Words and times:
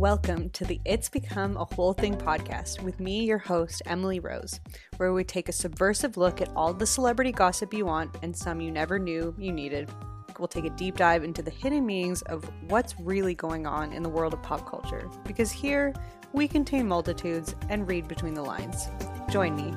Welcome 0.00 0.48
to 0.50 0.64
the 0.64 0.80
It's 0.86 1.10
Become 1.10 1.58
a 1.58 1.66
Whole 1.66 1.92
Thing 1.92 2.16
podcast 2.16 2.80
with 2.80 3.00
me, 3.00 3.22
your 3.24 3.36
host, 3.36 3.82
Emily 3.84 4.18
Rose, 4.18 4.58
where 4.96 5.12
we 5.12 5.24
take 5.24 5.50
a 5.50 5.52
subversive 5.52 6.16
look 6.16 6.40
at 6.40 6.48
all 6.56 6.72
the 6.72 6.86
celebrity 6.86 7.32
gossip 7.32 7.74
you 7.74 7.84
want 7.84 8.16
and 8.22 8.34
some 8.34 8.62
you 8.62 8.70
never 8.70 8.98
knew 8.98 9.34
you 9.36 9.52
needed. 9.52 9.90
We'll 10.38 10.48
take 10.48 10.64
a 10.64 10.70
deep 10.70 10.96
dive 10.96 11.22
into 11.22 11.42
the 11.42 11.50
hidden 11.50 11.84
meanings 11.84 12.22
of 12.22 12.50
what's 12.68 12.98
really 12.98 13.34
going 13.34 13.66
on 13.66 13.92
in 13.92 14.02
the 14.02 14.08
world 14.08 14.32
of 14.32 14.42
pop 14.42 14.66
culture, 14.66 15.06
because 15.26 15.50
here 15.50 15.92
we 16.32 16.48
contain 16.48 16.88
multitudes 16.88 17.54
and 17.68 17.86
read 17.86 18.08
between 18.08 18.32
the 18.32 18.42
lines. 18.42 18.88
Join 19.28 19.54
me. 19.54 19.74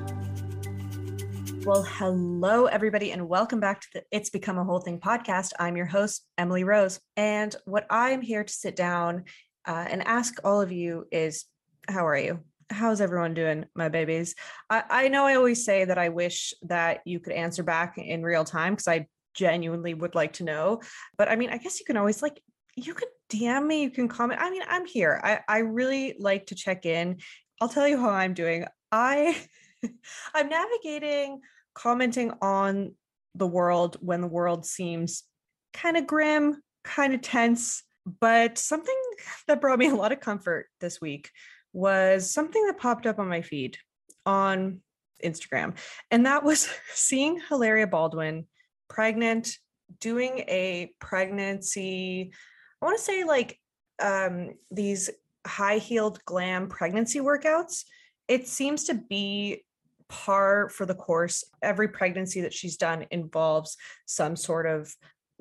Well, 1.66 1.82
hello, 1.82 2.64
everybody, 2.64 3.12
and 3.12 3.28
welcome 3.28 3.60
back 3.60 3.82
to 3.82 3.88
the 3.92 4.04
It's 4.10 4.30
Become 4.30 4.56
a 4.56 4.64
Whole 4.64 4.80
Thing 4.80 5.00
podcast. 5.00 5.50
I'm 5.58 5.76
your 5.76 5.84
host, 5.84 6.24
Emily 6.38 6.64
Rose. 6.64 6.98
And 7.14 7.54
what 7.66 7.84
I'm 7.90 8.22
here 8.22 8.42
to 8.42 8.52
sit 8.52 8.74
down 8.74 9.24
uh, 9.66 9.86
and 9.88 10.06
ask 10.06 10.38
all 10.44 10.60
of 10.60 10.72
you 10.72 11.06
is 11.10 11.46
how 11.88 12.06
are 12.06 12.16
you? 12.16 12.40
How's 12.70 13.00
everyone 13.00 13.34
doing, 13.34 13.66
my 13.74 13.88
babies? 13.88 14.34
I, 14.70 14.84
I 14.88 15.08
know 15.08 15.26
I 15.26 15.34
always 15.34 15.64
say 15.64 15.84
that 15.84 15.98
I 15.98 16.08
wish 16.08 16.54
that 16.62 17.00
you 17.04 17.20
could 17.20 17.34
answer 17.34 17.62
back 17.62 17.98
in 17.98 18.22
real 18.22 18.44
time 18.44 18.74
because 18.74 18.88
I 18.88 19.06
genuinely 19.34 19.94
would 19.94 20.14
like 20.14 20.34
to 20.34 20.44
know. 20.44 20.80
But 21.18 21.28
I 21.28 21.36
mean, 21.36 21.50
I 21.50 21.58
guess 21.58 21.78
you 21.78 21.84
can 21.84 21.96
always 21.96 22.22
like, 22.22 22.40
you 22.76 22.94
can 22.94 23.08
DM 23.30 23.66
me, 23.66 23.82
you 23.82 23.90
can 23.90 24.08
comment. 24.08 24.40
I 24.40 24.50
mean, 24.50 24.62
I'm 24.66 24.86
here. 24.86 25.20
I, 25.22 25.40
I 25.46 25.58
really 25.58 26.16
like 26.18 26.46
to 26.46 26.54
check 26.54 26.86
in. 26.86 27.18
I'll 27.60 27.68
tell 27.68 27.86
you 27.86 27.98
how 27.98 28.10
I'm 28.10 28.34
doing. 28.34 28.64
I 28.90 29.36
I'm 30.34 30.48
navigating 30.48 31.40
commenting 31.74 32.32
on 32.40 32.94
the 33.34 33.46
world 33.46 33.96
when 34.00 34.20
the 34.20 34.28
world 34.28 34.64
seems 34.64 35.24
kind 35.72 35.96
of 35.96 36.06
grim, 36.06 36.62
kind 36.84 37.14
of 37.14 37.20
tense, 37.20 37.82
but 38.06 38.58
something 38.58 38.94
that 39.46 39.60
brought 39.60 39.78
me 39.78 39.88
a 39.88 39.94
lot 39.94 40.12
of 40.12 40.20
comfort 40.20 40.66
this 40.80 41.00
week 41.00 41.30
was 41.72 42.30
something 42.30 42.64
that 42.66 42.78
popped 42.78 43.06
up 43.06 43.18
on 43.18 43.28
my 43.28 43.42
feed 43.42 43.78
on 44.26 44.80
Instagram. 45.24 45.76
And 46.10 46.26
that 46.26 46.44
was 46.44 46.68
seeing 46.94 47.40
Hilaria 47.48 47.86
Baldwin 47.86 48.46
pregnant, 48.88 49.56
doing 50.00 50.38
a 50.40 50.92
pregnancy, 51.00 52.32
I 52.80 52.84
want 52.84 52.98
to 52.98 53.04
say 53.04 53.24
like 53.24 53.58
um, 54.00 54.50
these 54.70 55.10
high 55.46 55.78
heeled 55.78 56.24
glam 56.24 56.68
pregnancy 56.68 57.20
workouts. 57.20 57.84
It 58.28 58.48
seems 58.48 58.84
to 58.84 58.94
be 58.94 59.64
par 60.08 60.68
for 60.68 60.86
the 60.86 60.94
course. 60.94 61.44
Every 61.62 61.88
pregnancy 61.88 62.42
that 62.42 62.52
she's 62.52 62.76
done 62.76 63.06
involves 63.10 63.76
some 64.06 64.36
sort 64.36 64.66
of 64.66 64.94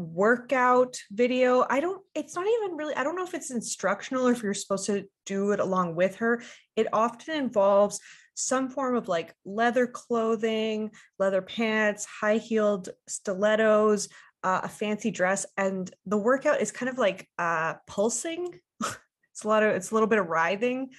workout 0.03 0.97
video. 1.11 1.65
I 1.69 1.79
don't, 1.79 2.01
it's 2.15 2.35
not 2.35 2.45
even 2.47 2.77
really, 2.77 2.95
I 2.95 3.03
don't 3.03 3.15
know 3.15 3.23
if 3.23 3.33
it's 3.33 3.51
instructional 3.51 4.27
or 4.27 4.31
if 4.31 4.43
you're 4.43 4.53
supposed 4.53 4.85
to 4.87 5.05
do 5.25 5.51
it 5.51 5.59
along 5.59 5.95
with 5.95 6.17
her. 6.17 6.43
It 6.75 6.87
often 6.93 7.35
involves 7.35 7.99
some 8.35 8.69
form 8.69 8.95
of 8.95 9.07
like 9.07 9.33
leather 9.45 9.87
clothing, 9.87 10.91
leather 11.19 11.41
pants, 11.41 12.05
high 12.05 12.37
heeled 12.37 12.89
stilettos, 13.07 14.09
uh, 14.43 14.61
a 14.63 14.69
fancy 14.69 15.11
dress. 15.11 15.45
And 15.57 15.89
the 16.05 16.17
workout 16.17 16.61
is 16.61 16.71
kind 16.71 16.89
of 16.89 16.97
like 16.97 17.27
uh, 17.37 17.75
pulsing. 17.87 18.59
it's 18.81 19.43
a 19.43 19.47
lot 19.47 19.63
of, 19.63 19.75
it's 19.75 19.91
a 19.91 19.93
little 19.93 20.07
bit 20.07 20.19
of 20.19 20.27
writhing. 20.27 20.89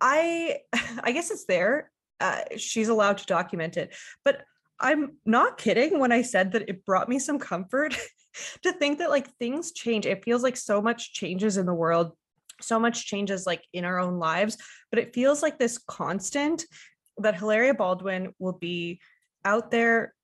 I, 0.00 0.58
I 1.02 1.12
guess 1.12 1.30
it's 1.30 1.46
there. 1.46 1.90
Uh, 2.20 2.42
she's 2.56 2.88
allowed 2.88 3.18
to 3.18 3.26
document 3.26 3.78
it, 3.78 3.94
but 4.24 4.42
I'm 4.80 5.16
not 5.26 5.58
kidding 5.58 5.98
when 5.98 6.12
I 6.12 6.22
said 6.22 6.52
that 6.52 6.68
it 6.68 6.84
brought 6.84 7.08
me 7.08 7.18
some 7.18 7.38
comfort 7.38 7.96
to 8.62 8.72
think 8.72 8.98
that 8.98 9.10
like 9.10 9.32
things 9.36 9.72
change. 9.72 10.06
It 10.06 10.24
feels 10.24 10.42
like 10.42 10.56
so 10.56 10.80
much 10.80 11.12
changes 11.12 11.56
in 11.56 11.66
the 11.66 11.74
world, 11.74 12.12
so 12.60 12.78
much 12.78 13.06
changes 13.06 13.46
like 13.46 13.64
in 13.72 13.84
our 13.84 13.98
own 13.98 14.18
lives, 14.18 14.56
but 14.90 14.98
it 14.98 15.14
feels 15.14 15.42
like 15.42 15.58
this 15.58 15.78
constant 15.78 16.64
that 17.18 17.36
Hilaria 17.36 17.74
Baldwin 17.74 18.34
will 18.38 18.52
be 18.52 19.00
out 19.44 19.70
there 19.70 20.14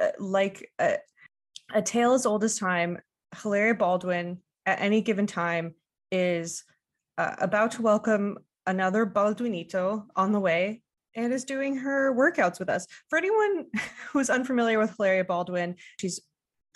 uh, 0.00 0.08
like 0.18 0.70
a, 0.80 0.98
a 1.72 1.82
tale 1.82 2.12
as 2.12 2.26
old 2.26 2.44
as 2.44 2.58
time. 2.58 2.98
Hilaria 3.42 3.74
Baldwin 3.74 4.38
at 4.66 4.80
any 4.80 5.00
given 5.00 5.26
time 5.26 5.74
is 6.10 6.64
uh, 7.18 7.34
about 7.38 7.72
to 7.72 7.82
welcome 7.82 8.38
another 8.66 9.04
Baldwinito 9.04 10.06
on 10.16 10.32
the 10.32 10.40
way 10.40 10.82
and 11.16 11.32
is 11.32 11.44
doing 11.44 11.76
her 11.76 12.14
workouts 12.14 12.58
with 12.58 12.68
us. 12.68 12.86
For 13.08 13.18
anyone 13.18 13.66
who's 14.10 14.30
unfamiliar 14.30 14.78
with 14.78 14.96
Hilaria 14.96 15.24
Baldwin, 15.24 15.76
she's 16.00 16.20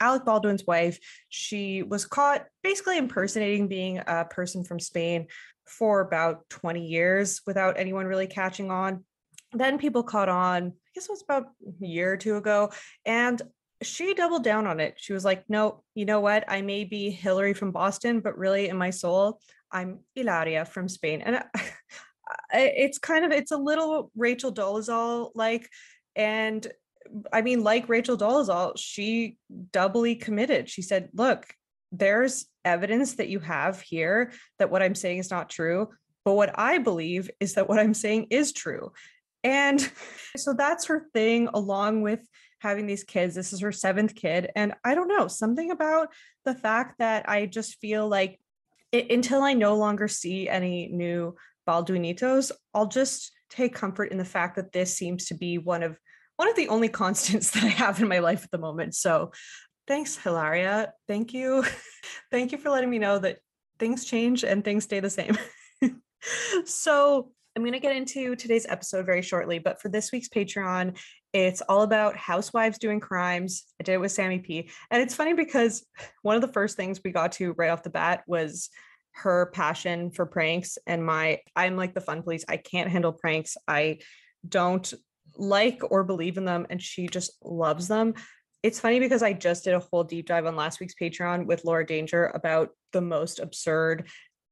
Alec 0.00 0.24
Baldwin's 0.24 0.66
wife. 0.66 0.98
She 1.28 1.82
was 1.82 2.04
caught 2.04 2.46
basically 2.62 2.98
impersonating 2.98 3.68
being 3.68 3.98
a 4.06 4.24
person 4.24 4.64
from 4.64 4.80
Spain 4.80 5.26
for 5.66 6.00
about 6.00 6.48
20 6.50 6.86
years 6.86 7.42
without 7.46 7.78
anyone 7.78 8.06
really 8.06 8.26
catching 8.26 8.70
on. 8.70 9.04
Then 9.52 9.78
people 9.78 10.02
caught 10.02 10.28
on, 10.28 10.66
I 10.66 10.90
guess 10.94 11.06
it 11.06 11.10
was 11.10 11.22
about 11.22 11.46
a 11.82 11.86
year 11.86 12.12
or 12.12 12.16
two 12.16 12.36
ago, 12.36 12.70
and 13.04 13.40
she 13.82 14.14
doubled 14.14 14.44
down 14.44 14.66
on 14.66 14.80
it. 14.80 14.94
She 14.96 15.12
was 15.12 15.24
like, 15.24 15.44
no, 15.48 15.84
you 15.94 16.04
know 16.04 16.20
what? 16.20 16.44
I 16.48 16.62
may 16.62 16.84
be 16.84 17.10
Hillary 17.10 17.54
from 17.54 17.70
Boston, 17.70 18.20
but 18.20 18.36
really 18.36 18.68
in 18.68 18.76
my 18.76 18.90
soul, 18.90 19.40
I'm 19.70 20.00
Hilaria 20.14 20.64
from 20.64 20.88
Spain. 20.88 21.22
And 21.22 21.44
it's 22.52 22.98
kind 22.98 23.24
of, 23.24 23.30
it's 23.30 23.52
a 23.52 23.56
little 23.56 24.10
Rachel 24.16 24.52
Dolezal 24.52 25.30
like, 25.34 25.68
and 26.16 26.66
I 27.32 27.42
mean, 27.42 27.62
like 27.62 27.88
Rachel 27.88 28.16
Dolezal, 28.16 28.74
she 28.76 29.36
doubly 29.72 30.14
committed. 30.14 30.68
She 30.68 30.82
said, 30.82 31.08
look, 31.12 31.46
there's 31.92 32.46
evidence 32.64 33.14
that 33.16 33.28
you 33.28 33.40
have 33.40 33.80
here 33.80 34.32
that 34.58 34.70
what 34.70 34.82
I'm 34.82 34.94
saying 34.94 35.18
is 35.18 35.30
not 35.30 35.50
true. 35.50 35.88
But 36.24 36.34
what 36.34 36.58
I 36.58 36.78
believe 36.78 37.30
is 37.40 37.54
that 37.54 37.68
what 37.68 37.78
I'm 37.78 37.94
saying 37.94 38.26
is 38.30 38.52
true. 38.52 38.92
And 39.44 39.80
so 40.36 40.52
that's 40.52 40.86
her 40.86 41.06
thing, 41.14 41.48
along 41.52 42.02
with 42.02 42.20
having 42.60 42.86
these 42.86 43.04
kids. 43.04 43.34
This 43.34 43.52
is 43.52 43.60
her 43.60 43.72
seventh 43.72 44.14
kid. 44.14 44.50
And 44.56 44.74
I 44.84 44.94
don't 44.94 45.08
know, 45.08 45.28
something 45.28 45.70
about 45.70 46.08
the 46.44 46.54
fact 46.54 46.98
that 46.98 47.28
I 47.28 47.46
just 47.46 47.78
feel 47.80 48.08
like 48.08 48.40
it, 48.92 49.10
until 49.10 49.42
I 49.42 49.54
no 49.54 49.76
longer 49.76 50.08
see 50.08 50.48
any 50.48 50.88
new 50.88 51.36
Baldwinitos, 51.66 52.50
I'll 52.74 52.86
just 52.86 53.32
take 53.50 53.74
comfort 53.74 54.10
in 54.12 54.18
the 54.18 54.24
fact 54.24 54.56
that 54.56 54.72
this 54.72 54.96
seems 54.96 55.26
to 55.26 55.34
be 55.34 55.58
one 55.58 55.82
of 55.82 55.98
one 56.38 56.48
of 56.48 56.56
the 56.56 56.68
only 56.68 56.88
constants 56.88 57.50
that 57.52 57.64
I 57.64 57.68
have 57.68 58.00
in 58.00 58.08
my 58.08 58.20
life 58.20 58.44
at 58.44 58.50
the 58.50 58.58
moment. 58.58 58.94
So 58.94 59.32
thanks, 59.86 60.16
Hilaria. 60.16 60.92
Thank 61.06 61.34
you. 61.34 61.64
Thank 62.30 62.52
you 62.52 62.58
for 62.58 62.70
letting 62.70 62.88
me 62.88 62.98
know 62.98 63.18
that 63.18 63.38
things 63.78 64.04
change 64.04 64.44
and 64.44 64.64
things 64.64 64.84
stay 64.84 65.00
the 65.00 65.10
same. 65.10 65.36
so 66.64 67.30
I'm 67.56 67.62
going 67.62 67.72
to 67.72 67.80
get 67.80 67.96
into 67.96 68.36
today's 68.36 68.66
episode 68.68 69.04
very 69.04 69.22
shortly, 69.22 69.58
but 69.58 69.80
for 69.80 69.88
this 69.88 70.12
week's 70.12 70.28
Patreon, 70.28 70.96
it's 71.32 71.60
all 71.62 71.82
about 71.82 72.16
housewives 72.16 72.78
doing 72.78 73.00
crimes. 73.00 73.64
I 73.80 73.84
did 73.84 73.94
it 73.94 74.00
with 74.00 74.12
Sammy 74.12 74.38
P. 74.38 74.70
And 74.90 75.02
it's 75.02 75.14
funny 75.14 75.32
because 75.34 75.84
one 76.22 76.36
of 76.36 76.42
the 76.42 76.52
first 76.52 76.76
things 76.76 77.00
we 77.04 77.10
got 77.10 77.32
to 77.32 77.52
right 77.54 77.70
off 77.70 77.82
the 77.82 77.90
bat 77.90 78.22
was 78.26 78.70
her 79.12 79.50
passion 79.52 80.12
for 80.12 80.26
pranks 80.26 80.78
and 80.86 81.04
my 81.04 81.40
I'm 81.56 81.76
like 81.76 81.94
the 81.94 82.00
fun 82.00 82.22
police. 82.22 82.44
I 82.48 82.58
can't 82.58 82.90
handle 82.90 83.12
pranks. 83.12 83.56
I 83.66 83.98
don't 84.48 84.92
like 85.36 85.80
or 85.90 86.04
believe 86.04 86.36
in 86.36 86.44
them 86.44 86.66
and 86.70 86.80
she 86.80 87.06
just 87.06 87.32
loves 87.42 87.88
them. 87.88 88.14
It's 88.62 88.80
funny 88.80 88.98
because 88.98 89.22
I 89.22 89.32
just 89.32 89.64
did 89.64 89.74
a 89.74 89.80
whole 89.80 90.02
deep 90.04 90.26
dive 90.26 90.46
on 90.46 90.56
last 90.56 90.80
week's 90.80 90.94
Patreon 91.00 91.46
with 91.46 91.64
Laura 91.64 91.86
Danger 91.86 92.26
about 92.34 92.70
the 92.92 93.00
most 93.00 93.38
absurd 93.38 94.08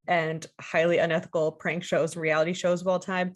and 0.06 0.46
highly 0.60 0.98
unethical 0.98 1.52
prank 1.52 1.82
shows 1.82 2.16
reality 2.16 2.52
shows 2.52 2.80
of 2.80 2.88
all 2.88 3.00
time. 3.00 3.32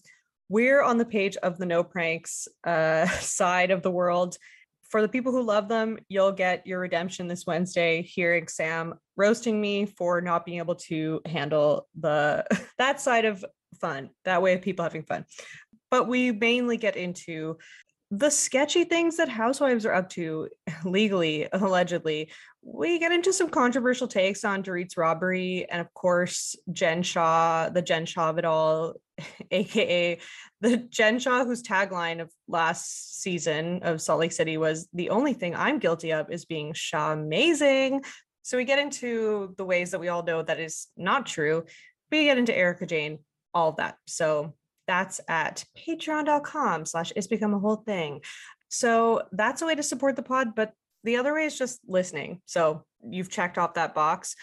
We're 0.49 0.83
on 0.83 0.99
the 0.99 1.05
page 1.05 1.37
of 1.39 1.59
the 1.59 1.67
no 1.67 1.83
pranks 1.83 2.47
uh, 2.65 3.07
side 3.21 3.71
of 3.71 3.83
the 3.83 3.91
world. 3.91 4.37
For 4.91 5.03
the 5.03 5.09
people 5.09 5.31
who 5.31 5.43
love 5.43 5.69
them, 5.69 5.99
you'll 6.09 6.33
get 6.33 6.67
your 6.67 6.81
redemption 6.81 7.29
this 7.29 7.47
Wednesday 7.47 8.03
hearing 8.03 8.49
Sam 8.49 8.95
roasting 9.17 9.61
me 9.61 9.87
for 9.87 10.21
not 10.21 10.45
being 10.45 10.59
able 10.59 10.75
to 10.77 11.21
handle 11.27 11.89
the 11.99 12.45
that 12.79 13.01
side 13.01 13.25
of 13.25 13.45
fun, 13.81 14.11
that 14.25 14.43
way 14.43 14.55
of 14.55 14.63
people 14.63 14.83
having 14.85 15.05
fun 15.05 15.25
but 15.91 16.09
we 16.09 16.33
mainly 16.33 16.77
get 16.77 16.97
into 16.97 17.57
the 18.11 18.31
sketchy 18.31 18.85
things 18.85 19.17
that 19.19 19.29
housewives 19.29 19.87
are 19.87 19.93
up 19.93 20.09
to 20.11 20.49
legally, 20.85 21.49
allegedly. 21.53 22.31
We 22.63 22.99
get 22.99 23.13
into 23.13 23.33
some 23.33 23.49
controversial 23.49 24.09
takes 24.09 24.45
on 24.45 24.63
Dorit's 24.63 24.97
robbery, 24.97 25.67
and 25.71 25.81
of 25.81 25.93
course, 25.95 26.57
Jen 26.73 27.03
Shah, 27.03 27.71
the 27.71 27.83
Jen 27.83 28.05
Shah 28.05 28.31
of 28.31 28.39
it 28.39 28.45
all, 28.45 28.95
aka 29.51 30.19
the 30.61 30.77
Jen 30.77 31.19
Shah 31.19 31.45
whose 31.45 31.63
tagline 31.63 32.21
of 32.21 32.31
last 32.49 33.23
season 33.23 33.81
of 33.83 34.03
Salt 34.03 34.21
Lake 34.21 34.33
City 34.33 34.59
was 34.59 34.89
the 34.93 35.11
only 35.11 35.33
thing 35.33 35.55
I'm 35.55 35.79
guilty 35.79 36.13
of 36.13 36.31
is 36.31 36.45
being 36.45 36.75
Shah 36.75 37.13
amazing. 37.13 38.03
So 38.43 38.57
we 38.57 38.65
get 38.65 38.79
into 38.79 39.55
the 39.57 39.65
ways 39.65 39.93
that 39.93 40.01
we 40.01 40.09
all 40.09 40.23
know 40.23 40.43
that 40.43 40.61
is 40.61 40.89
not 40.97 41.27
true. 41.27 41.65
We 42.11 42.25
get 42.25 42.39
into 42.39 42.57
Erika 42.57 42.85
Jayne, 42.85 43.21
all 43.55 43.71
of 43.71 43.77
that. 43.77 43.97
So 44.07 44.55
that's 44.91 45.21
at 45.29 45.65
patreon.com 45.79 46.85
slash 46.85 47.13
it's 47.15 47.29
become 47.29 47.55
a 47.55 47.61
whole 47.61 47.77
thing. 47.77 48.23
So 48.71 49.23
that's 49.31 49.63
a 49.63 49.67
way 49.67 49.77
to 49.77 49.85
support 49.85 50.17
the 50.17 50.23
pod, 50.23 50.57
but 50.57 50.73
the 51.05 51.17
other 51.17 51.33
way 51.33 51.45
is 51.45 51.57
just 51.57 51.79
listening. 51.87 52.41
So 52.47 52.85
you've 53.09 53.31
checked 53.31 53.57
off 53.57 53.75
that 53.75 53.95
box 53.95 54.35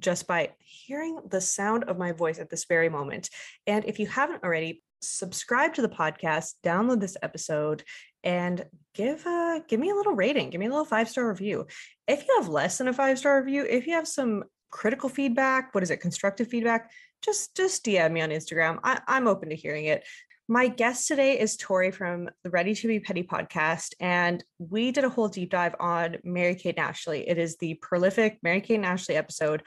just 0.00 0.26
by 0.26 0.50
hearing 0.58 1.20
the 1.28 1.40
sound 1.40 1.84
of 1.84 1.98
my 1.98 2.10
voice 2.10 2.40
at 2.40 2.50
this 2.50 2.64
very 2.64 2.88
moment. 2.88 3.30
And 3.68 3.84
if 3.84 4.00
you 4.00 4.08
haven't 4.08 4.42
already, 4.42 4.82
subscribe 5.00 5.74
to 5.74 5.82
the 5.82 5.88
podcast, 5.88 6.54
download 6.64 6.98
this 6.98 7.16
episode, 7.22 7.84
and 8.24 8.64
give 8.94 9.24
a 9.26 9.62
give 9.68 9.78
me 9.78 9.90
a 9.90 9.94
little 9.94 10.14
rating, 10.14 10.50
give 10.50 10.58
me 10.58 10.66
a 10.66 10.70
little 10.70 10.84
five 10.84 11.08
star 11.08 11.28
review. 11.28 11.66
If 12.08 12.26
you 12.26 12.40
have 12.40 12.48
less 12.48 12.78
than 12.78 12.88
a 12.88 12.92
five 12.92 13.20
star 13.20 13.40
review, 13.40 13.64
if 13.68 13.86
you 13.86 13.94
have 13.94 14.08
some 14.08 14.42
critical 14.70 15.08
feedback, 15.08 15.72
what 15.74 15.84
is 15.84 15.90
it, 15.90 15.98
constructive 15.98 16.48
feedback, 16.48 16.90
just 17.22 17.56
just 17.56 17.84
DM 17.84 18.12
me 18.12 18.20
on 18.20 18.30
Instagram. 18.30 18.78
I, 18.82 19.00
I'm 19.06 19.26
open 19.26 19.48
to 19.48 19.56
hearing 19.56 19.86
it. 19.86 20.04
My 20.48 20.68
guest 20.68 21.08
today 21.08 21.38
is 21.38 21.56
Torry 21.56 21.92
from 21.92 22.28
the 22.42 22.50
Ready 22.50 22.74
to 22.74 22.88
Be 22.88 23.00
Petty 23.00 23.22
podcast, 23.22 23.94
and 24.00 24.44
we 24.58 24.90
did 24.90 25.04
a 25.04 25.08
whole 25.08 25.28
deep 25.28 25.50
dive 25.50 25.76
on 25.78 26.16
Mary 26.24 26.56
Kate 26.56 26.78
Ashley. 26.78 27.28
It 27.28 27.38
is 27.38 27.56
the 27.56 27.74
prolific 27.74 28.38
Mary 28.42 28.60
Kate 28.60 28.82
Ashley 28.82 29.14
episode. 29.14 29.62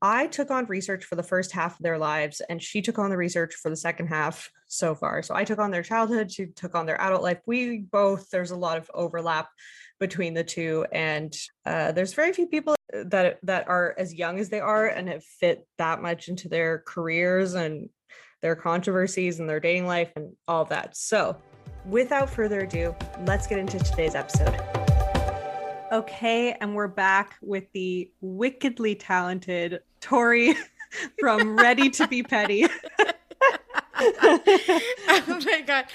I 0.00 0.28
took 0.28 0.50
on 0.50 0.64
research 0.66 1.04
for 1.04 1.16
the 1.16 1.22
first 1.22 1.52
half 1.52 1.78
of 1.78 1.82
their 1.82 1.98
lives, 1.98 2.40
and 2.48 2.62
she 2.62 2.80
took 2.80 2.98
on 2.98 3.10
the 3.10 3.16
research 3.16 3.54
for 3.54 3.68
the 3.68 3.76
second 3.76 4.06
half 4.06 4.50
so 4.66 4.94
far. 4.94 5.22
So 5.22 5.34
I 5.34 5.44
took 5.44 5.58
on 5.58 5.72
their 5.72 5.82
childhood, 5.82 6.32
she 6.32 6.46
took 6.46 6.74
on 6.74 6.86
their 6.86 7.00
adult 7.00 7.22
life. 7.22 7.40
We 7.44 7.78
both, 7.78 8.30
there's 8.30 8.52
a 8.52 8.56
lot 8.56 8.78
of 8.78 8.90
overlap 8.94 9.48
between 10.00 10.34
the 10.34 10.42
two, 10.42 10.84
and 10.90 11.36
uh, 11.66 11.92
there's 11.92 12.14
very 12.14 12.32
few 12.32 12.46
people 12.46 12.74
that 12.92 13.38
that 13.44 13.68
are 13.68 13.94
as 13.98 14.14
young 14.14 14.40
as 14.40 14.48
they 14.48 14.58
are 14.58 14.86
and 14.86 15.08
have 15.08 15.22
fit 15.22 15.66
that 15.78 16.02
much 16.02 16.28
into 16.28 16.48
their 16.48 16.82
careers 16.86 17.54
and 17.54 17.88
their 18.42 18.56
controversies 18.56 19.38
and 19.38 19.48
their 19.48 19.60
dating 19.60 19.86
life 19.86 20.10
and 20.16 20.32
all 20.48 20.64
that. 20.64 20.96
So, 20.96 21.36
without 21.86 22.30
further 22.30 22.60
ado, 22.60 22.96
let's 23.26 23.46
get 23.46 23.58
into 23.58 23.78
today's 23.78 24.14
episode. 24.14 24.58
Okay, 25.92 26.52
and 26.60 26.74
we're 26.74 26.88
back 26.88 27.36
with 27.42 27.64
the 27.72 28.10
wickedly 28.20 28.94
talented 28.94 29.80
Torry 30.00 30.54
from 31.20 31.56
Ready 31.56 31.90
to 31.90 32.08
Be 32.08 32.22
Petty. 32.22 32.66
oh 34.00 35.42
my 35.44 35.62
god. 35.66 35.86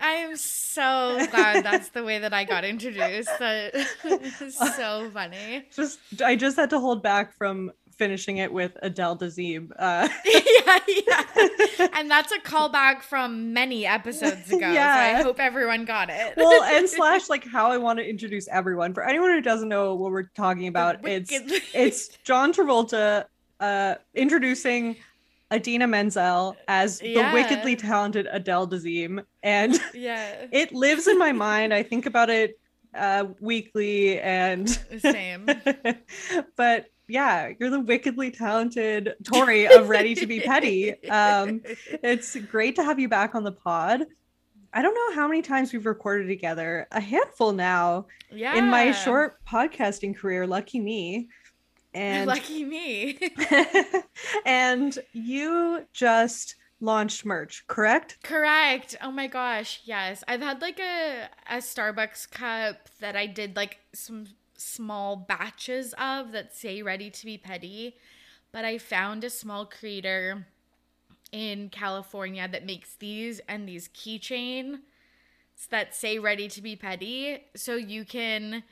I 0.00 0.12
am 0.12 0.36
so 0.36 1.26
glad 1.30 1.64
that's 1.64 1.90
the 1.90 2.02
way 2.02 2.18
that 2.18 2.32
I 2.32 2.44
got 2.44 2.64
introduced. 2.64 3.30
That 3.38 3.74
is 4.04 4.56
so 4.76 5.10
funny. 5.12 5.66
Just 5.74 5.98
I 6.24 6.36
just 6.36 6.56
had 6.56 6.70
to 6.70 6.80
hold 6.80 7.02
back 7.02 7.36
from 7.36 7.70
finishing 8.00 8.38
it 8.38 8.50
with 8.50 8.78
Adele 8.82 9.18
Dazeem. 9.18 9.70
Uh. 9.78 10.08
yeah, 10.24 10.78
yeah. 10.88 11.88
And 11.92 12.10
that's 12.10 12.32
a 12.32 12.38
callback 12.38 13.02
from 13.02 13.52
many 13.52 13.84
episodes 13.84 14.50
ago. 14.50 14.72
Yeah. 14.72 14.94
So 14.94 15.18
I 15.18 15.22
hope 15.22 15.38
everyone 15.38 15.84
got 15.84 16.08
it. 16.08 16.34
well, 16.36 16.62
and 16.62 16.88
slash 16.88 17.28
like 17.28 17.46
how 17.46 17.70
I 17.70 17.76
want 17.76 17.98
to 17.98 18.08
introduce 18.08 18.48
everyone. 18.48 18.94
For 18.94 19.02
anyone 19.02 19.30
who 19.30 19.42
doesn't 19.42 19.68
know 19.68 19.94
what 19.94 20.12
we're 20.12 20.30
talking 20.34 20.66
about, 20.66 21.06
it's 21.06 21.30
it's 21.74 22.08
John 22.24 22.52
Travolta 22.54 23.26
uh 23.60 23.96
introducing 24.14 24.96
Idina 25.52 25.86
Menzel 25.86 26.56
as 26.68 26.98
the 27.00 27.28
wickedly 27.32 27.76
talented 27.76 28.28
Adele 28.30 28.68
Dazeem. 28.68 29.24
And 29.42 29.78
yeah, 29.94 30.46
it 30.52 30.72
lives 30.72 31.08
in 31.08 31.18
my 31.18 31.32
mind. 31.32 31.74
I 31.74 31.82
think 31.82 32.06
about 32.06 32.30
it 32.30 32.58
uh 32.94 33.26
weekly 33.40 34.20
and 34.20 34.68
same. 34.98 35.46
but 36.56 36.86
yeah, 37.10 37.52
you're 37.58 37.70
the 37.70 37.80
wickedly 37.80 38.30
talented 38.30 39.14
Torry 39.24 39.66
of 39.66 39.88
Ready 39.88 40.14
to 40.14 40.26
Be 40.26 40.40
Petty. 40.40 40.92
Um, 41.08 41.60
it's 42.04 42.36
great 42.36 42.76
to 42.76 42.84
have 42.84 43.00
you 43.00 43.08
back 43.08 43.34
on 43.34 43.42
the 43.42 43.52
pod. 43.52 44.06
I 44.72 44.82
don't 44.82 44.94
know 44.94 45.14
how 45.16 45.26
many 45.26 45.42
times 45.42 45.72
we've 45.72 45.86
recorded 45.86 46.28
together, 46.28 46.86
a 46.92 47.00
handful 47.00 47.52
now. 47.52 48.06
Yeah. 48.30 48.56
In 48.56 48.68
my 48.68 48.92
short 48.92 49.44
podcasting 49.44 50.16
career, 50.16 50.46
lucky 50.46 50.78
me. 50.80 51.28
And 51.92 52.26
lucky 52.26 52.64
me. 52.64 53.18
and 54.46 54.98
you 55.12 55.86
just 55.92 56.54
launched 56.80 57.24
merch, 57.24 57.64
correct? 57.66 58.18
Correct. 58.22 58.96
Oh 59.02 59.10
my 59.10 59.26
gosh, 59.26 59.80
yes. 59.84 60.24
I've 60.28 60.40
had 60.40 60.62
like 60.62 60.80
a 60.80 61.28
a 61.48 61.56
Starbucks 61.56 62.30
cup 62.30 62.88
that 63.00 63.16
I 63.16 63.26
did 63.26 63.56
like 63.56 63.78
some 63.92 64.26
small 64.56 65.16
batches 65.16 65.94
of 65.98 66.32
that 66.32 66.54
say 66.54 66.82
ready 66.82 67.10
to 67.10 67.26
be 67.26 67.38
petty, 67.38 67.96
but 68.52 68.64
I 68.64 68.78
found 68.78 69.24
a 69.24 69.30
small 69.30 69.66
creator 69.66 70.46
in 71.32 71.70
California 71.70 72.48
that 72.48 72.66
makes 72.66 72.94
these 72.96 73.40
and 73.48 73.68
these 73.68 73.88
keychains 73.88 74.80
that 75.70 75.94
say 75.94 76.18
ready 76.18 76.48
to 76.48 76.62
be 76.62 76.74
petty 76.74 77.44
so 77.54 77.76
you 77.76 78.04
can 78.04 78.62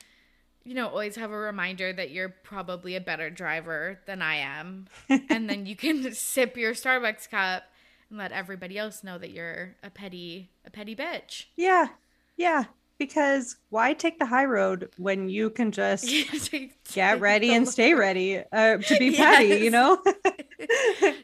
you 0.69 0.75
know 0.75 0.89
always 0.89 1.17
have 1.17 1.31
a 1.31 1.37
reminder 1.37 1.93
that 1.93 2.11
you're 2.11 2.29
probably 2.29 2.95
a 2.95 3.01
better 3.01 3.31
driver 3.31 4.01
than 4.07 4.21
I 4.21 4.37
am 4.37 4.87
and 5.09 5.49
then 5.49 5.67
you 5.67 5.75
can 5.75 6.13
sip 6.15 6.57
your 6.57 6.75
Starbucks 6.75 7.31
cup 7.31 7.65
and 8.11 8.19
let 8.19 8.33
everybody 8.33 8.77
else 8.79 9.03
know 9.03 9.19
that 9.19 9.31
you're 9.31 9.77
a 9.83 9.91
petty 9.91 10.51
a 10.65 10.71
petty 10.71 10.95
bitch. 10.95 11.47
Yeah. 11.57 11.89
Yeah 12.37 12.65
because 12.99 13.57
why 13.71 13.95
take 13.95 14.19
the 14.19 14.27
high 14.27 14.45
road 14.45 14.91
when 14.99 15.29
you 15.29 15.51
can 15.51 15.71
just 15.71 16.11
get 16.93 17.21
ready 17.21 17.55
and 17.55 17.69
stay 17.69 17.95
ready 17.95 18.43
uh, 18.53 18.77
to 18.77 18.99
be 18.99 19.15
petty, 19.15 19.63
you 19.63 19.71
know? 19.71 20.03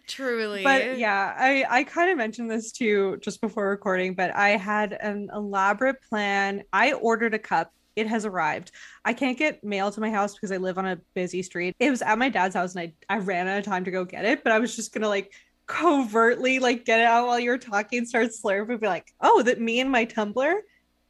Truly. 0.06 0.62
But 0.62 0.98
yeah, 0.98 1.34
I, 1.36 1.64
I 1.68 1.84
kind 1.84 2.10
of 2.10 2.16
mentioned 2.16 2.50
this 2.50 2.70
too 2.70 3.18
just 3.20 3.40
before 3.40 3.68
recording, 3.68 4.14
but 4.14 4.34
I 4.34 4.50
had 4.50 4.92
an 4.92 5.30
elaborate 5.34 6.00
plan. 6.08 6.62
I 6.72 6.92
ordered 6.92 7.34
a 7.34 7.38
cup. 7.38 7.72
It 7.96 8.06
has 8.06 8.24
arrived. 8.24 8.72
I 9.04 9.12
can't 9.12 9.38
get 9.38 9.62
mail 9.62 9.90
to 9.90 10.00
my 10.00 10.10
house 10.10 10.34
because 10.34 10.50
I 10.50 10.56
live 10.56 10.78
on 10.78 10.86
a 10.86 10.98
busy 11.14 11.42
street. 11.42 11.76
It 11.78 11.90
was 11.90 12.02
at 12.02 12.18
my 12.18 12.28
dad's 12.28 12.54
house 12.54 12.74
and 12.74 12.92
I, 13.08 13.14
I 13.14 13.18
ran 13.18 13.48
out 13.48 13.58
of 13.58 13.64
time 13.64 13.84
to 13.84 13.90
go 13.90 14.04
get 14.04 14.24
it, 14.24 14.42
but 14.42 14.52
I 14.52 14.58
was 14.58 14.74
just 14.74 14.92
to 14.94 15.08
like 15.08 15.32
covertly 15.66 16.58
like 16.58 16.84
get 16.84 17.00
it 17.00 17.06
out 17.06 17.26
while 17.26 17.40
you're 17.40 17.58
talking, 17.58 18.04
start 18.04 18.28
slurping, 18.28 18.80
be 18.80 18.86
like, 18.86 19.12
oh, 19.20 19.42
that 19.42 19.60
me 19.60 19.80
and 19.80 19.90
my 19.90 20.04
tumbler 20.04 20.62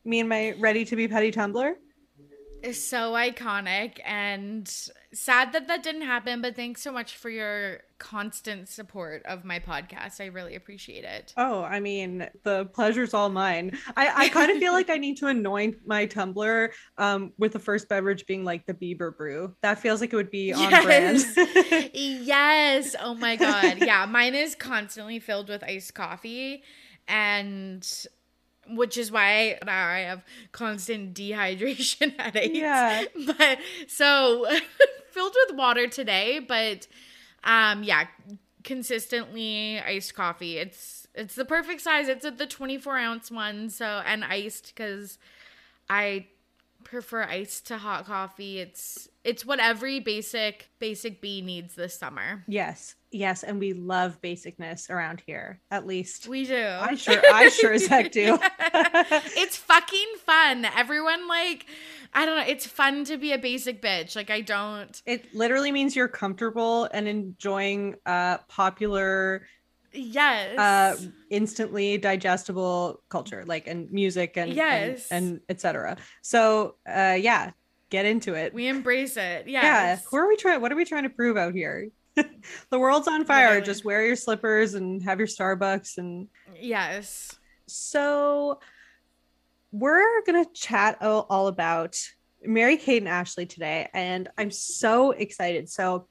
me 0.05 0.21
and 0.21 0.29
my 0.29 0.55
ready 0.59 0.85
to 0.85 0.97
be 0.97 1.09
petty 1.09 1.31
tumbler 1.31 1.77
is 2.63 2.83
so 2.83 3.13
iconic 3.13 3.99
and 4.05 4.69
sad 5.13 5.53
that 5.53 5.69
that 5.69 5.83
didn't 5.83 6.03
happen 6.03 6.41
but 6.41 6.57
thanks 6.57 6.83
so 6.83 6.93
much 6.93 7.17
for 7.17 7.31
your 7.31 7.81
constant 8.05 8.69
support 8.69 9.23
of 9.25 9.47
my 9.47 9.59
podcast. 9.59 10.21
I 10.21 10.27
really 10.27 10.55
appreciate 10.55 11.05
it. 11.05 11.33
Oh 11.39 11.63
i 11.63 11.81
mean 11.81 12.29
the 12.43 12.67
pleasure's 12.67 13.15
all 13.15 13.31
mine. 13.31 13.77
I, 13.97 14.25
I 14.25 14.29
kind 14.29 14.51
of 14.51 14.59
feel 14.59 14.73
like 14.73 14.91
i 14.91 14.99
need 14.99 15.17
to 15.19 15.29
anoint 15.29 15.77
my 15.87 16.05
tumbler 16.05 16.73
um, 16.99 17.33
with 17.39 17.53
the 17.53 17.59
first 17.59 17.89
beverage 17.89 18.27
being 18.27 18.45
like 18.45 18.67
the 18.67 18.75
bieber 18.75 19.17
brew. 19.17 19.57
That 19.63 19.79
feels 19.79 20.03
like 20.03 20.13
it 20.13 20.17
would 20.17 20.31
be 20.31 20.53
on 20.53 20.71
yes. 20.71 20.85
brand. 21.35 21.91
Yes. 21.95 22.95
Oh 23.01 23.15
my 23.15 23.37
god. 23.37 23.79
Yeah 23.79 24.05
mine 24.07 24.35
is 24.35 24.55
constantly 24.55 25.19
filled 25.19 25.49
with 25.49 25.65
iced 25.65 25.95
coffee 25.95 26.63
and 27.09 28.07
which 28.69 28.97
is 28.97 29.11
why 29.11 29.59
now 29.65 29.89
I 29.89 30.01
have 30.01 30.23
constant 30.53 31.15
dehydration 31.19 32.15
headaches. 32.21 32.57
Yeah. 32.57 33.05
But 33.27 33.59
so 33.89 34.47
filled 35.11 35.35
with 35.49 35.57
water 35.57 35.87
today, 35.87 36.39
but 36.39 36.87
um 37.45 37.83
yeah, 37.85 38.07
consistently 38.63 39.81
iced 39.81 40.15
coffee. 40.15 40.59
It's 40.59 41.07
it's 41.15 41.35
the 41.35 41.45
perfect 41.45 41.81
size. 41.81 42.09
It's 42.09 42.27
the 42.29 42.47
24 42.47 42.99
ounce 42.99 43.31
one, 43.31 43.71
so 43.71 44.03
and 44.05 44.25
iced 44.25 44.75
because 44.75 45.19
I 45.89 46.27
prefer 46.83 47.25
iced 47.25 47.67
to 47.69 47.79
hot 47.79 48.07
coffee. 48.07 48.59
It's 48.59 49.09
it's 49.23 49.45
what 49.45 49.61
every 49.61 50.01
basic 50.01 50.71
basic 50.79 51.21
bee 51.21 51.41
needs 51.41 51.75
this 51.75 51.95
summer. 51.95 52.45
Yes. 52.47 52.95
Yes, 53.15 53.45
and 53.45 53.61
we 53.61 53.75
love 53.75 54.21
basicness 54.21 54.91
around 54.91 55.23
here. 55.25 55.61
At 55.71 55.87
least 55.87 56.27
we 56.27 56.45
do. 56.47 56.67
I 56.67 56.97
sure 56.97 57.23
I 57.33 57.49
sure 57.49 57.73
as 57.73 57.87
heck 57.87 58.11
do. 58.11 58.37
it's 58.43 59.57
fucking 59.57 60.09
fun. 60.27 60.65
Everyone 60.65 61.29
like 61.29 61.67
I 62.13 62.27
don't 62.27 62.37
know, 62.37 62.45
it's 62.47 62.67
fun 62.67 63.05
to 63.05 63.17
be 63.17 63.31
a 63.33 63.39
basic 63.39 63.81
bitch. 63.81 64.17
Like 64.17 64.31
I 64.31 64.41
don't 64.41 65.01
It 65.07 65.33
literally 65.33 65.71
means 65.71 65.95
you're 65.95 66.09
comfortable 66.09 66.89
and 66.93 67.07
enjoying 67.07 67.95
uh 68.05 68.39
popular 68.49 69.47
Yes. 69.93 70.59
uh 70.59 70.97
instantly 71.31 71.99
digestible 71.99 73.01
culture 73.11 73.45
like 73.47 73.69
and 73.69 73.93
music 73.93 74.37
and 74.37 74.53
Yes. 74.53 75.07
and, 75.13 75.29
and 75.29 75.41
etc 75.49 75.99
so 76.21 76.75
uh 76.85 77.17
yeah 77.17 77.53
get 77.91 78.07
into 78.07 78.35
it 78.35 78.53
we 78.53 78.67
embrace 78.67 79.17
it. 79.17 79.47
Yes. 79.47 79.63
yeah 79.63 79.99
who 80.11 80.17
are 80.17 80.27
we 80.27 80.35
trying 80.35 80.61
what 80.61 80.73
are 80.73 80.77
we 80.77 80.85
trying 80.85 81.05
to 81.05 81.11
prove 81.11 81.37
out 81.37 81.55
here 81.55 81.91
the 82.71 82.79
world's 82.79 83.09
on 83.09 83.25
fire 83.25 83.47
Literally. 83.47 83.67
just 83.67 83.85
wear 83.85 84.07
your 84.07 84.17
slippers 84.17 84.75
and 84.75 85.03
have 85.03 85.19
your 85.19 85.27
starbucks 85.29 85.99
and 85.99 86.29
Yes. 86.61 87.35
so 87.67 88.61
we're 89.73 90.23
gonna 90.25 90.47
chat 90.55 90.99
all, 91.01 91.27
all 91.29 91.49
about 91.49 91.97
mary 92.45 92.77
kate 92.77 92.99
and 93.03 93.09
ashley 93.09 93.47
today 93.47 93.89
and 93.95 94.29
i'm 94.39 94.51
so 94.51 95.11
excited 95.13 95.69
so 95.69 96.07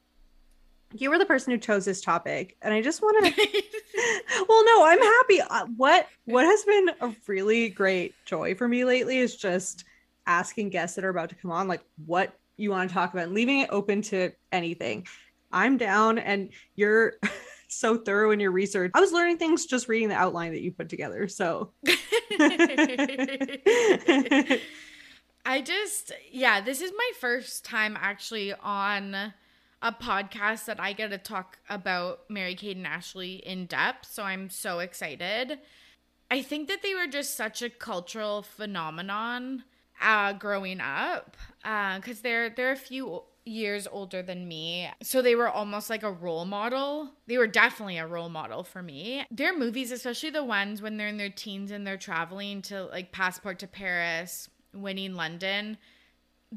you 0.95 1.09
were 1.09 1.17
the 1.17 1.25
person 1.25 1.51
who 1.51 1.57
chose 1.57 1.85
this 1.85 2.01
topic 2.01 2.57
and 2.61 2.73
i 2.73 2.81
just 2.81 3.01
want 3.01 3.23
to 3.25 3.31
well 4.49 4.65
no 4.65 4.85
i'm 4.85 4.99
happy 4.99 5.39
Uh, 5.41 5.65
what 5.77 6.07
what 6.25 6.43
has 6.45 6.63
been 6.65 6.89
a 7.01 7.15
really 7.27 7.69
great 7.69 8.13
joy 8.25 8.53
for 8.55 8.67
me 8.67 8.83
lately 8.83 9.17
is 9.19 9.35
just 9.35 9.85
asking 10.25 10.69
guests 10.69 10.95
that 10.95 11.05
are 11.05 11.09
about 11.09 11.29
to 11.29 11.35
come 11.35 11.51
on 11.51 11.67
like 11.67 11.81
what 12.05 12.33
you 12.57 12.69
want 12.71 12.89
to 12.89 12.93
talk 12.93 13.13
about 13.13 13.25
and 13.25 13.33
leaving 13.33 13.59
it 13.59 13.69
open 13.71 14.01
to 14.01 14.31
anything 14.51 15.05
i'm 15.53 15.77
down 15.77 16.17
and 16.17 16.49
you're 16.75 17.13
so 17.67 17.97
thorough 17.97 18.31
in 18.31 18.39
your 18.39 18.51
research 18.51 18.91
i 18.93 18.99
was 18.99 19.11
learning 19.11 19.37
things 19.37 19.65
just 19.65 19.87
reading 19.87 20.09
the 20.09 20.15
outline 20.15 20.51
that 20.51 20.61
you 20.61 20.71
put 20.71 20.89
together 20.89 21.27
so 21.27 21.71
I 25.45 25.61
just, 25.61 26.13
yeah, 26.31 26.61
this 26.61 26.81
is 26.81 26.91
my 26.95 27.11
first 27.19 27.65
time 27.65 27.97
actually 27.99 28.53
on 28.53 29.33
a 29.81 29.91
podcast 29.91 30.65
that 30.65 30.79
I 30.79 30.93
get 30.93 31.09
to 31.09 31.17
talk 31.17 31.57
about 31.69 32.21
Mary 32.29 32.55
Kate 32.55 32.77
and 32.77 32.87
Ashley 32.87 33.35
in 33.35 33.65
depth. 33.65 34.09
So 34.09 34.23
I'm 34.23 34.49
so 34.49 34.79
excited. 34.79 35.59
I 36.31 36.41
think 36.41 36.69
that 36.69 36.81
they 36.81 36.95
were 36.95 37.07
just 37.07 37.35
such 37.35 37.61
a 37.61 37.69
cultural 37.69 38.41
phenomenon 38.41 39.65
uh, 40.01 40.33
growing 40.33 40.79
up 40.79 41.35
because 41.61 42.21
they're 42.21 42.49
they're 42.49 42.71
a 42.71 42.77
few 42.77 43.23
years 43.45 43.87
older 43.91 44.21
than 44.21 44.47
me. 44.47 44.89
So 45.01 45.21
they 45.21 45.35
were 45.35 45.49
almost 45.49 45.89
like 45.89 46.03
a 46.03 46.11
role 46.11 46.45
model. 46.45 47.11
They 47.27 47.37
were 47.37 47.47
definitely 47.47 47.97
a 47.97 48.07
role 48.07 48.29
model 48.29 48.63
for 48.63 48.81
me. 48.81 49.25
Their 49.31 49.57
movies 49.57 49.91
especially 49.91 50.29
the 50.29 50.43
ones 50.43 50.81
when 50.81 50.97
they're 50.97 51.07
in 51.07 51.17
their 51.17 51.29
teens 51.29 51.71
and 51.71 51.85
they're 51.85 51.97
traveling 51.97 52.61
to 52.63 52.85
like 52.85 53.11
passport 53.11 53.59
to 53.59 53.67
paris 53.67 54.49
winning 54.73 55.13
london 55.13 55.77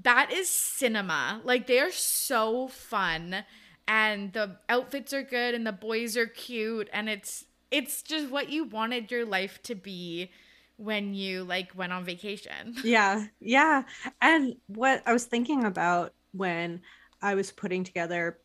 that 0.02 0.32
is 0.32 0.48
cinema. 0.48 1.40
Like 1.44 1.66
they're 1.66 1.92
so 1.92 2.68
fun. 2.68 3.44
And 3.88 4.32
the 4.32 4.56
outfits 4.68 5.12
are 5.12 5.22
good 5.22 5.54
and 5.54 5.66
the 5.66 5.72
boys 5.72 6.16
are 6.16 6.26
cute. 6.26 6.88
And 6.92 7.08
it's 7.08 7.44
it's 7.70 8.02
just 8.02 8.30
what 8.30 8.50
you 8.50 8.64
wanted 8.64 9.10
your 9.10 9.24
life 9.24 9.62
to 9.64 9.74
be 9.74 10.30
when 10.76 11.14
you 11.14 11.44
like 11.44 11.72
went 11.74 11.92
on 11.92 12.04
vacation. 12.04 12.76
Yeah 12.84 13.26
yeah. 13.40 13.84
And 14.20 14.56
what 14.66 15.02
i 15.06 15.12
was 15.12 15.24
thinking 15.24 15.64
about 15.64 16.12
when 16.36 16.80
i 17.22 17.34
was 17.34 17.50
putting 17.50 17.84
together 17.84 18.38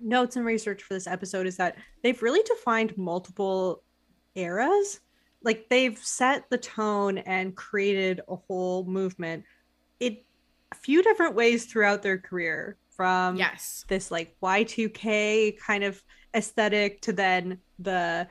notes 0.00 0.36
and 0.36 0.44
research 0.44 0.82
for 0.82 0.94
this 0.94 1.06
episode 1.06 1.46
is 1.46 1.56
that 1.56 1.76
they've 2.02 2.22
really 2.22 2.42
defined 2.42 2.96
multiple 2.96 3.82
eras 4.34 5.00
like 5.44 5.68
they've 5.68 5.98
set 5.98 6.48
the 6.50 6.58
tone 6.58 7.18
and 7.18 7.56
created 7.56 8.20
a 8.28 8.36
whole 8.36 8.84
movement 8.84 9.44
in 10.00 10.16
a 10.70 10.74
few 10.74 11.02
different 11.02 11.34
ways 11.34 11.66
throughout 11.66 12.02
their 12.02 12.18
career 12.18 12.76
from 12.90 13.36
yes 13.36 13.84
this 13.88 14.10
like 14.10 14.34
y2k 14.42 15.58
kind 15.58 15.84
of 15.84 16.02
aesthetic 16.34 17.00
to 17.02 17.12
then 17.12 17.58
the 17.78 18.26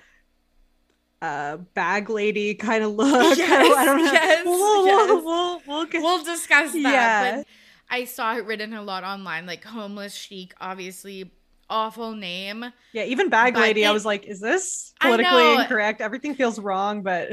uh 1.21 1.57
bag 1.75 2.09
lady 2.09 2.55
kind 2.55 2.83
of 2.83 2.91
look 2.91 3.37
Yes, 3.37 3.77
i 3.77 3.85
don't 3.85 4.03
know 4.03 4.11
yes, 4.11 4.45
we'll, 4.45 4.83
we'll, 4.83 5.23
we'll, 5.23 5.61
we'll 5.67 5.85
get 5.85 6.01
we'll 6.01 6.23
discuss 6.23 6.73
that. 6.73 6.79
Yeah. 6.79 7.35
But 7.37 7.47
I 7.91 8.05
saw 8.05 8.35
it 8.37 8.45
written 8.45 8.73
a 8.73 8.81
lot 8.81 9.03
online, 9.03 9.45
like 9.45 9.63
homeless 9.63 10.15
chic, 10.15 10.53
obviously 10.59 11.31
awful 11.69 12.13
name. 12.15 12.65
yeah 12.91 13.03
even 13.03 13.29
bag 13.29 13.53
but 13.53 13.61
lady 13.61 13.85
i 13.85 13.91
was 13.91 14.03
like 14.03 14.25
is 14.25 14.41
this 14.41 14.93
politically 14.99 15.53
incorrect 15.53 16.01
everything 16.01 16.35
feels 16.35 16.59
wrong 16.59 17.01
but 17.01 17.29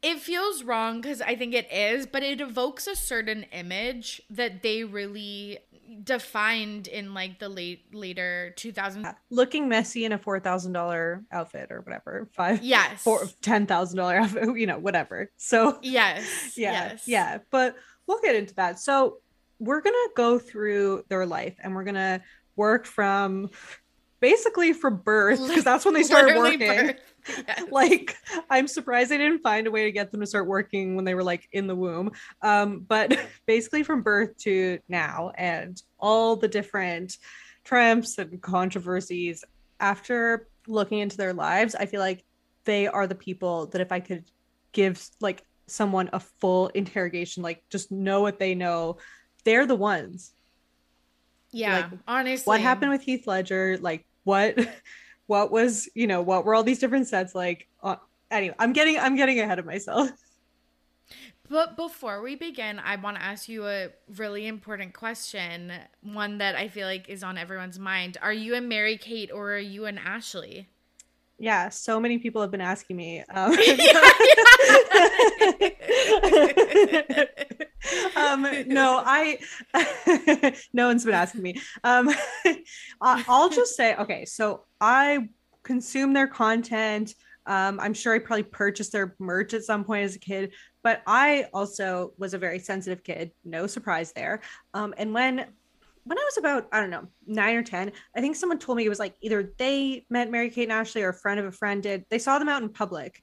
It 0.00 0.20
feels 0.20 0.62
wrong 0.62 1.00
because 1.00 1.20
I 1.20 1.34
think 1.34 1.54
it 1.54 1.66
is, 1.72 2.06
but 2.06 2.22
it 2.22 2.40
evokes 2.40 2.86
a 2.86 2.94
certain 2.94 3.42
image 3.52 4.22
that 4.30 4.62
they 4.62 4.84
really 4.84 5.58
defined 6.04 6.86
in 6.86 7.14
like 7.14 7.40
the 7.40 7.48
late 7.48 7.92
later 7.92 8.54
2000s. 8.56 9.12
looking 9.30 9.68
messy 9.68 10.04
in 10.04 10.12
a 10.12 10.18
four 10.18 10.38
thousand 10.40 10.72
dollar 10.72 11.24
outfit 11.32 11.70
or 11.70 11.80
whatever 11.80 12.28
five 12.32 12.62
Yes. 12.62 13.02
four 13.02 13.26
ten 13.42 13.66
thousand 13.66 13.98
dollar 13.98 14.16
outfit 14.16 14.44
you 14.56 14.66
know 14.66 14.78
whatever 14.78 15.30
so 15.36 15.78
Yes. 15.82 16.54
yeah 16.56 16.72
Yes. 16.72 17.02
yeah 17.08 17.38
but 17.50 17.74
we'll 18.06 18.20
get 18.20 18.36
into 18.36 18.54
that 18.54 18.78
so 18.78 19.18
we're 19.58 19.80
gonna 19.80 19.96
go 20.16 20.38
through 20.38 21.04
their 21.08 21.26
life 21.26 21.56
and 21.62 21.74
we're 21.74 21.84
gonna 21.84 22.20
work 22.56 22.86
from 22.86 23.50
basically 24.20 24.72
from 24.72 24.96
birth 24.96 25.40
because 25.46 25.64
that's 25.64 25.84
when 25.84 25.94
they 25.94 26.02
started 26.02 26.36
working. 26.36 26.94
Yes. 27.46 27.64
like 27.70 28.16
i'm 28.48 28.66
surprised 28.66 29.10
they 29.10 29.18
didn't 29.18 29.40
find 29.42 29.66
a 29.66 29.70
way 29.70 29.84
to 29.84 29.92
get 29.92 30.10
them 30.10 30.20
to 30.20 30.26
start 30.26 30.46
working 30.46 30.96
when 30.96 31.04
they 31.04 31.14
were 31.14 31.24
like 31.24 31.46
in 31.52 31.66
the 31.66 31.76
womb 31.76 32.12
um 32.40 32.86
but 32.88 33.18
basically 33.46 33.82
from 33.82 34.00
birth 34.00 34.34
to 34.38 34.78
now 34.88 35.30
and 35.36 35.82
all 35.98 36.36
the 36.36 36.48
different 36.48 37.18
triumphs 37.64 38.16
and 38.16 38.40
controversies 38.40 39.44
after 39.78 40.48
looking 40.66 41.00
into 41.00 41.18
their 41.18 41.34
lives 41.34 41.74
i 41.74 41.84
feel 41.84 42.00
like 42.00 42.24
they 42.64 42.86
are 42.86 43.06
the 43.06 43.14
people 43.14 43.66
that 43.66 43.82
if 43.82 43.92
i 43.92 44.00
could 44.00 44.24
give 44.72 45.06
like 45.20 45.42
someone 45.66 46.08
a 46.14 46.20
full 46.20 46.68
interrogation 46.68 47.42
like 47.42 47.62
just 47.68 47.92
know 47.92 48.22
what 48.22 48.38
they 48.38 48.54
know 48.54 48.96
they're 49.44 49.66
the 49.66 49.74
ones 49.74 50.32
yeah. 51.50 51.76
like, 51.76 52.00
honestly. 52.06 52.50
what 52.50 52.60
happened 52.60 52.90
with 52.90 53.02
Heath 53.02 53.26
Ledger, 53.26 53.78
like 53.80 54.04
what 54.24 54.58
what 55.26 55.50
was, 55.50 55.88
you 55.94 56.06
know, 56.06 56.22
what 56.22 56.44
were 56.44 56.54
all 56.54 56.62
these 56.62 56.78
different 56.78 57.08
sets 57.08 57.34
like 57.34 57.68
uh, 57.82 57.96
anyway, 58.30 58.54
I'm 58.58 58.72
getting 58.72 58.98
I'm 58.98 59.16
getting 59.16 59.40
ahead 59.40 59.58
of 59.58 59.66
myself. 59.66 60.10
But 61.50 61.76
before 61.76 62.20
we 62.20 62.34
begin, 62.34 62.78
I 62.78 62.96
want 62.96 63.16
to 63.16 63.22
ask 63.22 63.48
you 63.48 63.66
a 63.66 63.88
really 64.16 64.46
important 64.46 64.92
question, 64.92 65.72
one 66.02 66.36
that 66.38 66.54
I 66.56 66.68
feel 66.68 66.86
like 66.86 67.08
is 67.08 67.24
on 67.24 67.38
everyone's 67.38 67.78
mind. 67.78 68.18
Are 68.20 68.34
you 68.34 68.54
a 68.54 68.60
Mary 68.60 68.98
Kate 68.98 69.32
or 69.32 69.54
are 69.54 69.58
you 69.58 69.86
an 69.86 69.96
Ashley? 69.96 70.68
Yeah, 71.38 71.68
so 71.68 72.00
many 72.00 72.18
people 72.18 72.42
have 72.42 72.50
been 72.50 72.60
asking 72.60 72.96
me. 72.96 73.24
Um, 73.34 73.52
um 78.16 78.46
no, 78.66 79.02
I 79.04 79.38
no 80.72 80.88
one's 80.88 81.04
been 81.04 81.14
asking 81.14 81.42
me. 81.42 81.60
Um 81.84 82.10
I'll 83.00 83.50
just 83.50 83.76
say 83.76 83.94
okay, 83.96 84.24
so 84.24 84.64
I 84.80 85.28
consume 85.62 86.12
their 86.12 86.26
content. 86.26 87.14
Um, 87.46 87.80
I'm 87.80 87.94
sure 87.94 88.14
I 88.14 88.18
probably 88.18 88.42
purchased 88.42 88.92
their 88.92 89.14
merch 89.18 89.54
at 89.54 89.62
some 89.62 89.84
point 89.84 90.04
as 90.04 90.16
a 90.16 90.18
kid, 90.18 90.52
but 90.82 91.02
I 91.06 91.46
also 91.54 92.12
was 92.18 92.34
a 92.34 92.38
very 92.38 92.58
sensitive 92.58 93.02
kid. 93.02 93.32
No 93.44 93.66
surprise 93.66 94.12
there. 94.12 94.42
Um, 94.74 94.92
and 94.98 95.14
when 95.14 95.46
when 96.08 96.18
I 96.18 96.24
was 96.24 96.38
about, 96.38 96.68
I 96.72 96.80
don't 96.80 96.90
know, 96.90 97.06
nine 97.26 97.54
or 97.54 97.62
10, 97.62 97.92
I 98.16 98.20
think 98.20 98.34
someone 98.34 98.58
told 98.58 98.76
me 98.78 98.84
it 98.86 98.88
was 98.88 98.98
like 98.98 99.14
either 99.20 99.52
they 99.58 100.06
met 100.08 100.30
Mary 100.30 100.48
Kate 100.48 100.62
and 100.64 100.72
Ashley 100.72 101.02
or 101.02 101.10
a 101.10 101.14
friend 101.14 101.38
of 101.38 101.44
a 101.44 101.52
friend 101.52 101.82
did. 101.82 102.06
They 102.08 102.18
saw 102.18 102.38
them 102.38 102.48
out 102.48 102.62
in 102.62 102.70
public 102.70 103.22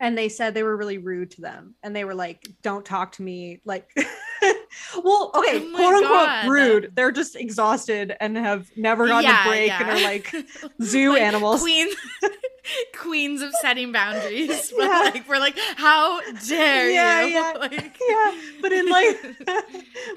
and 0.00 0.16
they 0.16 0.30
said 0.30 0.54
they 0.54 0.62
were 0.62 0.76
really 0.76 0.96
rude 0.96 1.30
to 1.32 1.42
them. 1.42 1.74
And 1.82 1.94
they 1.94 2.04
were 2.04 2.14
like, 2.14 2.48
don't 2.62 2.84
talk 2.84 3.12
to 3.12 3.22
me. 3.22 3.60
Like, 3.66 3.90
well, 3.96 5.30
oh 5.34 5.40
okay, 5.40 5.58
Oh 5.62 5.72
quote 5.76 5.94
unquote 5.94 6.26
God. 6.26 6.48
rude. 6.48 6.92
They're 6.94 7.12
just 7.12 7.36
exhausted 7.36 8.16
and 8.18 8.36
have 8.36 8.70
never 8.76 9.06
gotten 9.06 9.30
a 9.30 9.48
break 9.48 9.70
and 9.70 9.90
are 9.90 10.02
like 10.02 10.34
zoo 10.82 11.12
Like, 11.12 11.22
animals. 11.22 11.60
Queens 11.60 11.94
queens 12.96 13.42
of 13.42 13.52
setting 13.54 13.92
boundaries. 13.92 14.72
But 14.76 14.84
Yeah. 14.86 15.10
like 15.14 15.28
we're 15.28 15.38
like, 15.38 15.58
how 15.76 16.20
dare 16.46 16.90
Yeah, 16.90 17.26
you? 17.26 17.34
yeah. 17.34 17.52
Like, 17.58 17.98
yeah 18.08 18.30
but 18.60 18.72
in 18.72 18.88
like 18.88 19.16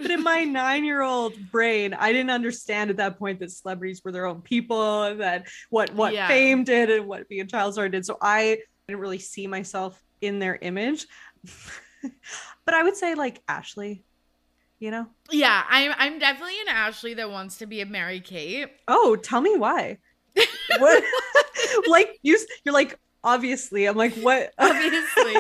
but 0.02 0.12
in 0.12 0.24
my 0.24 0.44
nine-year-old 0.44 1.52
brain 1.52 1.94
i 1.94 2.12
didn't 2.12 2.30
understand 2.32 2.90
at 2.90 2.98
that 2.98 3.18
point 3.20 3.40
that 3.40 3.52
celebrities 3.52 4.02
were 4.04 4.12
their 4.12 4.26
own 4.26 4.42
people 4.42 5.04
and 5.04 5.22
that 5.22 5.48
what 5.70 5.94
what 5.96 6.14
Yeah. 6.14 6.28
fame 6.28 6.64
did 6.64 6.90
and 6.90 7.08
what 7.08 7.28
being 7.30 7.42
a 7.42 7.46
child 7.46 7.74
star 7.74 7.90
did 7.90 8.06
so 8.06 8.18
i 8.22 8.58
didn't 8.88 9.02
really 9.02 9.20
see 9.20 9.48
myself 9.48 10.02
in 10.22 10.40
their 10.40 10.56
image 10.56 11.06
but 12.66 12.74
i 12.74 12.82
would 12.84 12.96
say 12.96 13.16
like 13.16 13.42
ashley 13.48 14.04
you 14.80 14.92
know 14.92 15.08
yeah, 15.32 15.64
I'm 15.70 15.92
I'm 15.98 16.20
definitely 16.20 16.60
an 16.62 16.68
Ashley 16.70 17.16
that 17.16 17.32
wants 17.32 17.58
to 17.58 17.66
be 17.66 17.82
a 17.82 17.86
Mary 17.86 18.20
Kate. 18.20 18.68
oh 18.88 19.16
tell 19.16 19.42
me 19.42 19.56
why 19.58 19.98
what? 20.80 21.04
Like 21.88 22.20
you 22.22 22.38
you're 22.64 22.74
like 22.74 22.98
obviously. 23.24 23.86
I'm 23.86 23.96
like 23.96 24.14
what? 24.16 24.54
Obviously. 24.58 25.36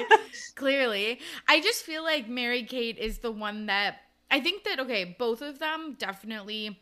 Clearly. 0.55 1.19
I 1.47 1.61
just 1.61 1.83
feel 1.83 2.03
like 2.03 2.27
mary 2.27 2.63
kate 2.63 2.97
is 2.97 3.19
the 3.19 3.31
one 3.31 3.67
that 3.67 3.97
i 4.31 4.39
think 4.39 4.63
that 4.63 4.79
okay 4.79 5.15
both 5.17 5.41
of 5.41 5.59
them 5.59 5.95
definitely 5.99 6.79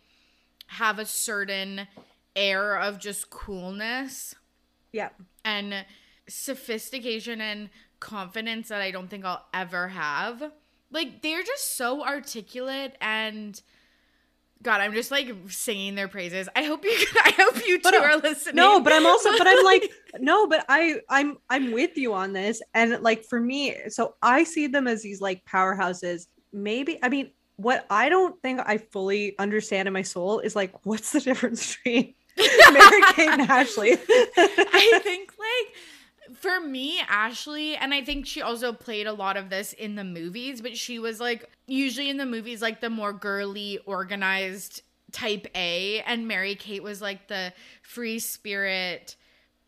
have 0.68 1.00
a 1.00 1.06
certain 1.06 1.88
air 2.36 2.78
of 2.78 3.00
just 3.00 3.30
coolness. 3.30 4.36
Yeah. 4.92 5.10
And 5.46 5.86
sophistication 6.28 7.42
and 7.42 7.70
confidence 8.00 8.70
that 8.70 8.82
I 8.82 8.92
don't 8.92 9.10
think 9.10 9.26
I'll 9.26 9.46
ever 9.54 9.90
have. 9.90 10.52
Like 10.92 11.22
they're 11.22 11.44
just 11.44 11.76
so 11.76 12.04
articulate 12.04 12.96
and 13.02 13.60
God, 14.64 14.80
I'm 14.80 14.94
just 14.94 15.12
like 15.12 15.30
singing 15.50 15.96
their 15.96 16.08
praises. 16.08 16.48
I 16.56 16.64
hope 16.64 16.86
you 16.86 16.92
I 17.24 17.34
hope 17.38 17.68
you 17.68 17.78
two 17.78 17.84
But, 17.84 17.96
uh, 17.96 18.00
are 18.00 18.18
listening. 18.18 18.56
No, 18.56 18.80
but 18.80 18.94
I'm 18.94 19.06
also 19.06 19.38
but 19.38 19.46
I'm 19.46 19.64
like 19.66 19.92
no, 20.20 20.48
but 20.48 20.66
I 20.70 21.02
I'm 21.10 21.38
I'm 21.50 21.72
with 21.72 21.98
you 21.98 22.14
on 22.14 22.34
this 22.34 22.62
and 22.74 23.02
like 23.02 23.26
for 23.26 23.40
me, 23.40 23.76
so 23.90 24.16
I 24.22 24.44
see 24.46 24.68
them 24.68 24.88
as 24.88 25.04
these 25.04 25.22
like 25.22 25.44
powerhouses. 25.46 26.28
Maybe 26.54 26.98
I 27.04 27.10
mean 27.10 27.32
what 27.58 27.86
I 27.90 28.10
don't 28.10 28.42
think 28.42 28.62
I 28.66 28.78
fully 28.78 29.38
understand 29.38 29.88
in 29.88 29.94
my 29.94 30.02
soul 30.02 30.40
is 30.40 30.56
like 30.56 30.86
what's 30.86 31.12
the 31.12 31.20
difference 31.30 31.76
between 31.76 32.16
Mary 32.38 33.02
Kate 33.14 33.30
and 33.30 33.42
Ashley? 33.42 33.92
I 33.94 35.00
think 35.04 35.34
like 35.38 35.76
for 36.34 36.60
me, 36.60 37.00
Ashley, 37.08 37.76
and 37.76 37.94
I 37.94 38.04
think 38.04 38.26
she 38.26 38.42
also 38.42 38.74
played 38.74 39.08
a 39.08 39.14
lot 39.14 39.38
of 39.38 39.50
this 39.50 39.74
in 39.74 39.96
the 39.96 40.04
movies, 40.04 40.62
but 40.62 40.78
she 40.78 41.00
was 41.00 41.20
like 41.20 41.50
usually 41.68 42.10
in 42.10 42.18
the 42.18 42.26
movies 42.26 42.62
like 42.62 42.82
the 42.82 42.90
more 42.90 43.14
girly, 43.14 43.80
organized 43.86 44.82
type 45.12 45.48
A, 45.56 46.02
and 46.02 46.28
Mary 46.28 46.56
Kate 46.56 46.84
was 46.84 47.02
like 47.02 47.28
the 47.28 47.54
free 47.82 48.20
spirit, 48.20 49.16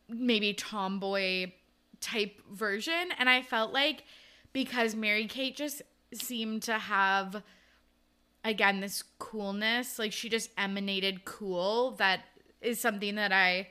maybe 0.09 0.53
tomboy 0.53 1.51
type 2.01 2.41
version. 2.51 3.09
And 3.17 3.29
I 3.29 3.41
felt 3.41 3.71
like 3.71 4.03
because 4.53 4.95
Mary 4.95 5.27
Kate 5.27 5.55
just 5.55 5.81
seemed 6.13 6.63
to 6.63 6.73
have 6.73 7.43
again 8.43 8.79
this 8.79 9.03
coolness, 9.19 9.99
like 9.99 10.11
she 10.11 10.29
just 10.29 10.49
emanated 10.57 11.25
cool 11.25 11.91
that 11.91 12.21
is 12.61 12.79
something 12.79 13.15
that 13.15 13.31
I 13.31 13.67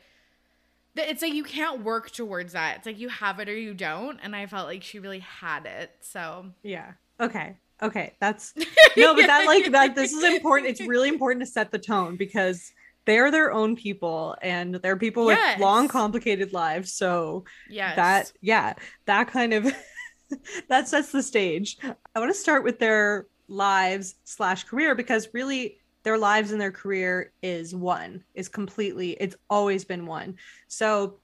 it's 0.97 1.23
like 1.23 1.35
you 1.35 1.45
can't 1.45 1.83
work 1.83 2.11
towards 2.11 2.53
that. 2.53 2.79
It's 2.79 2.87
like 2.87 2.99
you 2.99 3.09
have 3.09 3.41
it 3.41 3.49
or 3.49 3.57
you 3.57 3.75
don't. 3.75 4.19
And 4.23 4.35
I 4.35 4.47
felt 4.47 4.67
like 4.67 4.83
she 4.83 4.99
really 4.99 5.21
had 5.21 5.67
it. 5.67 5.91
So 6.01 6.47
Yeah. 6.63 6.93
Okay. 7.21 7.57
Okay. 7.83 8.15
That's 8.21 8.55
no, 8.97 9.15
but 9.15 9.27
that 9.27 9.47
like 9.47 9.71
that 9.73 9.95
this 9.95 10.13
is 10.13 10.25
important. 10.25 10.71
It's 10.71 10.81
really 10.81 11.09
important 11.15 11.45
to 11.45 11.51
set 11.51 11.71
the 11.71 11.79
tone 11.79 12.17
because 12.17 12.73
they're 13.07 13.31
their 13.31 13.53
own 13.53 13.77
people 13.77 14.37
and 14.41 14.77
they're 14.77 14.97
people 14.97 15.27
with 15.27 15.39
long, 15.59 15.89
complicated 15.89 16.53
lives. 16.53 16.93
So 16.93 17.45
yeah, 17.69 17.95
that 17.97 18.33
yeah, 18.41 18.75
that 19.07 19.29
kind 19.29 19.53
of 19.53 19.73
that 20.69 20.89
sets 20.89 21.13
the 21.13 21.23
stage. 21.23 21.77
I 22.15 22.19
want 22.19 22.33
to 22.33 22.39
start 22.39 22.65
with 22.65 22.79
their 22.79 23.27
lives 23.49 24.15
slash 24.25 24.65
career 24.65 24.95
because 24.95 25.29
really 25.33 25.79
their 26.04 26.18
lives 26.18 26.52
and 26.52 26.61
their 26.61 26.70
career 26.70 27.32
is 27.42 27.75
one, 27.75 28.23
is 28.34 28.49
completely, 28.49 29.12
it's 29.12 29.37
always 29.50 29.84
been 29.84 30.06
one. 30.06 30.37
So 30.68 31.18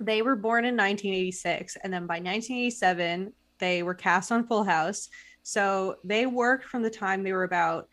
they 0.00 0.22
were 0.22 0.36
born 0.36 0.64
in 0.64 0.76
1986 0.76 1.76
and 1.82 1.92
then 1.92 2.06
by 2.06 2.14
1987 2.14 3.32
they 3.58 3.82
were 3.82 3.94
cast 3.94 4.32
on 4.32 4.46
full 4.46 4.64
house. 4.64 5.08
So 5.44 5.96
they 6.04 6.26
worked 6.26 6.64
from 6.64 6.82
the 6.82 6.90
time 6.90 7.22
they 7.22 7.32
were 7.32 7.44
about 7.44 7.88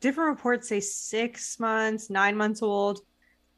different 0.00 0.30
reports 0.30 0.68
say 0.68 0.80
six 0.80 1.60
months 1.60 2.10
nine 2.10 2.36
months 2.36 2.60
old 2.60 2.98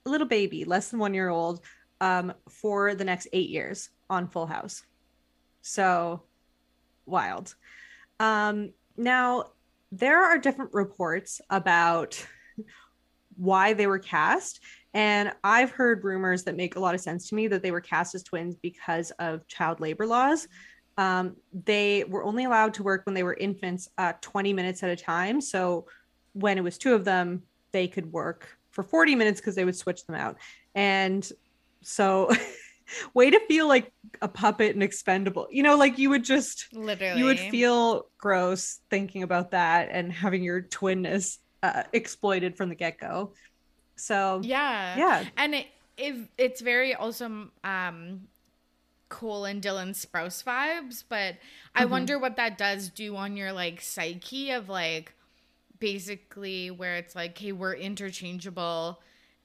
a 0.04 0.10
little 0.10 0.26
baby 0.26 0.66
less 0.66 0.90
than 0.90 1.00
one 1.00 1.14
year 1.14 1.30
old 1.30 1.62
um, 2.02 2.34
for 2.50 2.94
the 2.94 3.04
next 3.04 3.28
eight 3.32 3.48
years 3.48 3.90
on 4.10 4.28
full 4.28 4.46
house. 4.46 4.82
So 5.62 6.22
wild. 7.06 7.54
Um, 8.20 8.72
now 8.96 9.46
there 9.90 10.22
are 10.22 10.38
different 10.38 10.72
reports 10.74 11.40
about 11.50 12.24
why 13.36 13.72
they 13.72 13.86
were 13.86 13.98
cast 13.98 14.60
and 14.94 15.32
I've 15.44 15.70
heard 15.70 16.02
rumors 16.04 16.44
that 16.44 16.56
make 16.56 16.76
a 16.76 16.80
lot 16.80 16.94
of 16.94 17.00
sense 17.00 17.28
to 17.28 17.34
me 17.34 17.46
that 17.48 17.62
they 17.62 17.70
were 17.70 17.80
cast 17.80 18.14
as 18.14 18.22
twins 18.22 18.56
because 18.56 19.10
of 19.12 19.46
child 19.46 19.80
labor 19.80 20.06
laws. 20.06 20.48
Um, 20.96 21.36
they 21.52 22.04
were 22.04 22.24
only 22.24 22.44
allowed 22.44 22.74
to 22.74 22.82
work 22.82 23.04
when 23.04 23.14
they 23.14 23.22
were 23.22 23.34
infants 23.34 23.88
uh, 23.98 24.14
20 24.20 24.52
minutes 24.52 24.82
at 24.82 24.90
a 24.90 24.96
time. 24.96 25.40
So 25.40 25.86
when 26.32 26.58
it 26.58 26.64
was 26.64 26.78
two 26.78 26.94
of 26.94 27.04
them, 27.04 27.42
they 27.70 27.86
could 27.86 28.10
work 28.10 28.48
for 28.70 28.82
40 28.82 29.14
minutes 29.14 29.40
because 29.40 29.54
they 29.54 29.64
would 29.64 29.76
switch 29.76 30.04
them 30.06 30.16
out. 30.16 30.36
And 30.74 31.30
so, 31.82 32.30
way 33.14 33.30
to 33.30 33.40
feel 33.48 33.68
like 33.68 33.92
a 34.22 34.28
puppet 34.28 34.74
and 34.74 34.82
expendable. 34.82 35.48
You 35.50 35.62
know, 35.62 35.76
like 35.76 35.98
you 35.98 36.10
would 36.10 36.24
just, 36.24 36.66
literally 36.72 37.18
you 37.18 37.24
would 37.26 37.40
feel 37.40 38.06
gross 38.18 38.80
thinking 38.90 39.22
about 39.22 39.52
that 39.52 39.88
and 39.90 40.12
having 40.12 40.42
your 40.42 40.62
twinness 40.62 41.38
uh, 41.62 41.84
exploited 41.92 42.56
from 42.56 42.68
the 42.68 42.74
get 42.74 42.98
go. 42.98 43.32
So, 43.96 44.40
Yeah. 44.42 44.96
yeah. 44.98 45.24
And 45.36 45.54
it, 45.54 45.66
it 45.96 46.28
it's 46.38 46.60
very 46.60 46.94
also 46.94 47.50
um 47.64 48.28
Cole 49.08 49.46
and 49.46 49.62
Dylan 49.62 49.90
Sprouse 49.90 50.44
vibes, 50.44 51.02
but 51.08 51.36
I 51.74 51.84
Mhm. 51.84 51.90
wonder 51.90 52.18
what 52.18 52.36
that 52.36 52.58
does 52.58 52.90
do 52.90 53.16
on 53.16 53.36
your 53.36 53.52
like 53.52 53.80
psyche 53.80 54.50
of 54.52 54.68
like 54.68 55.14
basically 55.80 56.70
where 56.70 56.96
it's 56.96 57.14
like, 57.16 57.38
hey, 57.38 57.52
we're 57.52 57.74
interchangeable 57.74 59.00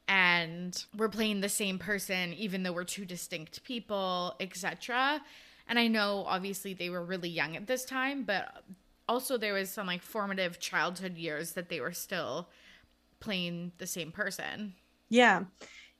and 0.07 0.85
we're 0.97 1.09
playing 1.09 1.41
the 1.41 1.49
same 1.49 1.79
person 1.79 2.33
even 2.33 2.63
though 2.63 2.73
we're 2.73 2.83
two 2.83 3.05
distinct 3.05 3.63
people, 3.63 4.35
etc. 4.39 5.21
And 5.67 5.79
I 5.79 5.87
know 5.87 6.25
obviously 6.27 6.73
they 6.73 6.89
were 6.89 7.03
really 7.03 7.29
young 7.29 7.55
at 7.55 7.67
this 7.67 7.85
time, 7.85 8.23
but 8.23 8.63
also 9.07 9.37
there 9.37 9.53
was 9.53 9.69
some 9.69 9.87
like 9.87 10.01
formative 10.01 10.59
childhood 10.59 11.17
years 11.17 11.53
that 11.53 11.69
they 11.69 11.79
were 11.79 11.93
still 11.93 12.49
playing 13.19 13.71
the 13.77 13.87
same 13.87 14.11
person. 14.11 14.73
Yeah. 15.09 15.43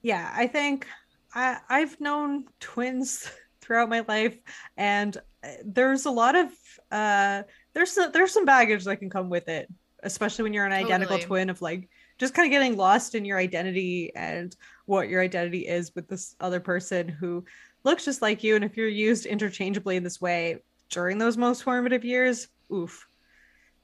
Yeah. 0.02 0.32
I 0.36 0.48
think 0.48 0.88
I, 1.34 1.58
I've 1.70 2.00
known 2.00 2.46
twins 2.60 3.32
throughout 3.62 3.90
my 3.90 4.04
life, 4.08 4.38
and 4.76 5.16
uh, 5.44 5.48
there's 5.64 6.06
a 6.06 6.12
lot 6.12 6.36
of 6.36 6.50
uh 6.92 7.44
there's 7.74 7.92
some, 7.92 8.12
there's 8.12 8.32
some 8.32 8.46
baggage 8.46 8.84
that 8.84 8.98
can 8.98 9.10
come 9.10 9.30
with 9.30 9.48
it, 9.48 9.68
especially 10.04 10.44
when 10.44 10.54
you're 10.54 10.66
an 10.66 10.74
identical 10.74 11.18
Totally. 11.18 11.28
twin 11.28 11.50
of 11.50 11.62
like 11.62 11.90
just 12.18 12.34
kind 12.34 12.46
of 12.46 12.52
getting 12.52 12.78
lost 12.78 13.16
in 13.16 13.26
your 13.26 13.38
identity 13.38 14.12
and 14.16 14.56
what 14.86 15.10
your 15.10 15.22
identity 15.22 15.68
is 15.68 15.94
with 15.96 16.08
this 16.08 16.36
other 16.40 16.60
person 16.60 17.08
who 17.08 17.44
looks 17.84 18.06
just 18.06 18.22
like 18.22 18.44
you. 18.44 18.56
And 18.56 18.64
if 18.64 18.78
you're 18.78 18.88
used 18.88 19.26
interchangeably 19.26 19.96
in 19.96 20.04
this 20.04 20.22
way 20.22 20.64
during 20.90 21.18
those 21.18 21.38
most 21.38 21.64
formative 21.64 22.06
years, 22.06 22.48
oof, 22.72 23.08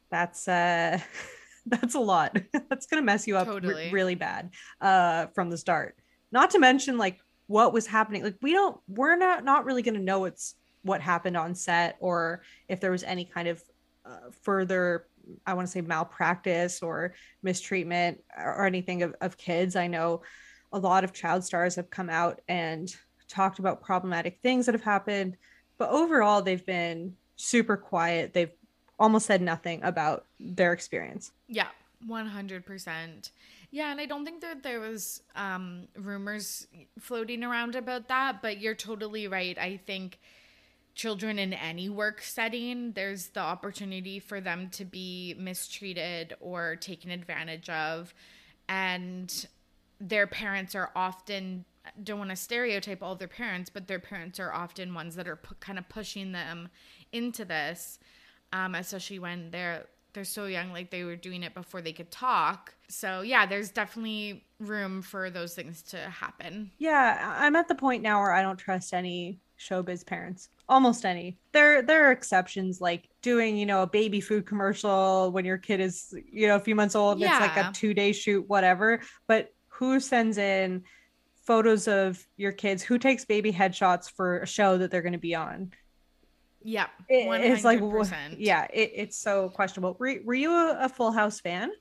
that's 0.09 0.47
uh 0.47 0.99
that's 1.65 1.95
a 1.95 1.99
lot. 1.99 2.37
that's 2.69 2.85
gonna 2.85 3.01
mess 3.01 3.27
you 3.27 3.37
up 3.37 3.47
Totally. 3.47 3.91
really 3.91 4.15
bad 4.15 4.51
uh 4.81 5.27
from 5.27 5.49
the 5.49 5.57
start. 5.57 5.95
Not 6.31 6.51
to 6.51 6.59
mention 6.59 6.97
like 6.97 7.19
what 7.47 7.73
was 7.73 7.87
happening. 7.87 8.23
Like 8.23 8.37
we 8.41 8.53
don't 8.53 8.77
we're 8.87 9.15
not 9.15 9.43
not 9.43 9.65
really 9.65 9.81
gonna 9.81 9.99
know 9.99 10.25
it's 10.25 10.55
what 10.83 11.01
happened 11.01 11.35
on 11.35 11.55
set 11.55 11.97
or 11.99 12.41
if 12.67 12.79
there 12.79 12.91
was 12.91 13.03
any 13.03 13.25
kind 13.25 13.47
of 13.47 13.61
uh, 14.05 14.31
further 14.41 15.05
I 15.45 15.53
want 15.53 15.67
to 15.67 15.71
say 15.71 15.81
malpractice 15.81 16.81
or 16.81 17.13
mistreatment 17.43 18.23
or 18.37 18.65
anything 18.65 19.03
of, 19.03 19.15
of 19.21 19.37
kids. 19.37 19.75
I 19.75 19.87
know 19.87 20.21
a 20.71 20.79
lot 20.79 21.03
of 21.03 21.13
child 21.13 21.43
stars 21.43 21.75
have 21.75 21.89
come 21.89 22.09
out 22.09 22.41
and 22.47 22.93
talked 23.27 23.59
about 23.59 23.81
problematic 23.81 24.39
things 24.41 24.65
that 24.65 24.75
have 24.75 24.83
happened, 24.83 25.37
but 25.77 25.89
overall 25.89 26.41
they've 26.41 26.65
been 26.65 27.15
super 27.35 27.77
quiet. 27.77 28.33
They've 28.33 28.51
almost 28.97 29.25
said 29.25 29.41
nothing 29.41 29.81
about 29.83 30.25
their 30.39 30.73
experience. 30.73 31.31
Yeah, 31.47 31.67
100%. 32.07 33.31
Yeah, 33.71 33.91
and 33.91 34.01
I 34.01 34.05
don't 34.05 34.25
think 34.25 34.41
that 34.41 34.63
there 34.63 34.79
was 34.79 35.21
um 35.35 35.87
rumors 35.95 36.67
floating 36.99 37.43
around 37.43 37.75
about 37.75 38.07
that, 38.07 38.41
but 38.41 38.59
you're 38.59 38.75
totally 38.75 39.27
right. 39.27 39.57
I 39.57 39.77
think 39.77 40.19
children 40.95 41.39
in 41.39 41.53
any 41.53 41.89
work 41.89 42.21
setting, 42.21 42.91
there's 42.93 43.27
the 43.27 43.39
opportunity 43.39 44.19
for 44.19 44.41
them 44.41 44.69
to 44.71 44.85
be 44.85 45.35
mistreated 45.37 46.35
or 46.41 46.75
taken 46.75 47.11
advantage 47.11 47.69
of 47.69 48.13
and 48.69 49.47
their 49.99 50.27
parents 50.27 50.75
are 50.75 50.91
often 50.95 51.65
don't 52.03 52.19
want 52.19 52.29
to 52.29 52.35
stereotype 52.35 53.01
all 53.01 53.15
their 53.15 53.27
parents, 53.27 53.69
but 53.69 53.87
their 53.87 53.99
parents 53.99 54.39
are 54.39 54.53
often 54.53 54.93
ones 54.93 55.15
that 55.15 55.27
are 55.27 55.39
kind 55.59 55.79
of 55.79 55.89
pushing 55.89 56.31
them 56.31 56.69
into 57.11 57.43
this, 57.43 57.97
um, 58.53 58.75
especially 58.75 59.19
when 59.19 59.49
they're 59.51 59.85
they're 60.13 60.23
so 60.23 60.45
young, 60.45 60.71
like 60.71 60.89
they 60.89 61.03
were 61.03 61.15
doing 61.15 61.43
it 61.43 61.53
before 61.53 61.81
they 61.81 61.93
could 61.93 62.09
talk. 62.09 62.73
So 62.87 63.21
yeah, 63.21 63.45
there's 63.45 63.69
definitely 63.69 64.43
room 64.59 65.01
for 65.01 65.29
those 65.29 65.53
things 65.53 65.81
to 65.83 65.97
happen. 65.97 66.71
Yeah, 66.77 67.35
I'm 67.39 67.55
at 67.55 67.67
the 67.67 67.75
point 67.75 68.01
now 68.01 68.19
where 68.19 68.31
I 68.31 68.41
don't 68.41 68.57
trust 68.57 68.93
any 68.93 69.39
showbiz 69.59 70.05
parents. 70.05 70.49
Almost 70.69 71.05
any. 71.05 71.37
There 71.51 71.81
there 71.81 72.07
are 72.07 72.11
exceptions 72.11 72.79
like 72.79 73.09
doing, 73.21 73.57
you 73.57 73.65
know, 73.65 73.81
a 73.83 73.87
baby 73.87 74.21
food 74.21 74.45
commercial 74.45 75.31
when 75.31 75.43
your 75.45 75.57
kid 75.57 75.79
is, 75.79 76.13
you 76.31 76.47
know, 76.47 76.55
a 76.55 76.59
few 76.59 76.75
months 76.75 76.95
old, 76.95 77.19
yeah. 77.19 77.31
it's 77.45 77.55
like 77.55 77.65
a 77.65 77.69
2-day 77.69 78.13
shoot 78.13 78.47
whatever, 78.47 79.01
but 79.27 79.53
who 79.67 79.99
sends 79.99 80.37
in 80.37 80.83
photos 81.45 81.87
of 81.87 82.25
your 82.37 82.51
kids? 82.51 82.83
Who 82.83 82.97
takes 82.97 83.25
baby 83.25 83.51
headshots 83.51 84.09
for 84.11 84.39
a 84.41 84.45
show 84.47 84.77
that 84.77 84.91
they're 84.91 85.01
going 85.01 85.13
to 85.13 85.17
be 85.19 85.35
on? 85.35 85.71
Yeah, 86.61 86.87
It- 87.07 87.27
it's 87.51 87.63
like 87.63 87.79
hundred 87.79 87.93
wha- 87.93 87.99
percent. 88.03 88.39
yeah, 88.39 88.67
it, 88.73 88.91
it's 88.95 89.17
so 89.17 89.49
questionable. 89.49 89.95
Were, 89.99 90.15
were 90.23 90.33
you 90.33 90.51
a, 90.51 90.77
a 90.81 90.89
Full 90.89 91.11
House 91.11 91.39
fan? 91.39 91.71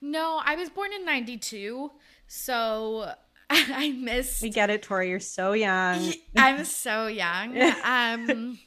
No, 0.00 0.40
I 0.44 0.56
was 0.56 0.68
born 0.68 0.92
in 0.92 1.04
92. 1.04 1.90
So 2.26 3.12
I 3.50 3.92
missed. 3.92 4.42
We 4.42 4.50
get 4.50 4.70
it, 4.70 4.82
Torry. 4.82 5.10
You're 5.10 5.20
so 5.20 5.52
young. 5.52 6.12
I'm 6.36 6.64
so 6.64 7.06
young. 7.06 7.56
Um, 7.84 8.58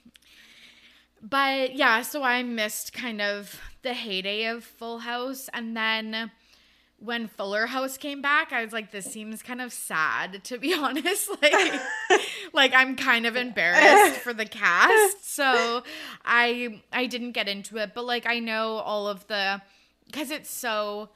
but 1.21 1.75
yeah, 1.75 2.01
so 2.01 2.23
I 2.23 2.43
missed 2.43 2.93
kind 2.93 3.21
of 3.21 3.59
the 3.81 3.93
heyday 3.93 4.45
of 4.45 4.63
Full 4.63 4.99
House, 4.99 5.49
and 5.53 5.75
then 5.75 6.31
when 6.97 7.27
Fuller 7.27 7.67
House 7.67 7.97
came 7.97 8.21
back, 8.21 8.51
I 8.51 8.63
was 8.63 8.73
like, 8.73 8.91
this 8.91 9.05
seems 9.05 9.41
kind 9.41 9.61
of 9.61 9.71
sad, 9.71 10.43
to 10.45 10.57
be 10.57 10.73
honest. 10.77 11.29
Like, 11.41 11.81
like 12.53 12.73
I'm 12.73 12.95
kind 12.95 13.25
of 13.25 13.35
embarrassed 13.35 14.19
for 14.19 14.33
the 14.33 14.45
cast. 14.45 15.33
So 15.33 15.83
I 16.25 16.81
I 16.91 17.05
didn't 17.07 17.31
get 17.31 17.47
into 17.47 17.77
it. 17.77 17.91
But 17.93 18.05
like 18.05 18.25
I 18.25 18.39
know 18.39 18.77
all 18.77 19.07
of 19.07 19.27
the 19.27 19.61
because 20.05 20.31
it's 20.31 20.49
so 20.49 21.09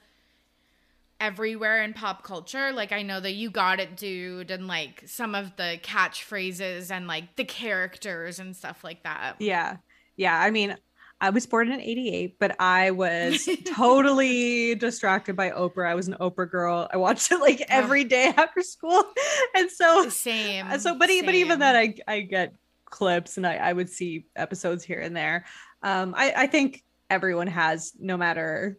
everywhere 1.20 1.82
in 1.82 1.92
pop 1.92 2.22
culture. 2.22 2.72
Like 2.72 2.92
I 2.92 3.02
know 3.02 3.20
that 3.20 3.32
you 3.32 3.50
got 3.50 3.80
it, 3.80 3.96
dude, 3.96 4.50
and 4.50 4.66
like 4.66 5.02
some 5.06 5.34
of 5.34 5.56
the 5.56 5.78
catchphrases 5.82 6.90
and 6.90 7.06
like 7.06 7.36
the 7.36 7.44
characters 7.44 8.38
and 8.38 8.54
stuff 8.56 8.84
like 8.84 9.02
that. 9.04 9.36
Yeah. 9.38 9.76
Yeah. 10.16 10.38
I 10.38 10.50
mean, 10.50 10.76
I 11.20 11.30
was 11.30 11.46
born 11.46 11.70
in 11.70 11.80
88, 11.80 12.36
but 12.38 12.60
I 12.60 12.90
was 12.90 13.48
totally 13.74 14.74
distracted 14.74 15.36
by 15.36 15.50
Oprah. 15.50 15.88
I 15.88 15.94
was 15.94 16.08
an 16.08 16.16
Oprah 16.20 16.50
girl. 16.50 16.88
I 16.92 16.96
watched 16.96 17.30
it 17.32 17.38
like 17.38 17.62
every 17.68 18.04
day 18.04 18.32
after 18.36 18.62
school. 18.62 19.02
And 19.56 19.70
so 19.70 20.08
same. 20.08 20.66
So 20.80 20.98
but, 20.98 21.08
same. 21.08 21.24
but 21.24 21.34
even 21.34 21.60
then 21.60 21.76
I 21.76 21.94
I 22.08 22.20
get 22.20 22.54
clips 22.86 23.36
and 23.36 23.46
I, 23.46 23.54
I 23.54 23.72
would 23.72 23.88
see 23.88 24.26
episodes 24.34 24.82
here 24.82 24.98
and 24.98 25.16
there. 25.16 25.44
Um 25.82 26.12
I, 26.16 26.34
I 26.36 26.46
think 26.48 26.82
everyone 27.08 27.46
has 27.46 27.92
no 27.98 28.16
matter 28.16 28.78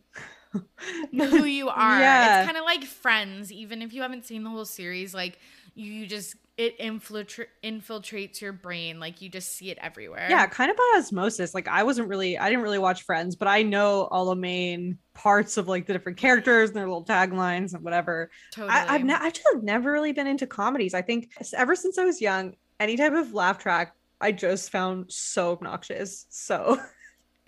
who 1.11 1.43
you 1.43 1.69
are. 1.69 1.99
Yeah. 1.99 2.39
It's 2.39 2.45
kind 2.45 2.57
of 2.57 2.63
like 2.63 2.83
friends, 2.83 3.51
even 3.51 3.81
if 3.81 3.93
you 3.93 4.01
haven't 4.01 4.25
seen 4.25 4.43
the 4.43 4.49
whole 4.49 4.65
series, 4.65 5.13
like 5.13 5.39
you 5.75 6.07
just 6.07 6.35
it 6.57 6.79
infiltra- 6.79 7.47
infiltrates 7.63 8.39
your 8.39 8.53
brain 8.53 8.97
like 8.97 9.21
you 9.21 9.27
just 9.27 9.55
see 9.57 9.71
it 9.71 9.77
everywhere. 9.81 10.27
Yeah 10.29 10.47
kind 10.47 10.71
of 10.71 10.77
by 10.77 10.95
osmosis. 10.97 11.53
Like 11.53 11.67
i 11.67 11.83
wasn't 11.83 12.07
really 12.07 12.37
i 12.37 12.49
didn't 12.49 12.63
really 12.63 12.79
watch 12.79 13.03
friends 13.03 13.35
but 13.35 13.47
i 13.49 13.61
know 13.61 14.07
all 14.11 14.27
the 14.27 14.35
main 14.35 14.97
parts 15.13 15.57
of 15.57 15.67
like 15.67 15.85
the 15.85 15.93
different 15.93 16.17
characters 16.17 16.69
and 16.69 16.77
their 16.77 16.87
little 16.87 17.05
taglines 17.05 17.73
and 17.73 17.83
whatever. 17.83 18.31
Totally. 18.53 18.71
I, 18.71 18.95
i've, 18.95 19.03
ne- 19.03 19.13
I've 19.13 19.33
just 19.33 19.47
never 19.63 19.91
really 19.91 20.13
been 20.13 20.27
into 20.27 20.47
comedies. 20.47 20.93
I 20.93 21.01
think 21.01 21.31
ever 21.53 21.75
since 21.75 21.97
i 21.97 22.05
was 22.05 22.21
young 22.21 22.55
any 22.79 22.95
type 22.95 23.13
of 23.13 23.33
laugh 23.33 23.57
track 23.57 23.93
i 24.21 24.31
just 24.31 24.71
found 24.71 25.11
so 25.11 25.51
obnoxious. 25.51 26.25
So 26.29 26.79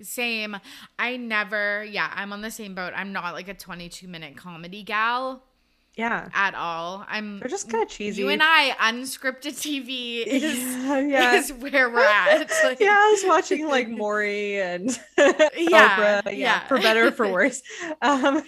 same. 0.01 0.57
I 0.99 1.17
never 1.17 1.83
yeah 1.83 2.11
i'm 2.15 2.33
on 2.33 2.41
the 2.41 2.51
same 2.51 2.75
boat. 2.75 2.93
I'm 2.95 3.13
not 3.13 3.33
like 3.33 3.47
a 3.47 3.53
22 3.53 4.07
minute 4.07 4.35
comedy 4.37 4.83
gal 4.83 5.43
yeah. 5.95 6.29
at 6.33 6.53
all. 6.55 7.05
I'm 7.09 7.39
they're 7.39 7.47
just 7.49 7.69
kind 7.69 7.83
of 7.83 7.89
cheesy. 7.89 8.21
you 8.21 8.29
and 8.29 8.41
i 8.43 8.71
unscripted 8.79 9.55
tv 9.55 10.23
is, 10.27 10.59
yeah, 10.59 10.99
yeah. 10.99 11.33
is 11.39 11.51
where 11.51 11.89
we're 11.89 11.99
at. 12.05 12.47
Like- 12.63 12.79
yeah 12.79 12.95
i 12.97 13.11
was 13.11 13.23
watching 13.27 13.67
like 13.67 13.89
maury 13.89 14.61
and 14.61 14.89
Yeah, 15.17 16.21
oprah 16.21 16.25
yeah, 16.25 16.29
yeah. 16.29 16.67
for 16.67 16.79
better 16.79 17.07
or 17.07 17.11
for 17.11 17.27
worse. 17.31 17.61
Um 18.01 18.43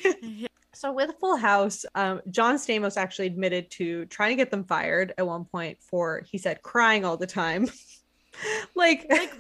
So 0.74 0.94
with 0.94 1.12
Full 1.20 1.36
House, 1.36 1.84
um, 1.94 2.22
John 2.32 2.56
Stamos 2.56 2.96
actually 2.96 3.28
admitted 3.28 3.70
to 3.72 4.06
trying 4.06 4.30
to 4.30 4.36
get 4.38 4.50
them 4.50 4.64
fired 4.64 5.14
at 5.18 5.28
one 5.28 5.44
point 5.44 5.78
for 5.82 6.22
he 6.32 6.38
said 6.38 6.62
crying 6.62 7.04
all 7.04 7.18
the 7.18 7.28
time. 7.28 7.68
like, 8.76 9.06
like 9.10 9.34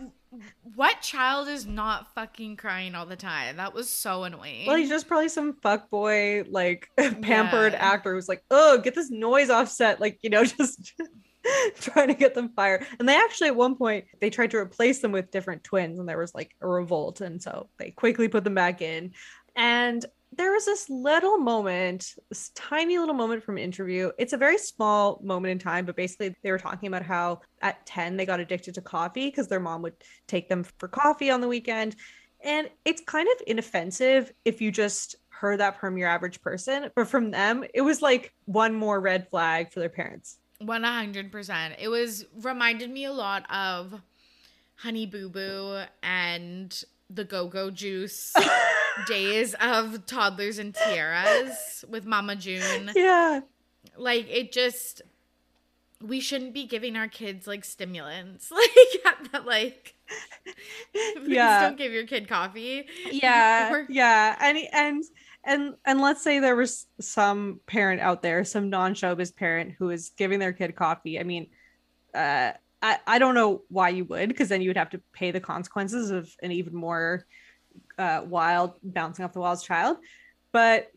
what 0.75 1.01
child 1.01 1.47
is 1.47 1.65
not 1.65 2.13
fucking 2.13 2.55
crying 2.57 2.93
all 2.95 3.05
the 3.05 3.15
time 3.15 3.57
that 3.57 3.73
was 3.73 3.89
so 3.89 4.23
annoying 4.23 4.67
well, 4.67 4.75
he's 4.75 4.89
just 4.89 5.07
probably 5.07 5.29
some 5.29 5.53
fuck 5.61 5.89
boy, 5.89 6.43
like 6.49 6.87
pampered 6.97 7.73
Yeah. 7.73 7.79
actor 7.93 8.13
who's 8.13 8.29
like, 8.29 8.43
oh, 8.51 8.77
get 8.77 8.93
this 8.95 9.09
noise 9.09 9.49
offset, 9.49 9.99
like 9.99 10.19
you 10.21 10.29
know, 10.29 10.43
just 10.57 10.93
trying 11.79 12.09
to 12.09 12.13
get 12.13 12.35
them 12.35 12.49
fired. 12.55 12.85
And 12.99 13.07
they 13.07 13.15
actually 13.15 13.47
at 13.47 13.55
one 13.55 13.75
point 13.75 14.05
they 14.21 14.29
tried 14.29 14.51
to 14.51 14.57
replace 14.57 14.99
them 14.99 15.11
with 15.11 15.31
different 15.31 15.63
twins, 15.63 15.99
and 15.99 16.07
there 16.07 16.17
was 16.17 16.35
like 16.35 16.51
a 16.61 16.67
revolt, 16.67 17.21
and 17.21 17.41
so 17.41 17.69
they 17.79 17.91
quickly 17.91 18.27
put 18.27 18.43
them 18.43 18.55
back 18.55 18.81
in. 18.81 19.13
And 19.55 20.05
there 20.31 20.51
was 20.51 20.65
this 20.65 20.89
little 20.89 21.37
moment, 21.37 22.13
this 22.29 22.49
tiny 22.49 22.97
little 22.97 23.15
moment 23.15 23.43
from 23.43 23.57
an 23.57 23.63
interview. 23.63 24.11
It's 24.17 24.33
a 24.33 24.37
very 24.37 24.57
small 24.57 25.19
moment 25.23 25.51
in 25.51 25.59
time, 25.59 25.85
but 25.85 25.95
basically 25.95 26.35
they 26.43 26.51
were 26.51 26.59
talking 26.59 26.87
about 26.87 27.03
how 27.03 27.41
at 27.61 27.85
10 27.85 28.15
they 28.15 28.25
got 28.25 28.39
addicted 28.39 28.75
to 28.75 28.81
coffee 28.81 29.27
because 29.27 29.47
their 29.47 29.59
mom 29.59 29.81
would 29.81 29.95
take 30.27 30.47
them 30.47 30.63
for 30.77 30.87
coffee 30.87 31.31
on 31.31 31.41
the 31.41 31.47
weekend. 31.47 31.95
And 32.41 32.69
it's 32.85 33.01
kind 33.01 33.27
of 33.27 33.47
inoffensive 33.47 34.31
if 34.45 34.61
you 34.61 34.71
just 34.71 35.15
heard 35.29 35.59
that 35.59 35.79
from 35.79 35.97
your 35.97 36.07
average 36.07 36.41
person, 36.41 36.91
but 36.95 37.07
from 37.07 37.31
them, 37.31 37.63
it 37.73 37.81
was 37.81 38.01
like 38.01 38.33
one 38.45 38.73
more 38.73 38.99
red 38.99 39.29
flag 39.29 39.71
for 39.71 39.79
their 39.79 39.89
parents. 39.89 40.37
100%. 40.61 41.75
It 41.79 41.87
was 41.87 42.25
reminded 42.41 42.91
me 42.91 43.05
a 43.05 43.13
lot 43.13 43.49
of 43.49 44.01
Honey 44.75 45.05
Boo 45.05 45.29
Boo 45.29 45.83
and 46.03 46.83
the 47.09 47.23
Go 47.23 47.47
Go 47.47 47.71
Juice 47.71 48.33
days 49.08 49.56
of 49.62 50.06
toddlers 50.06 50.60
and 50.60 50.73
tiaras 50.75 51.84
with 51.89 52.06
Mama 52.06 52.36
June. 52.36 52.91
Yeah. 52.95 53.41
Like 53.97 54.28
it 54.30 54.52
just 54.52 55.02
we 56.02 56.19
shouldn't 56.21 56.54
be 56.54 56.65
giving 56.65 56.95
our 56.95 57.08
kids 57.08 57.47
like 57.47 57.65
stimulants. 57.65 58.52
Like 59.34 59.45
like 59.45 59.95
please 60.93 61.28
Yeah. 61.28 61.62
don't 61.62 61.78
give 61.78 61.91
your 61.91 62.06
kid 62.06 62.28
coffee. 62.28 62.86
yeah 63.12 63.71
Or- 63.73 63.86
yeah 63.89 64.36
and 64.39 64.58
and 64.73 65.04
and 65.43 65.75
and 65.86 66.02
let's 66.02 66.23
say 66.23 66.39
there 66.39 66.56
was 66.56 66.88
some 66.99 67.60
parent 67.67 68.02
out 68.02 68.21
there 68.21 68.43
some 68.43 68.69
non-showbiz 68.69 69.36
parent 69.36 69.73
who 69.78 69.89
is 69.89 70.12
giving 70.17 70.39
their 70.39 70.52
kid 70.54 70.75
coffee 70.75 71.19
i 71.19 71.23
mean 71.23 71.47
uh 72.13 72.52
i 72.82 72.97
i 73.08 73.19
don't 73.19 73.36
know 73.36 73.62
why 73.69 73.89
you 73.89 74.04
would 74.06 74.28
because 74.30 74.49
then 74.49 74.62
you 74.62 74.69
would 74.69 74.78
have 74.78 74.89
to 74.89 75.02
pay 75.13 75.32
the 75.32 75.39
consequences 75.39 76.10
of 76.12 76.30
an 76.41 76.52
even 76.52 76.75
more 76.75 77.25
uh 77.99 78.23
wild 78.25 78.73
bouncing 78.81 79.23
off 79.23 79.33
the 79.33 79.39
walls 79.39 79.63
child. 79.63 79.97
But 80.51 80.88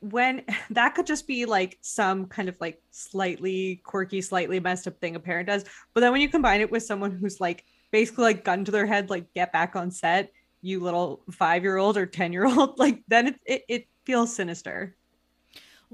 when 0.00 0.44
that 0.70 0.94
could 0.94 1.06
just 1.06 1.26
be 1.26 1.46
like 1.46 1.78
some 1.80 2.26
kind 2.26 2.48
of 2.48 2.56
like 2.60 2.82
slightly 2.90 3.80
quirky 3.84 4.20
slightly 4.20 4.60
messed 4.60 4.86
up 4.86 5.00
thing 5.00 5.16
a 5.16 5.20
parent 5.20 5.48
does. 5.48 5.64
But 5.94 6.00
then 6.00 6.12
when 6.12 6.20
you 6.20 6.28
combine 6.28 6.60
it 6.60 6.70
with 6.70 6.82
someone 6.82 7.12
who's 7.12 7.40
like 7.40 7.64
basically 7.90 8.24
like 8.24 8.44
gun 8.44 8.64
to 8.64 8.70
their 8.70 8.86
head 8.86 9.08
like 9.08 9.32
get 9.32 9.52
back 9.52 9.74
on 9.74 9.90
set 9.90 10.30
you 10.60 10.80
little 10.80 11.22
five 11.30 11.62
year 11.62 11.76
old 11.76 11.96
or 11.96 12.06
10 12.06 12.32
year 12.32 12.46
old 12.46 12.78
like 12.78 13.02
then 13.08 13.28
it, 13.28 13.40
it, 13.46 13.62
it 13.68 13.88
feels 14.04 14.34
sinister. 14.34 14.94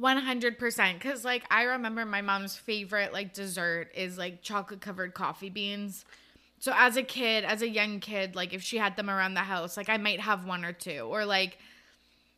100% 0.00 1.00
cuz 1.00 1.24
like 1.24 1.44
I 1.50 1.64
remember 1.64 2.04
my 2.04 2.20
mom's 2.20 2.56
favorite 2.56 3.12
like 3.12 3.32
dessert 3.32 3.92
is 3.94 4.18
like 4.18 4.42
chocolate 4.42 4.80
covered 4.80 5.14
coffee 5.14 5.50
beans. 5.50 6.04
So 6.64 6.72
as 6.74 6.96
a 6.96 7.02
kid, 7.02 7.44
as 7.44 7.60
a 7.60 7.68
young 7.68 8.00
kid, 8.00 8.34
like 8.34 8.54
if 8.54 8.62
she 8.62 8.78
had 8.78 8.96
them 8.96 9.10
around 9.10 9.34
the 9.34 9.40
house, 9.40 9.76
like 9.76 9.90
I 9.90 9.98
might 9.98 10.18
have 10.20 10.46
one 10.46 10.64
or 10.64 10.72
two 10.72 11.00
or 11.00 11.26
like 11.26 11.58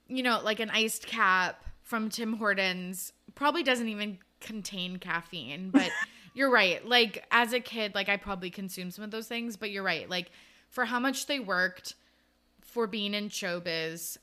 you 0.08 0.20
know, 0.24 0.40
like 0.42 0.58
an 0.58 0.68
iced 0.68 1.06
cap 1.06 1.64
from 1.84 2.10
Tim 2.10 2.32
Hortons 2.32 3.12
probably 3.36 3.62
doesn't 3.62 3.86
even 3.86 4.18
contain 4.40 4.96
caffeine, 4.96 5.70
but 5.70 5.92
you're 6.34 6.50
right. 6.50 6.84
Like 6.84 7.24
as 7.30 7.52
a 7.52 7.60
kid, 7.60 7.94
like 7.94 8.08
I 8.08 8.16
probably 8.16 8.50
consumed 8.50 8.94
some 8.94 9.04
of 9.04 9.12
those 9.12 9.28
things, 9.28 9.56
but 9.56 9.70
you're 9.70 9.84
right. 9.84 10.10
Like 10.10 10.32
for 10.70 10.86
how 10.86 10.98
much 10.98 11.26
they 11.26 11.38
worked 11.38 11.94
for 12.62 12.88
being 12.88 13.14
in 13.14 13.28
showbiz, 13.28 14.18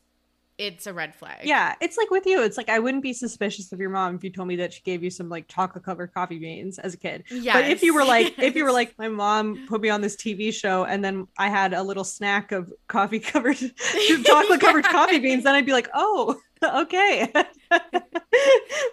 it's 0.57 0.85
a 0.85 0.93
red 0.93 1.15
flag. 1.15 1.39
yeah 1.43 1.73
it's 1.81 1.97
like 1.97 2.09
with 2.11 2.25
you 2.25 2.43
it's 2.43 2.57
like 2.57 2.69
i 2.69 2.77
wouldn't 2.77 3.01
be 3.01 3.11
suspicious 3.13 3.71
of 3.71 3.79
your 3.79 3.89
mom 3.89 4.15
if 4.15 4.23
you 4.23 4.29
told 4.29 4.47
me 4.47 4.55
that 4.55 4.71
she 4.71 4.81
gave 4.83 5.03
you 5.03 5.09
some 5.09 5.27
like 5.27 5.47
chocolate 5.47 5.83
covered 5.83 6.13
coffee 6.13 6.37
beans 6.37 6.77
as 6.79 6.93
a 6.93 6.97
kid 6.97 7.23
Yes. 7.31 7.55
but 7.55 7.69
if 7.69 7.81
you 7.81 7.93
were 7.93 8.05
like 8.05 8.37
if 8.37 8.55
you 8.55 8.63
were 8.63 8.71
like 8.71 8.93
my 8.99 9.07
mom 9.07 9.65
put 9.67 9.81
me 9.81 9.89
on 9.89 10.01
this 10.01 10.15
tv 10.15 10.53
show 10.53 10.83
and 10.85 11.03
then 11.03 11.27
i 11.39 11.49
had 11.49 11.73
a 11.73 11.81
little 11.81 12.03
snack 12.03 12.51
of 12.51 12.71
coffee 12.87 13.19
covered 13.19 13.57
chocolate 14.25 14.61
covered 14.61 14.85
coffee 14.85 15.19
beans 15.19 15.43
then 15.43 15.55
i'd 15.55 15.65
be 15.65 15.71
like 15.73 15.89
oh 15.95 16.39
okay 16.63 17.29
that's 17.33 17.97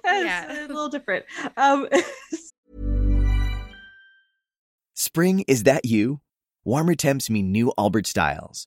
Yeah. 0.04 0.64
a 0.64 0.68
little 0.68 0.88
different 0.88 1.24
um 1.56 1.88
Spring, 4.94 5.44
is 5.48 5.62
that 5.64 5.84
you? 5.86 6.20
Warmer 6.64 6.94
temps 6.94 7.30
mean 7.30 7.50
new 7.50 7.72
Allbirds 7.78 8.08
styles. 8.08 8.66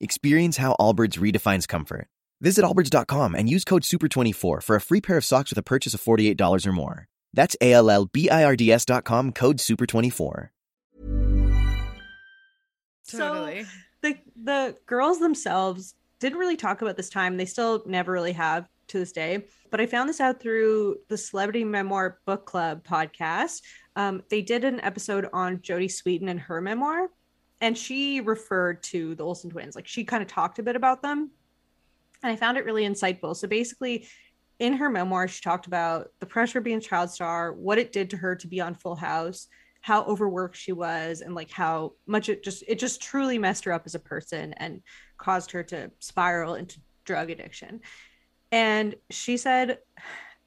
Experience 0.00 0.56
how 0.56 0.74
Allbirds 0.80 1.18
redefines 1.18 1.68
comfort. 1.68 2.08
Visit 2.40 2.64
allbirds.com 2.64 3.34
and 3.34 3.50
use 3.50 3.64
code 3.64 3.82
SUPER24 3.82 4.62
for 4.62 4.76
a 4.76 4.80
free 4.80 5.00
pair 5.00 5.18
of 5.18 5.24
socks 5.24 5.50
with 5.50 5.58
a 5.58 5.62
purchase 5.62 5.92
of 5.92 6.00
$48 6.00 6.66
or 6.66 6.72
more. 6.72 7.06
That's 7.34 7.54
A 7.60 7.74
L 7.74 7.90
L 7.90 8.06
B 8.06 8.30
I 8.30 8.44
R 8.44 8.56
D 8.56 8.72
S 8.72 8.84
dot 8.84 9.04
com, 9.04 9.30
code 9.32 9.58
SUPER24. 9.58 10.48
Totally. 13.10 13.64
So 13.64 13.70
the 14.02 14.18
the 14.42 14.76
girls 14.86 15.18
themselves 15.18 15.94
didn't 16.18 16.38
really 16.38 16.56
talk 16.56 16.82
about 16.82 16.96
this 16.96 17.10
time. 17.10 17.36
They 17.36 17.44
still 17.44 17.82
never 17.86 18.12
really 18.12 18.32
have 18.32 18.68
to 18.88 18.98
this 18.98 19.12
day. 19.12 19.44
But 19.70 19.80
I 19.80 19.86
found 19.86 20.08
this 20.08 20.20
out 20.20 20.40
through 20.40 20.96
the 21.08 21.16
Celebrity 21.16 21.64
Memoir 21.64 22.18
Book 22.26 22.46
Club 22.46 22.84
podcast. 22.84 23.62
Um, 23.96 24.22
they 24.30 24.42
did 24.42 24.64
an 24.64 24.80
episode 24.80 25.28
on 25.32 25.58
Jodie 25.58 25.90
Sweetin 25.90 26.28
and 26.28 26.40
her 26.40 26.60
memoir, 26.60 27.08
and 27.60 27.76
she 27.76 28.20
referred 28.20 28.82
to 28.84 29.14
the 29.14 29.24
Olsen 29.24 29.50
twins. 29.50 29.76
Like 29.76 29.86
she 29.86 30.04
kind 30.04 30.22
of 30.22 30.28
talked 30.28 30.58
a 30.58 30.62
bit 30.62 30.76
about 30.76 31.02
them, 31.02 31.30
and 32.22 32.32
I 32.32 32.36
found 32.36 32.58
it 32.58 32.64
really 32.64 32.84
insightful. 32.84 33.36
So 33.36 33.48
basically, 33.48 34.06
in 34.58 34.74
her 34.74 34.90
memoir, 34.90 35.28
she 35.28 35.40
talked 35.40 35.66
about 35.66 36.08
the 36.20 36.26
pressure 36.26 36.58
of 36.58 36.64
being 36.64 36.78
a 36.78 36.82
child 36.82 37.10
star, 37.10 37.52
what 37.52 37.78
it 37.78 37.92
did 37.92 38.10
to 38.10 38.16
her 38.16 38.36
to 38.36 38.46
be 38.46 38.60
on 38.60 38.74
Full 38.74 38.96
House, 38.96 39.48
how 39.80 40.04
overworked 40.04 40.56
she 40.56 40.72
was, 40.72 41.20
and 41.22 41.34
like 41.34 41.50
how 41.50 41.92
much 42.06 42.28
it 42.28 42.44
just 42.44 42.64
it 42.68 42.78
just 42.78 43.02
truly 43.02 43.38
messed 43.38 43.64
her 43.64 43.72
up 43.72 43.82
as 43.86 43.94
a 43.94 44.00
person 44.00 44.52
and 44.54 44.82
caused 45.18 45.50
her 45.52 45.62
to 45.64 45.90
spiral 45.98 46.54
into 46.54 46.80
drug 47.04 47.30
addiction. 47.30 47.80
And 48.52 48.94
she 49.10 49.36
said, 49.36 49.78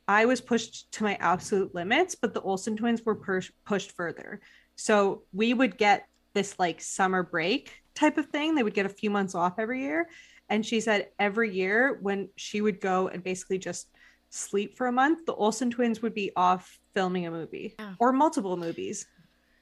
I 0.07 0.25
was 0.25 0.41
pushed 0.41 0.91
to 0.93 1.03
my 1.03 1.15
absolute 1.15 1.73
limits, 1.73 2.15
but 2.15 2.33
the 2.33 2.41
Olsen 2.41 2.75
twins 2.75 3.01
were 3.03 3.15
push- 3.15 3.51
pushed 3.65 3.93
further. 3.93 4.41
So 4.75 5.23
we 5.31 5.53
would 5.53 5.77
get 5.77 6.07
this 6.33 6.57
like 6.59 6.81
summer 6.81 7.23
break 7.23 7.83
type 7.95 8.17
of 8.17 8.27
thing. 8.27 8.55
They 8.55 8.63
would 8.63 8.73
get 8.73 8.85
a 8.85 8.89
few 8.89 9.09
months 9.09 9.35
off 9.35 9.59
every 9.59 9.81
year. 9.81 10.09
And 10.49 10.65
she 10.65 10.81
said 10.81 11.09
every 11.19 11.53
year 11.53 11.99
when 12.01 12.29
she 12.35 12.61
would 12.61 12.81
go 12.81 13.07
and 13.07 13.23
basically 13.23 13.57
just 13.59 13.87
sleep 14.29 14.75
for 14.75 14.87
a 14.87 14.91
month, 14.91 15.25
the 15.25 15.33
Olsen 15.33 15.69
twins 15.71 16.01
would 16.01 16.13
be 16.13 16.31
off 16.35 16.79
filming 16.93 17.27
a 17.27 17.31
movie 17.31 17.75
Oh. 17.79 17.93
or 17.99 18.11
multiple 18.11 18.57
movies. 18.57 19.05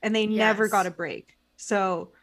And 0.02 0.16
they 0.16 0.26
never 0.26 0.68
got 0.68 0.88
a 0.88 0.92
break. 0.92 1.38
So 1.58 2.14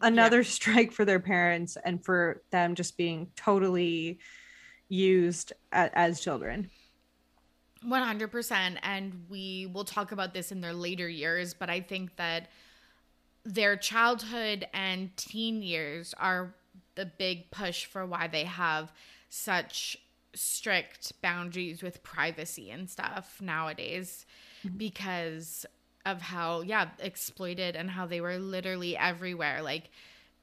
another 0.00 0.44
strike 0.44 0.92
for 0.92 1.04
their 1.04 1.20
parents 1.20 1.76
and 1.84 2.04
for 2.04 2.42
them 2.50 2.74
just 2.74 2.96
being 2.96 3.28
totally 3.36 4.18
used 4.88 5.52
a- 5.72 5.90
as 5.98 6.20
children. 6.20 6.70
100% 7.84 8.78
and 8.82 9.26
we 9.28 9.68
will 9.72 9.84
talk 9.84 10.10
about 10.10 10.32
this 10.34 10.50
in 10.50 10.60
their 10.60 10.72
later 10.72 11.08
years 11.08 11.54
but 11.54 11.68
i 11.70 11.78
think 11.78 12.16
that 12.16 12.48
their 13.46 13.76
childhood 13.76 14.66
and 14.74 15.16
teen 15.16 15.62
years 15.62 16.14
are 16.18 16.54
the 16.96 17.06
big 17.06 17.50
push 17.50 17.84
for 17.84 18.04
why 18.04 18.26
they 18.26 18.44
have 18.44 18.92
such 19.28 19.96
strict 20.34 21.12
boundaries 21.22 21.82
with 21.82 22.02
privacy 22.02 22.70
and 22.70 22.90
stuff 22.90 23.40
nowadays 23.40 24.26
mm-hmm. 24.66 24.76
because 24.76 25.64
of 26.04 26.20
how 26.20 26.60
yeah 26.62 26.88
exploited 26.98 27.76
and 27.76 27.90
how 27.90 28.04
they 28.04 28.20
were 28.20 28.38
literally 28.38 28.96
everywhere. 28.96 29.62
Like 29.62 29.90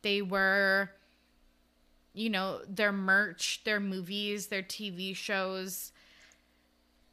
they 0.02 0.22
were 0.22 0.90
you 2.14 2.30
know 2.30 2.62
their 2.68 2.92
merch 2.92 3.62
their 3.64 3.80
movies 3.80 4.48
their 4.48 4.62
tv 4.62 5.16
shows 5.16 5.93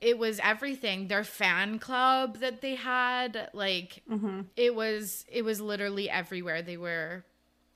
it 0.01 0.19
was 0.19 0.41
everything 0.43 1.09
their 1.09 1.25
fan 1.25 1.79
club 1.79 2.39
that 2.39 2.61
they 2.61 2.75
had 2.75 3.51
like 3.53 4.03
Mm-hmm. 4.11 4.41
it 4.57 4.75
was 4.75 5.25
it 5.29 5.45
was 5.45 5.61
literally 5.61 6.09
everywhere 6.09 6.63
they 6.63 6.77
were 6.77 7.25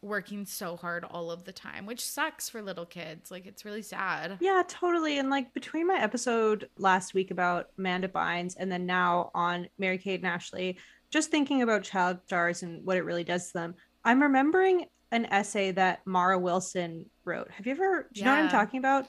working 0.02 0.44
so 0.44 0.76
hard 0.76 1.02
all 1.02 1.30
of 1.30 1.44
the 1.44 1.52
time 1.52 1.86
which 1.86 2.04
sucks 2.04 2.48
for 2.48 2.60
little 2.60 2.84
kids 2.84 3.30
like 3.30 3.46
it's 3.46 3.64
really 3.64 3.80
sad 3.80 4.36
Yeah, 4.40 4.62
totally. 4.68 5.18
And 5.18 5.30
like 5.30 5.54
between 5.54 5.86
my 5.86 5.96
episode 5.98 6.68
last 6.76 7.14
week 7.14 7.30
about 7.30 7.68
Amanda 7.78 8.08
Bynes 8.08 8.54
and 8.58 8.70
then 8.70 8.84
now 8.84 9.30
on 9.34 9.66
Mary 9.78 9.96
Kate 9.96 10.20
and 10.20 10.26
Ashley, 10.28 10.76
just 11.10 11.30
thinking 11.30 11.62
about 11.62 11.84
child 11.84 12.18
stars 12.26 12.62
and 12.62 12.84
what 12.84 12.98
it 12.98 13.04
really 13.06 13.24
does 13.24 13.46
to 13.46 13.52
them, 13.54 13.74
I'm 14.04 14.20
remembering 14.20 14.86
an 15.14 15.26
essay 15.26 15.70
that 15.70 16.00
Mara 16.04 16.38
Wilson 16.38 17.06
wrote. 17.24 17.50
Have 17.50 17.66
you 17.66 17.72
ever, 17.72 18.08
do 18.12 18.20
you 18.20 18.26
know 18.26 18.32
what 18.32 18.40
I'm 18.40 18.50
talking 18.50 18.78
about? 18.78 19.06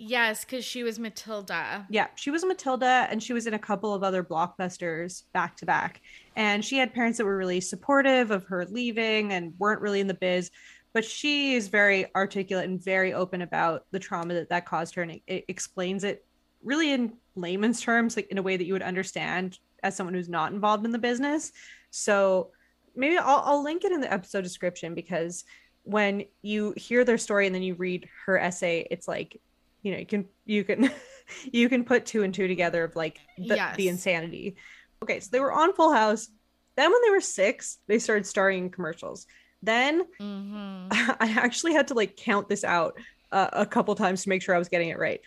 yes 0.00 0.44
because 0.44 0.64
she 0.64 0.84
was 0.84 0.98
matilda 0.98 1.84
Yeah, 1.90 2.06
she 2.14 2.30
was 2.30 2.44
Matilda 2.44 3.08
and 3.10 3.20
she 3.20 3.32
was 3.32 3.48
in 3.48 3.54
a 3.54 3.58
couple 3.58 3.92
of 3.92 4.04
other 4.04 4.22
blockbusters 4.22 5.24
back 5.32 5.56
to 5.56 5.66
back. 5.66 6.00
And 6.36 6.64
she 6.64 6.78
had 6.78 6.94
parents 6.94 7.18
that 7.18 7.24
were 7.24 7.36
really 7.36 7.60
supportive 7.60 8.30
of 8.30 8.44
her 8.44 8.64
leaving 8.66 9.32
and 9.32 9.54
weren't 9.58 9.80
really 9.80 10.00
in 10.00 10.06
the 10.06 10.14
biz. 10.14 10.50
But 10.92 11.04
she 11.04 11.54
is 11.54 11.68
very 11.68 12.06
articulate 12.14 12.68
and 12.68 12.82
very 12.82 13.12
open 13.12 13.42
about 13.42 13.86
the 13.90 13.98
trauma 13.98 14.34
that 14.34 14.48
that 14.50 14.66
caused 14.66 14.94
her. 14.94 15.02
And 15.02 15.12
it, 15.12 15.22
it 15.26 15.44
explains 15.48 16.04
it 16.04 16.24
really 16.62 16.92
in 16.92 17.14
layman's 17.34 17.80
terms, 17.80 18.16
like 18.16 18.28
in 18.28 18.38
a 18.38 18.42
way 18.42 18.56
that 18.56 18.64
you 18.64 18.72
would 18.72 18.82
understand 18.82 19.58
as 19.82 19.96
someone 19.96 20.14
who's 20.14 20.28
not 20.28 20.52
involved 20.52 20.84
in 20.84 20.92
the 20.92 20.98
business. 20.98 21.52
So 21.90 22.52
maybe 22.98 23.16
I'll, 23.18 23.42
I'll 23.44 23.62
link 23.62 23.84
it 23.84 23.92
in 23.92 24.00
the 24.00 24.12
episode 24.12 24.42
description 24.42 24.94
because 24.94 25.44
when 25.84 26.24
you 26.42 26.74
hear 26.76 27.04
their 27.04 27.18
story 27.18 27.46
and 27.46 27.54
then 27.54 27.62
you 27.62 27.74
read 27.74 28.08
her 28.26 28.38
essay, 28.38 28.86
it's 28.90 29.08
like, 29.08 29.40
you 29.82 29.92
know, 29.92 29.98
you 29.98 30.06
can, 30.06 30.26
you 30.44 30.64
can, 30.64 30.90
you 31.52 31.68
can 31.68 31.84
put 31.84 32.04
two 32.04 32.22
and 32.24 32.34
two 32.34 32.48
together 32.48 32.84
of 32.84 32.96
like 32.96 33.20
the, 33.38 33.54
Yes. 33.56 33.76
the 33.76 33.88
insanity. 33.88 34.56
Okay, 35.02 35.20
so 35.20 35.28
they 35.32 35.40
were 35.40 35.52
on 35.52 35.72
Full 35.74 35.92
House. 35.92 36.28
Then 36.76 36.90
when 36.92 37.00
they 37.02 37.10
were 37.10 37.20
six, 37.20 37.78
they 37.86 37.98
started 37.98 38.26
starring 38.26 38.64
in 38.64 38.70
commercials. 38.70 39.26
Then 39.62 40.02
hmm 40.20 40.88
I 40.90 41.34
actually 41.36 41.74
had 41.74 41.88
to 41.88 41.94
like 41.94 42.16
count 42.16 42.48
this 42.48 42.64
out 42.64 42.94
uh, 43.30 43.48
a 43.52 43.66
couple 43.66 43.94
times 43.94 44.22
to 44.22 44.28
make 44.28 44.42
sure 44.42 44.54
I 44.54 44.58
was 44.58 44.68
getting 44.68 44.88
it 44.88 44.98
right. 44.98 45.20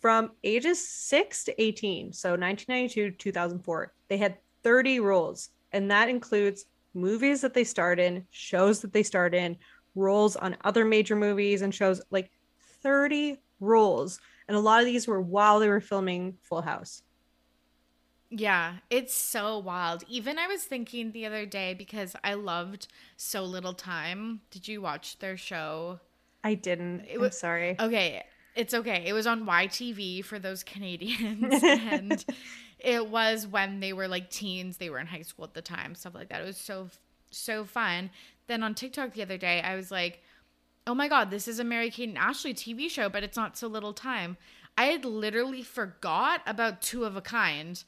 From 0.00 0.30
ages 0.44 0.88
six 0.88 1.44
to 1.44 1.62
18, 1.62 2.12
so 2.12 2.30
1992 2.30 3.10
to 3.10 3.16
2004, 3.16 3.92
they 4.08 4.18
had 4.18 4.36
30 4.62 5.00
roles, 5.00 5.48
and 5.72 5.90
that 5.90 6.08
includes 6.08 6.64
movies 6.96 7.42
that 7.42 7.54
they 7.54 7.64
starred 7.64 8.00
in, 8.00 8.26
shows 8.30 8.80
that 8.80 8.92
they 8.92 9.02
starred 9.02 9.34
in, 9.34 9.56
roles 9.94 10.34
on 10.36 10.56
other 10.64 10.84
major 10.84 11.14
movies 11.14 11.62
and 11.62 11.74
shows 11.74 12.00
like 12.10 12.30
30 12.82 13.38
roles. 13.60 14.20
And 14.48 14.56
a 14.56 14.60
lot 14.60 14.80
of 14.80 14.86
these 14.86 15.06
were 15.06 15.20
while 15.20 15.60
they 15.60 15.68
were 15.68 15.80
filming 15.80 16.36
Full 16.42 16.62
House. 16.62 17.02
Yeah, 18.30 18.74
it's 18.90 19.14
so 19.14 19.58
wild. 19.58 20.02
Even 20.08 20.38
I 20.38 20.48
was 20.48 20.64
thinking 20.64 21.12
the 21.12 21.26
other 21.26 21.46
day 21.46 21.74
because 21.74 22.16
I 22.24 22.34
loved 22.34 22.88
So 23.16 23.44
Little 23.44 23.74
Time. 23.74 24.40
Did 24.50 24.66
you 24.66 24.82
watch 24.82 25.18
their 25.18 25.36
show? 25.36 26.00
I 26.42 26.54
didn't. 26.54 27.04
It 27.08 27.20
I'm 27.20 27.30
sorry. 27.30 27.76
Okay, 27.78 28.24
it's 28.56 28.74
okay. 28.74 29.04
It 29.06 29.12
was 29.12 29.26
on 29.26 29.46
YTV 29.46 30.24
for 30.24 30.38
those 30.38 30.64
Canadians. 30.64 31.62
and 31.62 32.24
it 32.78 33.08
was 33.08 33.46
when 33.46 33.80
they 33.80 33.92
were 33.92 34.08
like 34.08 34.30
teens, 34.30 34.76
they 34.76 34.90
were 34.90 34.98
in 34.98 35.06
high 35.06 35.22
school 35.22 35.44
at 35.44 35.54
the 35.54 35.62
time, 35.62 35.94
stuff 35.94 36.14
like 36.14 36.28
that. 36.28 36.42
It 36.42 36.46
was 36.46 36.58
so, 36.58 36.90
so 37.30 37.64
fun. 37.64 38.10
Then 38.46 38.62
on 38.62 38.74
TikTok 38.74 39.14
the 39.14 39.22
other 39.22 39.38
day, 39.38 39.60
I 39.62 39.76
was 39.76 39.90
like, 39.90 40.22
oh 40.86 40.94
my 40.94 41.08
God, 41.08 41.30
this 41.30 41.48
is 41.48 41.58
a 41.58 41.64
Mary 41.64 41.90
Kate 41.90 42.08
and 42.08 42.18
Ashley 42.18 42.54
TV 42.54 42.88
show, 42.88 43.08
but 43.08 43.24
it's 43.24 43.36
not 43.36 43.56
so 43.56 43.66
little 43.66 43.92
time. 43.92 44.36
I 44.78 44.86
had 44.86 45.04
literally 45.04 45.62
forgot 45.62 46.42
about 46.46 46.82
Two 46.82 47.04
of 47.04 47.16
a 47.16 47.22
Kind, 47.22 47.82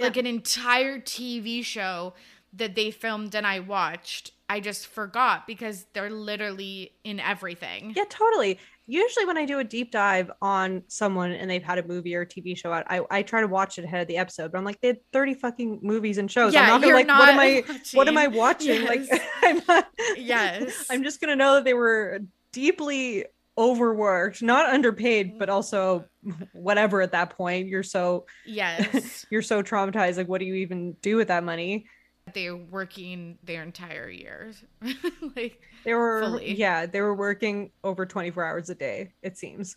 like 0.00 0.16
an 0.16 0.26
entire 0.26 0.98
TV 0.98 1.64
show 1.64 2.14
that 2.52 2.74
they 2.74 2.90
filmed 2.90 3.34
and 3.34 3.46
I 3.46 3.60
watched. 3.60 4.32
I 4.48 4.60
just 4.60 4.86
forgot 4.86 5.46
because 5.46 5.86
they're 5.94 6.10
literally 6.10 6.92
in 7.04 7.20
everything. 7.20 7.94
Yeah, 7.96 8.04
totally. 8.08 8.58
Usually, 8.86 9.26
when 9.26 9.38
I 9.38 9.46
do 9.46 9.58
a 9.60 9.64
deep 9.64 9.92
dive 9.92 10.30
on 10.42 10.82
someone 10.88 11.30
and 11.32 11.48
they've 11.50 11.62
had 11.62 11.78
a 11.78 11.86
movie 11.86 12.14
or 12.16 12.22
a 12.22 12.26
TV 12.26 12.56
show 12.56 12.72
out, 12.72 12.84
I, 12.88 13.00
I 13.10 13.22
try 13.22 13.40
to 13.40 13.46
watch 13.46 13.78
it 13.78 13.84
ahead 13.84 14.02
of 14.02 14.08
the 14.08 14.16
episode. 14.16 14.50
But 14.52 14.58
I'm 14.58 14.64
like, 14.64 14.80
they 14.80 14.88
had 14.88 14.98
30 15.12 15.34
fucking 15.34 15.80
movies 15.82 16.18
and 16.18 16.30
shows. 16.30 16.52
Yeah, 16.52 16.62
I'm 16.62 16.80
not 16.80 16.82
gonna 16.82 16.94
like, 16.94 17.08
what 17.08 17.28
am 17.28 17.36
not 17.36 17.42
I 17.42 17.62
what 17.96 18.08
am 18.08 18.18
I 18.18 18.26
watching. 18.26 18.82
watching? 18.84 18.86
Like, 18.86 19.08
Yes. 19.08 19.28
I'm 19.42 19.62
not. 19.68 19.88
Yes. 20.16 20.86
I'm 20.90 21.02
just 21.04 21.20
gonna 21.20 21.36
know 21.36 21.54
that 21.54 21.64
they 21.64 21.74
were 21.74 22.20
deeply 22.52 23.24
overworked, 23.56 24.42
not 24.42 24.68
underpaid, 24.72 25.38
but 25.38 25.48
also 25.48 26.04
whatever. 26.52 27.02
At 27.02 27.12
that 27.12 27.30
point, 27.36 27.68
you're 27.68 27.82
so 27.82 28.26
Yes. 28.46 29.26
you're 29.30 29.42
so 29.42 29.62
traumatized. 29.62 30.16
Like, 30.16 30.28
what 30.28 30.38
do 30.40 30.44
you 30.46 30.54
even 30.56 30.94
do 31.02 31.16
with 31.16 31.28
that 31.28 31.44
money? 31.44 31.86
They're 32.34 32.56
working 32.56 33.38
their 33.42 33.62
entire 33.62 34.08
year. 34.08 34.52
like, 35.36 35.60
They 35.84 35.94
were, 35.94 36.22
Fully. 36.22 36.54
yeah, 36.54 36.86
they 36.86 37.00
were 37.00 37.14
working 37.14 37.72
over 37.84 38.06
24 38.06 38.44
hours 38.44 38.70
a 38.70 38.74
day. 38.74 39.12
It 39.22 39.36
seems. 39.36 39.76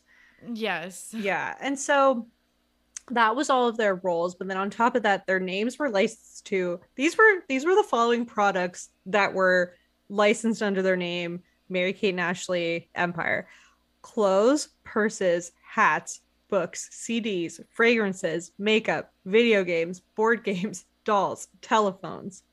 yes. 0.53 1.09
Yeah. 1.11 1.55
And 1.59 1.77
so 1.77 2.27
that 3.11 3.35
was 3.35 3.49
all 3.49 3.67
of 3.67 3.77
their 3.77 3.95
roles. 3.95 4.35
But 4.35 4.47
then 4.47 4.57
on 4.57 4.69
top 4.69 4.95
of 4.95 5.03
that, 5.03 5.25
their 5.27 5.39
names 5.39 5.77
were 5.77 5.89
licensed 5.89 6.45
to 6.47 6.79
these 6.95 7.17
were 7.17 7.41
these 7.47 7.65
were 7.65 7.75
the 7.75 7.83
following 7.83 8.25
products 8.25 8.89
that 9.07 9.33
were 9.33 9.73
licensed 10.09 10.61
under 10.63 10.81
their 10.81 10.95
name, 10.97 11.41
Mary 11.69 11.93
Kate 11.93 12.09
and 12.09 12.19
Ashley 12.19 12.89
Empire. 12.95 13.47
Clothes, 14.01 14.69
purses, 14.83 15.51
hats, 15.67 16.21
books, 16.49 16.89
CDs, 16.93 17.59
fragrances, 17.71 18.51
makeup, 18.59 19.11
video 19.25 19.63
games, 19.63 20.01
board 20.15 20.43
games, 20.43 20.85
dolls, 21.05 21.47
telephones. 21.61 22.43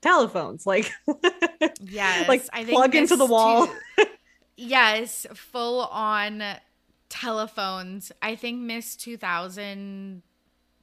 Telephones, 0.00 0.64
like 0.66 0.90
Yes. 1.80 2.28
like 2.28 2.42
I 2.52 2.64
think 2.64 2.76
plug 2.76 2.94
into 2.94 3.16
the 3.16 3.26
wall. 3.26 3.66
too- 3.66 4.04
yes. 4.56 5.26
Full 5.34 5.80
on 5.86 6.42
telephones. 7.08 8.12
I 8.22 8.36
think 8.36 8.60
Miss 8.60 8.96
2000 8.96 10.22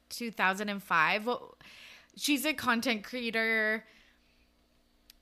2005. 0.10 1.30
She's 2.18 2.46
a 2.46 2.54
content 2.54 3.04
creator. 3.04 3.86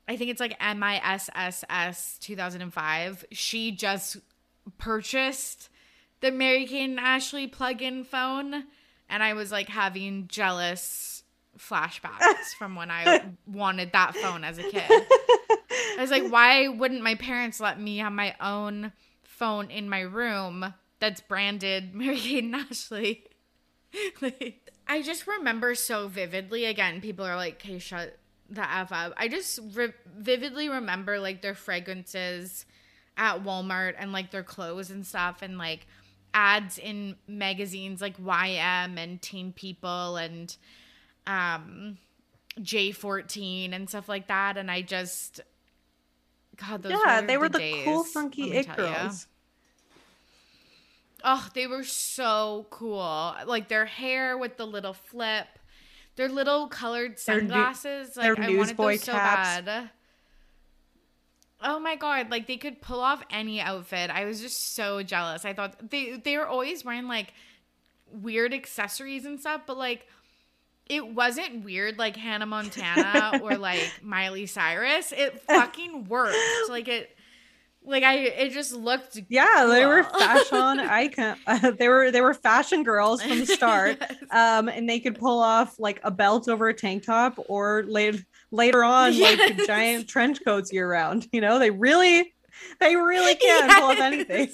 I 0.07 0.17
think 0.17 0.31
it's 0.31 0.39
like 0.41 0.59
MISSS 0.59 2.17
2005. 2.19 3.25
She 3.31 3.71
just 3.71 4.17
purchased 4.77 5.69
the 6.21 6.31
Mary 6.31 6.65
Kate 6.65 6.89
and 6.89 6.99
Ashley 6.99 7.47
plug-in 7.47 8.03
phone 8.03 8.63
and 9.09 9.21
I 9.23 9.33
was 9.33 9.51
like 9.51 9.69
having 9.69 10.27
jealous 10.27 11.22
flashbacks 11.57 12.53
from 12.57 12.75
when 12.75 12.91
I 12.91 13.25
wanted 13.47 13.91
that 13.91 14.15
phone 14.15 14.43
as 14.43 14.57
a 14.57 14.63
kid. 14.63 14.83
I 14.89 15.97
was 15.99 16.11
like, 16.11 16.29
why 16.29 16.67
wouldn't 16.67 17.01
my 17.01 17.15
parents 17.15 17.59
let 17.59 17.79
me 17.79 17.97
have 17.97 18.13
my 18.13 18.35
own 18.39 18.91
phone 19.23 19.69
in 19.69 19.89
my 19.89 20.01
room 20.01 20.73
that's 20.99 21.21
branded 21.21 21.93
Mary 21.95 22.17
Kate 22.17 22.43
and 22.43 22.55
Ashley? 22.55 23.25
like, 24.21 24.71
I 24.87 25.01
just 25.01 25.27
remember 25.27 25.75
so 25.75 26.07
vividly. 26.07 26.65
Again, 26.65 27.01
people 27.01 27.25
are 27.25 27.35
like, 27.35 27.55
"Okay, 27.63 27.79
shut 27.79 28.17
the 28.49 28.69
f 28.69 28.91
up." 28.91 29.13
I 29.17 29.27
just 29.27 29.59
re- 29.73 29.93
vividly 30.17 30.67
remember 30.67 31.19
like 31.19 31.41
their 31.41 31.55
fragrances 31.55 32.65
at 33.15 33.43
Walmart 33.43 33.93
and 33.97 34.11
like 34.11 34.31
their 34.31 34.43
clothes 34.43 34.89
and 34.89 35.05
stuff, 35.05 35.41
and 35.41 35.57
like 35.57 35.85
ads 36.33 36.77
in 36.79 37.15
magazines 37.27 38.01
like 38.01 38.17
YM 38.17 38.97
and 38.97 39.21
Teen 39.21 39.53
People 39.53 40.17
and 40.17 40.55
um 41.27 41.97
J14 42.59 43.73
and 43.73 43.89
stuff 43.89 44.07
like 44.07 44.27
that. 44.27 44.57
And 44.57 44.69
I 44.69 44.81
just, 44.81 45.41
God, 46.57 46.83
those 46.83 46.91
yeah, 46.91 47.21
were 47.21 47.27
they 47.27 47.37
were 47.37 47.49
the, 47.49 47.59
days, 47.59 47.83
cool, 47.85 48.03
funky 48.03 48.51
it 48.53 48.67
girls. 48.75 49.27
Oh, 51.23 51.47
they 51.53 51.67
were 51.67 51.83
so 51.83 52.67
cool. 52.69 53.33
Like 53.45 53.69
their 53.69 53.85
hair 53.85 54.37
with 54.37 54.57
the 54.57 54.67
little 54.67 54.93
flip, 54.93 55.47
their 56.15 56.27
little 56.29 56.67
colored 56.67 57.17
Their 57.25 57.39
sunglasses. 57.39 58.13
their 58.13 58.35
like 58.35 58.39
I 58.39 58.47
wanted 58.47 58.57
newsboy 58.57 58.91
those 58.91 59.03
so 59.03 59.11
caps. 59.13 59.65
bad. 59.65 59.89
Oh 61.65 61.79
my 61.79 61.95
god! 61.95 62.29
Like 62.29 62.45
they 62.45 62.57
could 62.57 62.81
pull 62.81 62.99
off 62.99 63.23
any 63.31 63.61
outfit. 63.61 64.09
I 64.09 64.25
was 64.25 64.41
just 64.41 64.75
so 64.75 65.01
jealous. 65.01 65.45
I 65.45 65.53
thought 65.53 65.89
they 65.91 66.17
they 66.17 66.37
were 66.37 66.45
always 66.45 66.83
wearing 66.83 67.07
like 67.07 67.33
weird 68.11 68.53
accessories 68.53 69.23
and 69.23 69.39
stuff, 69.39 69.61
but 69.65 69.77
like 69.77 70.05
it 70.87 71.07
wasn't 71.07 71.63
weird 71.63 71.97
like 71.97 72.15
Hannah 72.15 72.45
Montana 72.45 73.39
or 73.41 73.57
like 73.57 73.91
Miley 74.01 74.45
Cyrus. 74.45 75.11
It 75.15 75.41
fucking 75.41 76.05
worked. 76.05 76.37
Like 76.69 76.87
it, 76.87 77.15
like 77.85 78.03
I 78.03 78.15
it 78.15 78.51
just 78.51 78.73
looked 78.73 79.19
Yeah, 79.29 79.65
they 79.65 79.85
were 79.85 80.03
fashion 80.03 80.79
icon. 80.79 81.37
Uh, 81.45 81.71
they 81.71 81.87
were 81.87 82.11
they 82.11 82.21
were 82.21 82.33
fashion 82.33 82.83
girls 82.83 83.21
from 83.21 83.39
the 83.39 83.45
start. 83.45 83.97
Yes. 84.03 84.15
Um, 84.31 84.67
and 84.67 84.89
they 84.89 84.99
could 84.99 85.19
pull 85.19 85.39
off 85.39 85.79
like 85.79 85.99
a 86.03 86.11
belt 86.11 86.47
over 86.47 86.67
a 86.69 86.73
tank 86.73 87.05
top, 87.05 87.37
or 87.47 87.83
later 87.87 88.19
later 88.51 88.83
on 88.83 89.19
like 89.19 89.65
giant 89.65 90.07
trench 90.07 90.43
coats 90.43 90.71
year 90.71 90.89
round. 90.89 91.27
You 91.31 91.41
know, 91.41 91.59
they 91.59 91.69
really 91.71 92.33
they 92.79 92.95
really 92.95 93.35
can 93.35 93.69
pull 93.69 93.91
off 93.91 93.99
anything. 93.99 94.49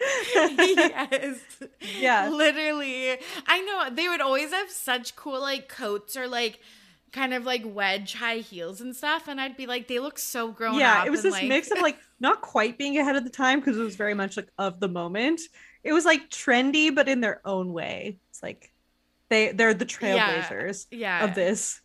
Yes. 0.00 1.38
Yeah. 1.98 2.28
Literally. 2.28 3.18
I 3.46 3.60
know 3.60 3.94
they 3.94 4.08
would 4.08 4.20
always 4.20 4.52
have 4.52 4.70
such 4.70 5.16
cool 5.16 5.40
like 5.40 5.68
coats 5.68 6.16
or 6.16 6.26
like 6.26 6.60
kind 7.12 7.34
of 7.34 7.44
like 7.44 7.62
wedge 7.64 8.14
high 8.14 8.38
heels 8.38 8.80
and 8.80 8.94
stuff. 8.94 9.28
And 9.28 9.40
I'd 9.40 9.56
be 9.56 9.66
like, 9.66 9.88
they 9.88 9.98
look 9.98 10.18
so 10.18 10.52
grown 10.52 10.78
yeah, 10.78 11.00
up. 11.00 11.06
it 11.06 11.10
was 11.10 11.22
this 11.22 11.32
like- 11.32 11.48
mix 11.48 11.70
of 11.70 11.80
like 11.80 11.98
not 12.20 12.40
quite 12.40 12.78
being 12.78 12.98
ahead 12.98 13.16
of 13.16 13.24
the 13.24 13.30
time 13.30 13.60
because 13.60 13.76
it 13.78 13.82
was 13.82 13.96
very 13.96 14.14
much 14.14 14.36
like 14.36 14.48
of 14.58 14.80
the 14.80 14.88
moment. 14.88 15.40
It 15.82 15.92
was 15.92 16.04
like 16.04 16.28
trendy, 16.30 16.94
but 16.94 17.08
in 17.08 17.20
their 17.20 17.40
own 17.44 17.72
way. 17.72 18.18
It's 18.30 18.42
like 18.42 18.70
they 19.28 19.52
they're 19.52 19.74
the 19.74 19.86
Yeah, 20.00 20.44
trailblazers 20.48 20.86
yeah. 20.90 21.24
of 21.24 21.34
this. 21.34 21.80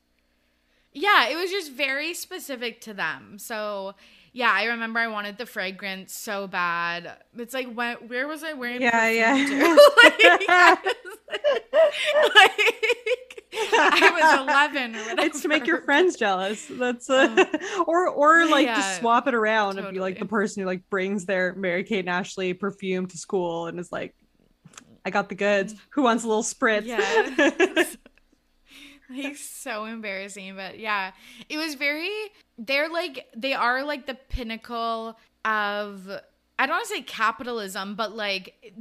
Yeah, 0.93 1.27
it 1.27 1.35
was 1.35 1.51
just 1.51 1.71
very 1.73 2.13
specific 2.13 2.81
to 2.81 2.93
them. 2.93 3.37
So 3.37 3.95
yeah, 4.35 4.51
I 4.51 4.65
remember 4.65 4.99
I 4.99 5.07
wanted 5.07 5.37
the 5.37 5.45
fragrance 5.45 6.13
so 6.13 6.45
bad. 6.45 7.19
It's 7.37 7.53
like 7.53 7.71
when 7.73 7.95
where 8.09 8.27
was 8.27 8.43
I 8.43 8.51
wearing 8.51 8.81
Yeah, 8.81 9.07
perfume 9.07 9.07
yeah. 9.07 9.33
like, 10.03 10.13
I 10.19 10.77
was, 12.21 12.31
like, 12.35 13.45
I 13.53 14.11
was 14.11 14.49
11 14.49 14.95
or 14.97 14.99
it's 15.25 15.41
to 15.41 15.47
make 15.47 15.65
your 15.65 15.83
friends 15.83 16.17
jealous. 16.17 16.65
That's 16.69 17.09
uh, 17.09 17.45
or 17.87 18.09
or 18.09 18.45
like 18.47 18.65
Yeah, 18.65 18.75
just 18.75 18.99
swap 18.99 19.29
it 19.29 19.33
around 19.33 19.79
and 19.79 19.93
be 19.93 20.01
like 20.01 20.19
the 20.19 20.25
person 20.25 20.63
who 20.63 20.67
like 20.67 20.81
brings 20.89 21.25
their 21.25 21.55
Mary 21.55 21.85
Kate 21.85 21.99
and 21.99 22.09
Ashley 22.09 22.53
perfume 22.53 23.07
to 23.07 23.17
school 23.17 23.67
and 23.67 23.79
is 23.79 23.89
like, 23.89 24.13
I 25.05 25.11
got 25.11 25.29
the 25.29 25.35
goods. 25.35 25.75
Who 25.91 26.01
wants 26.01 26.25
a 26.25 26.27
little 26.27 26.43
spritz? 26.43 26.83
Yeah. 26.85 27.85
Like 29.09 29.35
so 29.37 29.85
embarrassing 29.85 30.55
but 30.55 30.79
yeah 30.79 31.11
it 31.49 31.57
was 31.57 31.75
very 31.75 32.09
they're 32.57 32.89
like 32.89 33.27
they 33.35 33.53
are 33.53 33.83
like 33.83 34.05
the 34.07 34.15
pinnacle 34.29 35.17
of 35.43 36.09
i 36.59 36.65
don't 36.65 36.75
want 36.75 36.87
to 36.87 36.93
say 36.95 37.01
capitalism 37.01 37.95
but 37.95 38.15
like 38.15 38.73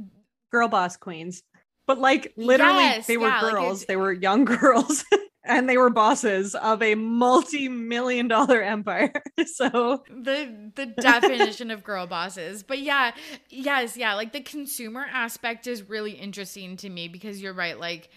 Girl 0.51 0.67
boss 0.69 0.95
queens. 0.95 1.43
But 1.85 1.99
like 1.99 2.31
literally 2.37 2.83
Yes, 2.83 3.07
they 3.07 3.17
were 3.17 3.27
yeah, 3.27 3.41
girls. 3.41 3.81
it's- 3.83 3.85
they 3.87 3.95
were 3.97 4.13
young 4.13 4.45
girls. 4.61 5.03
And 5.43 5.67
they 5.69 5.77
were 5.77 5.89
bosses 5.91 6.55
of 6.55 6.81
a 6.81 6.95
multi-million 6.95 8.27
dollar 8.27 8.61
empire. 8.63 9.11
So 9.45 10.03
the 10.09 10.71
the 10.75 10.85
definition 10.87 11.69
of 11.71 11.83
girl 11.83 12.07
bosses 12.07 12.63
but 12.63 12.79
yeah 12.79 13.11
yes 13.49 13.95
yeah 13.97 14.13
like 14.15 14.31
the 14.33 14.39
consumer 14.41 15.05
aspect 15.11 15.67
is 15.67 15.87
really 15.87 16.11
interesting 16.13 16.77
to 16.77 16.89
me 16.89 17.07
because 17.09 17.41
you're 17.41 17.53
right 17.53 17.79
like 17.79 18.09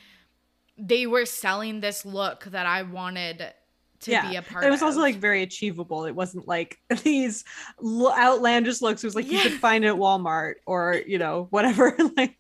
they 0.79 1.07
were 1.07 1.27
selling 1.27 1.81
this 1.81 2.05
look 2.05 2.45
that 2.45 2.67
i 2.67 2.83
wanted 2.83 3.53
to 4.01 4.11
be 4.29 4.37
a 4.37 4.43
part 4.43 4.65
of 4.65 4.69
It 4.69 4.71
was 4.71 4.83
of 4.83 4.87
also 4.87 5.01
like 5.01 5.17
very 5.17 5.43
achievable. 5.43 6.05
It 6.05 6.15
wasn't 6.15 6.47
like 6.47 6.79
these 7.03 7.45
outlandish 7.83 8.81
looks. 8.81 9.03
It 9.03 9.07
was 9.07 9.15
like 9.15 9.31
you 9.31 9.41
could 9.41 9.53
find 9.53 9.85
it 9.85 9.89
at 9.89 9.97
Walmart 9.97 10.55
or 10.67 11.03
you 11.07 11.19
know 11.19 11.49
whatever 11.51 11.97
like 12.17 12.37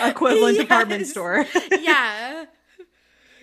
equivalent 0.00 0.58
department 0.58 1.06
store. 1.06 1.46
yeah. 1.80 2.46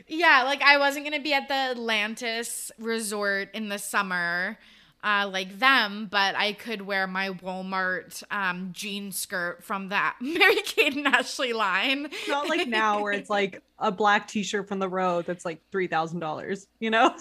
Yeah, 0.07 0.43
like 0.43 0.61
I 0.63 0.77
wasn't 0.79 1.05
gonna 1.05 1.21
be 1.21 1.33
at 1.33 1.47
the 1.47 1.53
Atlantis 1.53 2.71
resort 2.79 3.49
in 3.53 3.69
the 3.69 3.77
summer, 3.77 4.57
uh, 5.03 5.29
like 5.31 5.59
them, 5.59 6.07
but 6.09 6.35
I 6.35 6.53
could 6.53 6.81
wear 6.81 7.07
my 7.07 7.29
Walmart 7.29 8.23
um 8.31 8.71
jean 8.73 9.11
skirt 9.11 9.63
from 9.63 9.89
that 9.89 10.17
Mary 10.21 10.61
Kate 10.63 10.95
and 10.95 11.07
Ashley 11.07 11.53
line. 11.53 12.09
Not 12.27 12.49
like 12.49 12.67
now 12.67 13.01
where 13.01 13.13
it's 13.13 13.29
like 13.29 13.61
a 13.77 13.91
black 13.91 14.27
T-shirt 14.27 14.67
from 14.67 14.79
the 14.79 14.89
road 14.89 15.25
that's 15.25 15.45
like 15.45 15.61
three 15.71 15.87
thousand 15.87 16.19
dollars. 16.19 16.67
You 16.79 16.91
know. 16.91 17.15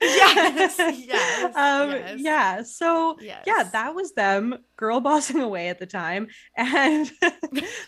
Yes, 0.00 0.76
yes, 1.06 1.56
um, 1.56 1.90
yes. 1.90 2.20
Yeah. 2.20 2.62
So 2.62 3.16
yeah, 3.20 3.62
that 3.72 3.94
was 3.94 4.12
them 4.12 4.58
girl 4.76 5.00
bossing 5.00 5.40
away 5.40 5.68
at 5.68 5.78
the 5.78 5.86
time, 5.86 6.28
and 6.56 7.10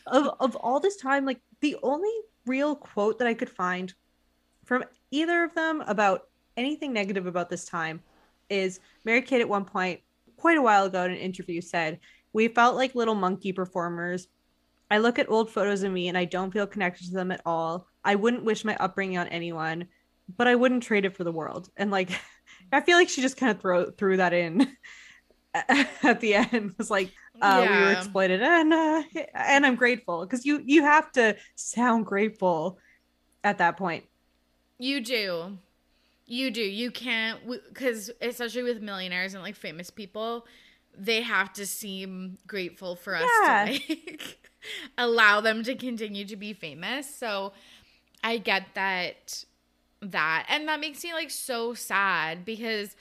of 0.06 0.30
of 0.40 0.56
all 0.56 0.80
this 0.80 0.96
time, 0.96 1.24
like 1.24 1.40
the 1.60 1.76
only 1.82 2.12
real 2.46 2.76
quote 2.76 3.18
that 3.18 3.28
I 3.28 3.34
could 3.34 3.50
find 3.50 3.92
from 4.64 4.84
either 5.10 5.44
of 5.44 5.54
them 5.54 5.82
about 5.86 6.28
anything 6.56 6.92
negative 6.92 7.26
about 7.26 7.50
this 7.50 7.64
time 7.64 8.02
is 8.48 8.80
Mary 9.04 9.22
Kate 9.22 9.40
at 9.40 9.48
one 9.48 9.64
point, 9.64 10.00
quite 10.36 10.58
a 10.58 10.62
while 10.62 10.84
ago 10.86 11.04
in 11.04 11.12
an 11.12 11.16
interview, 11.16 11.60
said, 11.60 12.00
We 12.32 12.48
felt 12.48 12.76
like 12.76 12.94
little 12.94 13.14
monkey 13.14 13.52
performers. 13.52 14.28
I 14.90 14.98
look 14.98 15.18
at 15.18 15.28
old 15.28 15.50
photos 15.50 15.82
of 15.82 15.92
me 15.92 16.08
and 16.08 16.16
I 16.16 16.24
don't 16.24 16.52
feel 16.52 16.66
connected 16.66 17.06
to 17.08 17.12
them 17.12 17.32
at 17.32 17.40
all. 17.44 17.88
I 18.04 18.14
wouldn't 18.14 18.44
wish 18.44 18.64
my 18.64 18.76
upbringing 18.76 19.18
on 19.18 19.26
anyone, 19.28 19.88
but 20.36 20.46
I 20.46 20.54
wouldn't 20.54 20.82
trade 20.82 21.04
it 21.04 21.16
for 21.16 21.24
the 21.24 21.32
world. 21.32 21.68
And 21.76 21.90
like, 21.90 22.10
I 22.72 22.80
feel 22.80 22.96
like 22.96 23.08
she 23.08 23.20
just 23.20 23.36
kind 23.36 23.50
of 23.50 23.60
throw 23.60 23.90
threw 23.90 24.16
that 24.18 24.32
in 24.32 24.76
at 25.54 26.20
the 26.20 26.34
end. 26.34 26.74
Was 26.78 26.90
like, 26.90 27.12
uh, 27.40 27.66
we 27.68 27.76
were 27.76 27.92
exploited, 27.92 28.42
and 28.42 28.72
uh, 28.72 29.02
and 29.34 29.66
I'm 29.66 29.74
grateful 29.76 30.24
because 30.24 30.44
you 30.44 30.62
you 30.64 30.82
have 30.82 31.10
to 31.12 31.36
sound 31.54 32.06
grateful 32.06 32.78
at 33.44 33.58
that 33.58 33.76
point. 33.76 34.04
You 34.78 35.00
do. 35.00 35.58
You 36.26 36.50
do. 36.50 36.60
You 36.60 36.90
can't 36.90 37.40
because 37.68 38.10
especially 38.20 38.62
with 38.64 38.82
millionaires 38.82 39.34
and 39.34 39.42
like 39.42 39.54
famous 39.56 39.90
people, 39.90 40.46
they 40.96 41.22
have 41.22 41.52
to 41.54 41.66
seem 41.66 42.38
grateful 42.46 42.96
for 42.96 43.14
us 43.14 43.30
Yeah. 43.42 43.66
to 43.66 43.70
like 43.72 44.38
allow 44.98 45.40
them 45.40 45.62
to 45.64 45.74
continue 45.76 46.24
to 46.24 46.36
be 46.36 46.52
famous. 46.52 47.12
So 47.14 47.52
I 48.24 48.38
get 48.38 48.66
that 48.74 49.44
that 50.02 50.46
and 50.48 50.68
that 50.68 50.80
makes 50.80 51.02
me 51.04 51.12
like 51.14 51.30
so 51.30 51.74
sad 51.74 52.44
because 52.44 52.96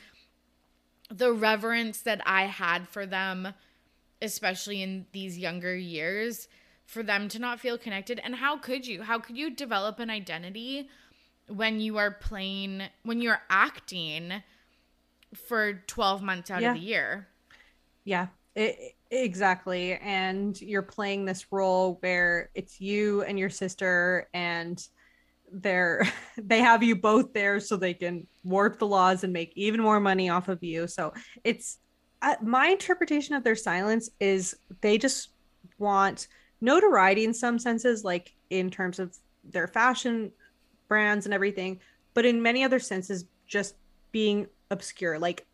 the 1.09 1.31
reverence 1.31 2.01
that 2.01 2.21
I 2.25 2.43
had 2.43 2.87
for 2.87 3.05
them 3.05 3.53
especially 4.21 4.81
in 4.81 5.05
these 5.11 5.37
younger 5.37 5.75
years 5.75 6.47
for 6.85 7.03
them 7.03 7.27
to 7.29 7.39
not 7.39 7.59
feel 7.59 7.77
connected 7.77 8.19
and 8.23 8.35
how 8.35 8.57
could 8.57 8.87
you 8.87 9.03
how 9.03 9.19
could 9.19 9.37
you 9.37 9.49
develop 9.49 9.99
an 9.99 10.09
identity 10.09 10.87
when 11.47 11.79
you 11.79 11.97
are 11.97 12.11
playing 12.11 12.83
when 13.03 13.21
you're 13.21 13.41
acting 13.49 14.43
for 15.33 15.83
12 15.87 16.21
months 16.21 16.49
out 16.49 16.61
Yeah. 16.61 16.69
of 16.69 16.75
the 16.75 16.81
year 16.85 17.27
Yeah. 18.03 18.27
It, 18.55 18.93
exactly. 19.11 19.95
And 19.97 20.59
you're 20.61 20.81
playing 20.81 21.25
this 21.25 21.47
role 21.51 21.97
where 22.01 22.49
it's 22.55 22.79
you 22.79 23.23
and 23.23 23.37
your 23.37 23.49
sister 23.49 24.29
and 24.33 24.81
they're 25.51 26.03
they 26.37 26.59
have 26.59 26.81
you 26.83 26.95
both 26.95 27.33
there 27.33 27.59
so 27.59 27.75
they 27.75 27.93
can 27.93 28.27
warp 28.43 28.79
the 28.79 28.87
laws 28.87 29.23
and 29.23 29.33
make 29.33 29.51
even 29.55 29.81
more 29.81 29.99
money 29.99 30.29
off 30.29 30.47
of 30.47 30.63
you. 30.63 30.87
So 30.87 31.13
it's 31.43 31.79
uh, 32.21 32.35
my 32.41 32.67
interpretation 32.69 33.35
of 33.35 33.43
their 33.43 33.55
silence 33.55 34.09
is 34.21 34.55
they 34.81 34.97
just 34.97 35.29
want 35.77 36.27
notoriety 36.61 37.25
in 37.25 37.33
some 37.33 37.59
senses 37.59 38.03
like 38.05 38.31
in 38.49 38.69
terms 38.69 38.99
of 38.99 39.15
their 39.43 39.67
fashion 39.67 40.31
brands 40.87 41.25
and 41.25 41.33
everything, 41.33 41.79
but 42.13 42.25
in 42.25 42.41
many 42.41 42.63
other 42.63 42.79
senses 42.79 43.25
just 43.47 43.75
being 44.11 44.47
obscure. 44.71 45.19
Like 45.19 45.45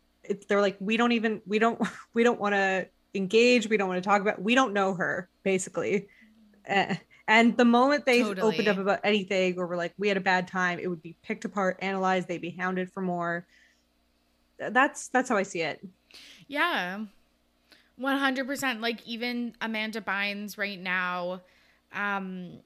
they're 0.48 0.60
like 0.60 0.76
we 0.80 0.96
don't 0.96 1.12
even 1.12 1.42
we 1.46 1.58
don't 1.58 1.80
we 2.14 2.22
don't 2.22 2.40
want 2.40 2.54
to 2.54 2.86
engage 3.14 3.68
we 3.68 3.76
don't 3.76 3.88
want 3.88 4.02
to 4.02 4.08
talk 4.08 4.22
about 4.22 4.40
we 4.40 4.54
don't 4.54 4.72
know 4.72 4.94
her 4.94 5.28
basically. 5.42 6.08
Uh, 6.68 6.94
and 7.28 7.56
the 7.56 7.64
moment 7.64 8.06
they 8.06 8.22
totally. 8.22 8.54
opened 8.54 8.68
up 8.68 8.78
about 8.78 9.00
anything 9.04 9.58
or 9.58 9.66
were 9.66 9.76
like 9.76 9.92
we 9.98 10.08
had 10.08 10.16
a 10.16 10.20
bad 10.20 10.46
time 10.46 10.78
it 10.78 10.88
would 10.88 11.02
be 11.02 11.16
picked 11.22 11.44
apart 11.44 11.78
analyzed 11.80 12.28
they'd 12.28 12.40
be 12.40 12.50
hounded 12.50 12.90
for 12.90 13.00
more. 13.00 13.46
That's 14.58 15.08
that's 15.08 15.28
how 15.28 15.36
i 15.36 15.42
see 15.42 15.62
it. 15.62 15.84
Yeah. 16.46 17.04
100% 18.00 18.80
like 18.80 19.06
even 19.06 19.54
amanda 19.60 20.00
bynes 20.00 20.56
right 20.56 20.80
now 20.80 21.42
um 21.92 22.58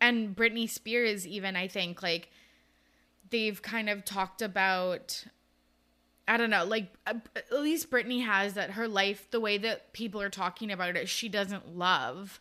and 0.00 0.34
britney 0.36 0.68
spears 0.68 1.26
even 1.26 1.56
i 1.56 1.68
think 1.68 2.02
like 2.02 2.30
they've 3.30 3.62
kind 3.62 3.88
of 3.88 4.04
talked 4.04 4.42
about 4.42 5.24
I 6.28 6.36
don't 6.36 6.50
know, 6.50 6.64
like 6.64 6.92
uh, 7.08 7.14
at 7.34 7.60
least 7.60 7.90
Britney 7.90 8.24
has 8.24 8.54
that 8.54 8.72
her 8.72 8.86
life, 8.86 9.28
the 9.32 9.40
way 9.40 9.58
that 9.58 9.92
people 9.92 10.20
are 10.20 10.30
talking 10.30 10.70
about 10.70 10.94
it, 10.94 11.08
she 11.08 11.28
doesn't 11.28 11.76
love. 11.76 12.38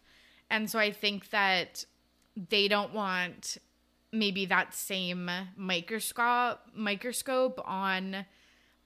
And 0.48 0.70
so 0.70 0.78
I 0.78 0.92
think 0.92 1.32
that 1.32 1.86
they 2.36 2.68
don't 2.68 2.94
want 2.94 3.58
maybe 4.12 4.46
that 4.46 4.74
same 4.74 5.30
microscope 5.56 6.60
microscope 6.74 7.62
on 7.66 8.26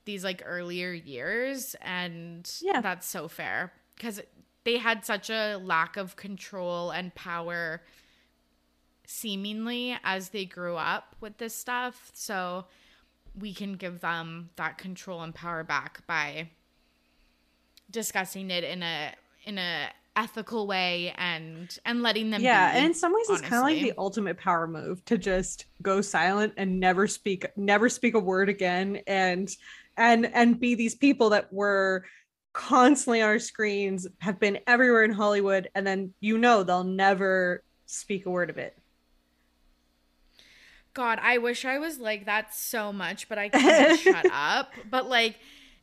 these 0.06 0.24
like 0.24 0.42
earlier 0.46 0.92
years 0.92 1.78
and 1.82 2.52
yeah 2.62 2.82
that's 2.82 3.08
so 3.08 3.30
fair 3.30 3.72
because 3.96 4.20
they 4.66 4.78
had 4.78 5.06
such 5.06 5.30
a 5.30 5.56
lack 5.58 5.96
of 5.96 6.18
control 6.18 6.92
and 6.92 7.16
power 7.16 7.82
seemingly 9.06 9.98
as 10.04 10.30
they 10.30 10.46
grew 10.46 10.76
up 10.76 11.16
with 11.20 11.38
this 11.38 11.56
stuff 11.56 12.12
so 12.14 12.66
we 13.38 13.54
can 13.54 13.74
give 13.74 14.00
them 14.00 14.50
that 14.56 14.78
control 14.78 15.22
and 15.22 15.34
power 15.34 15.64
back 15.64 16.06
by 16.08 16.50
discussing 17.90 18.50
it 18.50 18.64
in 18.64 18.84
a 18.84 19.14
in 19.46 19.58
a 19.58 19.90
ethical 20.16 20.68
way 20.68 21.14
and 21.18 21.80
and 21.86 22.04
letting 22.04 22.30
them 22.30 22.42
yeah 22.42 22.72
be, 22.72 22.78
and 22.78 22.88
in 22.88 22.94
some 22.94 23.14
ways 23.14 23.26
honestly. 23.30 23.46
it's 23.46 23.50
kind 23.50 23.64
of 23.64 23.82
like 23.82 23.82
the 23.82 24.00
ultimate 24.00 24.38
power 24.38 24.68
move 24.68 25.04
to 25.06 25.18
just 25.18 25.66
go 25.82 26.02
silent 26.02 26.54
and 26.58 26.80
never 26.80 27.08
speak 27.08 27.46
never 27.56 27.90
speak 27.90 28.14
a 28.14 28.20
word 28.20 28.48
again 28.48 29.00
and 29.08 29.56
and 29.98 30.28
and 30.34 30.60
be 30.60 30.76
these 30.76 30.96
people 30.96 31.30
that 31.30 31.52
were 31.52 32.04
constantly 32.54 33.22
on 33.22 33.30
our 33.30 33.40
screens 33.40 34.08
have 34.20 34.40
been 34.40 34.60
everywhere 34.68 35.04
in 35.04 35.12
hollywood 35.12 35.68
and 35.74 35.86
then 35.86 36.14
you 36.20 36.38
know 36.38 36.62
they'll 36.62 36.84
never 36.84 37.64
speak 37.88 38.28
a 38.28 38.30
word 38.30 38.52
of 38.52 38.58
it 38.58 38.78
God, 40.94 41.20
I 41.22 41.40
wish 41.40 41.66
I 41.66 41.80
was 41.80 42.00
like 42.00 42.26
that 42.26 42.54
so 42.54 42.94
much, 42.94 43.28
but 43.28 43.38
I 43.38 43.50
can't 43.50 44.00
shut 44.00 44.28
up. 44.32 44.72
But 44.90 45.10
like, 45.10 45.38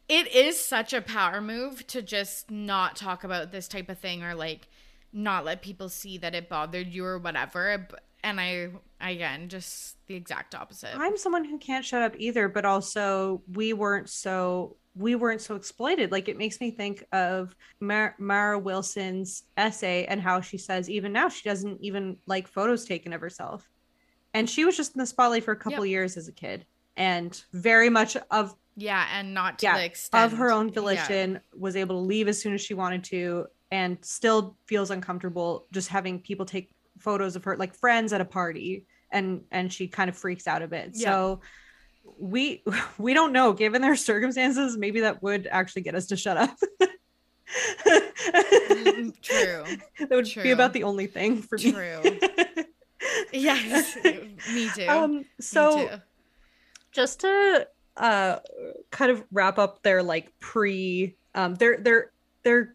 it 0.08 0.34
is 0.34 0.60
such 0.60 0.92
a 0.92 1.00
power 1.00 1.40
move 1.40 1.86
to 1.88 2.02
just 2.02 2.50
not 2.50 2.96
talk 2.96 3.24
about 3.24 3.52
this 3.52 3.68
type 3.68 3.88
of 3.88 3.98
thing 3.98 4.22
or 4.22 4.34
like 4.34 4.68
not 5.12 5.44
let 5.44 5.62
people 5.62 5.88
see 5.88 6.18
that 6.18 6.34
it 6.34 6.48
bothered 6.48 6.88
you 6.88 7.04
or 7.04 7.18
whatever. 7.18 7.88
And 8.22 8.40
I, 8.40 8.70
again, 9.00 9.48
just 9.48 9.96
the 10.06 10.14
exact 10.14 10.54
opposite. 10.54 10.96
I'm 10.96 11.16
someone 11.16 11.44
who 11.44 11.58
can't 11.58 11.84
shut 11.84 12.02
up 12.02 12.14
either, 12.18 12.48
but 12.48 12.64
also 12.64 13.42
we 13.52 13.72
weren't 13.72 14.08
so 14.08 14.76
we 14.96 15.14
weren't 15.14 15.40
so 15.40 15.54
exploited. 15.54 16.10
Like 16.10 16.28
it 16.28 16.36
makes 16.36 16.60
me 16.60 16.70
think 16.72 17.04
of 17.12 17.54
Mar- 17.80 18.16
Mara 18.18 18.58
Wilson's 18.58 19.44
essay 19.56 20.04
and 20.06 20.20
how 20.20 20.40
she 20.40 20.58
says 20.58 20.90
even 20.90 21.12
now 21.12 21.28
she 21.28 21.48
doesn't 21.48 21.80
even 21.80 22.16
like 22.26 22.48
photos 22.48 22.84
taken 22.84 23.12
of 23.12 23.20
herself 23.20 23.68
and 24.34 24.48
she 24.48 24.64
was 24.64 24.76
just 24.76 24.94
in 24.94 25.00
the 25.00 25.06
spotlight 25.06 25.44
for 25.44 25.52
a 25.52 25.56
couple 25.56 25.84
yep. 25.84 25.90
years 25.90 26.16
as 26.16 26.28
a 26.28 26.32
kid 26.32 26.64
and 26.96 27.44
very 27.52 27.88
much 27.90 28.16
of 28.30 28.54
yeah 28.76 29.06
and 29.14 29.34
not 29.34 29.58
to 29.58 29.66
yeah, 29.66 29.78
the 29.78 29.84
extent 29.84 30.32
of 30.32 30.38
her 30.38 30.50
own 30.50 30.70
volition 30.70 31.32
yeah. 31.32 31.38
was 31.56 31.76
able 31.76 31.96
to 31.96 32.00
leave 32.00 32.28
as 32.28 32.40
soon 32.40 32.54
as 32.54 32.60
she 32.60 32.74
wanted 32.74 33.02
to 33.04 33.46
and 33.70 33.98
still 34.02 34.56
feels 34.66 34.90
uncomfortable 34.90 35.66
just 35.72 35.88
having 35.88 36.20
people 36.20 36.44
take 36.44 36.70
photos 36.98 37.36
of 37.36 37.44
her 37.44 37.56
like 37.56 37.74
friends 37.74 38.12
at 38.12 38.20
a 38.20 38.24
party 38.24 38.84
and 39.10 39.42
and 39.50 39.72
she 39.72 39.88
kind 39.88 40.10
of 40.10 40.16
freaks 40.16 40.46
out 40.46 40.62
a 40.62 40.68
bit 40.68 40.90
yeah. 40.94 41.10
so 41.10 41.40
we 42.18 42.62
we 42.98 43.14
don't 43.14 43.32
know 43.32 43.52
given 43.52 43.82
their 43.82 43.96
circumstances 43.96 44.76
maybe 44.76 45.00
that 45.00 45.22
would 45.22 45.48
actually 45.50 45.82
get 45.82 45.94
us 45.94 46.06
to 46.06 46.16
shut 46.16 46.36
up 46.36 46.56
mm, 47.86 49.20
true 49.22 49.64
that 49.98 50.10
would 50.10 50.26
true. 50.26 50.42
be 50.42 50.50
about 50.50 50.72
the 50.72 50.82
only 50.82 51.06
thing 51.06 51.40
for 51.40 51.56
me 51.58 51.72
true 51.72 52.02
yes, 53.32 53.96
me 54.04 54.70
too. 54.74 54.86
Um, 54.88 55.24
so 55.40 55.88
too. 55.88 55.96
just 56.92 57.20
to 57.20 57.66
uh 57.96 58.38
kind 58.90 59.10
of 59.10 59.24
wrap 59.32 59.58
up 59.58 59.82
their 59.82 60.02
like 60.02 60.32
pre 60.38 61.16
um 61.34 61.54
their 61.56 61.78
their 61.78 62.12
their 62.44 62.74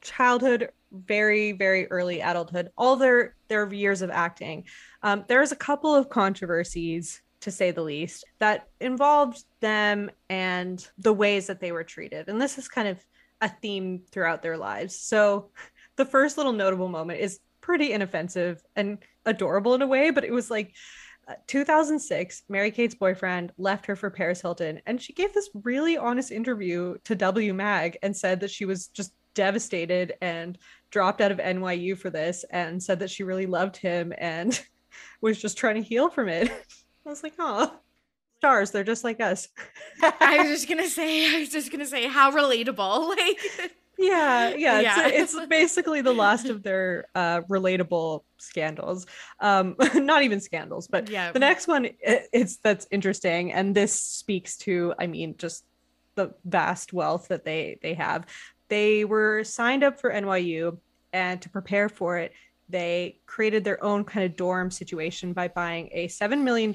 childhood 0.00 0.70
very 0.92 1.52
very 1.52 1.90
early 1.90 2.20
adulthood 2.20 2.70
all 2.76 2.96
their 2.96 3.34
their 3.48 3.72
years 3.72 4.02
of 4.02 4.10
acting 4.10 4.64
um 5.02 5.24
there's 5.28 5.52
a 5.52 5.56
couple 5.56 5.94
of 5.94 6.08
controversies 6.08 7.22
to 7.40 7.50
say 7.50 7.70
the 7.70 7.82
least 7.82 8.24
that 8.38 8.68
involved 8.80 9.44
them 9.60 10.10
and 10.28 10.90
the 10.98 11.12
ways 11.12 11.46
that 11.46 11.60
they 11.60 11.72
were 11.72 11.84
treated 11.84 12.28
and 12.28 12.40
this 12.40 12.58
is 12.58 12.68
kind 12.68 12.88
of 12.88 12.98
a 13.40 13.48
theme 13.48 14.02
throughout 14.10 14.42
their 14.42 14.58
lives 14.58 14.94
so 14.94 15.50
the 15.96 16.04
first 16.04 16.36
little 16.36 16.52
notable 16.52 16.88
moment 16.88 17.20
is 17.20 17.40
pretty 17.60 17.92
inoffensive 17.92 18.62
and 18.76 18.98
adorable 19.26 19.74
in 19.74 19.82
a 19.82 19.86
way, 19.86 20.10
but 20.10 20.24
it 20.24 20.32
was 20.32 20.50
like 20.50 20.74
uh, 21.28 21.34
2006, 21.46 22.42
Mary 22.48 22.70
Kate's 22.70 22.94
boyfriend 22.94 23.52
left 23.58 23.86
her 23.86 23.96
for 23.96 24.10
Paris 24.10 24.40
Hilton, 24.40 24.80
and 24.86 25.00
she 25.00 25.12
gave 25.12 25.32
this 25.32 25.50
really 25.62 25.96
honest 25.96 26.30
interview 26.30 26.96
to 27.04 27.14
W 27.14 27.54
Mag 27.54 27.98
and 28.02 28.16
said 28.16 28.40
that 28.40 28.50
she 28.50 28.64
was 28.64 28.88
just 28.88 29.12
devastated 29.34 30.14
and 30.20 30.58
dropped 30.90 31.20
out 31.20 31.30
of 31.30 31.38
NYU 31.38 31.96
for 31.96 32.10
this 32.10 32.44
and 32.50 32.82
said 32.82 32.98
that 32.98 33.10
she 33.10 33.22
really 33.22 33.46
loved 33.46 33.76
him 33.76 34.12
and 34.18 34.60
was 35.20 35.40
just 35.40 35.56
trying 35.56 35.76
to 35.76 35.88
heal 35.88 36.10
from 36.10 36.28
it. 36.28 36.50
I 37.06 37.08
was 37.08 37.22
like, 37.22 37.34
oh, 37.38 37.72
stars, 38.38 38.70
they're 38.70 38.84
just 38.84 39.04
like 39.04 39.20
us. 39.20 39.48
I 40.02 40.38
was 40.38 40.48
just 40.48 40.68
gonna 40.68 40.88
say, 40.88 41.36
I 41.36 41.40
was 41.40 41.50
just 41.50 41.70
gonna 41.70 41.86
say 41.86 42.08
how 42.08 42.32
relatable. 42.32 43.08
Like 43.08 43.72
yeah 44.00 44.48
yeah, 44.56 44.80
yeah. 44.80 45.08
It's, 45.08 45.34
it's, 45.34 45.46
basically 45.48 46.00
the 46.00 46.12
last 46.12 46.46
of 46.46 46.62
their 46.62 47.06
uh, 47.14 47.42
relatable 47.42 48.22
scandals. 48.38 49.06
Um 49.40 49.76
not 49.94 50.22
even 50.22 50.40
scandals 50.40 50.88
but 50.88 51.08
yeah. 51.08 51.32
the 51.32 51.38
next 51.38 51.68
one 51.68 51.84
it, 51.84 52.28
it's 52.32 52.56
that's 52.56 52.86
interesting 52.90 53.52
and 53.52 53.74
this 53.74 53.92
speaks 53.92 54.56
to 54.58 54.94
i 54.98 55.06
mean 55.06 55.34
just 55.38 55.64
the 56.14 56.34
vast 56.44 56.92
wealth 56.92 57.28
that 57.28 57.44
they 57.44 57.78
they 57.82 57.94
have. 57.94 58.26
They 58.68 59.04
were 59.04 59.42
signed 59.44 59.82
up 59.82 60.00
for 60.00 60.10
nyu 60.12 60.78
and 61.12 61.42
to 61.42 61.48
prepare 61.50 61.88
for 61.88 62.18
it 62.18 62.32
they 62.70 63.18
created 63.26 63.64
their 63.64 63.82
own 63.82 64.04
kind 64.04 64.24
of 64.24 64.36
dorm 64.36 64.70
situation 64.70 65.32
by 65.32 65.48
buying 65.48 65.88
a 65.92 66.06
$7 66.06 66.42
million 66.42 66.72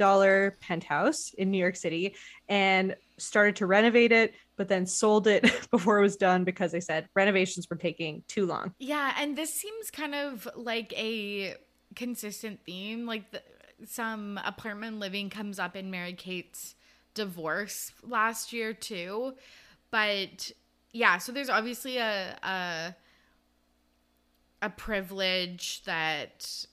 penthouse 0.59 1.33
in 1.37 1.51
New 1.51 1.57
York 1.57 1.75
City 1.75 2.15
and 2.49 2.95
started 3.17 3.55
to 3.57 3.65
renovate 3.65 4.11
it, 4.11 4.33
but 4.55 4.67
then 4.67 4.85
sold 4.85 5.27
it 5.27 5.49
before 5.71 5.99
it 5.99 6.01
was 6.01 6.15
done 6.15 6.43
because 6.43 6.71
they 6.71 6.79
said 6.79 7.07
renovations 7.15 7.69
were 7.69 7.75
taking 7.75 8.23
too 8.27 8.45
long. 8.45 8.73
Yeah. 8.79 9.13
And 9.17 9.37
this 9.37 9.53
seems 9.53 9.91
kind 9.91 10.15
of 10.15 10.47
like 10.55 10.93
a 10.97 11.55
consistent 11.95 12.59
theme. 12.65 13.05
Like 13.05 13.31
the, 13.31 13.41
some 13.85 14.39
apartment 14.43 14.99
living 14.99 15.29
comes 15.29 15.59
up 15.59 15.75
in 15.75 15.91
Mary 15.91 16.13
Kate's 16.13 16.75
divorce 17.13 17.91
last 18.03 18.53
year, 18.53 18.73
too. 18.73 19.33
But 19.91 20.51
yeah, 20.91 21.17
so 21.17 21.31
there's 21.31 21.49
obviously 21.49 21.97
a, 21.97 22.37
a 22.43 22.95
a 24.61 24.69
privilege 24.69 25.83
that 25.85 26.65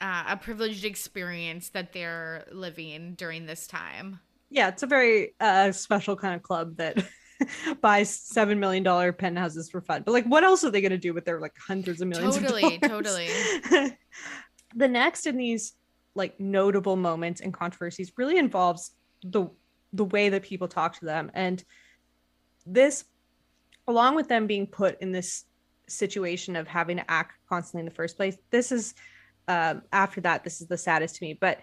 uh, 0.00 0.24
a 0.28 0.36
privileged 0.36 0.84
experience 0.84 1.68
that 1.68 1.92
they're 1.92 2.44
living 2.50 3.14
during 3.14 3.46
this 3.46 3.66
time. 3.66 4.18
Yeah, 4.52 4.68
it's 4.68 4.82
a 4.82 4.86
very 4.86 5.34
uh, 5.40 5.72
special 5.72 6.16
kind 6.16 6.34
of 6.34 6.42
club 6.42 6.76
that 6.76 7.04
buys 7.80 8.10
seven 8.10 8.60
million 8.60 8.82
dollar 8.82 9.12
penthouses 9.12 9.70
for 9.70 9.80
fun. 9.80 10.02
But 10.04 10.12
like, 10.12 10.26
what 10.26 10.44
else 10.44 10.64
are 10.64 10.70
they 10.70 10.80
going 10.80 10.90
to 10.90 10.98
do 10.98 11.14
with 11.14 11.24
their 11.24 11.40
like 11.40 11.56
hundreds 11.58 12.00
of 12.00 12.08
millions? 12.08 12.36
Totally, 12.36 12.76
of 12.76 12.80
totally. 12.82 13.28
the 14.74 14.88
next 14.88 15.26
in 15.26 15.36
these 15.36 15.74
like 16.14 16.38
notable 16.38 16.96
moments 16.96 17.40
and 17.40 17.52
controversies 17.52 18.12
really 18.16 18.38
involves 18.38 18.92
the 19.24 19.46
the 19.94 20.04
way 20.04 20.28
that 20.28 20.42
people 20.42 20.68
talk 20.68 20.98
to 20.98 21.04
them 21.04 21.30
and 21.34 21.64
this 22.66 23.04
along 23.88 24.14
with 24.14 24.28
them 24.28 24.46
being 24.46 24.66
put 24.66 25.00
in 25.00 25.12
this 25.12 25.44
situation 25.88 26.56
of 26.56 26.66
having 26.66 26.96
to 26.96 27.10
act 27.10 27.36
constantly 27.48 27.80
in 27.80 27.86
the 27.86 27.94
first 27.94 28.16
place, 28.16 28.36
this 28.50 28.72
is 28.72 28.94
um, 29.48 29.82
after 29.92 30.20
that, 30.20 30.44
this 30.44 30.60
is 30.60 30.68
the 30.68 30.78
saddest 30.78 31.16
to 31.16 31.24
me, 31.24 31.34
but 31.34 31.60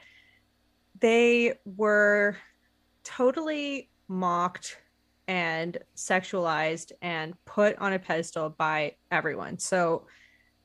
they 1.00 1.54
were 1.66 2.36
totally 3.04 3.90
mocked 4.08 4.78
and 5.28 5.78
sexualized 5.96 6.92
and 7.02 7.34
put 7.46 7.78
on 7.78 7.94
a 7.94 8.00
pedestal 8.00 8.50
by 8.50 8.96
everyone. 9.12 9.60
So 9.60 10.08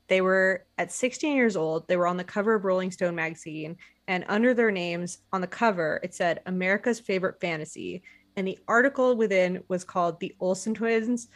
they 0.08 0.20
were 0.20 0.66
at 0.78 0.92
16 0.92 1.36
years 1.36 1.56
old, 1.56 1.86
they 1.88 1.96
were 1.96 2.06
on 2.06 2.16
the 2.16 2.24
cover 2.24 2.54
of 2.54 2.64
Rolling 2.64 2.90
Stone 2.90 3.14
magazine, 3.14 3.76
and 4.06 4.24
under 4.28 4.54
their 4.54 4.70
names 4.70 5.18
on 5.32 5.40
the 5.40 5.46
cover, 5.46 6.00
it 6.02 6.14
said 6.14 6.40
America's 6.46 7.00
favorite 7.00 7.40
fantasy. 7.40 8.02
And 8.36 8.46
the 8.46 8.58
article 8.68 9.16
within 9.16 9.62
was 9.68 9.84
called 9.84 10.20
The 10.20 10.34
Olsen 10.40 10.74
Twins, 10.74 11.28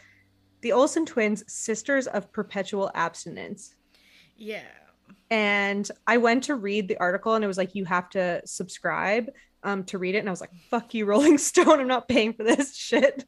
The 0.61 0.71
Olsen 0.71 1.05
Twins, 1.05 1.43
Sisters 1.51 2.07
of 2.07 2.31
Perpetual 2.31 2.91
Abstinence. 2.93 3.75
Yeah. 4.35 4.63
And 5.31 5.89
I 6.07 6.17
went 6.17 6.43
to 6.45 6.55
read 6.55 6.87
the 6.87 6.97
article 6.97 7.35
and 7.35 7.43
it 7.43 7.47
was 7.47 7.57
like, 7.57 7.75
you 7.75 7.85
have 7.85 8.09
to 8.11 8.41
subscribe 8.45 9.29
um, 9.63 9.83
to 9.85 9.97
read 9.97 10.15
it. 10.15 10.19
And 10.19 10.29
I 10.29 10.31
was 10.31 10.41
like, 10.41 10.53
fuck 10.69 10.93
you, 10.93 11.05
Rolling 11.05 11.37
Stone. 11.39 11.79
I'm 11.79 11.87
not 11.87 12.07
paying 12.07 12.33
for 12.33 12.43
this 12.43 12.75
shit. 12.75 13.25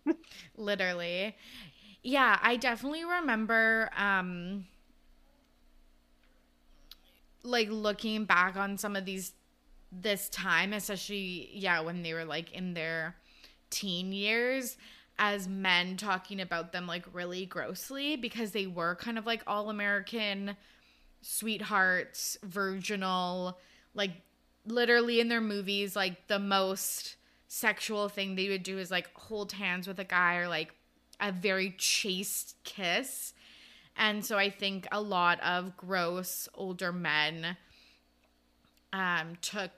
Literally. 0.57 1.35
Yeah, 2.03 2.39
I 2.41 2.57
definitely 2.57 3.05
remember 3.05 3.89
um 3.95 4.65
like 7.43 7.69
looking 7.69 8.25
back 8.25 8.55
on 8.55 8.77
some 8.77 8.95
of 8.95 9.05
these 9.05 9.33
this 9.91 10.29
time, 10.29 10.73
especially 10.73 11.49
yeah, 11.53 11.81
when 11.81 12.01
they 12.01 12.13
were 12.13 12.25
like 12.25 12.51
in 12.53 12.73
their 12.73 13.15
teen 13.69 14.11
years 14.11 14.77
as 15.19 15.47
men 15.47 15.97
talking 15.97 16.41
about 16.41 16.71
them 16.71 16.87
like 16.87 17.05
really 17.13 17.45
grossly 17.45 18.15
because 18.15 18.51
they 18.51 18.65
were 18.65 18.95
kind 18.95 19.17
of 19.17 19.25
like 19.25 19.43
all 19.45 19.69
American 19.69 20.55
sweethearts, 21.21 22.37
virginal, 22.43 23.59
like 23.93 24.11
literally 24.65 25.19
in 25.19 25.27
their 25.27 25.41
movies, 25.41 25.95
like 25.95 26.27
the 26.27 26.39
most 26.39 27.15
sexual 27.47 28.07
thing 28.09 28.35
they 28.35 28.47
would 28.49 28.63
do 28.63 28.77
is 28.77 28.89
like 28.91 29.09
hold 29.13 29.51
hands 29.53 29.87
with 29.87 29.99
a 29.99 30.03
guy 30.05 30.37
or 30.37 30.47
like 30.47 30.73
a 31.19 31.31
very 31.31 31.75
chaste 31.77 32.55
kiss. 32.63 33.33
And 33.97 34.25
so 34.25 34.37
I 34.37 34.49
think 34.49 34.87
a 34.91 35.01
lot 35.01 35.39
of 35.41 35.75
gross 35.77 36.47
older 36.55 36.91
men 36.91 37.57
um 38.93 39.35
took 39.41 39.71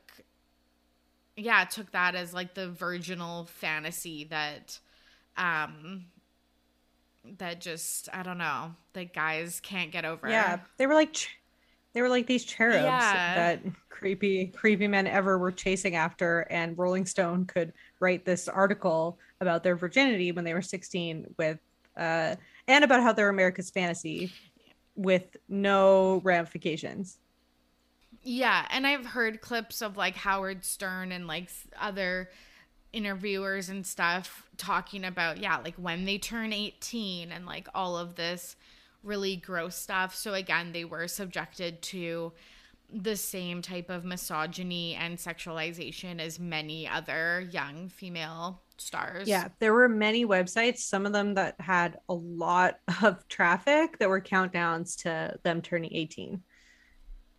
yeah, 1.36 1.66
took 1.66 1.92
that 1.92 2.14
as 2.16 2.34
like 2.34 2.54
the 2.54 2.70
virginal 2.70 3.46
fantasy 3.46 4.26
that 4.26 4.80
um 5.36 6.06
that 7.40 7.60
just 7.62 8.10
I 8.14 8.22
don't 8.24 8.38
know 8.38 8.76
that 8.94 9.14
guys 9.14 9.60
can't 9.62 9.92
get 9.92 10.06
over. 10.06 10.30
Yeah, 10.30 10.60
they 10.78 10.86
were 10.88 10.94
like 10.94 11.14
ch- 11.14 11.38
they 11.94 12.02
were 12.02 12.10
like 12.10 12.28
these 12.28 12.44
cherubs 12.44 12.84
Yeah. 12.84 13.36
that 13.36 13.62
creepy 13.94 14.48
creepy 14.48 14.88
men 14.88 15.06
ever 15.06 15.38
were 15.38 15.52
chasing 15.52 15.96
after, 15.96 16.42
and 16.50 16.78
Rolling 16.78 17.06
Stone 17.06 17.46
could 17.46 17.72
write 18.00 18.26
this 18.26 18.48
article 18.48 19.20
about 19.40 19.64
their 19.64 19.76
virginity 19.76 20.32
when 20.32 20.44
they 20.44 20.54
were 20.54 20.62
16 20.62 21.34
with 21.38 21.60
uh 21.96 22.36
and 22.68 22.84
about 22.84 23.04
how 23.04 23.14
they're 23.14 23.30
America's 23.30 23.70
fantasy 23.70 24.32
with 24.96 25.38
no 25.48 26.22
ramifications. 26.24 27.20
Yeah, 28.24 28.66
and 28.72 28.88
I've 28.88 29.06
heard 29.06 29.42
clips 29.42 29.82
of 29.82 29.96
like 29.96 30.16
Howard 30.16 30.66
Stern 30.66 31.12
and 31.12 31.28
like 31.28 31.50
other 31.80 32.30
interviewers 32.94 33.70
and 33.70 33.86
stuff 33.86 34.50
talking 34.58 35.06
about 35.06 35.38
yeah, 35.38 35.58
like 35.58 35.76
when 35.76 36.06
they 36.06 36.18
turn 36.18 36.52
18 36.52 37.32
and 37.32 37.46
like 37.46 37.68
all 37.76 37.96
of 37.98 38.16
this 38.16 38.56
really 39.04 39.36
gross 39.36 39.76
stuff. 39.76 40.16
So 40.16 40.34
again, 40.34 40.72
they 40.72 40.86
were 40.86 41.08
subjected 41.08 41.82
to 41.84 42.32
the 42.92 43.16
same 43.16 43.62
type 43.62 43.90
of 43.90 44.06
misogyny 44.06 44.96
and 44.96 45.18
sexualization 45.18 46.20
as 46.20 46.40
many 46.40 46.88
other 46.88 47.48
young 47.52 47.90
female 47.90 48.62
stars. 48.78 49.28
Yeah, 49.28 49.50
there 49.60 49.74
were 49.74 49.90
many 49.90 50.26
websites, 50.26 50.80
some 50.80 51.06
of 51.06 51.14
them 51.14 51.34
that 51.36 51.60
had 51.60 51.98
a 52.10 52.14
lot 52.14 52.80
of 53.04 53.28
traffic 53.28 53.98
that 54.00 54.10
were 54.10 54.22
countdowns 54.22 55.02
to 55.04 55.36
them 55.44 55.62
turning 55.62 55.94
18. 55.94 56.42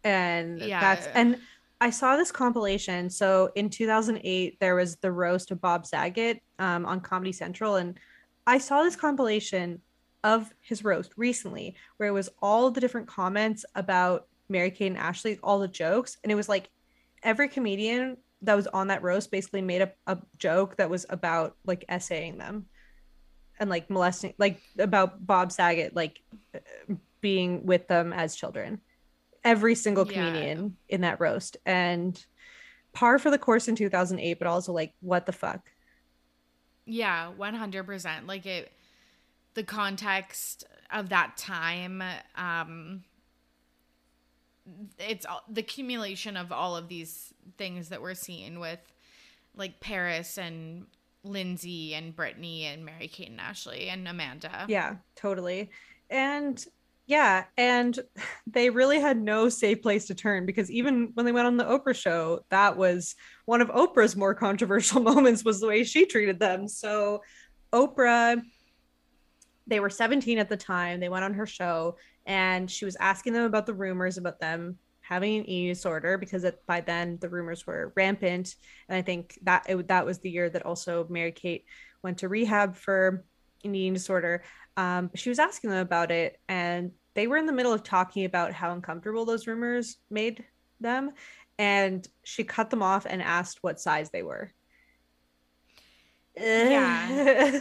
And 0.02 0.58
Yeah. 0.60 0.80
that's 0.80 1.06
and 1.08 1.38
I 1.80 1.90
saw 1.90 2.16
this 2.16 2.32
compilation. 2.32 3.10
So 3.10 3.50
in 3.56 3.68
2008, 3.68 4.58
there 4.60 4.74
was 4.74 4.96
the 4.96 5.12
roast 5.12 5.50
of 5.50 5.60
Bob 5.60 5.86
Saget 5.86 6.42
um, 6.58 6.86
on 6.86 7.00
Comedy 7.00 7.32
Central, 7.32 7.76
and 7.76 7.98
I 8.46 8.58
saw 8.58 8.82
this 8.82 8.96
compilation 8.96 9.80
of 10.22 10.52
his 10.60 10.84
roast 10.84 11.12
recently, 11.16 11.74
where 11.98 12.08
it 12.08 12.12
was 12.12 12.30
all 12.40 12.70
the 12.70 12.80
different 12.80 13.06
comments 13.06 13.64
about 13.74 14.26
Mary 14.48 14.70
Kate 14.70 14.88
and 14.88 14.98
Ashley, 14.98 15.38
all 15.42 15.58
the 15.58 15.68
jokes, 15.68 16.16
and 16.22 16.30
it 16.30 16.34
was 16.34 16.48
like 16.48 16.68
every 17.22 17.48
comedian 17.48 18.16
that 18.42 18.54
was 18.54 18.66
on 18.66 18.88
that 18.88 19.02
roast 19.02 19.30
basically 19.30 19.62
made 19.62 19.82
a, 19.82 19.92
a 20.06 20.18
joke 20.38 20.76
that 20.76 20.90
was 20.90 21.06
about 21.08 21.56
like 21.64 21.84
essaying 21.88 22.36
them 22.38 22.66
and 23.58 23.70
like 23.70 23.88
molesting 23.88 24.34
like 24.38 24.60
about 24.78 25.24
bob 25.24 25.50
saget 25.50 25.94
like 25.96 26.20
being 27.20 27.64
with 27.64 27.88
them 27.88 28.12
as 28.12 28.36
children 28.36 28.80
every 29.44 29.74
single 29.74 30.04
Yeah. 30.04 30.12
comedian 30.12 30.76
in 30.88 31.00
that 31.02 31.20
roast 31.20 31.56
and 31.64 32.22
par 32.92 33.18
for 33.18 33.30
the 33.30 33.38
course 33.38 33.68
in 33.68 33.76
2008 33.76 34.38
but 34.38 34.46
also 34.48 34.72
like 34.72 34.92
what 35.00 35.24
the 35.24 35.32
fuck 35.32 35.70
Yeah, 36.86 37.30
100%. 37.32 38.26
Like 38.26 38.44
it 38.46 38.70
the 39.54 39.62
context 39.62 40.64
of 40.92 41.10
that 41.10 41.36
time 41.36 42.02
um 42.36 43.04
it's 44.98 45.26
all, 45.26 45.42
the 45.48 45.60
accumulation 45.60 46.36
of 46.36 46.52
all 46.52 46.76
of 46.76 46.88
these 46.88 47.32
things 47.58 47.88
that 47.90 48.00
we're 48.00 48.14
seeing 48.14 48.60
with 48.60 48.80
like 49.56 49.80
Paris 49.80 50.38
and 50.38 50.86
Lindsay 51.22 51.94
and 51.94 52.14
Britney 52.14 52.62
and 52.64 52.84
Mary 52.84 53.08
Kate 53.08 53.30
and 53.30 53.40
Ashley 53.40 53.88
and 53.88 54.06
Amanda. 54.06 54.66
yeah 54.68 54.96
totally. 55.16 55.70
And 56.10 56.64
yeah 57.06 57.44
and 57.58 57.98
they 58.46 58.70
really 58.70 59.00
had 59.00 59.20
no 59.20 59.48
safe 59.48 59.82
place 59.82 60.06
to 60.06 60.14
turn 60.14 60.46
because 60.46 60.70
even 60.70 61.10
when 61.14 61.26
they 61.26 61.32
went 61.32 61.46
on 61.46 61.56
the 61.56 61.64
oprah 61.64 61.94
show 61.94 62.40
that 62.48 62.76
was 62.76 63.14
one 63.44 63.60
of 63.60 63.68
oprah's 63.68 64.16
more 64.16 64.34
controversial 64.34 65.00
moments 65.02 65.44
was 65.44 65.60
the 65.60 65.66
way 65.66 65.84
she 65.84 66.06
treated 66.06 66.38
them. 66.38 66.68
So 66.68 67.22
oprah 67.72 68.40
they 69.66 69.80
were 69.80 69.90
17 69.90 70.38
at 70.38 70.48
the 70.48 70.56
time. 70.56 71.00
They 71.00 71.08
went 71.08 71.24
on 71.24 71.34
her 71.34 71.46
show 71.46 71.96
and 72.26 72.70
she 72.70 72.84
was 72.84 72.96
asking 73.00 73.32
them 73.32 73.44
about 73.44 73.66
the 73.66 73.74
rumors 73.74 74.18
about 74.18 74.40
them 74.40 74.78
having 75.00 75.38
an 75.38 75.48
eating 75.48 75.68
disorder 75.68 76.16
because 76.16 76.44
it, 76.44 76.62
by 76.66 76.80
then 76.80 77.18
the 77.20 77.28
rumors 77.28 77.66
were 77.66 77.92
rampant. 77.94 78.54
And 78.88 78.96
i 78.96 79.02
think 79.02 79.38
that 79.42 79.64
it, 79.68 79.88
that 79.88 80.06
was 80.06 80.18
the 80.18 80.30
year 80.30 80.48
that 80.50 80.64
also 80.64 81.06
mary 81.10 81.32
kate 81.32 81.64
went 82.02 82.18
to 82.18 82.28
rehab 82.28 82.76
for 82.76 83.24
an 83.64 83.74
eating 83.74 83.94
disorder. 83.94 84.42
Um, 84.76 85.10
she 85.14 85.28
was 85.28 85.38
asking 85.38 85.70
them 85.70 85.80
about 85.80 86.10
it 86.10 86.40
and 86.48 86.92
they 87.14 87.26
were 87.26 87.36
in 87.36 87.46
the 87.46 87.52
middle 87.52 87.72
of 87.72 87.82
talking 87.82 88.24
about 88.24 88.52
how 88.52 88.72
uncomfortable 88.72 89.24
those 89.24 89.46
rumors 89.46 89.98
made 90.10 90.44
them. 90.80 91.12
And 91.58 92.06
she 92.24 92.42
cut 92.42 92.70
them 92.70 92.82
off 92.82 93.06
and 93.08 93.22
asked 93.22 93.62
what 93.62 93.80
size 93.80 94.10
they 94.10 94.22
were. 94.22 94.52
Yeah. 96.36 97.60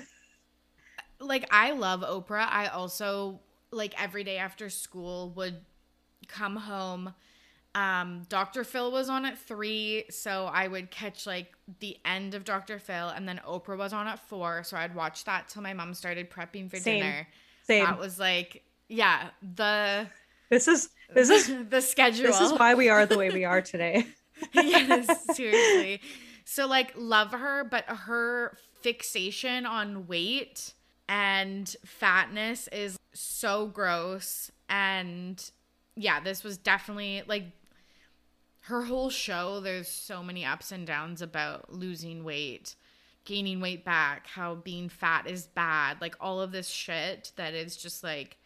like 1.19 1.47
I 1.51 1.71
love 1.71 2.01
Oprah. 2.01 2.47
I 2.49 2.67
also 2.67 3.39
like 3.73 4.01
every 4.01 4.23
day 4.23 4.37
after 4.37 4.69
school 4.69 5.31
would 5.35 5.57
come 6.27 6.55
home. 6.55 7.13
Um, 7.75 8.27
Dr. 8.29 8.63
Phil 8.63 8.91
was 8.91 9.09
on 9.09 9.25
at 9.25 9.37
three, 9.37 10.05
so 10.09 10.45
I 10.45 10.67
would 10.67 10.91
catch 10.91 11.25
like 11.25 11.53
the 11.79 11.97
end 12.05 12.35
of 12.35 12.43
Dr. 12.43 12.77
Phil, 12.77 13.09
and 13.09 13.27
then 13.27 13.41
Oprah 13.47 13.77
was 13.77 13.93
on 13.93 14.07
at 14.07 14.19
four, 14.19 14.63
so 14.63 14.77
I'd 14.77 14.93
watch 14.93 15.23
that 15.25 15.47
till 15.47 15.63
my 15.63 15.73
mom 15.73 15.93
started 15.93 16.29
prepping 16.29 16.69
for 16.69 16.77
Same. 16.77 17.01
dinner. 17.01 17.27
Same. 17.63 17.85
That 17.85 17.97
was 17.97 18.19
like, 18.19 18.63
yeah, 18.89 19.29
the 19.55 20.07
this 20.49 20.67
is 20.67 20.89
this 21.13 21.29
is 21.29 21.51
the 21.69 21.81
schedule. 21.81 22.27
this 22.27 22.39
is 22.39 22.53
why 22.53 22.75
we 22.75 22.89
are 22.89 23.05
the 23.05 23.17
way 23.17 23.31
we 23.31 23.43
are 23.43 23.61
today 23.61 24.05
yes, 24.53 25.35
seriously. 25.35 26.01
So 26.45 26.67
like 26.67 26.93
love 26.95 27.31
her, 27.31 27.63
but 27.63 27.85
her 27.85 28.57
fixation 28.81 29.65
on 29.65 30.07
weight 30.07 30.73
and 31.13 31.75
fatness 31.85 32.67
is 32.69 32.97
so 33.13 33.67
gross 33.67 34.49
and 34.67 35.51
yeah, 35.95 36.19
this 36.19 36.43
was 36.43 36.57
definitely 36.57 37.21
like 37.27 37.43
her 38.61 38.81
whole 38.81 39.11
show 39.11 39.59
there's 39.59 39.87
so 39.87 40.23
many 40.23 40.43
ups 40.43 40.71
and 40.71 40.87
downs 40.87 41.21
about 41.21 41.71
losing 41.71 42.23
weight, 42.23 42.73
gaining 43.25 43.61
weight 43.61 43.85
back, 43.85 44.25
how 44.25 44.55
being 44.55 44.89
fat 44.89 45.27
is 45.27 45.45
bad, 45.45 46.01
like 46.01 46.15
all 46.19 46.41
of 46.41 46.51
this 46.51 46.67
shit 46.67 47.31
that 47.35 47.53
is 47.53 47.77
just 47.77 48.03
like 48.03 48.37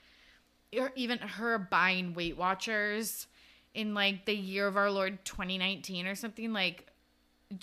or 0.78 0.92
even 0.96 1.20
her 1.20 1.58
buying 1.58 2.14
Weight 2.14 2.36
Watchers 2.36 3.28
in 3.76 3.94
like 3.94 4.26
the 4.26 4.36
year 4.36 4.68
of 4.68 4.76
our 4.76 4.92
Lord 4.92 5.24
2019 5.24 6.06
or 6.06 6.16
something 6.16 6.52
like 6.52 6.86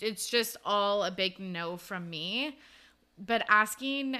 it's 0.00 0.30
just 0.30 0.57
all 0.64 1.05
a 1.05 1.11
big 1.11 1.38
no 1.38 1.76
from 1.76 2.09
me. 2.09 2.57
But 3.18 3.44
asking 3.50 4.16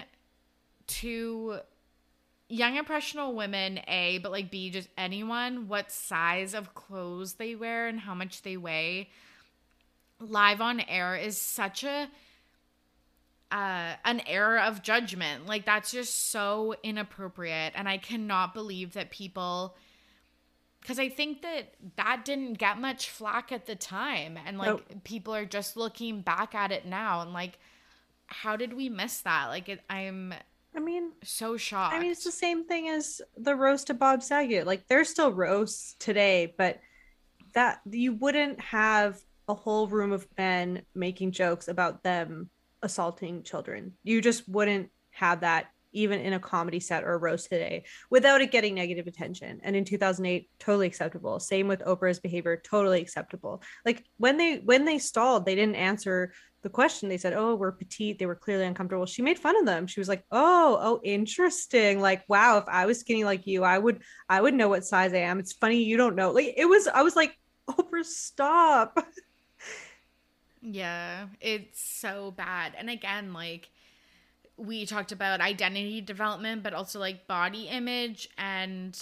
to 0.87 1.59
young 2.49 2.77
impressionable 2.77 3.35
women 3.35 3.81
a 3.89 4.19
but 4.19 4.31
like 4.31 4.51
b 4.51 4.71
just 4.71 4.89
anyone 4.99 5.67
what 5.67 5.91
size 5.91 6.55
of 6.55 6.75
clothes 6.75 7.35
they 7.35 7.55
wear 7.55 7.89
and 7.89 8.01
how 8.01 8.15
much 8.15 8.43
they 8.43 8.57
weigh. 8.57 9.11
Live 10.21 10.61
on 10.61 10.81
air 10.81 11.17
is 11.17 11.37
such 11.37 11.85
a 11.85 12.09
uh, 13.51 13.95
an 14.05 14.21
error 14.27 14.59
of 14.59 14.83
judgment. 14.83 15.47
Like 15.47 15.65
that's 15.65 15.93
just 15.93 16.31
so 16.31 16.75
inappropriate. 16.83 17.73
And 17.77 17.89
i 17.89 17.99
cannot 17.99 18.55
believe 18.55 18.95
that 18.95 19.11
people 19.11 19.77
because 20.81 20.99
i 20.99 21.09
think 21.09 21.43
that 21.43 21.75
that 21.97 22.25
didn't 22.25 22.55
get 22.55 22.79
much 22.79 23.11
flack 23.11 23.53
at 23.53 23.67
the 23.67 23.77
time. 23.77 24.39
And 24.45 24.59
like 24.59 24.69
Nope. 24.69 25.05
people 25.05 25.35
are 25.35 25.47
just 25.47 25.77
looking 25.77 26.21
back 26.21 26.55
at 26.55 26.73
it 26.73 26.87
now. 26.87 27.21
And 27.23 27.33
like 27.33 27.59
how 28.27 28.57
did 28.57 28.73
we 28.73 28.89
miss 28.89 29.21
that? 29.23 29.49
Like 29.49 29.69
it, 29.69 29.81
i'm 29.89 30.35
I 30.77 30.81
mean, 30.81 31.13
so 31.23 31.57
shocked 31.57 31.95
I 31.95 32.01
mean, 32.01 32.11
it's 32.11 32.25
the 32.25 32.33
same 32.33 32.65
thing 32.65 32.89
as 32.89 33.21
the 33.37 33.55
roast 33.55 33.91
of 33.91 33.99
Bob 33.99 34.23
Saget. 34.23 34.67
Like, 34.67 34.87
there's 34.89 35.09
still 35.09 35.33
roasts 35.33 35.95
today, 35.99 36.55
but 36.59 36.81
that 37.55 37.81
you 37.89 38.15
wouldn't 38.15 38.61
have 38.61 39.21
a 39.49 39.55
whole 39.55 39.87
room 39.87 40.13
of 40.13 40.27
men 40.37 40.83
making 40.95 41.31
jokes 41.31 41.69
about 41.69 42.03
them 42.03 42.51
assaulting 42.83 43.43
children. 43.43 43.93
You 44.03 44.21
just 44.21 44.49
wouldn't 44.49 44.91
have 45.11 45.41
that 45.41 45.67
even 45.93 46.21
in 46.21 46.33
a 46.33 46.41
comedy 46.41 46.81
set 46.81 47.05
or 47.05 47.15
a 47.15 47.19
roast 47.19 47.49
today 47.49 47.85
without 48.11 48.41
it 48.41 48.51
getting 48.51 48.75
negative 48.75 49.07
attention. 49.07 49.61
And 49.63 49.77
in 49.77 49.85
2008, 49.85 50.51
totally 50.59 50.89
acceptable. 50.89 51.39
Same 51.41 51.69
with 51.69 51.85
Oprah's 51.85 52.19
behavior, 52.19 52.61
totally 52.63 53.01
acceptable. 53.01 53.63
Like 53.87 54.05
when 54.19 54.37
they 54.37 54.57
when 54.57 54.85
they 54.85 54.99
stalled, 54.99 55.47
they 55.47 55.55
didn't 55.55 55.77
answer 55.77 56.33
the 56.65 56.71
question. 56.71 57.09
They 57.09 57.19
said, 57.19 57.35
"Oh, 57.35 57.55
we're 57.55 57.71
petite." 57.71 58.19
They 58.19 58.27
were 58.27 58.35
clearly 58.35 58.65
uncomfortable. 58.65 59.07
She 59.07 59.23
made 59.23 59.39
fun 59.39 59.57
of 59.57 59.67
them. 59.67 59.87
She 59.87 60.01
was 60.01 60.09
like, 60.09 60.25
"Oh, 60.33 60.79
oh, 60.81 61.01
interesting. 61.05 62.01
Like, 62.01 62.25
wow, 62.29 62.59
if 62.59 62.65
I 62.67 62.87
was 62.87 62.99
skinny 62.99 63.23
like 63.23 63.47
you, 63.47 63.63
I 63.63 63.79
would 63.79 64.03
I 64.29 64.41
would 64.41 64.55
know 64.55 64.69
what 64.69 64.85
size 64.85 65.13
I 65.15 65.19
am. 65.19 65.39
It's 65.39 65.53
funny 65.53 65.83
you 65.85 65.97
don't 65.97 66.17
know." 66.17 66.33
Like 66.33 66.55
it 66.57 66.65
was 66.65 66.89
I 66.89 67.03
was 67.03 67.15
like, 67.15 67.39
"Oprah, 67.69 68.05
stop." 68.05 68.99
Yeah, 70.67 71.27
it's 71.43 71.79
so 71.79 72.31
bad. 72.31 72.73
And 72.79 72.89
again, 72.89 73.35
like 73.35 73.69
we 74.57 74.87
talked 74.87 75.13
about 75.13 75.43
identity 75.43 76.01
development, 76.01 76.63
but 76.63 76.73
also 76.73 76.99
like 76.99 77.27
body 77.27 77.65
image 77.65 78.31
and 78.39 78.99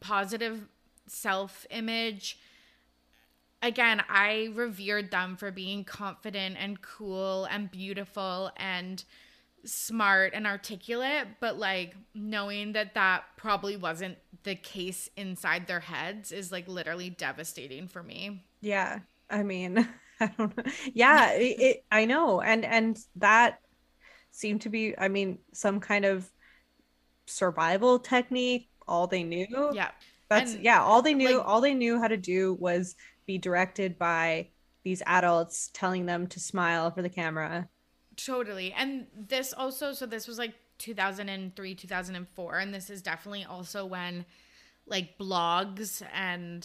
positive 0.00 0.66
self 1.06 1.66
image. 1.70 2.38
Again, 3.62 4.02
I 4.08 4.50
revered 4.54 5.10
them 5.10 5.36
for 5.36 5.50
being 5.50 5.84
confident 5.84 6.56
and 6.58 6.80
cool 6.82 7.46
and 7.46 7.70
beautiful 7.70 8.50
and 8.56 9.02
smart 9.64 10.32
and 10.34 10.46
articulate, 10.46 11.26
but 11.40 11.58
like 11.58 11.96
knowing 12.14 12.72
that 12.74 12.94
that 12.94 13.24
probably 13.36 13.76
wasn't 13.76 14.18
the 14.44 14.54
case 14.54 15.08
inside 15.16 15.66
their 15.66 15.80
heads 15.80 16.30
is 16.32 16.52
like 16.52 16.68
literally 16.68 17.10
devastating 17.10 17.88
for 17.88 18.02
me. 18.02 18.44
Yeah. 18.60 19.00
I 19.28 19.42
mean, 19.42 19.88
I 20.20 20.26
don't 20.38 20.56
know. 20.56 20.62
Yeah, 20.94 21.32
it, 21.32 21.56
it 21.60 21.84
I 21.90 22.04
know. 22.04 22.40
And 22.40 22.64
and 22.64 22.98
that 23.16 23.60
seemed 24.30 24.60
to 24.62 24.68
be 24.68 24.96
I 24.98 25.08
mean, 25.08 25.38
some 25.52 25.80
kind 25.80 26.04
of 26.04 26.30
survival 27.26 27.98
technique, 27.98 28.68
all 28.86 29.06
they 29.06 29.22
knew. 29.24 29.46
Yeah. 29.72 29.90
That's 30.28 30.54
And, 30.54 30.64
yeah, 30.64 30.82
all 30.82 31.02
they 31.02 31.14
knew 31.14 31.38
like- 31.38 31.46
all 31.46 31.60
they 31.60 31.74
knew 31.74 31.98
how 32.00 32.08
to 32.08 32.16
do 32.16 32.54
was 32.54 32.96
be 33.26 33.38
directed 33.38 33.98
by 33.98 34.48
these 34.84 35.02
adults 35.06 35.70
telling 35.72 36.06
them 36.06 36.26
to 36.28 36.40
smile 36.40 36.90
for 36.90 37.02
the 37.02 37.08
camera. 37.08 37.68
Totally. 38.16 38.72
And 38.72 39.06
this 39.14 39.52
also, 39.52 39.92
so 39.92 40.06
this 40.06 40.28
was 40.28 40.38
like 40.38 40.54
2003, 40.78 41.74
2004. 41.74 42.58
And 42.58 42.72
this 42.72 42.88
is 42.88 43.02
definitely 43.02 43.44
also 43.44 43.84
when 43.84 44.24
like 44.86 45.18
blogs 45.18 46.02
and 46.14 46.62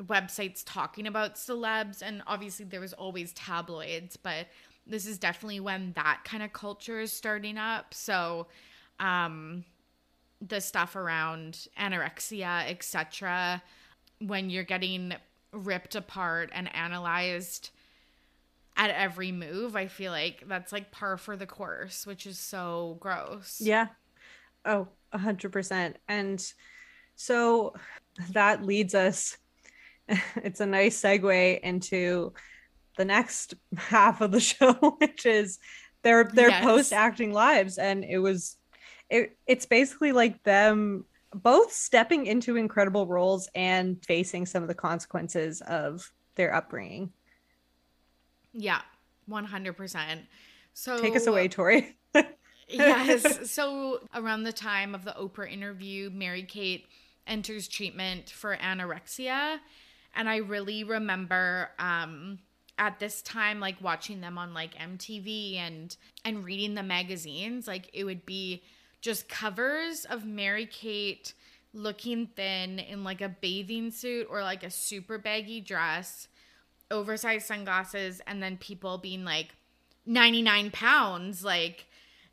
websites 0.00 0.62
talking 0.64 1.06
about 1.06 1.36
celebs. 1.36 2.02
And 2.02 2.22
obviously 2.26 2.66
there 2.66 2.80
was 2.80 2.92
always 2.92 3.32
tabloids, 3.32 4.16
but 4.16 4.48
this 4.86 5.06
is 5.06 5.18
definitely 5.18 5.60
when 5.60 5.92
that 5.94 6.22
kind 6.24 6.42
of 6.42 6.52
culture 6.52 7.00
is 7.00 7.12
starting 7.12 7.56
up. 7.56 7.94
So, 7.94 8.48
um, 9.00 9.64
the 10.46 10.60
stuff 10.60 10.96
around 10.96 11.68
anorexia, 11.78 12.68
etc., 12.68 13.62
when 14.18 14.50
you're 14.50 14.64
getting 14.64 15.14
ripped 15.52 15.94
apart 15.94 16.50
and 16.52 16.74
analyzed 16.74 17.70
at 18.76 18.90
every 18.90 19.32
move, 19.32 19.76
I 19.76 19.86
feel 19.86 20.12
like 20.12 20.44
that's 20.48 20.72
like 20.72 20.90
par 20.90 21.16
for 21.16 21.36
the 21.36 21.46
course, 21.46 22.06
which 22.06 22.26
is 22.26 22.38
so 22.38 22.96
gross. 23.00 23.60
Yeah. 23.60 23.88
Oh, 24.64 24.88
a 25.12 25.18
hundred 25.18 25.52
percent. 25.52 25.96
And 26.08 26.44
so 27.16 27.74
that 28.32 28.64
leads 28.64 28.94
us, 28.94 29.36
it's 30.36 30.60
a 30.60 30.66
nice 30.66 31.00
segue 31.00 31.60
into 31.60 32.32
the 32.96 33.04
next 33.04 33.54
half 33.76 34.20
of 34.20 34.32
the 34.32 34.40
show, 34.40 34.72
which 34.98 35.26
is 35.26 35.58
their 36.02 36.24
their 36.24 36.48
Yes. 36.48 36.64
post 36.64 36.92
acting 36.92 37.32
lives. 37.32 37.78
And 37.78 38.04
it 38.04 38.18
was 38.18 38.56
it 39.10 39.36
it's 39.46 39.66
basically 39.66 40.12
like 40.12 40.42
them 40.44 41.04
both 41.34 41.72
stepping 41.72 42.26
into 42.26 42.56
incredible 42.56 43.06
roles 43.06 43.48
and 43.54 44.04
facing 44.04 44.46
some 44.46 44.62
of 44.62 44.68
the 44.68 44.74
consequences 44.74 45.60
of 45.62 46.10
their 46.34 46.54
upbringing. 46.54 47.12
Yeah, 48.52 48.82
100%. 49.30 50.20
So 50.74 50.98
Take 50.98 51.16
us 51.16 51.26
away, 51.26 51.48
Torry. 51.48 51.96
yes. 52.68 53.50
So 53.50 54.00
around 54.14 54.44
the 54.44 54.52
time 54.52 54.94
of 54.94 55.04
the 55.04 55.12
Oprah 55.12 55.50
interview, 55.50 56.10
Mary 56.10 56.42
Kate 56.42 56.86
enters 57.26 57.68
treatment 57.68 58.30
for 58.30 58.56
anorexia. 58.56 59.58
And 60.14 60.28
I 60.28 60.36
really 60.36 60.84
remember 60.84 61.70
um 61.78 62.38
at 62.78 62.98
this 62.98 63.22
time 63.22 63.60
like 63.60 63.76
watching 63.80 64.20
them 64.20 64.38
on 64.38 64.54
like 64.54 64.74
MTV 64.74 65.56
and 65.58 65.96
and 66.24 66.44
reading 66.44 66.74
the 66.74 66.82
magazines, 66.82 67.66
like 67.66 67.90
it 67.92 68.04
would 68.04 68.26
be 68.26 68.62
just 69.02 69.28
covers 69.28 70.06
of 70.06 70.24
Mary 70.24 70.64
Kate 70.64 71.34
looking 71.74 72.28
thin 72.28 72.78
in 72.78 73.04
like 73.04 73.20
a 73.20 73.28
bathing 73.28 73.90
suit 73.90 74.26
or 74.30 74.42
like 74.42 74.62
a 74.62 74.70
super 74.70 75.18
baggy 75.18 75.60
dress, 75.60 76.28
oversized 76.90 77.46
sunglasses, 77.46 78.20
and 78.26 78.42
then 78.42 78.56
people 78.56 78.98
being 78.98 79.24
like 79.24 79.54
99 80.06 80.70
pounds 80.70 81.44
like 81.44 81.86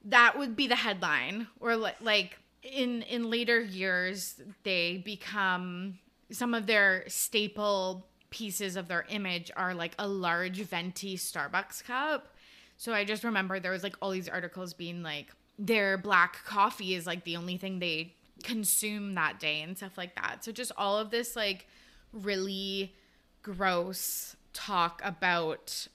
that 0.06 0.38
would 0.38 0.56
be 0.56 0.68
the 0.68 0.76
headline. 0.76 1.48
Or 1.60 1.76
li- 1.76 1.92
like 2.02 2.38
in 2.62 3.02
in 3.04 3.30
later 3.30 3.60
years 3.60 4.40
they 4.64 4.98
become 4.98 5.98
some 6.32 6.54
of 6.54 6.68
their 6.68 7.04
staple 7.08 8.06
pieces 8.30 8.76
of 8.76 8.88
their 8.88 9.06
image 9.10 9.50
are 9.56 9.74
like 9.74 9.96
a 9.98 10.08
large 10.08 10.62
venti 10.62 11.18
starbucks 11.18 11.84
cup. 11.84 12.36
So 12.78 12.94
i 12.94 13.04
just 13.04 13.24
remember 13.24 13.60
there 13.60 13.72
was 13.72 13.84
like 13.84 13.96
all 14.02 14.12
these 14.12 14.30
articles 14.30 14.74
being 14.74 15.02
like 15.04 15.28
their 15.60 15.98
black 15.98 16.46
coffee 16.46 16.96
is 16.96 17.06
like 17.06 17.26
the 17.26 17.36
only 17.36 17.58
thing 17.58 17.80
they 17.80 18.14
consume 18.44 19.14
that 19.16 19.40
day 19.40 19.62
and 19.62 19.78
stuff 19.78 19.98
like 19.98 20.16
that. 20.16 20.44
So 20.44 20.52
just 20.54 20.72
all 20.78 20.98
of 20.98 21.12
this 21.12 21.36
like 21.36 21.68
really 22.14 22.96
gross 23.44 24.38
talk 24.54 25.02
about 25.04 25.88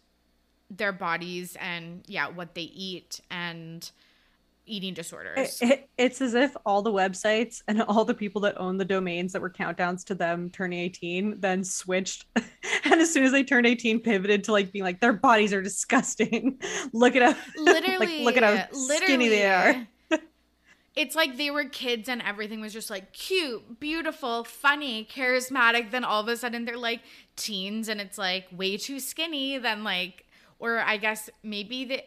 their 0.71 0.93
bodies 0.93 1.57
and 1.61 2.03
yeah 2.07 2.29
what 2.29 2.55
they 2.55 2.63
eat 2.63 3.21
and 3.31 3.91
eating 4.67 4.95
disorders. 4.95 5.61
It- 5.61 5.71
it- 5.71 5.89
it's 5.97 6.21
as 6.21 6.35
if 6.35 6.57
all 6.67 6.83
the 6.83 6.93
websites 6.93 7.63
and 7.69 7.83
all 7.89 8.05
the 8.05 8.15
people 8.15 8.41
that 8.43 8.59
own 8.59 8.77
the 8.79 8.85
domains 8.85 9.33
that 9.33 9.43
were 9.43 9.51
countdowns 9.51 10.05
to 10.07 10.15
them 10.15 10.51
turning 10.51 10.79
18 10.81 11.41
then 11.41 11.65
switched. 11.65 12.27
And 12.87 13.01
as 13.01 13.13
soon 13.13 13.25
as 13.25 13.33
they 13.33 13.43
turned 13.45 13.67
18 13.67 14.01
pivoted 14.01 14.45
to 14.45 14.53
like 14.53 14.71
being 14.71 14.85
like 14.85 15.01
their 15.01 15.13
bodies 15.15 15.53
are 15.55 15.63
disgusting. 15.63 16.59
Look 16.93 17.17
at 17.17 17.23
how 17.35 17.41
literally 17.57 18.23
like 18.25 18.25
look 18.25 18.37
at 18.37 18.43
how 18.71 18.77
skinny 18.77 19.29
they 19.29 19.47
are. 19.47 19.87
It's 20.95 21.17
like 21.17 21.37
they 21.37 21.51
were 21.51 21.65
kids 21.65 22.09
and 22.09 22.23
everything 22.23 22.61
was 22.61 22.73
just 22.73 22.89
like 22.91 23.13
cute 23.13 23.81
beautiful 23.81 24.45
funny 24.45 25.05
charismatic 25.11 25.91
then 25.91 26.05
all 26.05 26.21
of 26.21 26.29
a 26.29 26.37
sudden 26.37 26.65
they're 26.67 26.77
like 26.77 27.01
teens 27.37 27.89
and 27.89 28.01
it's 28.01 28.17
like 28.19 28.47
way 28.53 28.77
too 28.77 29.01
skinny 29.01 29.59
then 29.59 29.83
like 29.83 30.25
or 30.61 30.79
i 30.79 30.97
guess 30.97 31.29
maybe 31.43 31.85
the 31.85 32.01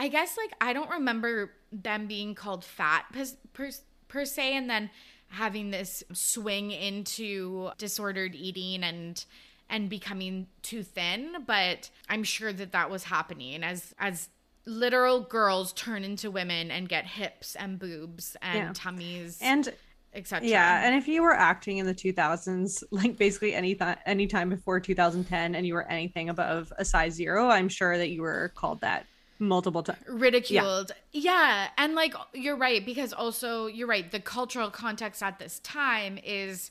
i 0.00 0.08
guess 0.08 0.36
like 0.36 0.50
i 0.60 0.72
don't 0.72 0.90
remember 0.90 1.52
them 1.70 2.08
being 2.08 2.34
called 2.34 2.64
fat 2.64 3.04
per, 3.12 3.24
per, 3.52 3.70
per 4.08 4.24
se 4.24 4.56
and 4.56 4.68
then 4.68 4.90
having 5.28 5.70
this 5.70 6.02
swing 6.12 6.72
into 6.72 7.70
disordered 7.78 8.34
eating 8.34 8.82
and 8.82 9.24
and 9.68 9.88
becoming 9.88 10.48
too 10.62 10.82
thin 10.82 11.44
but 11.46 11.88
i'm 12.08 12.24
sure 12.24 12.52
that 12.52 12.72
that 12.72 12.90
was 12.90 13.04
happening 13.04 13.62
as 13.62 13.94
as 14.00 14.28
literal 14.66 15.20
girls 15.20 15.72
turn 15.72 16.02
into 16.04 16.30
women 16.30 16.70
and 16.70 16.88
get 16.88 17.06
hips 17.06 17.54
and 17.56 17.78
boobs 17.78 18.36
and 18.42 18.58
Yeah. 18.58 18.72
tummies 18.74 19.38
and 19.40 19.72
etc 20.12 20.46
yeah 20.48 20.84
and 20.84 20.96
if 20.96 21.06
you 21.06 21.22
were 21.22 21.32
acting 21.34 21.78
in 21.78 21.86
the 21.86 21.94
2000s 21.94 22.82
like 22.90 23.16
basically 23.16 23.54
any 23.54 23.74
th- 23.76 23.96
any 24.06 24.26
time 24.26 24.48
before 24.48 24.80
2010 24.80 25.54
and 25.54 25.64
you 25.66 25.74
were 25.74 25.86
anything 25.88 26.28
above 26.30 26.72
a 26.78 26.84
size 26.84 27.12
zero 27.14 27.48
i'm 27.48 27.68
sure 27.68 27.96
that 27.96 28.08
you 28.08 28.22
were 28.22 28.50
called 28.56 28.80
that 28.80 29.06
multiple 29.40 29.82
times. 29.82 29.98
ridiculed. 30.06 30.92
Yeah. 31.12 31.68
And 31.78 31.94
like 31.94 32.14
you're 32.34 32.56
right 32.56 32.84
because 32.84 33.12
also 33.12 33.66
you're 33.66 33.88
right 33.88 34.10
the 34.10 34.20
cultural 34.20 34.70
context 34.70 35.22
at 35.22 35.38
this 35.38 35.58
time 35.60 36.18
is 36.22 36.70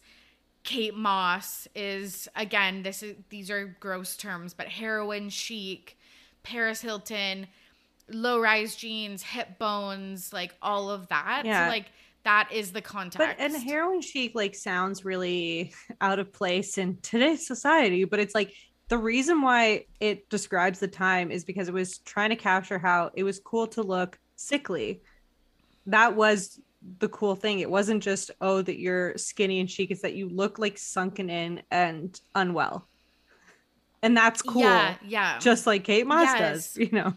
Kate 0.64 0.96
Moss 0.96 1.68
is 1.76 2.30
again 2.36 2.84
this 2.84 3.02
is 3.02 3.16
these 3.30 3.50
are 3.50 3.76
gross 3.80 4.16
terms 4.16 4.54
but 4.54 4.68
heroin 4.68 5.30
chic, 5.30 5.98
Paris 6.44 6.82
Hilton, 6.82 7.48
low 8.10 8.40
rise 8.40 8.76
jeans, 8.76 9.24
hip 9.24 9.58
bones, 9.58 10.32
like 10.32 10.56
all 10.62 10.90
of 10.90 11.08
that. 11.10 11.44
Yeah. 11.46 11.66
So 11.66 11.72
like 11.72 11.88
that 12.24 12.50
is 12.52 12.72
the 12.72 12.82
context. 12.82 13.18
But 13.18 13.44
and 13.44 13.56
heroin 13.56 14.02
chic 14.02 14.36
like 14.36 14.54
sounds 14.56 15.04
really 15.04 15.74
out 16.02 16.20
of 16.20 16.32
place 16.32 16.78
in 16.78 16.98
today's 17.02 17.48
society, 17.48 18.04
but 18.04 18.20
it's 18.20 18.36
like 18.36 18.54
the 18.90 18.98
reason 18.98 19.42
why 19.42 19.86
it 20.00 20.30
describes 20.30 20.80
the 20.80 20.88
time 20.88 21.32
is 21.32 21.46
because 21.46 21.68
it 21.68 21.74
was 21.74 22.00
trying 22.00 22.32
to 22.32 22.36
capture 22.36 22.80
how 22.80 23.12
it 23.14 23.24
was 23.24 23.40
cool 23.40 23.68
to 23.68 23.84
look 23.84 24.20
sickly. 24.36 25.02
That 25.86 26.16
was 26.16 26.60
the 27.00 27.10
cool 27.10 27.36
thing. 27.36 27.60
It 27.60 27.70
wasn't 27.70 28.04
just 28.04 28.32
oh 28.42 28.62
that 28.62 28.80
you're 28.80 29.18
skinny 29.18 29.60
and 29.60 29.70
chic, 29.70 29.92
it's 29.92 30.02
that 30.02 30.16
you 30.16 30.28
look 30.30 30.60
like 30.60 30.78
sunken 30.78 31.30
in 31.30 31.62
and 31.72 32.20
unwell. 32.36 32.88
And 34.02 34.16
that's 34.16 34.42
cool. 34.42 34.62
Yeah, 34.62 34.96
yeah. 35.06 35.40
Just 35.40 35.68
like 35.68 35.84
Kate 35.84 36.08
Moss 36.08 36.24
Yes. 36.24 36.40
does, 36.40 36.78
you 36.78 36.90
know. 36.92 37.14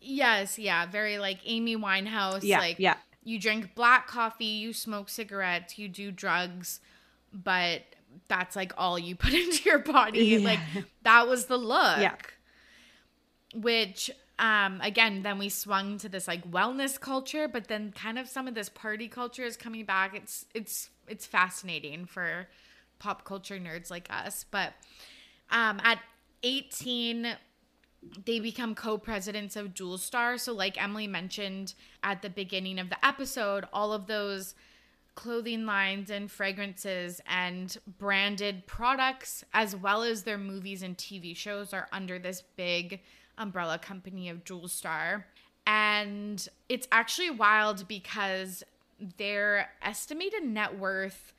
yes, 0.00 0.58
yeah, 0.58 0.86
very 0.86 1.18
like 1.18 1.38
Amy 1.44 1.76
Winehouse 1.76 2.40
Yeah, 2.42 2.58
like 2.58 2.78
yeah. 2.78 2.96
you 3.22 3.38
drink 3.38 3.74
black 3.74 4.06
coffee, 4.06 4.44
you 4.44 4.72
smoke 4.72 5.08
cigarettes, 5.08 5.78
you 5.78 5.88
do 5.88 6.10
drugs, 6.10 6.80
but 7.32 7.82
that's 8.28 8.56
like 8.56 8.72
all 8.76 8.98
you 8.98 9.16
put 9.16 9.32
into 9.32 9.68
your 9.68 9.80
body. 9.80 10.24
Yeah. 10.24 10.38
Like 10.38 10.60
that 11.02 11.28
was 11.28 11.46
the 11.46 11.56
look. 11.56 11.98
Yeah. 11.98 12.14
Which 13.54 14.10
um 14.38 14.80
again 14.80 15.22
then 15.22 15.38
we 15.38 15.50
swung 15.50 15.98
to 15.98 16.08
this 16.08 16.26
like 16.26 16.50
wellness 16.50 16.98
culture, 16.98 17.48
but 17.48 17.68
then 17.68 17.92
kind 17.92 18.18
of 18.18 18.28
some 18.28 18.48
of 18.48 18.54
this 18.54 18.68
party 18.68 19.08
culture 19.08 19.44
is 19.44 19.56
coming 19.56 19.84
back. 19.84 20.14
It's 20.14 20.46
it's 20.54 20.90
it's 21.08 21.26
fascinating 21.26 22.06
for 22.06 22.48
pop 22.98 23.24
culture 23.24 23.58
nerds 23.58 23.90
like 23.90 24.08
us. 24.10 24.44
But 24.50 24.72
um 25.50 25.80
at 25.84 25.98
18 26.42 27.36
they 28.24 28.40
become 28.40 28.74
co-presidents 28.74 29.56
of 29.56 29.74
Dual 29.74 29.98
Star. 29.98 30.38
So 30.38 30.54
like 30.54 30.82
Emily 30.82 31.06
mentioned 31.06 31.74
at 32.02 32.22
the 32.22 32.30
beginning 32.30 32.78
of 32.78 32.88
the 32.88 33.04
episode, 33.04 33.66
all 33.72 33.92
of 33.92 34.06
those 34.06 34.54
clothing 35.20 35.66
lines 35.66 36.08
and 36.08 36.30
fragrances 36.30 37.20
and 37.26 37.76
branded 37.98 38.66
products 38.66 39.44
as 39.52 39.76
well 39.76 40.02
as 40.02 40.22
their 40.22 40.38
movies 40.38 40.82
and 40.82 40.96
TV 40.96 41.36
shows 41.36 41.74
are 41.74 41.86
under 41.92 42.18
this 42.18 42.42
big 42.56 43.02
umbrella 43.36 43.78
company 43.78 44.30
of 44.30 44.42
Dual 44.44 44.66
Star. 44.66 45.26
And 45.66 46.48
it's 46.70 46.88
actually 46.90 47.28
wild 47.28 47.86
because 47.86 48.64
their 49.18 49.68
estimated 49.82 50.42
net 50.42 50.78
worth 50.78 51.34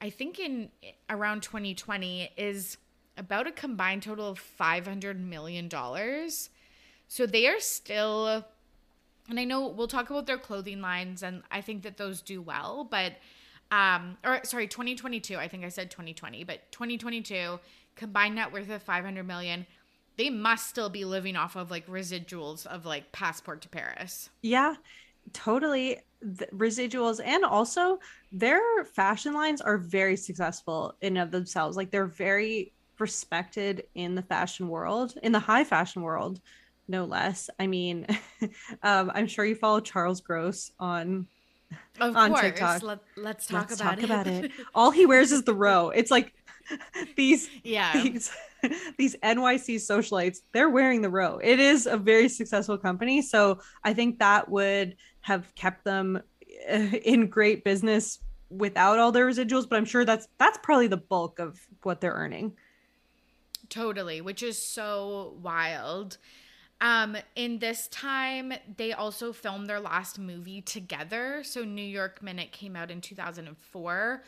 I 0.00 0.08
think 0.08 0.38
in 0.38 0.70
around 1.10 1.42
2020 1.42 2.30
is 2.38 2.78
about 3.18 3.46
a 3.46 3.52
combined 3.52 4.02
total 4.02 4.28
of 4.28 4.38
500 4.38 5.20
million 5.20 5.68
dollars. 5.68 6.48
So 7.08 7.26
they 7.26 7.46
are 7.48 7.60
still 7.60 8.46
and 9.28 9.40
I 9.40 9.44
know 9.44 9.68
we'll 9.68 9.88
talk 9.88 10.10
about 10.10 10.26
their 10.26 10.38
clothing 10.38 10.80
lines 10.80 11.22
and 11.22 11.42
I 11.50 11.60
think 11.60 11.82
that 11.82 11.96
those 11.96 12.22
do 12.22 12.40
well, 12.42 12.86
but 12.90 13.14
um 13.70 14.16
or 14.24 14.40
sorry, 14.44 14.68
2022. 14.68 15.36
I 15.36 15.48
think 15.48 15.64
I 15.64 15.68
said 15.68 15.90
2020, 15.90 16.44
but 16.44 16.70
2022 16.72 17.58
combined 17.96 18.34
net 18.36 18.52
worth 18.52 18.70
of 18.70 18.82
500 18.82 19.24
million. 19.26 19.66
They 20.16 20.30
must 20.30 20.68
still 20.68 20.88
be 20.88 21.04
living 21.04 21.36
off 21.36 21.56
of 21.56 21.70
like 21.70 21.86
residuals 21.86 22.66
of 22.66 22.86
like 22.86 23.12
passport 23.12 23.62
to 23.62 23.68
Paris. 23.68 24.30
Yeah, 24.42 24.76
totally. 25.32 25.98
The 26.22 26.46
residuals 26.54 27.20
and 27.22 27.44
also 27.44 27.98
their 28.32 28.84
fashion 28.84 29.34
lines 29.34 29.60
are 29.60 29.76
very 29.76 30.16
successful 30.16 30.94
in 31.00 31.16
of 31.16 31.30
themselves. 31.30 31.76
Like 31.76 31.90
they're 31.90 32.06
very 32.06 32.72
respected 32.98 33.84
in 33.94 34.14
the 34.14 34.22
fashion 34.22 34.68
world, 34.68 35.14
in 35.22 35.32
the 35.32 35.38
high 35.38 35.64
fashion 35.64 36.02
world, 36.02 36.40
no 36.88 37.04
less. 37.04 37.50
I 37.58 37.66
mean, 37.66 38.06
um, 38.82 39.10
I'm 39.14 39.26
sure 39.26 39.44
you 39.44 39.54
follow 39.54 39.80
Charles 39.80 40.20
Gross 40.20 40.70
on 40.78 41.26
Of 42.00 42.16
On 42.16 42.30
course. 42.30 42.40
TikTok. 42.42 42.82
Let, 42.82 42.98
let's 43.16 43.46
talk 43.46 43.70
Let's 43.70 43.80
about 43.80 43.90
talk 43.90 43.98
it. 43.98 44.04
about 44.04 44.26
it. 44.26 44.50
All 44.74 44.90
he 44.90 45.06
wears 45.06 45.32
is 45.32 45.42
the 45.42 45.54
row. 45.54 45.90
It's 45.90 46.10
like 46.10 46.32
these 47.16 47.48
yeah. 47.64 47.92
these 47.92 48.30
these 48.98 49.16
NYC 49.22 49.76
socialites, 49.76 50.38
they're 50.52 50.70
wearing 50.70 51.02
the 51.02 51.10
row. 51.10 51.38
It 51.42 51.60
is 51.60 51.86
a 51.86 51.96
very 51.96 52.28
successful 52.28 52.78
company, 52.78 53.22
so 53.22 53.60
I 53.84 53.94
think 53.94 54.18
that 54.18 54.48
would 54.48 54.96
have 55.20 55.54
kept 55.54 55.84
them 55.84 56.20
uh, 56.70 56.74
in 56.74 57.28
great 57.28 57.64
business 57.64 58.18
without 58.48 58.98
all 58.98 59.12
their 59.12 59.26
residuals. 59.26 59.68
But 59.68 59.76
I'm 59.76 59.84
sure 59.84 60.04
that's 60.04 60.28
that's 60.38 60.58
probably 60.62 60.86
the 60.88 60.96
bulk 60.96 61.38
of 61.38 61.58
what 61.82 62.00
they're 62.00 62.12
earning. 62.12 62.52
Totally, 63.68 64.20
which 64.20 64.42
is 64.42 64.60
so 64.60 65.36
wild. 65.42 66.18
Um, 66.80 67.16
in 67.34 67.58
this 67.58 67.88
time, 67.88 68.52
they 68.76 68.92
also 68.92 69.32
filmed 69.32 69.66
their 69.66 69.80
last 69.80 70.18
movie 70.18 70.60
together. 70.60 71.42
So 71.42 71.64
New 71.64 71.84
York 71.84 72.22
Minute 72.22 72.52
came 72.52 72.76
out 72.76 72.90
in 72.90 73.00
2004. 73.00 74.22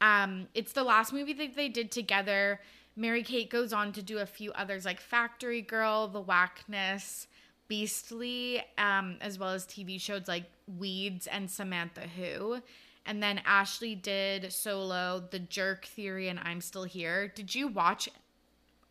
Um, 0.00 0.48
it's 0.54 0.72
the 0.72 0.82
last 0.82 1.12
movie 1.12 1.34
that 1.34 1.54
they 1.54 1.68
did 1.68 1.92
together. 1.92 2.60
Mary 2.96 3.22
Kate 3.22 3.50
goes 3.50 3.72
on 3.72 3.92
to 3.92 4.02
do 4.02 4.18
a 4.18 4.26
few 4.26 4.52
others 4.52 4.84
like 4.84 5.00
Factory 5.00 5.62
Girl, 5.62 6.08
The 6.08 6.20
Whackness, 6.20 7.26
Beastly, 7.68 8.62
um, 8.76 9.16
as 9.20 9.38
well 9.38 9.50
as 9.50 9.64
TV 9.66 10.00
shows 10.00 10.28
like 10.28 10.44
Weeds 10.78 11.26
and 11.26 11.50
Samantha 11.50 12.02
Who. 12.02 12.60
And 13.06 13.22
then 13.22 13.40
Ashley 13.44 13.94
did 13.94 14.52
Solo, 14.52 15.24
The 15.30 15.38
Jerk 15.38 15.84
Theory, 15.86 16.28
and 16.28 16.40
I'm 16.40 16.60
Still 16.60 16.84
Here. 16.84 17.28
Did 17.28 17.54
you 17.54 17.68
watch 17.68 18.08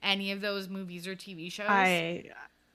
any 0.02 0.32
of 0.32 0.42
those 0.42 0.70
movies 0.70 1.08
or 1.08 1.16
TV 1.16 1.52
shows? 1.52 1.68
I 1.70 2.26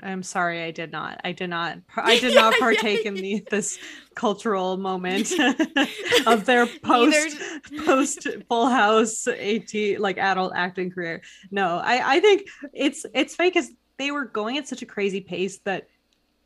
I'm 0.00 0.22
sorry, 0.22 0.62
I 0.62 0.70
did 0.70 0.92
not. 0.92 1.20
I 1.24 1.32
did 1.32 1.50
not. 1.50 1.78
I 1.96 2.18
did 2.20 2.34
not 2.34 2.54
partake 2.58 3.04
in 3.04 3.14
the 3.14 3.44
this 3.50 3.78
cultural 4.14 4.76
moment 4.76 5.32
of 6.26 6.44
their 6.44 6.66
post 6.66 7.36
post 7.84 8.26
Full 8.48 8.68
House 8.68 9.26
AT 9.26 9.74
like 9.98 10.18
adult 10.18 10.52
acting 10.54 10.90
career. 10.90 11.22
No, 11.50 11.78
I 11.78 12.16
I 12.16 12.20
think 12.20 12.48
it's 12.72 13.04
it's 13.12 13.34
fake 13.34 13.54
because 13.54 13.70
they 13.96 14.12
were 14.12 14.26
going 14.26 14.56
at 14.56 14.68
such 14.68 14.82
a 14.82 14.86
crazy 14.86 15.20
pace 15.20 15.58
that 15.60 15.88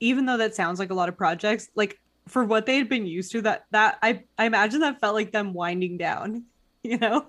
even 0.01 0.25
though 0.25 0.39
that 0.39 0.55
sounds 0.55 0.79
like 0.79 0.91
a 0.91 0.95
lot 0.95 1.11
of 1.11 1.17
projects, 1.17 1.69
like 1.75 2.01
for 2.29 2.45
what 2.45 2.65
they 2.65 2.77
had 2.77 2.89
been 2.89 3.07
used 3.07 3.33
to, 3.33 3.43
that 3.43 3.67
that 3.71 3.99
I 4.03 4.25
I 4.39 4.47
imagine 4.47 4.81
that 4.81 4.99
felt 5.01 5.15
like 5.15 5.31
them 5.33 5.53
winding 5.53 5.99
down. 5.99 6.45
You 6.83 6.99
know? 6.99 7.27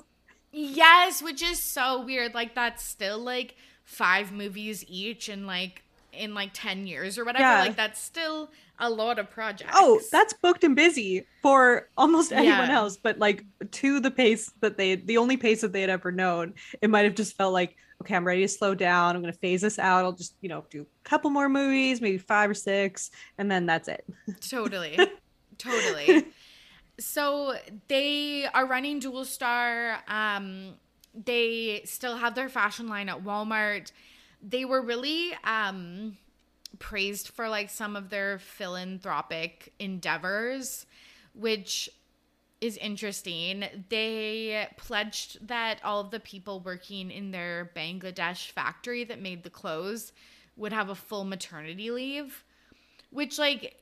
Yes, 0.52 1.22
which 1.22 1.44
is 1.44 1.62
so 1.62 2.04
weird. 2.04 2.34
Like 2.34 2.56
that's 2.56 2.84
still 2.84 3.20
like 3.20 3.56
five 3.84 4.32
movies 4.32 4.84
each 4.88 5.30
and 5.30 5.46
like 5.46 5.83
in 6.18 6.34
like 6.34 6.52
10 6.54 6.88
years 6.88 7.18
or 7.18 7.26
whatever. 7.26 7.44
Yeah. 7.44 7.60
Like 7.62 7.76
that's 7.76 8.02
still 8.02 8.52
a 8.80 8.90
lot 8.90 9.20
of 9.20 9.30
projects. 9.30 9.72
Oh, 9.76 10.00
that's 10.12 10.34
booked 10.34 10.64
and 10.64 10.76
busy 10.76 11.26
for 11.42 11.90
almost 11.98 12.32
anyone 12.32 12.70
Yeah. 12.70 12.76
else. 12.78 12.98
But 12.98 13.20
like 13.20 13.46
to 13.72 14.00
the 14.00 14.12
pace 14.12 14.52
that 14.62 14.78
they, 14.78 14.96
the 14.96 15.18
only 15.18 15.38
pace 15.38 15.62
that 15.62 15.74
they 15.74 15.82
had 15.82 15.90
ever 15.90 16.12
known, 16.12 16.54
it 16.82 16.90
might 16.90 17.06
have 17.06 17.16
just 17.16 17.36
felt 17.38 17.54
like, 17.54 17.76
okay, 18.02 18.16
I'm 18.16 18.26
ready 18.26 18.42
to 18.42 18.48
slow 18.48 18.76
down. 18.76 19.16
I'm 19.16 19.22
going 19.22 19.34
to 19.34 19.40
phase 19.40 19.62
this 19.62 19.80
out. 19.80 20.04
I'll 20.04 20.12
just, 20.12 20.36
you 20.42 20.50
know, 20.50 20.66
do 20.70 20.82
a 20.82 21.10
couple 21.10 21.30
more 21.30 21.48
movies, 21.50 22.02
maybe 22.02 22.18
five 22.18 22.50
or 22.50 22.54
six, 22.54 23.12
and 23.38 23.50
then 23.50 23.66
that's 23.66 23.88
it. 23.88 24.06
Totally. 24.50 24.98
totally. 25.58 26.26
So 27.00 27.56
they 27.88 28.46
are 28.54 28.68
running 28.68 29.00
Dual 29.00 29.26
Star. 29.26 29.98
Um, 30.08 30.76
they 31.16 31.82
still 31.86 32.18
have 32.18 32.36
their 32.36 32.50
fashion 32.50 32.88
line 32.88 33.10
at 33.10 33.24
Walmart. 33.24 33.92
They 34.46 34.66
were 34.66 34.82
really 34.82 35.32
um, 35.44 36.18
praised 36.80 37.30
for 37.30 37.48
like 37.48 37.70
some 37.70 37.96
of 37.96 38.10
their 38.10 38.40
philanthropic 38.40 39.74
endeavors, 39.80 40.86
which 41.34 41.90
is 42.62 42.78
interesting. 42.78 43.66
They 43.90 44.68
pledged 44.78 45.48
that 45.48 45.80
all 45.84 46.02
of 46.02 46.12
the 46.12 46.20
people 46.20 46.60
working 46.60 47.12
in 47.12 47.32
their 47.32 47.72
Bangladesh 47.76 48.52
factory 48.52 49.04
that 49.06 49.22
made 49.22 49.44
the 49.44 49.50
clothes 49.50 50.14
would 50.56 50.74
have 50.74 50.90
a 50.90 50.96
full 50.96 51.26
maternity 51.26 51.92
leave, 51.92 52.44
which 53.10 53.38
like 53.38 53.82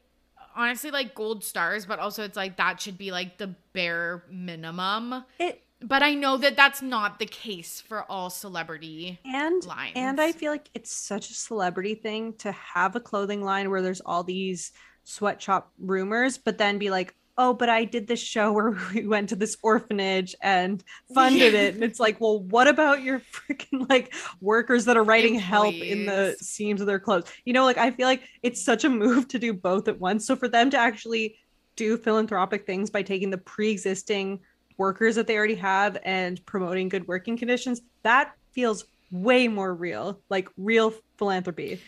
honestly 0.55 0.91
like 0.91 1.15
gold 1.15 1.43
stars, 1.43 1.85
but 1.85 1.99
also 1.99 2.23
it's 2.23 2.37
like 2.37 2.57
that 2.57 2.81
should 2.81 2.97
be 2.97 3.11
like 3.11 3.37
the 3.37 3.55
bare 3.73 4.23
minimum. 4.29 5.25
It 5.39 5.61
But 5.81 6.03
I 6.03 6.13
know 6.13 6.37
that 6.37 6.55
that's 6.55 6.81
not 6.81 7.19
the 7.19 7.25
case 7.25 7.81
for 7.81 8.03
all 8.09 8.29
celebrity. 8.29 9.19
and 9.25 9.63
Lines. 9.65 9.93
and 9.95 10.21
I 10.21 10.31
feel 10.31 10.51
like 10.51 10.69
it's 10.73 10.91
such 10.91 11.29
a 11.29 11.33
celebrity 11.33 11.95
thing 11.95 12.33
to 12.39 12.51
have 12.51 12.95
a 12.95 12.99
clothing 12.99 13.43
line 13.43 13.69
where 13.69 13.81
there's 13.81 14.01
all 14.01 14.23
these 14.23 14.71
sweatshop 15.03 15.71
rumors, 15.79 16.37
but 16.37 16.57
then 16.57 16.77
be 16.77 16.89
like, 16.89 17.15
oh, 17.37 17.53
but 17.53 17.69
I 17.69 17.85
did 17.85 18.07
this 18.07 18.19
show 18.19 18.51
where 18.51 18.77
we 18.93 19.07
went 19.07 19.29
to 19.29 19.35
this 19.35 19.57
orphanage 19.63 20.35
and 20.41 20.83
funded 21.13 21.53
it. 21.53 21.73
And 21.73 21.83
it's 21.83 21.99
like, 21.99 22.21
well, 22.21 22.39
what 22.39 22.67
about 22.67 23.01
your 23.01 23.19
freaking 23.33 23.89
like 23.89 24.13
workers 24.39 24.85
that 24.85 24.97
are 24.97 25.03
writing 25.03 25.35
help 25.35 25.73
in 25.73 26.05
the 26.05 26.35
seams 26.39 26.81
of 26.81 26.87
their 26.87 26.99
clothes? 26.99 27.31
You 27.45 27.53
know, 27.53 27.65
like 27.65 27.77
I 27.77 27.91
feel 27.91 28.07
like 28.07 28.23
it's 28.43 28.63
such 28.63 28.83
a 28.83 28.89
move 28.89 29.27
to 29.29 29.39
do 29.39 29.53
both 29.53 29.87
at 29.87 29.99
once. 29.99 30.25
So 30.25 30.35
for 30.35 30.47
them 30.47 30.69
to 30.71 30.77
actually 30.77 31.37
do 31.75 31.97
philanthropic 31.97 32.65
things 32.65 32.89
by 32.89 33.01
taking 33.01 33.29
the 33.29 33.37
pre-existing 33.37 34.39
workers 34.81 35.15
that 35.15 35.27
they 35.27 35.37
already 35.37 35.55
have 35.55 35.97
and 36.03 36.45
promoting 36.45 36.89
good 36.89 37.07
working 37.07 37.37
conditions, 37.37 37.81
that 38.03 38.33
feels 38.51 38.83
way 39.11 39.47
more 39.47 39.73
real, 39.73 40.19
like 40.29 40.49
real 40.57 40.93
philanthropy. 41.17 41.79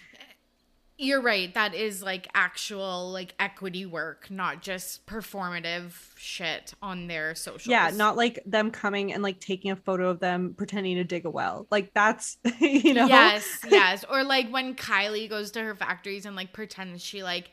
You're 1.00 1.22
right. 1.22 1.52
That 1.56 1.74
is 1.74 2.04
like 2.04 2.28
actual 2.36 3.12
like 3.12 3.34
equity 3.40 3.86
work, 3.88 4.30
not 4.30 4.62
just 4.62 5.08
performative 5.08 5.94
shit 6.16 6.76
on 6.84 7.08
their 7.08 7.34
social. 7.34 7.72
Yeah, 7.72 7.90
not 7.94 8.16
like 8.16 8.40
them 8.46 8.70
coming 8.70 9.12
and 9.12 9.24
like 9.24 9.40
taking 9.40 9.72
a 9.72 9.76
photo 9.76 10.10
of 10.10 10.20
them 10.20 10.54
pretending 10.56 10.96
to 10.98 11.04
dig 11.04 11.26
a 11.26 11.32
well. 11.32 11.66
Like 11.72 11.94
that's 11.96 12.38
you 12.60 12.94
know. 12.94 13.08
Yes, 13.08 13.60
yes. 13.68 14.06
Or 14.08 14.24
like 14.24 14.50
when 14.50 14.76
Kylie 14.76 15.28
goes 15.28 15.50
to 15.52 15.64
her 15.64 15.76
factories 15.76 16.28
and 16.28 16.36
like 16.36 16.54
pretends 16.54 17.04
she 17.04 17.24
like 17.24 17.52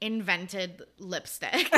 invented 0.00 0.82
lipstick. 0.98 1.70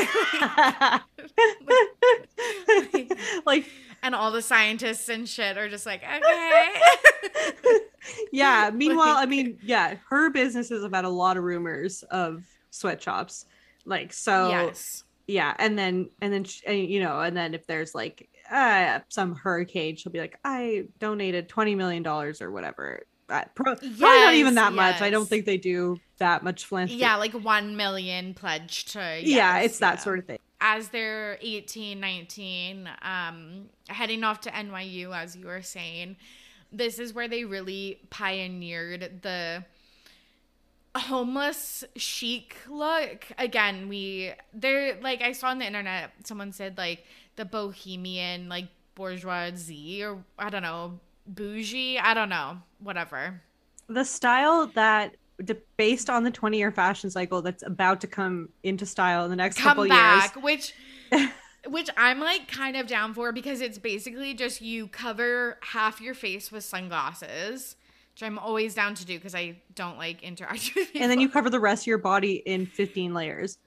like 3.45 3.65
and 4.03 4.15
all 4.15 4.31
the 4.31 4.41
scientists 4.41 5.09
and 5.09 5.27
shit 5.27 5.57
are 5.57 5.69
just 5.69 5.85
like, 5.85 6.03
okay. 6.03 6.67
yeah. 8.31 8.71
Meanwhile, 8.73 9.17
I 9.17 9.25
mean, 9.25 9.59
yeah, 9.61 9.95
her 10.09 10.29
business 10.31 10.69
has 10.69 10.83
had 10.91 11.05
a 11.05 11.09
lot 11.09 11.37
of 11.37 11.43
rumors 11.43 12.03
of 12.03 12.43
sweatshops. 12.71 13.45
Like 13.85 14.13
so, 14.13 14.49
yes. 14.49 15.03
yeah. 15.27 15.53
And 15.59 15.77
then 15.77 16.09
and 16.21 16.33
then 16.33 16.45
and, 16.65 16.87
you 16.87 16.99
know, 16.99 17.19
and 17.19 17.37
then 17.37 17.53
if 17.53 17.67
there's 17.67 17.93
like 17.93 18.27
uh, 18.51 18.99
some 19.09 19.35
hurricane, 19.35 19.95
she'll 19.95 20.11
be 20.11 20.19
like, 20.19 20.39
I 20.43 20.85
donated 20.99 21.47
twenty 21.47 21.75
million 21.75 22.03
dollars 22.03 22.41
or 22.41 22.51
whatever. 22.51 23.03
Uh, 23.31 23.45
pro- 23.55 23.75
probably 23.75 23.97
not 23.99 24.33
even 24.33 24.53
Yes, 24.53 24.63
that 24.63 24.73
much. 24.73 25.01
I 25.01 25.09
don't 25.09 25.27
think 25.27 25.45
they 25.45 25.57
do 25.57 25.99
that 26.17 26.43
much 26.43 26.65
philanthropy. 26.65 26.99
Yeah, 26.99 27.15
like 27.15 27.33
1 27.33 27.75
million 27.77 28.33
pledge 28.33 28.85
to 28.93 29.19
yeah, 29.23 29.59
it's 29.59 29.79
that 29.79 29.95
yeah. 29.95 30.01
sort 30.01 30.19
of 30.19 30.25
thing. 30.25 30.37
as 30.59 30.89
they're 30.89 31.37
18 31.41 31.99
19 31.99 32.89
um 33.01 33.69
heading 33.87 34.23
off 34.23 34.41
to 34.41 34.51
nyu 34.51 35.15
as 35.15 35.35
you 35.35 35.47
were 35.47 35.61
saying 35.63 36.15
this 36.71 36.99
is 36.99 37.13
where 37.13 37.27
they 37.27 37.43
really 37.45 37.99
pioneered 38.11 39.21
the 39.23 39.63
homeless 40.95 41.83
chic 41.95 42.57
look 42.69 43.25
again 43.37 43.87
we 43.89 44.31
they're 44.53 44.99
like 45.01 45.21
i 45.21 45.31
saw 45.31 45.47
on 45.47 45.57
the 45.59 45.65
internet 45.65 46.11
someone 46.25 46.51
said 46.51 46.77
like 46.77 47.05
the 47.37 47.45
bohemian 47.45 48.47
like 48.49 48.67
bourgeoisie 48.93 50.03
or 50.03 50.23
i 50.37 50.49
don't 50.49 50.61
know 50.63 50.99
bougie. 51.27 51.99
I 51.99 52.13
don't 52.13 52.29
know. 52.29 52.57
Whatever. 52.79 53.41
The 53.87 54.05
style 54.05 54.67
that 54.67 55.15
based 55.77 56.09
on 56.09 56.23
the 56.23 56.31
20 56.31 56.57
year 56.57 56.71
fashion 56.71 57.09
cycle 57.09 57.41
that's 57.41 57.63
about 57.63 58.01
to 58.01 58.07
come 58.07 58.49
into 58.63 58.85
style 58.85 59.23
in 59.23 59.29
the 59.29 59.35
next 59.35 59.57
couple 59.57 59.83
come 59.83 59.89
back 59.89 60.35
years. 60.35 60.43
which 60.43 60.73
which 61.67 61.89
i'm 61.97 62.19
like 62.19 62.47
kind 62.47 62.75
of 62.75 62.87
down 62.87 63.13
for 63.13 63.31
because 63.31 63.61
it's 63.61 63.77
basically 63.77 64.33
just 64.33 64.61
you 64.61 64.87
cover 64.87 65.57
half 65.61 66.01
your 66.01 66.13
face 66.13 66.51
with 66.51 66.63
sunglasses 66.63 67.75
which 68.13 68.23
i'm 68.23 68.37
always 68.37 68.73
down 68.75 68.93
to 68.93 69.05
do 69.05 69.17
because 69.17 69.35
i 69.35 69.55
don't 69.75 69.97
like 69.97 70.21
interact 70.23 70.71
with 70.75 70.89
and 70.95 71.09
then 71.09 71.19
you 71.19 71.29
cover 71.29 71.49
the 71.49 71.59
rest 71.59 71.83
of 71.83 71.87
your 71.87 71.97
body 71.97 72.35
in 72.45 72.65
15 72.65 73.13
layers 73.13 73.57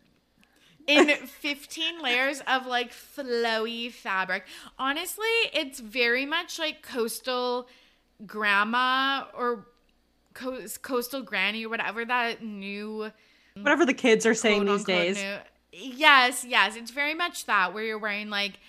in 0.87 1.09
15 1.41 2.03
layers 2.03 2.41
of 2.47 2.67
like 2.67 2.93
flowy 2.93 3.91
fabric 3.91 4.45
honestly 4.79 5.27
it's 5.53 5.81
very 5.81 6.27
much 6.27 6.59
like 6.59 6.83
coastal 6.83 7.69
grandma 8.27 9.25
or 9.37 9.67
co- 10.35 10.67
coastal 10.83 11.23
granny 11.23 11.67
or 11.67 11.69
whatever 11.69 12.05
that 12.05 12.43
new 12.43 13.11
whatever 13.57 13.87
the 13.87 13.95
kids 13.95 14.27
are 14.27 14.35
saying 14.35 14.65
these 14.67 14.85
days 14.85 15.17
new- 15.17 15.39
Yes, 15.77 16.45
yes. 16.45 16.77
It's 16.77 16.93
very 16.93 17.15
much 17.15 17.47
that 17.47 17.75
where 17.75 17.83
you're 17.83 17.99
wearing 17.99 18.31
like 18.31 18.61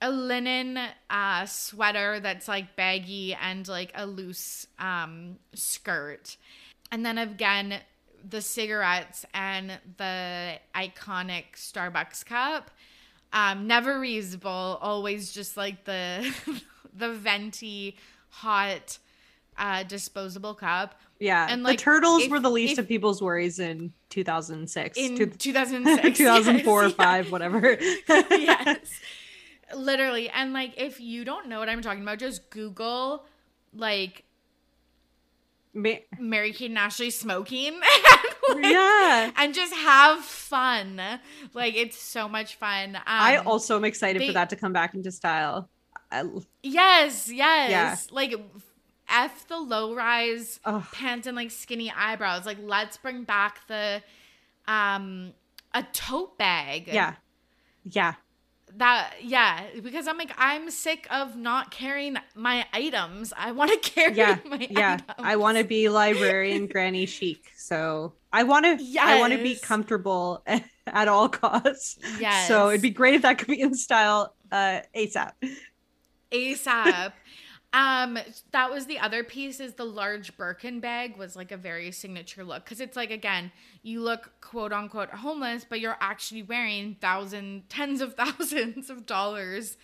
a 0.00 0.10
linen 0.12 0.78
uh 1.10 1.44
sweater 1.46 2.20
that's 2.20 2.46
like 2.46 2.76
baggy 2.76 3.34
and 3.34 3.66
like 3.66 3.90
a 3.96 4.06
loose 4.06 4.68
um 4.78 5.38
skirt. 5.54 6.36
And 6.92 7.04
then 7.04 7.18
again 7.18 7.80
the 8.28 8.40
cigarettes 8.40 9.24
and 9.34 9.78
the 9.98 10.54
iconic 10.74 11.44
Starbucks 11.54 12.24
cup. 12.26 12.70
Um 13.32 13.66
never 13.66 13.98
reusable, 14.00 14.78
always 14.80 15.32
just 15.32 15.56
like 15.56 15.84
the 15.84 16.32
the 16.96 17.12
venti 17.12 17.96
hot 18.28 18.98
uh 19.58 19.82
disposable 19.84 20.54
cup. 20.54 21.00
yeah 21.18 21.46
And, 21.48 21.64
the 21.64 21.74
turtles 21.76 22.22
if- 22.24 22.30
were 22.30 22.40
the 22.40 22.50
least 22.50 22.74
if- 22.74 22.78
of 22.80 22.88
people's 22.88 23.22
worries 23.22 23.58
in 23.58 23.92
2006 24.10 24.96
In 24.98 25.16
Two- 25.16 25.26
2006. 25.26 26.18
2004 26.18 26.84
or 26.84 26.86
yes, 26.86 26.92
5 26.96 27.32
whatever 27.32 27.78
yes. 28.08 29.00
Literally. 29.74 30.28
And 30.28 30.52
like 30.52 30.74
if 30.76 31.00
you 31.00 31.24
don't 31.24 31.48
know 31.48 31.58
what 31.58 31.68
I'm 31.68 31.82
talking 31.82 32.02
about, 32.02 32.18
just 32.18 32.50
Google 32.50 33.24
like 33.74 34.22
Ma- 35.76 35.90
Mary 36.18 36.52
Kate 36.52 36.70
and 36.70 36.78
Ashley 36.78 37.10
smoking 37.10 37.74
and, 37.74 37.82
like, 38.62 38.72
yeah 38.72 39.30
and 39.36 39.54
just 39.54 39.74
have 39.74 40.20
fun. 40.24 41.00
Like 41.52 41.74
it's 41.76 41.98
so 42.00 42.28
much 42.28 42.56
fun. 42.56 42.96
Um, 42.96 43.02
i 43.06 43.36
also 43.36 43.76
am 43.76 43.84
excited 43.84 44.22
they- 44.22 44.28
for 44.28 44.32
that 44.32 44.50
to 44.50 44.56
come 44.56 44.72
back 44.72 44.94
into 44.94 45.12
style 45.12 45.68
I, 46.10 46.22
Yes, 46.62 47.30
yes. 47.30 47.70
Yeah. 47.70 47.96
Like 48.10 48.34
F 49.08 49.46
the 49.48 49.58
low 49.58 49.94
rise 49.94 50.58
pants 50.92 51.26
and 51.26 51.36
like 51.36 51.50
skinny 51.50 51.92
eyebrows. 51.96 52.46
Like 52.46 52.58
let's 52.60 52.96
bring 52.96 53.24
back 53.24 53.66
the 53.68 54.02
um 54.66 55.32
a 55.74 55.82
tote 55.92 56.38
bag. 56.38 56.86
yeah 56.88 57.14
yeah 57.84 58.14
that 58.76 59.14
yeah 59.22 59.64
because 59.82 60.06
i'm 60.06 60.18
like 60.18 60.32
i'm 60.38 60.70
sick 60.70 61.06
of 61.10 61.36
not 61.36 61.70
carrying 61.70 62.16
my 62.34 62.66
items. 62.72 63.32
I 63.36 63.52
want 63.52 63.70
to 63.70 63.90
carry 63.90 64.14
yeah 64.14 64.38
my 64.44 64.66
yeah. 64.70 64.98
I 65.18 65.36
want 65.36 65.58
to 65.58 65.64
be 65.64 65.88
librarian 65.88 66.66
granny 66.66 67.06
chic 67.06 67.52
so 67.56 68.12
i 68.32 68.42
want 68.42 68.64
to 68.66 69.00
i 69.00 69.18
want 69.18 69.32
to 69.32 69.42
be 69.42 69.56
comfortable 69.56 70.44
at 70.86 71.08
all 71.08 71.28
costs. 71.28 71.98
Yes 72.20 72.48
so 72.48 72.68
it'd 72.68 72.82
be 72.82 72.90
great 72.90 73.14
if 73.14 73.22
that 73.22 73.38
could 73.38 73.48
be 73.48 73.60
in 73.60 73.74
style 73.74 74.34
uh 74.52 74.80
asap 74.94 75.32
asap 76.32 77.12
um 77.76 78.18
that 78.52 78.70
was 78.70 78.86
the 78.86 78.98
other 78.98 79.22
piece 79.22 79.60
is 79.60 79.74
the 79.74 79.84
large 79.84 80.36
birkin 80.36 80.80
bag 80.80 81.16
was 81.16 81.36
like 81.36 81.52
a 81.52 81.56
very 81.56 81.92
signature 81.92 82.42
look. 82.42 82.64
Because 82.64 82.80
it's 82.80 82.96
like 82.96 83.10
again 83.10 83.52
you 83.82 84.00
look 84.00 84.32
quote 84.40 84.72
unquote 84.72 85.10
homeless 85.10 85.64
but 85.68 85.80
you're 85.80 85.98
actually 86.00 86.42
wearing 86.42 86.96
thousand 87.00 87.68
tens 87.68 88.00
of 88.00 88.14
thousands 88.16 88.90
of 88.90 89.06
dollars 89.06 89.76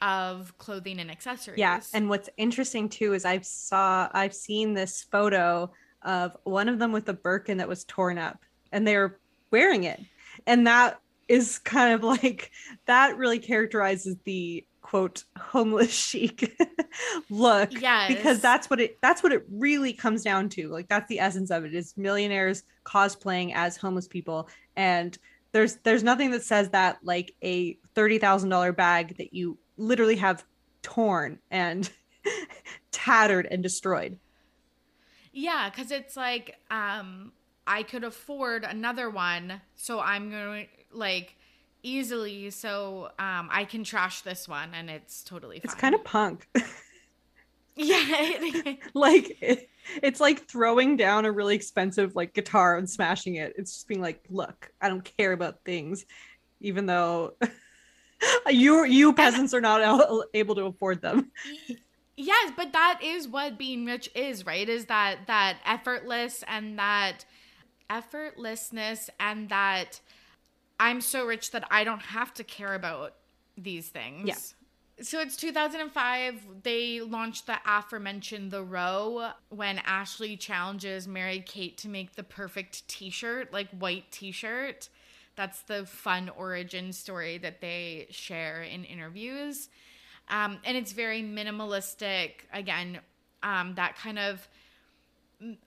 of 0.00 0.56
clothing 0.58 0.98
and 1.00 1.10
accessories. 1.10 1.58
Yeah 1.58 1.80
and 1.92 2.08
what's 2.08 2.30
interesting 2.36 2.88
too 2.88 3.12
is 3.12 3.24
i've 3.24 3.46
saw 3.46 4.08
i've 4.12 4.34
seen 4.34 4.74
this 4.74 5.02
photo 5.10 5.70
of 6.04 6.36
one 6.44 6.68
of 6.68 6.78
them 6.78 6.92
with 6.92 7.08
a 7.08 7.12
birkin 7.12 7.58
that 7.58 7.68
was 7.68 7.84
torn 7.84 8.18
up 8.18 8.44
and 8.72 8.86
they're 8.86 9.18
wearing 9.50 9.84
it. 9.84 10.00
And 10.46 10.66
that 10.66 10.98
is 11.28 11.58
kind 11.58 11.94
of 11.94 12.02
like 12.02 12.50
that 12.86 13.16
really 13.16 13.38
characterizes 13.38 14.16
the 14.24 14.66
quote 14.92 15.24
homeless 15.38 15.90
chic 16.10 16.54
look 17.30 17.70
yes. 17.80 18.08
because 18.08 18.40
that's 18.40 18.68
what 18.68 18.78
it 18.78 18.98
that's 19.00 19.22
what 19.22 19.32
it 19.32 19.42
really 19.50 19.94
comes 19.94 20.22
down 20.22 20.50
to. 20.50 20.68
Like 20.68 20.86
that's 20.86 21.08
the 21.08 21.18
essence 21.18 21.50
of 21.50 21.64
it 21.64 21.74
is 21.74 21.94
millionaires 21.96 22.64
cosplaying 22.84 23.52
as 23.54 23.78
homeless 23.78 24.06
people. 24.06 24.50
And 24.76 25.16
there's 25.52 25.76
there's 25.76 26.02
nothing 26.02 26.30
that 26.32 26.42
says 26.42 26.68
that 26.70 26.98
like 27.02 27.32
a 27.42 27.78
$30,000 27.96 28.76
bag 28.76 29.16
that 29.16 29.32
you 29.32 29.56
literally 29.78 30.16
have 30.16 30.44
torn 30.82 31.38
and 31.50 31.88
tattered 32.92 33.48
and 33.50 33.62
destroyed. 33.62 34.18
Yeah, 35.32 35.70
because 35.70 35.90
it's 35.90 36.18
like 36.18 36.56
um 36.70 37.32
I 37.66 37.82
could 37.82 38.04
afford 38.04 38.64
another 38.64 39.08
one, 39.08 39.62
so 39.74 40.00
I'm 40.00 40.30
gonna 40.30 40.64
like 40.92 41.38
easily 41.82 42.50
so 42.50 43.10
um 43.18 43.48
I 43.50 43.64
can 43.64 43.84
trash 43.84 44.22
this 44.22 44.48
one 44.48 44.70
and 44.74 44.88
it's 44.90 45.22
totally 45.22 45.56
fine. 45.56 45.64
it's 45.64 45.74
kind 45.74 45.94
of 45.94 46.04
punk 46.04 46.48
yeah. 47.76 48.74
like 48.94 49.36
it, 49.42 49.68
it's 50.02 50.20
like 50.20 50.46
throwing 50.46 50.96
down 50.96 51.24
a 51.24 51.32
really 51.32 51.54
expensive 51.54 52.14
like 52.14 52.34
guitar 52.34 52.76
and 52.76 52.88
smashing 52.88 53.36
it 53.36 53.54
it's 53.56 53.72
just 53.72 53.88
being 53.88 54.00
like 54.00 54.22
look 54.30 54.70
i 54.80 54.88
don't 54.88 55.10
care 55.16 55.32
about 55.32 55.64
things 55.64 56.04
even 56.60 56.86
though 56.86 57.34
you 58.48 58.84
you 58.84 59.12
peasants 59.12 59.52
are 59.52 59.60
not 59.60 59.80
able 60.34 60.54
to 60.54 60.66
afford 60.66 61.02
them 61.02 61.30
yes, 62.16 62.52
but 62.56 62.72
that 62.72 63.00
is 63.02 63.28
what 63.28 63.58
being 63.58 63.84
rich 63.84 64.10
is, 64.14 64.46
right? 64.46 64.68
Is 64.68 64.86
that 64.86 65.26
that 65.26 65.58
effortless 65.64 66.44
and 66.46 66.78
that 66.78 67.24
effortlessness 67.90 69.10
and 69.20 69.48
that 69.48 70.00
I'm 70.82 71.00
so 71.00 71.24
rich 71.24 71.52
that 71.52 71.64
I 71.70 71.84
don't 71.84 72.02
have 72.02 72.34
to 72.34 72.42
care 72.42 72.74
about 72.74 73.14
these 73.56 73.88
things. 73.88 74.26
Yeah. 74.26 75.04
So 75.04 75.20
it's 75.20 75.36
2005. 75.36 76.64
They 76.64 77.00
launched 77.00 77.46
the 77.46 77.56
aforementioned 77.64 78.50
The 78.50 78.64
Row 78.64 79.30
when 79.48 79.78
Ashley 79.78 80.36
challenges 80.36 81.06
Mary 81.06 81.38
Kate 81.46 81.78
to 81.78 81.88
make 81.88 82.16
the 82.16 82.24
perfect 82.24 82.88
t 82.88 83.10
shirt, 83.10 83.52
like 83.52 83.68
white 83.70 84.10
t 84.10 84.32
shirt. 84.32 84.88
That's 85.36 85.62
the 85.62 85.86
fun 85.86 86.28
origin 86.30 86.92
story 86.92 87.38
that 87.38 87.60
they 87.60 88.08
share 88.10 88.62
in 88.62 88.82
interviews. 88.82 89.68
Um, 90.28 90.58
and 90.64 90.76
it's 90.76 90.90
very 90.90 91.22
minimalistic. 91.22 92.32
Again, 92.52 92.98
um, 93.44 93.76
that 93.76 93.96
kind 93.96 94.18
of 94.18 94.48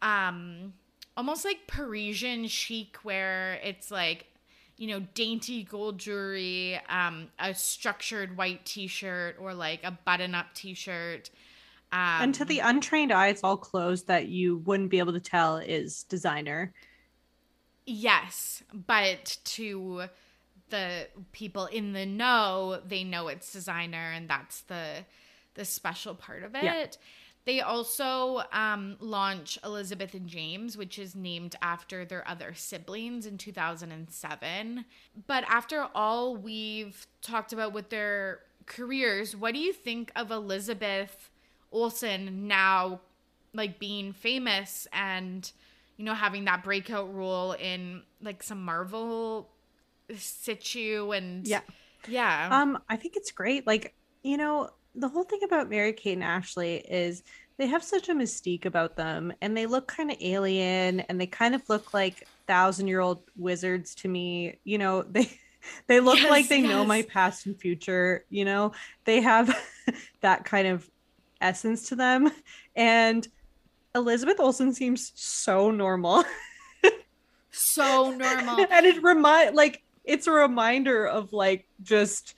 um, 0.01 0.73
almost 1.15 1.45
like 1.45 1.67
Parisian 1.67 2.47
chic, 2.47 2.97
where 3.03 3.61
it's 3.63 3.89
like 3.91 4.27
you 4.77 4.87
know, 4.87 4.99
dainty 5.13 5.63
gold 5.63 5.97
jewelry, 5.97 6.79
um, 6.89 7.29
a 7.39 7.53
structured 7.53 8.37
white 8.37 8.65
t-shirt 8.65 9.37
or 9.39 9.53
like 9.53 9.81
a 9.83 9.91
button-up 9.91 10.53
t-shirt. 10.53 11.29
Um, 11.91 12.23
and 12.23 12.35
to 12.35 12.45
the 12.45 12.59
untrained 12.59 13.13
eye, 13.13 13.27
it's 13.27 13.43
all 13.43 13.57
clothes 13.57 14.03
that 14.03 14.27
you 14.27 14.57
wouldn't 14.57 14.89
be 14.89 14.99
able 14.99 15.13
to 15.13 15.19
tell 15.19 15.57
is 15.57 16.03
designer. 16.03 16.73
Yes, 17.85 18.63
but 18.73 19.37
to 19.45 20.05
the 20.69 21.07
people 21.31 21.67
in 21.67 21.93
the 21.93 22.05
know, 22.05 22.81
they 22.85 23.03
know 23.03 23.27
it's 23.27 23.53
designer, 23.53 24.11
and 24.11 24.27
that's 24.27 24.61
the 24.61 25.05
the 25.53 25.63
special 25.63 26.15
part 26.15 26.43
of 26.43 26.55
it. 26.55 26.63
Yeah. 26.63 26.85
They 27.45 27.61
also 27.61 28.41
um, 28.51 28.97
launch 28.99 29.59
Elizabeth 29.63 30.15
and 30.15 30.27
James, 30.27 30.75
which 30.75 30.97
is 30.97 31.15
named 31.15 31.55
after 31.61 32.03
their 32.03 32.27
other 32.27 32.55
siblings 32.55 33.27
in 33.27 33.37
2007. 33.37 34.85
But 35.27 35.43
after 35.47 35.87
all 35.93 36.35
we've 36.35 37.05
talked 37.21 37.53
about 37.53 37.71
with 37.71 37.89
their 37.89 38.39
careers, 38.65 39.35
what 39.35 39.53
do 39.53 39.59
you 39.59 39.73
think 39.73 40.11
of 40.15 40.31
Elizabeth 40.31 41.29
Olsen 41.71 42.47
now, 42.47 43.01
like 43.53 43.77
being 43.77 44.11
famous 44.11 44.87
and, 44.91 45.51
you 45.97 46.05
know, 46.05 46.15
having 46.15 46.45
that 46.45 46.63
breakout 46.63 47.13
role 47.13 47.51
in 47.51 48.01
like 48.23 48.41
some 48.41 48.63
Marvel 48.65 49.49
situ 50.17 51.11
and 51.13 51.47
yeah, 51.47 51.61
yeah. 52.07 52.49
Um, 52.51 52.79
I 52.89 52.95
think 52.95 53.15
it's 53.17 53.31
great. 53.31 53.67
Like, 53.67 53.93
you 54.23 54.37
know, 54.37 54.71
the 54.95 55.07
whole 55.07 55.23
thing 55.23 55.41
about 55.43 55.69
Mary 55.69 55.93
Kate 55.93 56.13
and 56.13 56.23
Ashley 56.23 56.77
is 56.77 57.23
they 57.57 57.67
have 57.67 57.83
such 57.83 58.09
a 58.09 58.13
mystique 58.13 58.65
about 58.65 58.95
them 58.95 59.33
and 59.41 59.55
they 59.55 59.65
look 59.65 59.87
kind 59.87 60.11
of 60.11 60.17
alien 60.19 61.01
and 61.01 61.19
they 61.19 61.27
kind 61.27 61.55
of 61.55 61.67
look 61.69 61.93
like 61.93 62.27
thousand 62.47 62.87
year 62.87 62.99
old 62.99 63.21
wizards 63.37 63.95
to 63.95 64.07
me. 64.07 64.57
You 64.63 64.77
know, 64.77 65.03
they 65.09 65.31
they 65.87 65.99
look 65.99 66.19
yes, 66.19 66.29
like 66.29 66.47
they 66.47 66.59
yes. 66.59 66.69
know 66.69 66.85
my 66.85 67.01
past 67.03 67.45
and 67.45 67.59
future, 67.59 68.25
you 68.29 68.45
know. 68.45 68.73
They 69.05 69.21
have 69.21 69.55
that 70.21 70.45
kind 70.45 70.67
of 70.67 70.89
essence 71.41 71.89
to 71.89 71.95
them. 71.95 72.31
And 72.75 73.27
Elizabeth 73.93 74.39
Olsen 74.39 74.73
seems 74.73 75.11
so 75.15 75.71
normal. 75.71 76.23
so 77.51 78.11
normal. 78.17 78.67
and 78.69 78.85
it 78.85 79.01
remind 79.01 79.55
like 79.55 79.81
it's 80.03 80.27
a 80.27 80.31
reminder 80.31 81.07
of 81.07 81.33
like 81.33 81.67
just 81.81 82.35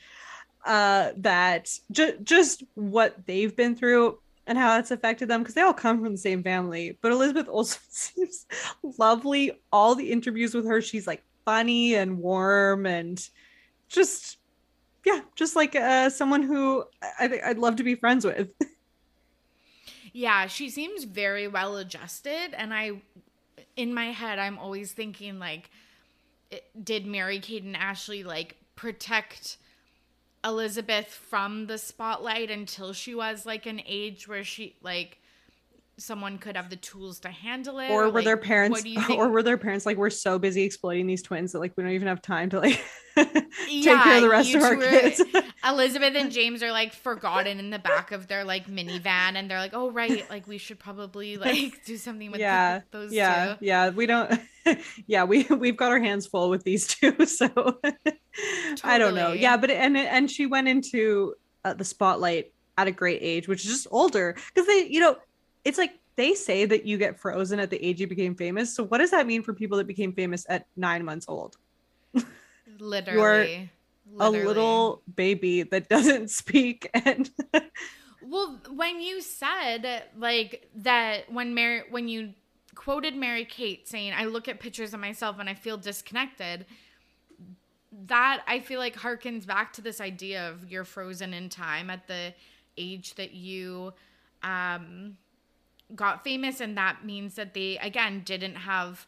uh 0.68 1.12
that 1.18 1.72
ju- 1.92 2.18
just 2.24 2.64
what 2.76 3.26
they've 3.26 3.56
been 3.56 3.76
through 3.76 4.20
and 4.46 4.58
how 4.58 4.78
it's 4.78 4.92
affected 4.92 5.28
them 5.28 5.42
because 5.42 5.56
they 5.56 5.62
all 5.62 5.74
come 5.74 6.02
from 6.04 6.14
the 6.14 6.18
same 6.18 6.44
family. 6.44 6.98
But 7.02 7.12
elizabeth 7.12 7.48
also 7.48 7.80
seems 7.90 8.46
lovely. 8.98 9.52
All 9.72 9.96
the 9.96 10.12
interviews 10.12 10.54
with 10.54 10.68
her 10.68 10.82
she's 10.82 11.08
like 11.08 11.24
funny 11.46 11.96
and 11.96 12.20
warm 12.20 12.86
and 12.86 13.26
just 13.88 14.38
yeah 15.06 15.22
just 15.36 15.56
like 15.56 15.76
uh 15.76 16.10
someone 16.10 16.44
who 16.44 16.84
i 17.20 17.28
think 17.30 17.42
i'd 17.46 17.58
love 17.58 17.78
to 17.78 17.84
be 17.84 17.96
friends 17.96 18.26
with. 18.26 18.52
Yeah 20.14 20.48
she 20.48 20.72
seems 20.72 21.04
very 21.04 21.48
well 21.48 21.78
adjusted 21.78 22.50
and 22.58 22.74
i 22.74 22.92
in 23.76 23.94
my 23.94 24.08
head 24.08 24.40
i'm 24.40 24.58
always 24.58 24.92
thinking 24.92 25.38
like 25.38 25.70
did 26.84 27.06
mary 27.06 27.40
kate 27.40 27.62
and 27.62 27.78
ashley 27.78 28.24
like 28.24 28.56
protect 28.76 29.58
Elizabeth 30.48 31.08
from 31.08 31.68
the 31.68 31.78
spotlight 31.78 32.50
until 32.50 32.94
she 32.94 33.14
was 33.14 33.46
like 33.46 33.66
an 33.66 33.82
age 33.86 34.28
where 34.28 34.46
she 34.46 34.76
like 34.82 35.20
someone 36.00 36.38
could 36.38 36.56
have 36.56 36.70
the 36.70 36.76
tools 36.76 37.20
to 37.20 37.30
handle 37.30 37.80
it 37.80 37.90
or, 37.90 38.06
were 38.06 38.12
like, 38.12 38.26
their 38.26 38.38
parents 38.38 38.84
or 39.10 39.30
were 39.30 39.42
their 39.42 39.58
parents 39.58 39.86
like 39.86 39.98
we're 39.98 40.12
so 40.12 40.38
busy 40.38 40.64
exploiting 40.64 41.08
these 41.08 41.24
twins 41.24 41.52
that 41.52 41.60
like 41.60 41.74
we 41.76 41.84
don't 41.84 41.94
even 41.94 42.08
have 42.08 42.22
time 42.22 42.50
to 42.50 42.60
like 42.60 42.84
take 43.16 43.84
care 43.84 44.16
of 44.18 44.22
the 44.22 44.30
rest 44.30 44.54
of 44.54 44.62
our 44.62 44.78
kids 44.78 45.22
elizabeth 45.68 46.14
and 46.16 46.32
james 46.32 46.62
are 46.62 46.72
like 46.72 46.94
forgotten 46.94 47.58
in 47.58 47.72
the 47.72 47.80
back 47.80 48.12
of 48.12 48.28
their 48.28 48.44
like 48.44 48.68
minivan 48.68 49.36
and 49.36 49.50
they're 49.50 49.58
like 49.58 49.74
oh 49.74 49.90
right 49.90 50.30
like 50.30 50.48
we 50.48 50.60
should 50.60 50.78
probably 50.78 51.36
like 51.38 51.84
do 51.86 51.98
something 51.98 52.30
with 52.32 52.40
yeah 52.40 52.82
the, 52.92 52.98
those 52.98 53.14
yeah 53.14 53.56
two. 53.56 53.66
yeah 53.66 53.90
we 53.90 54.06
don't 54.06 54.40
yeah 55.08 55.24
we 55.24 55.44
we've 55.46 55.78
got 55.78 55.92
our 55.92 56.00
hands 56.00 56.28
full 56.28 56.52
with 56.52 56.64
these 56.64 56.86
two 56.86 57.26
so 57.26 57.48
totally. 57.48 58.08
i 58.84 59.00
don't 59.00 59.16
know 59.16 59.32
yeah 59.32 59.58
but 59.58 59.72
and 59.72 59.98
and 59.98 60.30
she 60.30 60.46
went 60.46 60.68
into 60.68 61.34
uh, 61.66 61.74
the 61.74 61.84
spotlight 61.84 62.54
at 62.78 62.88
a 62.88 62.92
great 62.92 63.20
age 63.24 63.48
which 63.48 63.66
is 63.66 63.72
just 63.72 63.88
older 63.90 64.36
because 64.54 64.68
they 64.68 64.88
you 64.88 65.00
know 65.00 65.18
it's 65.68 65.78
like 65.78 66.00
they 66.16 66.34
say 66.34 66.66
that 66.66 66.86
you 66.86 66.98
get 66.98 67.20
frozen 67.20 67.60
at 67.60 67.70
the 67.70 67.86
age 67.86 68.00
you 68.00 68.08
became 68.08 68.36
famous. 68.36 68.74
So 68.74 68.84
what 68.84 69.00
does 69.00 69.12
that 69.12 69.28
mean 69.28 69.44
for 69.44 69.54
people 69.54 69.78
that 69.78 69.86
became 69.86 70.14
famous 70.14 70.46
at 70.48 70.66
nine 70.78 71.04
months 71.04 71.26
old? 71.28 71.58
Literally. 72.80 73.70
You're 74.10 74.20
a 74.26 74.30
little 74.30 75.02
baby 75.14 75.64
that 75.64 75.90
doesn't 75.90 76.32
speak 76.44 76.90
and 76.94 77.30
Well, 78.22 78.62
when 78.70 79.02
you 79.02 79.22
said 79.22 80.04
like 80.18 80.70
that 80.76 81.32
when 81.32 81.54
Mary 81.54 81.84
when 81.90 82.08
you 82.08 82.34
quoted 82.74 83.16
Mary 83.16 83.44
Kate 83.44 83.88
saying, 83.88 84.14
I 84.16 84.26
look 84.26 84.48
at 84.48 84.62
pictures 84.62 84.94
of 84.94 85.02
myself 85.02 85.38
and 85.40 85.50
I 85.50 85.54
feel 85.54 85.76
disconnected, 85.76 86.66
that 88.06 88.42
I 88.48 88.62
feel 88.62 88.80
like 88.80 88.96
harkens 88.96 89.46
back 89.46 89.74
to 89.74 89.82
this 89.82 90.00
idea 90.00 90.50
of 90.50 90.72
you're 90.72 90.86
frozen 90.86 91.34
in 91.34 91.50
time 91.50 91.90
at 91.90 92.08
the 92.08 92.34
age 92.78 93.16
that 93.16 93.34
you 93.34 93.92
um 94.44 95.18
got 95.96 96.24
famous 96.24 96.60
and 96.60 96.78
that 96.78 97.06
means 97.06 97.36
that 97.36 97.54
they 97.54 97.78
again 97.78 98.22
didn't 98.26 98.56
have 98.56 99.08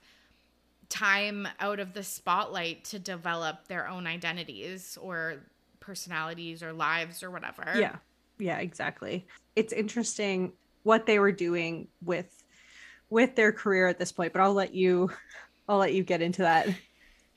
time 0.88 1.48
out 1.60 1.80
of 1.80 1.94
the 1.94 2.04
spotlight 2.04 2.84
to 2.84 3.00
develop 3.00 3.68
their 3.68 3.88
own 3.88 4.08
identities 4.08 4.98
or 5.02 5.36
personalities 5.80 6.64
or 6.64 6.74
lives 6.74 7.22
or 7.24 7.30
whatever. 7.32 7.74
Yeah. 7.76 7.98
Yeah, 8.40 8.60
exactly. 8.60 9.28
It's 9.56 9.74
interesting 9.74 10.54
what 10.84 11.06
they 11.06 11.20
were 11.20 11.32
doing 11.32 11.90
with 12.04 12.44
with 13.10 13.36
their 13.36 13.52
career 13.52 13.88
at 13.88 14.00
this 14.00 14.12
point, 14.12 14.34
but 14.34 14.42
I'll 14.42 14.54
let 14.54 14.74
you 14.74 15.12
I'll 15.68 15.78
let 15.78 15.94
you 15.94 16.04
get 16.04 16.22
into 16.22 16.42
that. 16.44 16.68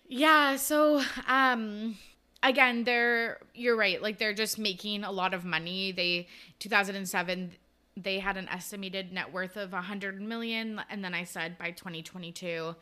Yeah, 0.09 0.57
so 0.57 1.03
um 1.27 1.97
again, 2.43 2.85
they're 2.85 3.39
you're 3.55 3.77
right, 3.77 4.01
like 4.01 4.19
they're 4.19 4.35
just 4.35 4.59
making 4.59 5.05
a 5.05 5.11
lot 5.11 5.35
of 5.35 5.45
money. 5.45 5.93
They 5.93 6.29
2007 6.61 7.53
they 7.97 8.19
had 8.19 8.37
an 8.37 8.49
estimated 8.49 9.13
net 9.13 9.33
worth 9.33 9.57
of 9.57 9.73
100 9.73 10.21
million 10.21 10.81
and 10.89 11.05
then 11.05 11.15
i 11.15 11.25
said 11.25 11.59
by 11.59 11.71
2022 11.71 12.75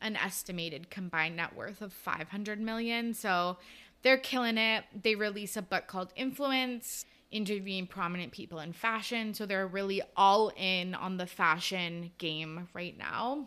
an 0.00 0.16
estimated 0.16 0.90
combined 0.90 1.36
net 1.36 1.54
worth 1.54 1.82
of 1.82 1.92
500 1.92 2.60
million. 2.60 3.14
So 3.14 3.58
they're 4.02 4.18
killing 4.18 4.58
it. 4.58 4.84
They 5.02 5.14
release 5.14 5.56
a 5.56 5.62
book 5.62 5.86
called 5.86 6.12
influence 6.16 7.04
interviewing 7.30 7.86
prominent 7.86 8.32
people 8.32 8.58
in 8.58 8.72
fashion. 8.72 9.34
So 9.34 9.46
they're 9.46 9.66
really 9.66 10.02
all 10.16 10.50
in 10.56 10.94
on 10.94 11.16
the 11.16 11.26
fashion 11.26 12.10
game 12.18 12.68
right 12.74 12.96
now. 12.98 13.46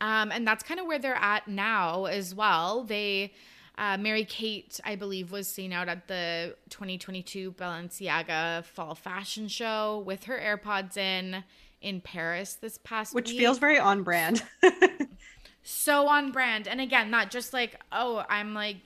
Um, 0.00 0.30
and 0.30 0.46
that's 0.46 0.62
kind 0.62 0.78
of 0.78 0.86
where 0.86 1.00
they're 1.00 1.16
at 1.16 1.48
now 1.48 2.04
as 2.04 2.34
well. 2.34 2.84
They 2.84 3.32
uh, 3.78 3.96
Mary 3.96 4.24
Kate, 4.24 4.80
I 4.84 4.96
believe, 4.96 5.30
was 5.30 5.46
seen 5.46 5.72
out 5.72 5.88
at 5.88 6.08
the 6.08 6.56
2022 6.70 7.52
Balenciaga 7.52 8.64
Fall 8.64 8.96
Fashion 8.96 9.46
Show 9.46 10.02
with 10.04 10.24
her 10.24 10.38
AirPods 10.38 10.96
in 10.96 11.44
in 11.80 12.00
Paris 12.00 12.54
this 12.54 12.78
past 12.82 13.14
week. 13.14 13.24
Which 13.24 13.30
week. 13.30 13.38
feels 13.38 13.58
very 13.58 13.78
on 13.78 14.02
brand. 14.02 14.42
so 15.62 16.08
on 16.08 16.32
brand. 16.32 16.66
And 16.66 16.80
again, 16.80 17.08
not 17.08 17.30
just 17.30 17.52
like, 17.52 17.80
oh, 17.92 18.24
I'm 18.28 18.52
like, 18.52 18.78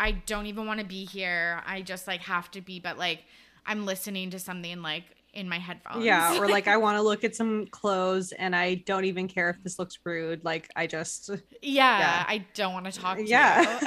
I 0.00 0.10
don't 0.12 0.46
even 0.46 0.66
want 0.66 0.80
to 0.80 0.86
be 0.86 1.04
here. 1.04 1.62
I 1.64 1.82
just 1.82 2.08
like 2.08 2.22
have 2.22 2.50
to 2.50 2.60
be, 2.60 2.80
but 2.80 2.98
like, 2.98 3.22
I'm 3.64 3.86
listening 3.86 4.30
to 4.30 4.40
something 4.40 4.82
like 4.82 5.04
in 5.32 5.48
my 5.48 5.58
headphones. 5.58 6.04
Yeah, 6.04 6.38
or 6.38 6.48
like 6.48 6.66
I 6.68 6.76
want 6.84 6.96
to 6.98 7.02
look 7.02 7.24
at 7.24 7.36
some 7.36 7.66
clothes 7.66 8.32
and 8.32 8.54
I 8.56 8.74
don't 8.86 9.04
even 9.04 9.28
care 9.28 9.50
if 9.50 9.62
this 9.62 9.78
looks 9.78 9.98
rude. 10.04 10.44
Like 10.44 10.68
I 10.76 10.86
just 10.86 11.28
Yeah, 11.62 11.98
yeah. 11.98 12.24
I 12.26 12.44
don't 12.54 12.72
want 12.74 12.86
to 12.86 12.92
talk 12.92 13.16
to 13.18 13.24
yeah. 13.26 13.78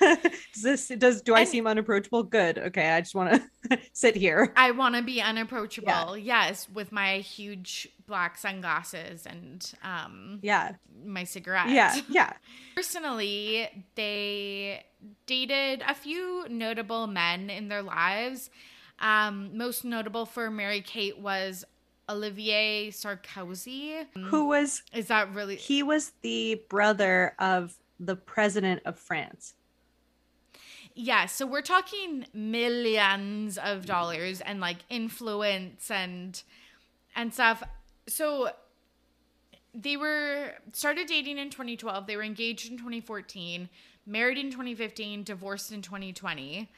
does 0.00 0.22
this 0.62 0.88
does 0.88 1.22
do 1.22 1.34
I 1.34 1.40
And- 1.40 1.48
seem 1.48 1.66
unapproachable? 1.66 2.22
Good. 2.22 2.58
Okay, 2.58 2.90
I 2.90 3.00
just 3.00 3.14
want 3.14 3.42
to 3.70 3.78
sit 3.92 4.16
here. 4.16 4.52
I 4.56 4.70
want 4.70 4.94
to 4.96 5.02
be 5.02 5.20
unapproachable. 5.20 6.16
Yes, 6.16 6.68
with 6.70 6.90
my 6.92 7.18
huge 7.18 7.88
black 8.06 8.38
sunglasses 8.38 9.26
and 9.26 9.70
um 9.82 10.38
Yeah. 10.42 10.72
my 11.04 11.24
cigarette. 11.24 11.68
Yeah. 11.68 12.00
Yeah. 12.08 12.32
Personally, 12.74 13.68
they 13.94 14.84
dated 15.26 15.82
a 15.86 15.94
few 15.94 16.46
notable 16.48 17.06
men 17.06 17.50
in 17.50 17.68
their 17.68 17.82
lives. 17.82 18.48
Um, 19.00 19.56
most 19.56 19.84
notable 19.84 20.26
for 20.26 20.50
Mary 20.50 20.80
Kate 20.80 21.18
was 21.18 21.64
Olivier 22.08 22.90
Sarkozy. 22.90 24.06
Who 24.16 24.46
was 24.48 24.82
Is 24.92 25.06
that 25.08 25.32
really? 25.32 25.56
he 25.56 25.82
was 25.82 26.12
the 26.22 26.62
brother 26.68 27.34
of 27.38 27.76
the 28.00 28.16
president 28.16 28.82
of 28.84 28.98
France. 28.98 29.54
Yeah, 30.94 31.26
so 31.26 31.46
we're 31.46 31.62
talking 31.62 32.26
millions 32.32 33.56
of 33.58 33.86
dollars 33.86 34.40
and 34.40 34.60
like 34.60 34.78
influence 34.88 35.90
and 35.90 36.42
and 37.14 37.32
stuff. 37.32 37.62
So 38.08 38.50
they 39.74 39.96
were 39.96 40.54
started 40.72 41.06
dating 41.06 41.38
in 41.38 41.50
2012. 41.50 42.06
They 42.06 42.16
were 42.16 42.24
engaged 42.24 42.70
in 42.70 42.78
2014, 42.78 43.68
married 44.06 44.38
in 44.38 44.50
2015, 44.50 45.22
divorced 45.22 45.70
in 45.70 45.82
2020. 45.82 46.68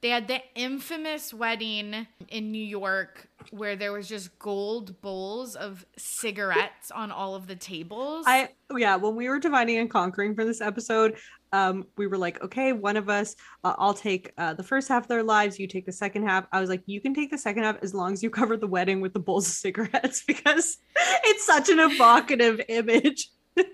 They 0.00 0.10
had 0.10 0.28
the 0.28 0.40
infamous 0.54 1.34
wedding 1.34 2.06
in 2.28 2.52
New 2.52 2.64
York 2.64 3.28
where 3.50 3.74
there 3.74 3.92
was 3.92 4.08
just 4.08 4.38
gold 4.38 5.00
bowls 5.00 5.56
of 5.56 5.84
cigarettes 5.96 6.90
on 6.90 7.10
all 7.10 7.34
of 7.34 7.46
the 7.46 7.56
tables. 7.56 8.24
I 8.28 8.50
yeah, 8.76 8.96
when 8.96 9.16
we 9.16 9.28
were 9.28 9.40
dividing 9.40 9.78
and 9.78 9.90
conquering 9.90 10.34
for 10.34 10.44
this 10.44 10.60
episode, 10.60 11.16
um, 11.52 11.86
we 11.96 12.06
were 12.06 12.18
like, 12.18 12.42
okay, 12.44 12.72
one 12.72 12.96
of 12.96 13.08
us, 13.08 13.34
uh, 13.64 13.74
I'll 13.78 13.94
take 13.94 14.32
uh, 14.38 14.54
the 14.54 14.62
first 14.62 14.88
half 14.88 15.04
of 15.04 15.08
their 15.08 15.22
lives, 15.22 15.58
you 15.58 15.66
take 15.66 15.86
the 15.86 15.92
second 15.92 16.24
half. 16.24 16.46
I 16.52 16.60
was 16.60 16.68
like, 16.68 16.82
you 16.86 17.00
can 17.00 17.14
take 17.14 17.30
the 17.30 17.38
second 17.38 17.64
half 17.64 17.78
as 17.82 17.94
long 17.94 18.12
as 18.12 18.22
you 18.22 18.30
cover 18.38 18.56
the 18.56 18.66
wedding 18.66 19.00
with 19.00 19.14
the 19.14 19.20
bowls 19.20 19.48
of 19.48 19.54
cigarettes 19.54 20.22
because 20.26 20.78
it's 21.24 21.44
such 21.44 21.68
an 21.68 21.80
evocative 21.80 22.60
image. 22.68 23.30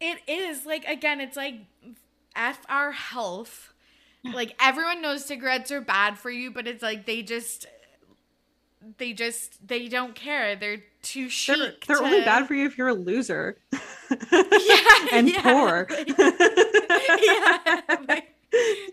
It 0.00 0.20
is 0.28 0.64
like 0.64 0.84
again, 0.84 1.20
it's 1.20 1.36
like 1.36 1.56
f 2.36 2.60
our 2.68 2.92
health. 2.92 3.74
Like 4.24 4.54
everyone 4.60 5.00
knows 5.02 5.24
cigarettes 5.24 5.70
are 5.70 5.80
bad 5.80 6.18
for 6.18 6.30
you, 6.30 6.50
but 6.50 6.66
it's 6.66 6.82
like 6.82 7.06
they 7.06 7.22
just 7.22 7.66
they 8.98 9.12
just 9.12 9.66
they 9.66 9.88
don't 9.88 10.14
care. 10.14 10.56
They're 10.56 10.82
too 11.02 11.28
chic. 11.28 11.56
They're, 11.56 11.72
they're 11.86 11.96
to- 11.96 12.04
only 12.04 12.20
bad 12.20 12.46
for 12.46 12.54
you 12.54 12.66
if 12.66 12.76
you're 12.78 12.88
a 12.88 12.94
loser 12.94 13.58
yeah, 13.72 15.06
and 15.12 15.28
yeah, 15.28 15.42
poor. 15.42 15.86
like- 15.90 16.14
yeah, 17.22 17.96
like, 18.08 18.34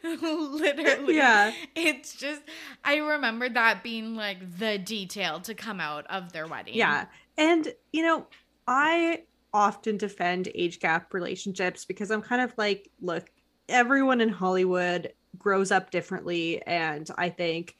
literally. 0.03 1.15
Yeah. 1.15 1.51
It's 1.75 2.15
just 2.15 2.41
I 2.83 2.97
remember 2.97 3.49
that 3.49 3.83
being 3.83 4.15
like 4.15 4.57
the 4.57 4.77
detail 4.77 5.39
to 5.41 5.53
come 5.53 5.79
out 5.79 6.05
of 6.07 6.31
their 6.33 6.47
wedding. 6.47 6.75
Yeah. 6.75 7.05
And, 7.37 7.73
you 7.91 8.03
know, 8.03 8.27
I 8.67 9.23
often 9.53 9.97
defend 9.97 10.49
age 10.53 10.79
gap 10.79 11.13
relationships 11.13 11.85
because 11.85 12.11
I'm 12.11 12.21
kind 12.21 12.41
of 12.41 12.53
like, 12.57 12.89
look, 13.01 13.29
everyone 13.69 14.21
in 14.21 14.29
Hollywood 14.29 15.13
grows 15.37 15.71
up 15.71 15.91
differently. 15.91 16.61
And 16.65 17.09
I 17.17 17.29
think, 17.29 17.75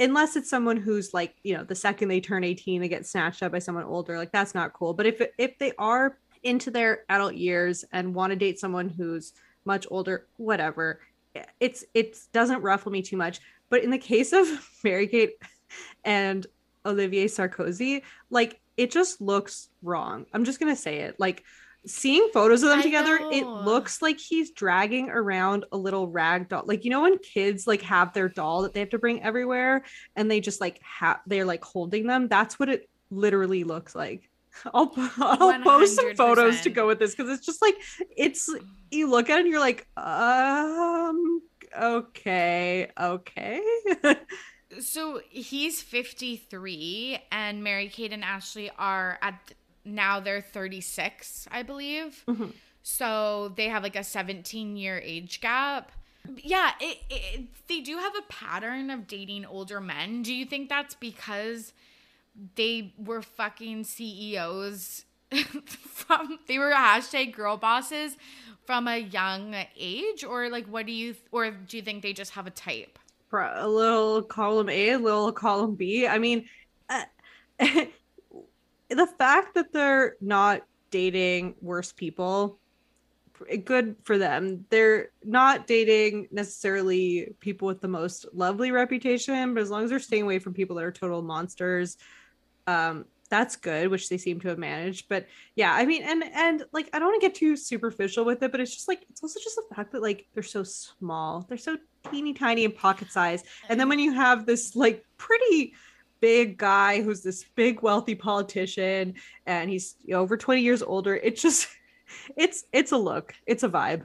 unless 0.00 0.36
it's 0.36 0.50
someone 0.50 0.76
who's 0.76 1.12
like, 1.12 1.34
you 1.42 1.56
know, 1.56 1.64
the 1.64 1.74
second 1.74 2.08
they 2.08 2.20
turn 2.20 2.44
18, 2.44 2.80
they 2.80 2.88
get 2.88 3.06
snatched 3.06 3.42
up 3.42 3.52
by 3.52 3.58
someone 3.58 3.84
older, 3.84 4.16
like 4.16 4.32
that's 4.32 4.54
not 4.54 4.72
cool. 4.72 4.94
But 4.94 5.06
if, 5.06 5.22
if 5.38 5.58
they 5.58 5.72
are 5.78 6.18
into 6.42 6.70
their 6.70 7.04
adult 7.08 7.34
years 7.34 7.84
and 7.92 8.14
want 8.14 8.30
to 8.30 8.36
date 8.36 8.60
someone 8.60 8.88
who's 8.88 9.32
much 9.64 9.86
older, 9.90 10.26
whatever, 10.36 11.00
it's, 11.60 11.84
it 11.94 12.18
doesn't 12.32 12.62
ruffle 12.62 12.92
me 12.92 13.02
too 13.02 13.16
much. 13.16 13.40
But 13.68 13.82
in 13.82 13.90
the 13.90 13.98
case 13.98 14.32
of 14.32 14.46
Mary 14.84 15.06
Kate 15.06 15.34
and 16.04 16.46
Olivier 16.86 17.26
Sarkozy, 17.26 18.02
like 18.30 18.60
it 18.76 18.90
just 18.90 19.20
looks 19.20 19.68
wrong. 19.82 20.24
I'm 20.32 20.44
just 20.44 20.60
gonna 20.60 20.76
say 20.76 21.00
it. 21.00 21.18
Like 21.18 21.44
seeing 21.88 22.28
photos 22.32 22.62
of 22.62 22.70
them 22.70 22.80
I 22.80 22.82
together, 22.82 23.18
it 23.32 23.46
looks 23.46 24.00
like 24.02 24.18
he's 24.18 24.50
dragging 24.50 25.10
around 25.10 25.64
a 25.72 25.76
little 25.76 26.08
rag 26.08 26.48
doll. 26.48 26.62
Like 26.66 26.84
you 26.84 26.90
know 26.90 27.02
when 27.02 27.18
kids 27.18 27.66
like 27.66 27.82
have 27.82 28.12
their 28.12 28.28
doll 28.28 28.62
that 28.62 28.74
they 28.74 28.80
have 28.80 28.90
to 28.90 28.98
bring 28.98 29.22
everywhere, 29.22 29.84
and 30.16 30.30
they 30.30 30.40
just 30.40 30.60
like 30.60 30.80
have 30.82 31.20
they're 31.26 31.44
like 31.44 31.64
holding 31.64 32.06
them. 32.06 32.28
That's 32.28 32.58
what 32.58 32.68
it 32.68 32.88
literally 33.10 33.64
looks 33.64 33.94
like. 33.94 34.28
I'll 34.74 34.92
I'll 35.18 35.62
post 35.62 35.96
some 35.96 36.14
photos 36.14 36.60
to 36.62 36.70
go 36.70 36.86
with 36.86 36.98
this 36.98 37.14
because 37.14 37.30
it's 37.32 37.46
just 37.46 37.62
like 37.62 37.76
it's 38.16 38.48
you 38.90 39.10
look 39.10 39.30
at 39.30 39.38
it 39.38 39.40
and 39.42 39.50
you're 39.50 39.60
like 39.60 39.86
um 39.96 41.42
okay 41.80 42.90
okay 42.98 43.62
So 44.80 45.22
he's 45.30 45.80
53 45.80 47.18
and 47.32 47.64
Mary 47.64 47.88
Kate 47.88 48.12
and 48.12 48.22
Ashley 48.22 48.70
are 48.78 49.18
at 49.22 49.54
now 49.88 50.20
they're 50.20 50.40
36, 50.40 51.48
I 51.50 51.62
believe. 51.62 52.24
Mhm. 52.26 52.52
So 52.82 53.52
they 53.56 53.68
have 53.68 53.82
like 53.82 53.96
a 53.96 54.04
17 54.04 54.76
year 54.76 55.00
age 55.04 55.40
gap. 55.40 55.92
Yeah, 56.36 56.72
it, 56.80 56.98
it, 57.10 57.44
they 57.68 57.80
do 57.80 57.96
have 57.96 58.12
a 58.16 58.22
pattern 58.32 58.90
of 58.90 59.06
dating 59.06 59.46
older 59.46 59.80
men. 59.80 60.22
Do 60.22 60.34
you 60.34 60.44
think 60.44 60.68
that's 60.68 60.94
because 60.94 61.72
they 62.54 62.92
were 62.98 63.22
fucking 63.22 63.84
CEOs 63.84 65.04
from 65.84 66.38
they 66.46 66.58
were 66.58 66.70
hashtag 66.70 67.34
girl 67.34 67.56
bosses 67.56 68.16
from 68.64 68.88
a 68.88 68.96
young 68.96 69.54
age 69.76 70.24
or 70.24 70.48
like 70.48 70.66
what 70.66 70.86
do 70.86 70.92
you 70.92 71.14
or 71.32 71.50
do 71.50 71.76
you 71.76 71.82
think 71.82 72.02
they 72.02 72.12
just 72.12 72.32
have 72.32 72.46
a 72.46 72.50
type? 72.50 72.98
Pro- 73.28 73.52
a 73.54 73.68
little 73.68 74.22
column 74.22 74.68
A, 74.70 74.90
a 74.90 74.98
little 74.98 75.32
column 75.32 75.74
B. 75.74 76.06
I 76.06 76.18
mean, 76.18 76.48
uh, 76.88 77.04
the 78.90 79.06
fact 79.06 79.54
that 79.54 79.72
they're 79.72 80.16
not 80.20 80.62
dating 80.90 81.54
worse 81.60 81.92
people, 81.92 82.58
good 83.64 83.96
for 84.04 84.18
them. 84.18 84.64
They're 84.70 85.10
not 85.24 85.66
dating 85.66 86.28
necessarily 86.30 87.34
people 87.40 87.68
with 87.68 87.80
the 87.80 87.88
most 87.88 88.26
lovely 88.32 88.70
reputation, 88.70 89.54
but 89.54 89.62
as 89.62 89.70
long 89.70 89.84
as 89.84 89.90
they're 89.90 89.98
staying 89.98 90.22
away 90.22 90.38
from 90.38 90.54
people 90.54 90.76
that 90.76 90.84
are 90.84 90.92
total 90.92 91.22
monsters, 91.22 91.96
um, 92.66 93.04
that's 93.30 93.56
good, 93.56 93.88
which 93.88 94.08
they 94.08 94.16
seem 94.16 94.40
to 94.40 94.48
have 94.48 94.58
managed. 94.58 95.08
But 95.08 95.26
yeah, 95.54 95.72
I 95.72 95.84
mean, 95.84 96.02
and 96.02 96.24
and 96.24 96.64
like 96.72 96.88
I 96.92 96.98
don't 96.98 97.08
want 97.08 97.20
to 97.20 97.26
get 97.26 97.36
too 97.36 97.56
superficial 97.56 98.24
with 98.24 98.42
it, 98.42 98.50
but 98.50 98.60
it's 98.60 98.74
just 98.74 98.88
like 98.88 99.04
it's 99.10 99.22
also 99.22 99.38
just 99.40 99.56
the 99.56 99.74
fact 99.74 99.92
that 99.92 100.02
like 100.02 100.26
they're 100.32 100.42
so 100.42 100.62
small, 100.62 101.44
they're 101.48 101.58
so 101.58 101.76
teeny 102.10 102.32
tiny 102.32 102.64
and 102.64 102.74
pocket 102.74 103.12
size, 103.12 103.44
and 103.68 103.78
then 103.78 103.88
when 103.88 103.98
you 103.98 104.12
have 104.12 104.46
this 104.46 104.74
like 104.74 105.04
pretty 105.18 105.74
big 106.20 106.58
guy 106.58 107.02
who's 107.02 107.22
this 107.22 107.44
big 107.54 107.82
wealthy 107.82 108.14
politician 108.14 109.14
and 109.46 109.70
he's 109.70 109.96
you 110.04 110.14
know, 110.14 110.20
over 110.20 110.36
20 110.36 110.60
years 110.60 110.82
older. 110.82 111.14
It 111.16 111.36
just 111.36 111.68
it's 112.36 112.64
it's 112.72 112.92
a 112.92 112.96
look. 112.98 113.34
It's 113.46 113.62
a 113.62 113.68
vibe. 113.68 114.02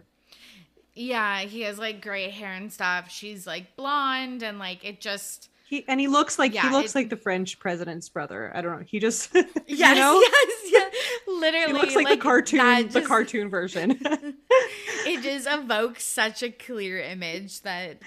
Yeah, 0.95 1.39
he 1.39 1.61
has 1.61 1.79
like 1.79 2.01
gray 2.01 2.29
hair 2.29 2.53
and 2.53 2.71
stuff. 2.71 3.09
She's 3.09 3.47
like 3.47 3.75
blonde 3.75 4.43
and 4.43 4.59
like 4.59 4.85
it 4.85 5.01
just 5.01 5.49
he 5.67 5.83
and 5.87 5.99
he 5.99 6.07
looks 6.07 6.37
like 6.37 6.53
Yeah, 6.53 6.69
he 6.69 6.75
looks 6.75 6.91
it- 6.91 6.99
like 6.99 7.09
the 7.09 7.17
french 7.17 7.57
president's 7.59 8.09
brother. 8.09 8.51
I 8.53 8.61
don't 8.61 8.79
know. 8.79 8.85
He 8.87 8.99
just 8.99 9.29
yes, 9.33 9.49
you 9.67 9.95
know? 9.95 10.21
yes. 10.31 10.62
Literally, 11.39 11.67
he 11.67 11.73
looks 11.73 11.95
like, 11.95 12.07
the 12.07 12.17
cartoon 12.17 12.59
that 12.59 12.91
the 12.91 13.01
cartoon 13.01 13.49
version 13.49 13.91
it 14.01 15.21
just 15.23 15.47
evokes 15.49 16.03
such 16.03 16.43
a 16.43 16.49
clear 16.51 16.99
image 16.99 17.61
that, 17.61 18.01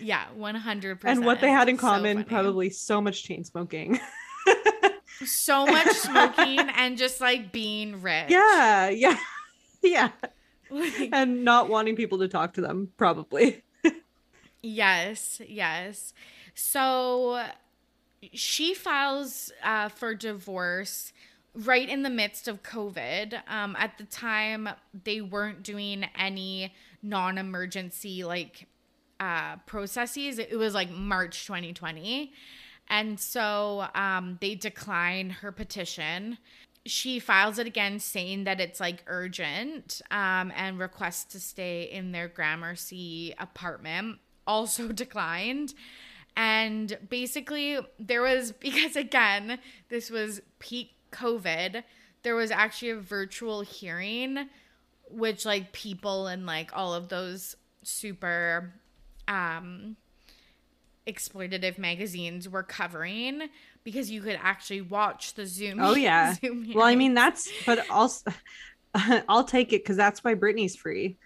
yeah, 0.00 0.24
one 0.34 0.54
hundred 0.54 1.00
percent. 1.00 1.18
and 1.18 1.26
what 1.26 1.40
they 1.40 1.50
had 1.50 1.68
in 1.68 1.76
common 1.76 2.24
probably 2.24 2.70
so 2.70 3.00
much 3.00 3.24
chain 3.24 3.44
smoking 3.44 3.98
so 5.24 5.66
much 5.66 5.88
smoking 5.88 6.60
and 6.60 6.96
just 6.96 7.20
like 7.20 7.52
being 7.52 8.00
rich. 8.02 8.26
yeah 8.28 8.88
yeah 8.88 9.16
yeah 9.82 10.10
Like- 10.70 11.10
and 11.12 11.44
not 11.44 11.68
wanting 11.68 11.96
people 11.96 12.18
to 12.18 12.28
talk 12.28 12.54
to 12.54 12.60
them 12.60 12.90
probably 12.96 13.62
Yes, 14.60 15.40
yes. 15.46 16.12
So 16.54 17.44
she 18.32 18.74
files 18.74 19.52
uh, 19.62 19.88
for 19.88 20.14
divorce 20.16 21.12
right 21.64 21.88
in 21.88 22.02
the 22.02 22.10
midst 22.10 22.48
of 22.48 22.62
COVID. 22.62 23.40
Um, 23.48 23.76
at 23.78 23.98
the 23.98 24.04
time, 24.04 24.68
they 25.04 25.20
weren't 25.20 25.62
doing 25.62 26.04
any 26.16 26.72
non 27.02 27.38
emergency 27.38 28.24
like 28.24 28.66
uh, 29.20 29.56
processes. 29.66 30.38
It 30.38 30.56
was 30.56 30.74
like 30.74 30.90
March 30.90 31.46
2020. 31.46 32.32
And 32.90 33.20
so 33.20 33.86
um, 33.94 34.38
they 34.40 34.54
decline 34.54 35.30
her 35.30 35.52
petition. 35.52 36.38
She 36.86 37.18
files 37.18 37.58
it 37.58 37.66
again 37.66 37.98
saying 37.98 38.44
that 38.44 38.60
it's 38.60 38.80
like 38.80 39.04
urgent 39.06 40.00
um, 40.10 40.52
and 40.56 40.78
requests 40.78 41.24
to 41.32 41.40
stay 41.40 41.82
in 41.82 42.12
their 42.12 42.28
Gramercy 42.28 43.34
apartment. 43.38 44.18
Also 44.46 44.88
declined. 44.92 45.74
And 46.34 46.96
basically, 47.08 47.78
there 47.98 48.22
was, 48.22 48.52
because 48.60 48.96
again, 48.96 49.58
this 49.88 50.10
was 50.10 50.40
peak 50.60 50.92
COVID, 51.10 51.82
there 52.22 52.34
was 52.34 52.50
actually 52.50 52.90
a 52.90 52.96
virtual 52.96 53.62
hearing, 53.62 54.48
which 55.10 55.44
like 55.44 55.72
people 55.72 56.26
and 56.26 56.46
like 56.46 56.70
all 56.74 56.94
of 56.94 57.08
those 57.08 57.56
super 57.82 58.74
um 59.26 59.96
exploitative 61.06 61.78
magazines 61.78 62.48
were 62.48 62.62
covering 62.62 63.48
because 63.82 64.10
you 64.10 64.20
could 64.20 64.38
actually 64.42 64.82
watch 64.82 65.34
the 65.34 65.46
zoom 65.46 65.78
Oh 65.80 65.94
yeah. 65.94 66.34
zoom 66.40 66.70
Well, 66.74 66.86
I 66.86 66.94
mean 66.96 67.14
that's 67.14 67.50
but 67.64 67.88
also 67.90 68.30
I'll 69.28 69.44
take 69.44 69.72
it 69.72 69.84
cuz 69.84 69.96
that's 69.96 70.22
why 70.22 70.34
Britney's 70.34 70.76
free. 70.76 71.16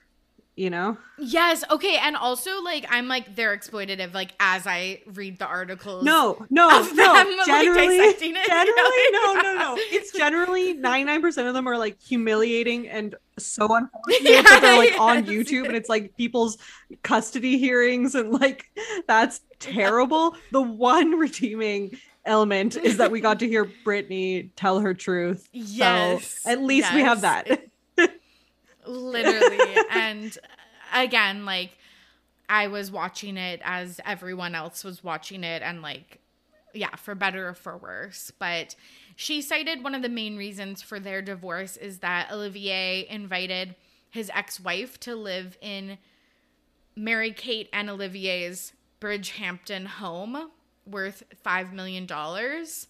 You 0.55 0.69
know? 0.69 0.99
yes 1.19 1.65
okay 1.71 1.97
and 2.03 2.15
also 2.17 2.61
like 2.63 2.85
i'm 2.91 3.09
like 3.09 3.35
they're 3.37 3.57
exploitative 3.57 4.13
like 4.13 4.35
as 4.41 4.67
i 4.67 5.01
read 5.15 5.39
the 5.39 5.47
articles 5.47 6.05
No, 6.05 6.45
no, 6.51 6.69
Of 6.81 6.95
no. 6.95 7.15
them, 7.15 7.37
like, 7.39 7.47
generally, 7.47 7.97
generally, 7.97 9.03
no, 9.13 9.33
no, 9.35 9.55
no. 9.57 9.75
It's 9.79 10.13
generally 10.13 10.75
ninety 10.75 11.05
nine 11.05 11.23
percent 11.23 11.49
of 11.49 11.55
them 11.55 11.67
are 11.69 11.79
like 11.79 11.99
humiliating 12.03 12.89
and 12.89 13.15
so 13.39 13.65
unfortunate 13.75 14.21
Yeah, 14.31 14.43
that 14.43 14.59
they're 14.61 14.79
like 14.79 15.01
on. 15.01 15.25
YouTube 15.25 15.67
and 15.67 15.75
it's 15.77 15.89
like 15.89 16.17
people's 16.17 16.59
custody 17.03 17.57
hearings 17.57 18.15
and 18.15 18.31
like 18.33 18.67
that's 19.09 19.41
terrible. 19.59 20.37
The 20.51 20.61
one 20.61 21.13
redeeming 21.19 21.97
element 22.27 22.77
is 22.77 22.99
that 22.99 23.11
we 23.11 23.21
got 23.21 23.39
to 23.41 23.49
hear 23.49 23.71
Britney 23.87 24.51
tell 24.57 24.81
her 24.81 24.93
truth. 24.93 25.49
yes 25.53 26.41
So 26.43 26.51
at 26.51 26.61
least 26.63 26.93
we 26.93 27.01
have 27.01 27.23
yes. 27.23 27.47
that. 27.49 27.67
Literally. 28.87 29.77
And 29.91 30.37
again 30.93 31.45
like 31.45 31.77
i 32.49 32.67
was 32.67 32.91
watching 32.91 33.37
it 33.37 33.61
as 33.65 34.01
everyone 34.05 34.55
else 34.55 34.85
was 34.85 35.03
watching 35.03 35.43
it 35.43 35.63
and 35.63 35.81
like 35.83 36.19
yeah 36.75 36.95
for 36.97 37.15
better 37.15 37.49
or 37.49 37.55
for 37.55 37.77
worse. 37.77 38.31
But 38.39 38.77
she 39.17 39.43
cited 39.43 39.83
one 39.83 39.95
of 39.95 40.03
the 40.03 40.09
main 40.09 40.37
reasons 40.37 40.83
for 40.83 40.99
their 40.99 41.23
divorce 41.23 41.77
is 41.77 41.99
that 41.99 42.31
olivier 42.31 43.07
invited 43.09 43.75
his 44.11 44.31
ex-wife 44.35 44.99
to 45.01 45.17
live 45.17 45.57
in 45.61 45.99
mary 46.95 47.33
kate 47.33 47.69
and 47.73 47.89
olivier's 47.89 48.73
bridgehampton 49.01 49.87
home 49.87 50.51
worth 50.87 51.23
five 51.43 51.73
million 51.73 52.07
dollars. 52.07 52.89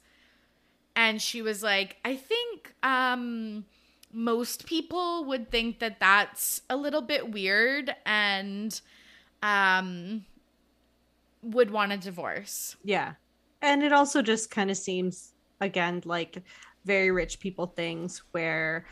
And 0.95 1.21
she 1.23 1.43
was 1.43 1.63
like 1.63 1.97
i 2.05 2.17
think 2.17 2.75
um 2.83 3.65
most 4.13 4.67
people 4.67 5.25
would 5.25 5.51
think 5.51 5.79
that 5.81 5.99
that's 6.01 6.63
a 6.69 6.77
little 6.77 7.03
bit 7.03 7.31
weird 7.31 7.95
and 8.05 8.81
um 9.43 10.25
would 11.43 11.71
want 11.71 11.93
a 11.93 11.97
divorce. 11.97 12.77
Yeah. 12.85 13.15
And 13.61 13.83
it 13.83 13.93
also 13.93 14.23
just 14.23 14.51
kind 14.51 14.71
of 14.71 14.77
seems, 14.77 15.35
again, 15.61 16.03
like 16.05 16.43
very 16.85 17.11
rich 17.11 17.41
people 17.41 17.67
things 17.67 18.23
where 18.33 18.87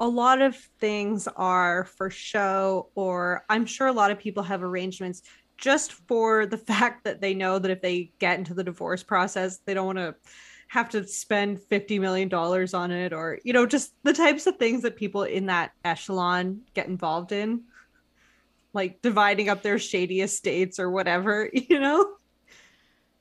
a 0.00 0.08
lot 0.08 0.40
of 0.40 0.54
things 0.80 1.26
are 1.36 1.84
for 1.84 2.10
show, 2.10 2.90
or 2.94 3.44
I'm 3.48 3.64
sure 3.64 3.86
a 3.86 3.92
lot 3.92 4.10
of 4.10 4.18
people 4.18 4.42
have 4.42 4.62
arrangements 4.62 5.22
just 5.56 5.92
for 5.92 6.46
the 6.46 6.58
fact 6.70 7.04
that 7.04 7.20
they 7.20 7.34
know 7.34 7.58
that 7.58 7.70
if 7.70 7.80
they 7.80 8.12
get 8.18 8.38
into 8.38 8.54
the 8.54 8.64
divorce 8.64 9.02
process, 9.02 9.58
they 9.64 9.74
don't 9.74 9.86
want 9.86 9.98
to 9.98 10.14
have 10.68 10.90
to 10.90 11.06
spend 11.06 11.60
50 11.62 11.98
million 11.98 12.28
dollars 12.28 12.74
on 12.74 12.90
it 12.90 13.12
or 13.12 13.38
you 13.44 13.52
know 13.52 13.66
just 13.66 13.94
the 14.04 14.12
types 14.12 14.46
of 14.46 14.56
things 14.56 14.82
that 14.82 14.96
people 14.96 15.22
in 15.24 15.46
that 15.46 15.72
echelon 15.84 16.62
get 16.74 16.88
involved 16.88 17.32
in 17.32 17.62
like 18.72 19.00
dividing 19.02 19.48
up 19.48 19.62
their 19.62 19.78
shady 19.78 20.20
estates 20.20 20.78
or 20.78 20.90
whatever 20.90 21.48
you 21.52 21.80
know 21.80 22.06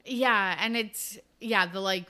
Yeah, 0.05 0.55
and 0.59 0.77
it's 0.77 1.17
yeah, 1.39 1.65
the 1.65 1.79
like 1.81 2.09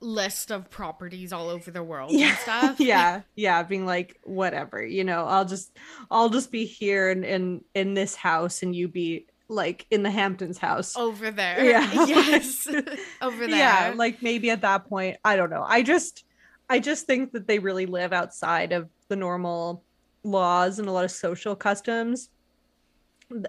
list 0.00 0.50
of 0.52 0.70
properties 0.70 1.32
all 1.32 1.48
over 1.48 1.70
the 1.70 1.82
world 1.82 2.20
and 2.20 2.36
stuff. 2.36 2.78
yeah 2.78 3.22
yeah 3.34 3.62
being 3.62 3.86
like 3.86 4.18
whatever 4.24 4.84
you 4.84 5.04
know 5.04 5.24
i'll 5.26 5.44
just 5.44 5.76
i'll 6.10 6.28
just 6.28 6.50
be 6.52 6.64
here 6.66 7.10
in 7.10 7.24
in, 7.24 7.64
in 7.74 7.94
this 7.94 8.14
house 8.14 8.62
and 8.62 8.74
you 8.76 8.88
be 8.88 9.26
like 9.48 9.86
in 9.90 10.02
the 10.02 10.10
hamptons 10.10 10.58
house 10.58 10.96
Over 10.96 11.30
there. 11.30 11.64
Yeah. 11.64 11.92
Yes. 12.06 12.66
over 13.22 13.46
there. 13.46 13.56
yeah 13.56 13.92
like 13.96 14.22
maybe 14.22 14.50
at 14.50 14.62
that 14.62 14.88
point 14.88 15.16
i 15.24 15.36
don't 15.36 15.50
know 15.50 15.64
i 15.66 15.82
just 15.82 16.24
i 16.68 16.78
just 16.80 17.06
think 17.06 17.32
that 17.32 17.46
they 17.46 17.58
really 17.58 17.86
live 17.86 18.12
outside 18.12 18.72
of 18.72 18.88
the 19.08 19.16
normal 19.16 19.84
laws 20.24 20.78
and 20.78 20.88
a 20.88 20.92
lot 20.92 21.04
of 21.04 21.10
social 21.10 21.54
customs 21.54 22.28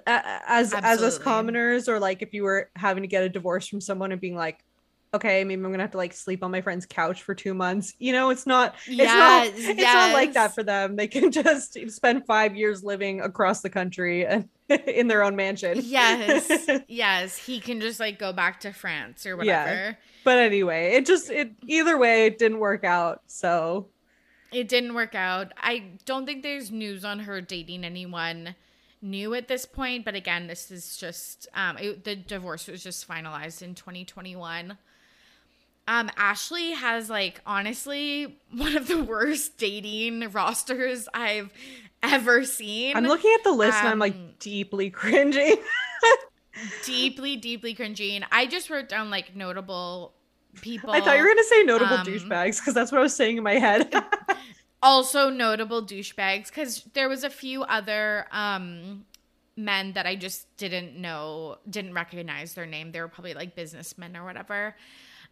as 0.05 0.73
as 0.73 1.01
us 1.01 1.17
commoners 1.17 1.87
or 1.87 1.99
like 1.99 2.21
if 2.21 2.33
you 2.33 2.43
were 2.43 2.69
having 2.75 3.03
to 3.03 3.07
get 3.07 3.23
a 3.23 3.29
divorce 3.29 3.67
from 3.67 3.81
someone 3.81 4.11
and 4.11 4.21
being 4.21 4.35
like 4.35 4.63
okay 5.17 5.43
maybe 5.43 5.61
i'm 5.61 5.71
gonna 5.71 5.83
have 5.83 5.91
to 5.91 5.97
like 5.97 6.13
sleep 6.13 6.43
on 6.43 6.51
my 6.51 6.61
friend's 6.61 6.85
couch 6.85 7.23
for 7.23 7.35
two 7.35 7.53
months 7.53 7.93
you 7.99 8.13
know 8.13 8.29
it's 8.29 8.47
not 8.47 8.75
it's 8.87 8.97
not 9.13 9.45
Yes, 9.45 9.53
it's 9.57 9.81
not 9.81 10.13
like 10.13 10.33
that 10.33 10.55
for 10.55 10.63
them 10.63 10.95
they 10.95 11.07
can 11.07 11.31
just 11.43 11.77
spend 11.89 12.25
five 12.25 12.55
years 12.55 12.83
living 12.83 13.21
across 13.21 13.61
the 13.61 13.69
country 13.69 14.25
and 14.25 14.47
in 14.87 15.07
their 15.07 15.23
own 15.23 15.35
mansion 15.35 15.79
Yes. 15.83 16.69
yes. 16.87 17.37
He 17.37 17.59
can 17.59 17.79
just 17.81 17.99
like 17.99 18.19
go 18.19 18.33
back 18.33 18.59
to 18.61 18.71
France 18.73 19.25
or 19.25 19.35
whatever. 19.37 19.71
Yeah. 19.71 19.93
but 20.23 20.37
anyway 20.39 20.93
it 20.93 21.05
just 21.05 21.29
it 21.29 21.51
either 21.67 21.97
way 21.97 22.25
it 22.25 22.37
didn't 22.37 22.59
work 22.59 22.83
out 22.83 23.21
so 23.27 23.87
It 24.51 24.67
didn't 24.69 24.93
work 24.93 25.15
out. 25.15 25.53
I 25.57 25.83
don't 26.05 26.25
think 26.25 26.43
there's 26.43 26.71
news 26.71 27.03
on 27.03 27.19
her 27.19 27.41
dating 27.41 27.83
anyone 27.83 28.55
new 29.01 29.33
at 29.35 29.47
this 29.47 29.65
point, 29.65 30.03
but 30.05 30.15
again, 30.15 30.47
this 30.47 30.71
is 30.71 30.97
just 30.97 31.47
um 31.53 31.77
it, 31.77 32.03
the 32.03 32.15
divorce 32.15 32.67
was 32.67 32.83
just 32.83 33.07
finalized 33.07 33.61
in 33.61 33.75
2021. 33.75 34.77
Um 35.87 36.09
Ashley 36.17 36.71
has 36.71 37.09
like 37.09 37.41
honestly 37.45 38.39
one 38.51 38.75
of 38.75 38.87
the 38.87 39.01
worst 39.03 39.57
dating 39.57 40.29
rosters 40.31 41.07
I've 41.13 41.51
ever 42.03 42.43
seen. 42.45 42.95
i'm 42.95 43.05
looking 43.05 43.33
at 43.39 43.43
the 43.43 43.51
list 43.51 43.75
and 43.79 43.87
i'm 43.87 43.93
Um, 43.93 43.99
like 43.99 44.37
deeply 44.37 44.89
cringing 45.01 45.55
deeply 46.85 47.35
deeply 47.35 47.73
cringing. 47.73 48.23
I 48.31 48.45
just 48.45 48.69
wrote 48.69 48.87
down 48.89 49.09
like 49.09 49.35
notable 49.35 50.13
people. 50.61 50.91
i 50.91 50.99
thought 51.01 51.17
you 51.17 51.23
were 51.23 51.29
gonna 51.29 51.43
say 51.43 51.63
notable 51.63 51.95
um, 51.97 52.05
douchebags 52.05 52.59
because 52.59 52.73
that's 52.73 52.91
what 52.91 52.99
i 52.99 53.01
was 53.01 53.15
saying 53.15 53.37
in 53.37 53.43
my 53.43 53.53
head 53.55 53.91
also 54.83 55.29
notable 55.29 55.83
douchebags 55.83 56.47
because 56.49 56.83
there 56.93 57.09
was 57.09 57.23
a 57.23 57.29
few 57.29 57.63
other 57.63 58.27
um 58.31 59.05
men 59.59 59.93
that 59.93 60.05
I 60.05 60.15
just 60.15 60.55
didn't 60.57 60.95
know, 60.95 61.57
didn't 61.67 61.93
recognize 61.95 62.53
their 62.53 62.67
name. 62.67 62.91
They 62.91 63.01
were 63.01 63.07
probably 63.07 63.33
like 63.33 63.55
businessmen 63.55 64.15
or 64.15 64.23
whatever. 64.23 64.75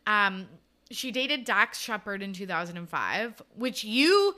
Um, 0.07 0.47
she 0.91 1.11
dated 1.11 1.45
Dax 1.45 1.79
Shepard 1.79 2.21
in 2.21 2.33
2005, 2.33 3.41
which 3.55 3.83
you 3.83 4.35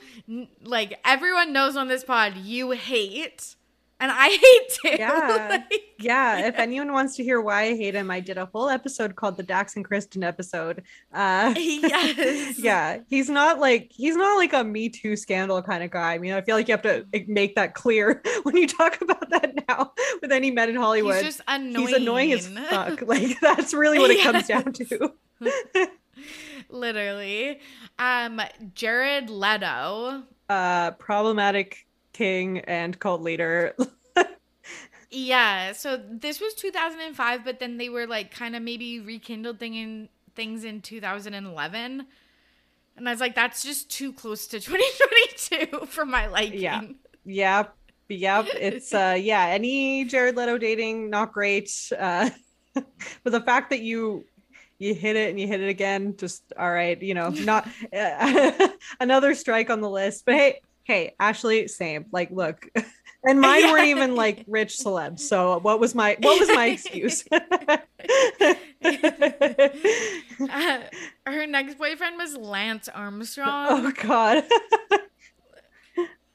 like 0.64 1.00
everyone 1.04 1.52
knows 1.52 1.76
on 1.76 1.88
this 1.88 2.04
pod 2.04 2.38
you 2.38 2.72
hate, 2.72 3.56
and 4.00 4.12
I 4.12 4.30
hate 4.42 4.70
too. 4.82 4.98
Yeah. 5.00 5.24
Like, 5.70 5.84
yeah. 6.00 6.48
If 6.48 6.56
anyone 6.56 6.92
wants 6.92 7.16
to 7.16 7.24
hear 7.24 7.42
why 7.42 7.64
i 7.64 7.76
hate 7.76 7.96
him 7.96 8.12
i 8.12 8.20
did 8.20 8.38
a 8.38 8.46
whole 8.46 8.70
episode 8.70 9.16
called 9.16 9.38
the 9.38 9.44
dax 9.44 9.76
and 9.76 9.84
kristen 9.84 10.24
episode. 10.24 10.84
Uh 11.14 11.54
yes. 11.58 12.60
yeah. 12.60 13.00
He's 13.08 13.30
not 13.30 13.60
like 13.60 13.92
he's 13.92 14.16
not 14.16 14.36
like 14.38 14.54
a 14.54 14.64
me 14.64 14.90
too 14.90 15.16
scandal 15.16 15.62
kind 15.62 15.84
of 15.84 15.92
guy. 15.92 16.14
I 16.14 16.18
mean 16.18 16.34
i 16.34 16.42
feel 16.42 16.56
like 16.56 16.68
you 16.68 16.74
have 16.74 16.82
to 16.84 17.06
make 17.28 17.56
that 17.56 17.74
clear 17.74 18.22
when 18.44 18.56
you 18.56 18.68
talk 18.68 19.02
about 19.02 19.30
that 19.32 19.64
now 19.68 19.94
with 20.22 20.32
any 20.32 20.52
men 20.52 20.70
in 20.70 20.76
hollywood. 20.76 21.16
He's 21.16 21.24
just 21.24 21.42
annoying. 21.48 21.88
he's 21.88 21.96
annoying 21.96 22.32
as 22.34 22.48
fuck. 22.48 23.02
Like 23.02 23.40
that's 23.40 23.74
really 23.74 24.00
what 24.00 24.12
it 24.12 24.22
comes 24.22 24.48
down 24.48 24.74
to 24.74 25.14
Literally. 26.70 27.60
Um, 28.00 28.42
Jared 28.74 29.30
Leto. 29.30 30.24
uh 30.50 30.92
problematic 30.92 31.86
king 32.14 32.60
and 32.62 33.00
cult 33.00 33.22
leader 33.22 33.76
Yeah, 35.10 35.72
so 35.72 35.98
this 36.10 36.42
was 36.42 36.54
2005, 36.56 37.46
but 37.46 37.60
then 37.60 37.78
they 37.78 37.88
were 37.90 38.06
like 38.08 38.32
kind 38.32 38.56
of 38.56 38.62
maybe 38.62 39.00
rekindled 39.00 39.58
thing 39.60 39.76
in 39.76 40.10
things 40.36 40.66
in 40.66 40.82
2011. 40.82 42.06
And 42.98 43.08
I 43.08 43.12
was 43.12 43.22
like, 43.22 43.36
that's 43.36 43.64
just 43.64 43.90
too 43.90 44.12
close 44.12 44.48
to 44.48 44.60
2022 44.60 45.86
for 45.86 46.06
my 46.06 46.28
liking. 46.28 46.60
Yeah. 46.60 46.82
Yep. 47.26 47.76
Yep. 48.10 48.48
It's 48.54 48.94
uh 48.94 49.18
yeah, 49.20 49.48
any 49.48 50.06
Jared 50.06 50.36
Leto 50.36 50.58
dating, 50.58 51.10
not 51.10 51.32
great. 51.34 51.72
Uh 51.98 52.30
but 52.74 53.32
the 53.32 53.42
fact 53.42 53.70
that 53.70 53.82
you 53.82 54.26
you 54.80 54.94
hit 54.94 55.16
it 55.16 55.30
and 55.30 55.40
you 55.40 55.48
hit 55.48 55.62
it 55.62 55.70
again, 55.70 56.16
just 56.18 56.44
all 56.58 56.72
right, 56.72 57.02
you 57.02 57.14
know, 57.14 57.30
not 57.30 57.68
uh, 57.94 58.68
another 59.00 59.36
strike 59.36 59.70
on 59.70 59.82
the 59.82 59.90
list. 59.90 60.26
But 60.26 60.36
hey, 60.36 60.62
hey, 60.84 61.16
Ashley, 61.20 61.68
same. 61.68 62.06
Like, 62.12 62.32
look, 62.32 62.68
and 63.24 63.42
mine 63.42 63.64
weren't 63.64 63.88
even 63.88 64.16
like 64.16 64.46
rich 64.48 64.78
celebs. 64.78 65.22
So 65.22 65.60
what 65.60 65.80
was 65.80 65.96
my 65.96 66.18
what 66.20 66.40
was 66.40 66.50
my 66.50 66.68
excuse? 66.68 67.24
Uh, 70.40 70.82
her 71.26 71.48
next 71.48 71.80
boyfriend 71.80 72.18
was 72.18 72.38
Lance 72.38 72.88
Armstrong. 72.88 73.68
oh 73.70 73.92
god. 73.92 74.44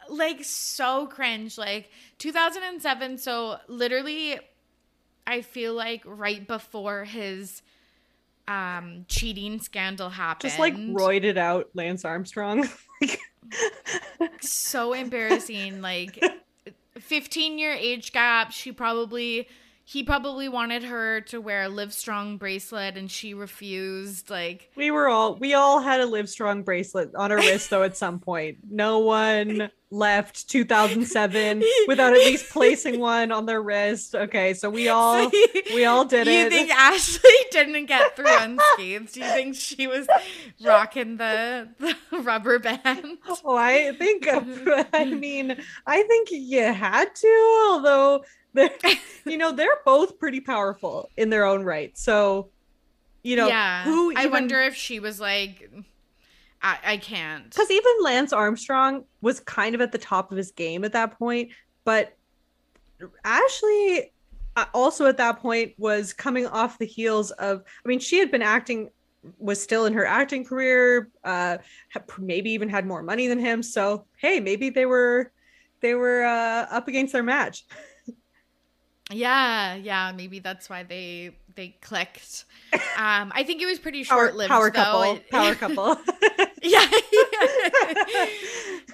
like 0.08 0.42
so 0.42 1.06
cringe 1.06 1.56
like 1.56 1.88
2007 2.18 3.16
so 3.16 3.56
literally 3.68 4.38
i 5.26 5.40
feel 5.40 5.72
like 5.72 6.02
right 6.04 6.46
before 6.46 7.04
his 7.04 7.62
um 8.48 9.04
cheating 9.08 9.60
scandal 9.60 10.10
happened 10.10 10.50
Just 10.50 10.58
like 10.58 10.74
roided 10.74 11.36
out 11.36 11.68
Lance 11.74 12.04
Armstrong. 12.04 12.68
so 14.40 14.92
embarrassing 14.92 15.80
like 15.80 16.22
15 16.98 17.58
year 17.58 17.72
age 17.72 18.12
gap. 18.12 18.52
She 18.52 18.72
probably 18.72 19.48
he 19.84 20.02
probably 20.02 20.48
wanted 20.48 20.84
her 20.84 21.20
to 21.22 21.40
wear 21.40 21.64
a 21.64 21.68
live 21.68 21.92
strong 21.92 22.36
bracelet 22.36 22.96
and 22.96 23.10
she 23.10 23.34
refused 23.34 24.30
like 24.30 24.70
we 24.76 24.90
were 24.90 25.08
all 25.08 25.36
we 25.36 25.54
all 25.54 25.80
had 25.80 26.00
a 26.00 26.06
live 26.06 26.28
strong 26.28 26.62
bracelet 26.62 27.14
on 27.14 27.32
our 27.32 27.38
wrist 27.38 27.70
though 27.70 27.82
at 27.82 27.96
some 27.96 28.18
point 28.20 28.58
no 28.70 29.00
one 29.00 29.70
left 29.92 30.48
2007 30.48 31.62
without 31.86 32.12
at 32.12 32.18
least 32.18 32.50
placing 32.50 32.98
one 32.98 33.30
on 33.30 33.46
their 33.46 33.62
wrist 33.62 34.14
okay 34.14 34.54
so 34.54 34.70
we 34.70 34.88
all 34.88 35.30
so 35.30 35.30
you, 35.32 35.62
we 35.74 35.84
all 35.84 36.04
did 36.04 36.26
you 36.26 36.32
it 36.32 36.44
you 36.44 36.50
think 36.50 36.70
ashley 36.70 37.30
didn't 37.50 37.86
get 37.86 38.16
through 38.16 38.26
unscathed 38.28 39.12
do 39.12 39.20
you 39.20 39.26
think 39.26 39.54
she 39.54 39.86
was 39.86 40.06
rocking 40.64 41.18
the, 41.18 41.68
the 41.78 41.94
rubber 42.20 42.58
band 42.58 43.18
oh 43.44 43.56
i 43.56 43.92
think 43.98 44.26
i 44.92 45.04
mean 45.04 45.56
i 45.86 46.02
think 46.02 46.30
you 46.30 46.72
had 46.72 47.14
to 47.14 47.66
although 47.68 48.24
they're, 48.54 48.70
you 49.24 49.38
know, 49.38 49.52
they're 49.52 49.80
both 49.84 50.18
pretty 50.18 50.40
powerful 50.40 51.08
in 51.16 51.30
their 51.30 51.44
own 51.44 51.62
right. 51.62 51.96
So, 51.96 52.50
you 53.22 53.36
know, 53.36 53.48
yeah. 53.48 53.84
Who 53.84 54.10
even, 54.12 54.22
I 54.22 54.26
wonder 54.26 54.60
if 54.60 54.74
she 54.74 55.00
was 55.00 55.20
like, 55.20 55.70
I, 56.62 56.78
I 56.84 56.96
can't. 56.96 57.50
Because 57.50 57.70
even 57.70 57.92
Lance 58.02 58.32
Armstrong 58.32 59.04
was 59.20 59.40
kind 59.40 59.74
of 59.74 59.80
at 59.80 59.92
the 59.92 59.98
top 59.98 60.30
of 60.30 60.38
his 60.38 60.52
game 60.52 60.84
at 60.84 60.92
that 60.92 61.18
point, 61.18 61.50
but 61.84 62.16
Ashley 63.24 64.12
uh, 64.56 64.66
also 64.72 65.06
at 65.06 65.16
that 65.16 65.40
point 65.40 65.72
was 65.78 66.12
coming 66.12 66.46
off 66.46 66.78
the 66.78 66.86
heels 66.86 67.30
of. 67.32 67.62
I 67.84 67.88
mean, 67.88 67.98
she 67.98 68.18
had 68.18 68.30
been 68.30 68.42
acting 68.42 68.90
was 69.38 69.62
still 69.62 69.86
in 69.86 69.92
her 69.92 70.04
acting 70.04 70.44
career 70.44 71.08
uh 71.22 71.56
maybe 72.18 72.50
even 72.50 72.68
had 72.68 72.84
more 72.84 73.04
money 73.04 73.28
than 73.28 73.38
him 73.38 73.62
so 73.62 74.04
hey 74.16 74.40
maybe 74.40 74.68
they 74.68 74.84
were 74.84 75.30
they 75.80 75.94
were 75.94 76.24
uh 76.24 76.66
up 76.72 76.88
against 76.88 77.12
their 77.12 77.22
match 77.22 77.64
Yeah, 79.10 79.74
yeah, 79.74 80.12
maybe 80.16 80.38
that's 80.38 80.70
why 80.70 80.84
they 80.84 81.36
they 81.54 81.76
clicked. 81.80 82.44
Um, 82.96 83.32
I 83.34 83.44
think 83.44 83.62
it 83.62 83.66
was 83.66 83.78
pretty 83.78 84.02
short 84.02 84.34
lived. 84.36 84.50
Power, 84.50 84.70
power 84.72 85.14
couple, 85.14 85.20
power 85.30 85.54
couple. 85.54 85.98
yeah. 86.62 86.86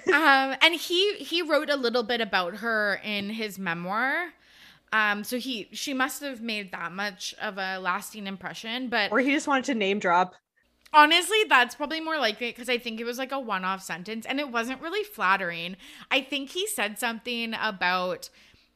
um, 0.07 0.57
and 0.61 0.75
he 0.75 1.15
he 1.15 1.41
wrote 1.41 1.69
a 1.69 1.75
little 1.75 2.03
bit 2.03 2.21
about 2.21 2.57
her 2.57 2.99
in 3.03 3.29
his 3.29 3.59
memoir. 3.59 4.33
Um, 4.91 5.23
so 5.23 5.37
he 5.37 5.69
she 5.71 5.93
must 5.93 6.21
have 6.21 6.41
made 6.41 6.71
that 6.71 6.91
much 6.91 7.35
of 7.41 7.57
a 7.57 7.77
lasting 7.79 8.27
impression, 8.27 8.89
but 8.89 9.11
or 9.11 9.19
he 9.19 9.31
just 9.31 9.47
wanted 9.47 9.65
to 9.65 9.75
name 9.75 9.99
drop. 9.99 10.35
Honestly, 10.91 11.37
that's 11.47 11.75
probably 11.75 12.01
more 12.01 12.17
likely 12.17 12.47
because 12.47 12.67
I 12.67 12.79
think 12.79 12.99
it 12.99 13.03
was 13.03 13.19
like 13.19 13.31
a 13.31 13.39
one 13.39 13.63
off 13.63 13.83
sentence 13.83 14.25
and 14.25 14.39
it 14.39 14.51
wasn't 14.51 14.81
really 14.81 15.03
flattering. 15.03 15.75
I 16.09 16.21
think 16.21 16.49
he 16.49 16.65
said 16.65 16.97
something 16.97 17.53
about 17.61 18.29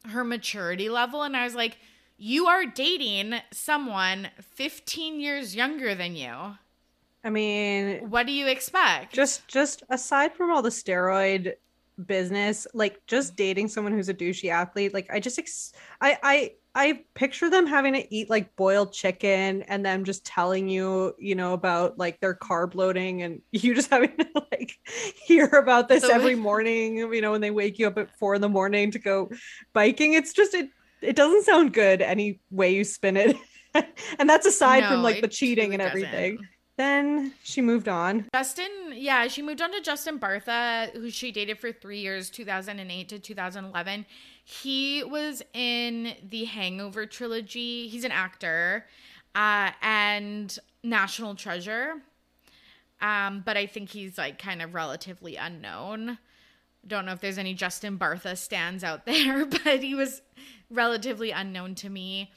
her 0.09 0.23
maturity 0.23 0.89
level 0.89 1.23
and 1.23 1.35
I 1.35 1.43
was 1.43 1.55
like, 1.55 1.79
you 2.17 2.47
are 2.47 2.65
dating 2.65 3.35
someone 3.51 4.29
15 4.41 5.19
years 5.19 5.55
younger 5.55 5.95
than 5.95 6.15
you. 6.15 6.57
I 7.23 7.29
mean, 7.29 8.09
what 8.09 8.27
do 8.27 8.33
you 8.33 8.47
expect? 8.47 9.13
Just 9.13 9.47
just 9.47 9.83
aside 9.89 10.33
from 10.33 10.51
all 10.51 10.61
the 10.61 10.69
steroid 10.69 11.53
business, 12.05 12.67
like 12.73 13.05
just 13.07 13.35
dating 13.35 13.69
someone 13.69 13.93
who's 13.93 14.09
a 14.09 14.13
douchey 14.13 14.49
athlete, 14.49 14.93
like 14.93 15.07
I 15.11 15.19
just 15.19 15.39
ex- 15.39 15.73
I 16.01 16.17
I 16.21 16.51
I 16.75 17.03
picture 17.13 17.49
them 17.49 17.67
having 17.67 17.93
to 17.93 18.13
eat 18.13 18.29
like 18.29 18.55
boiled 18.55 18.91
chicken 18.93 19.61
and 19.63 19.85
them 19.85 20.03
just 20.03 20.25
telling 20.25 20.67
you, 20.67 21.13
you 21.19 21.35
know, 21.35 21.53
about 21.53 21.99
like 21.99 22.19
their 22.19 22.33
carb 22.33 22.73
loading 22.75 23.21
and 23.21 23.41
you 23.51 23.75
just 23.75 23.89
having 23.89 24.17
to 24.17 24.27
like 24.51 24.77
hear 25.23 25.45
about 25.45 25.87
this 25.87 26.01
so, 26.01 26.13
every 26.13 26.35
morning, 26.49 26.97
you 26.97 27.21
know, 27.21 27.31
when 27.31 27.41
they 27.41 27.51
wake 27.51 27.79
you 27.79 27.87
up 27.87 27.97
at 27.97 28.17
four 28.17 28.35
in 28.35 28.41
the 28.41 28.49
morning 28.49 28.91
to 28.91 28.99
go 28.99 29.29
biking. 29.71 30.13
It's 30.13 30.33
just 30.33 30.53
it 30.53 30.69
it 31.03 31.15
doesn't 31.15 31.43
sound 31.43 31.73
good 31.73 32.01
any 32.01 32.39
way 32.51 32.73
you 32.73 32.83
spin 32.83 33.17
it. 33.17 33.37
and 34.19 34.29
that's 34.29 34.45
aside 34.45 34.81
no, 34.81 34.89
from 34.89 35.03
like 35.03 35.21
the 35.21 35.27
cheating 35.27 35.73
and 35.73 35.81
everything. 35.81 36.35
Doesn't. 36.35 36.49
Then 36.75 37.33
she 37.43 37.61
moved 37.61 37.87
on. 37.87 38.27
Justin, 38.33 38.93
yeah, 38.93 39.27
she 39.27 39.43
moved 39.43 39.61
on 39.61 39.71
to 39.73 39.81
Justin 39.81 40.19
Bartha, 40.19 40.91
who 40.93 41.11
she 41.11 41.31
dated 41.31 41.59
for 41.59 41.71
three 41.71 41.99
years, 41.99 42.31
2008 42.31 43.09
to 43.09 43.19
2011. 43.19 44.05
He 44.43 45.03
was 45.03 45.43
in 45.53 46.15
the 46.27 46.45
Hangover 46.45 47.05
trilogy. 47.05 47.87
He's 47.87 48.03
an 48.03 48.11
actor 48.11 48.85
uh, 49.35 49.71
and 49.83 50.57
National 50.83 51.35
Treasure. 51.35 52.01
Um, 53.01 53.43
but 53.45 53.55
I 53.55 53.67
think 53.67 53.89
he's 53.89 54.17
like 54.17 54.39
kind 54.39 54.61
of 54.61 54.73
relatively 54.73 55.35
unknown. 55.35 56.17
Don't 56.87 57.05
know 57.05 57.11
if 57.11 57.21
there's 57.21 57.37
any 57.37 57.53
Justin 57.53 57.99
Bartha 57.99 58.35
stands 58.37 58.83
out 58.83 59.05
there, 59.05 59.45
but 59.45 59.83
he 59.83 59.93
was 59.93 60.21
relatively 60.73 61.31
unknown 61.31 61.75
to 61.75 61.89
me. 61.89 62.31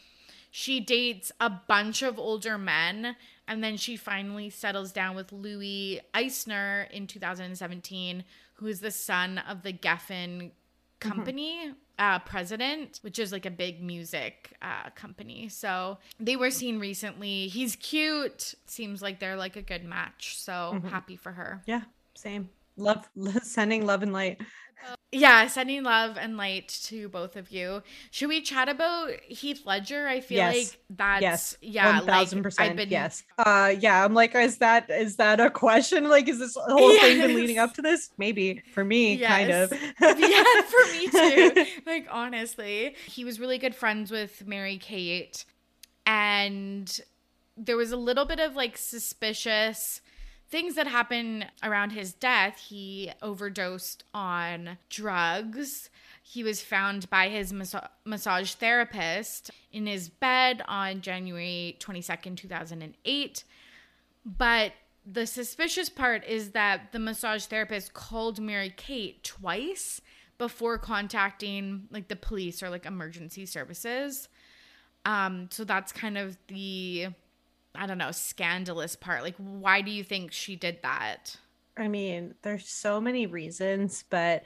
She 0.51 0.81
dates 0.81 1.33
a 1.41 1.51
bunch 1.51 2.03
of 2.03 2.19
older 2.19 2.57
men 2.57 3.17
and 3.49 3.63
then 3.63 3.77
she 3.77 3.97
finally 3.97 4.51
settles 4.51 4.93
down 4.93 5.15
with 5.15 5.33
Louis 5.33 6.01
Eisner 6.15 6.89
in 6.91 7.07
2017, 7.07 8.25
who 8.55 8.67
is 8.67 8.81
the 8.81 8.91
son 8.91 9.39
of 9.39 9.63
the 9.63 9.73
Geffen 9.73 10.51
company 10.99 11.59
mm-hmm. 11.67 11.73
uh, 11.99 12.19
president, 12.21 12.99
which 13.03 13.19
is 13.19 13.31
like 13.31 13.47
a 13.47 13.51
big 13.51 13.83
music 13.83 14.55
uh, 14.63 14.91
company. 14.95 15.49
So 15.49 15.99
they 16.19 16.37
were 16.37 16.51
seen 16.51 16.81
recently. 16.81 17.49
He's 17.49 17.77
cute. 17.77 18.55
Seems 18.67 19.03
like 19.03 19.21
they're 19.21 19.37
like 19.37 19.57
a 19.57 19.63
good 19.63 19.85
match. 19.85 20.39
So 20.39 20.73
mm-hmm. 20.75 20.89
happy 20.89 21.17
for 21.17 21.33
her. 21.33 21.63
Yeah, 21.67 21.83
same. 22.15 22.49
Love 22.77 23.09
sending 23.43 23.87
love 23.87 24.03
and 24.03 24.13
light. 24.13 24.41
Yeah, 25.13 25.47
sending 25.47 25.83
love 25.83 26.19
and 26.19 26.37
light 26.37 26.69
to 26.85 27.09
both 27.09 27.37
of 27.37 27.51
you. 27.51 27.83
Should 28.11 28.29
we 28.29 28.43
chat 28.43 28.69
about 28.69 29.13
Heath 29.29 29.63
Ledger? 29.65 30.07
I 30.07 30.21
feel 30.21 30.39
yes. 30.39 30.55
like 30.55 30.79
that's 30.91 31.23
yes, 31.23 31.57
yeah, 31.63 31.99
one 31.99 32.07
thousand 32.07 32.43
percent. 32.43 32.77
Been... 32.77 32.91
Yes. 32.91 33.23
Uh, 33.39 33.73
yeah. 33.79 34.05
I'm 34.05 34.15
like, 34.15 34.35
is 34.35 34.59
that 34.59 34.91
is 34.91 35.17
that 35.17 35.41
a 35.41 35.51
question? 35.51 36.09
Like, 36.17 36.29
is 36.29 36.39
this 36.39 36.57
whole 36.57 36.93
yes. 36.93 37.03
thing 37.03 37.21
been 37.21 37.37
leading 37.37 37.59
up 37.59 37.75
to 37.75 37.83
this? 37.83 38.11
Maybe 38.17 38.63
for 38.73 38.85
me, 38.85 39.15
yes. 39.17 39.29
kind 39.29 39.51
of. 39.51 39.73
yeah, 40.19 40.63
for 40.63 40.93
me 40.93 41.09
too. 41.65 41.67
like 41.85 42.07
honestly, 42.11 42.95
he 43.07 43.25
was 43.25 43.39
really 43.41 43.59
good 43.59 43.75
friends 43.75 44.11
with 44.11 44.47
Mary 44.47 44.79
Kate, 44.79 45.45
and 46.07 47.01
there 47.57 47.77
was 47.77 47.93
a 47.93 47.97
little 47.97 48.25
bit 48.25 48.41
of 48.41 48.55
like 48.55 48.77
suspicious 48.77 50.01
things 50.49 50.75
that 50.77 50.87
happened 50.87 51.47
around 51.63 51.91
his 51.91 52.13
death, 52.13 52.59
he 52.69 53.11
overdosed 53.23 54.05
on 54.15 54.79
drugs. 54.89 55.91
He 56.23 56.43
was 56.43 56.61
found 56.61 57.09
by 57.11 57.29
his 57.29 57.53
massage 58.05 58.53
therapist 58.55 59.51
in 59.73 59.87
his 59.87 60.09
bed 60.09 60.63
on 60.67 61.01
January 61.01 61.77
22nd, 61.81 62.37
2008. 62.37 63.45
But 64.25 64.73
the 65.05 65.27
suspicious 65.27 65.89
part 65.89 66.25
is 66.25 66.51
that 66.51 66.93
the 66.93 66.99
massage 66.99 67.45
therapist 67.45 67.95
called 67.95 68.41
Mary 68.41 68.75
Kate 68.77 69.23
twice 69.23 70.01
before 70.39 70.79
contacting 70.79 71.87
like 71.91 72.09
the 72.09 72.17
police 72.17 72.63
or 72.63 72.71
like 72.71 72.87
emergency 72.87 73.47
services. 73.47 74.29
Um, 75.05 75.49
so 75.51 75.65
that's 75.65 75.93
kind 75.93 76.19
of 76.19 76.37
the 76.49 77.09
I 77.77 77.87
don't 77.87 77.99
know, 77.99 78.13
scandalous 78.13 78.97
part? 78.97 79.23
Like, 79.23 79.37
why 79.37 79.81
do 79.81 79.91
you 79.91 80.05
think 80.05 80.33
she 80.33 80.57
did 80.57 80.79
that? 80.83 81.37
I 81.77 81.89
mean, 81.89 82.35
there's 82.43 82.69
so 82.69 83.01
many 83.01 83.27
reasons, 83.27 84.05
but 84.09 84.43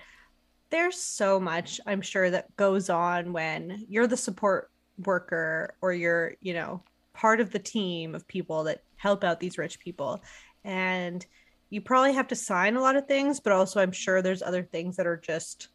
there's 0.71 0.97
so 0.99 1.39
much 1.41 1.81
I'm 1.87 2.01
sure 2.01 2.31
that 2.31 2.57
goes 2.57 2.91
on 2.91 3.33
when 3.33 3.85
you're 3.89 4.07
the 4.07 4.17
support 4.17 4.71
worker 5.05 5.75
or 5.81 5.93
you're, 5.93 6.35
you 6.41 6.55
know, 6.55 6.83
part 7.13 7.41
of 7.41 7.51
the 7.51 7.59
team 7.59 8.15
of 8.15 8.27
people 8.27 8.65
that 8.65 8.83
help 8.97 9.25
out 9.25 9.41
these 9.41 9.59
rich 9.59 9.79
people. 9.81 10.23
And 10.65 11.25
you 11.71 11.81
probably 11.81 12.13
have 12.13 12.29
to 12.29 12.35
sign 12.35 12.77
a 12.77 12.81
lot 12.81 12.97
of 12.97 13.07
things, 13.07 13.41
but 13.41 13.53
also 13.53 13.81
I'm 13.81 13.93
sure 13.93 14.23
there's 14.23 14.43
other 14.43 14.63
things 14.63 14.97
that 14.97 15.07
are 15.07 15.17
just 15.17 15.69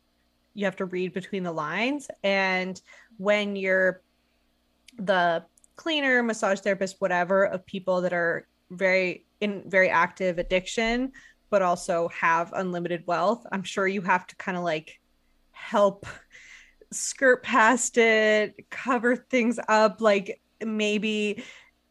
you 0.53 0.65
have 0.65 0.76
to 0.77 0.86
read 0.86 1.14
between 1.14 1.44
the 1.44 1.52
lines. 1.52 2.07
And 2.23 2.82
when 3.18 3.56
you're 3.56 4.02
the 4.98 5.44
cleaner, 5.76 6.24
massage 6.24 6.60
therapist, 6.60 6.96
whatever, 7.00 7.46
of 7.46 7.66
people 7.66 8.02
that 8.02 8.14
are 8.14 8.48
very 8.72 9.26
in 9.42 9.64
very 9.68 9.90
active 9.90 10.38
addiction, 10.40 11.12
but 11.50 11.62
also 11.62 12.08
have 12.10 12.54
unlimited 12.54 13.04
wealth. 13.06 13.46
I'm 13.52 13.64
sure 13.64 13.88
you 13.88 14.02
have 14.02 14.26
to 14.28 14.36
kind 14.38 14.58
of 14.58 14.64
like 14.64 15.00
help 15.52 16.06
skirt 16.92 17.44
past 17.44 17.98
it, 17.98 18.70
cover 18.70 19.16
things 19.16 19.60
up. 19.68 20.02
Like 20.02 20.42
maybe 20.66 21.44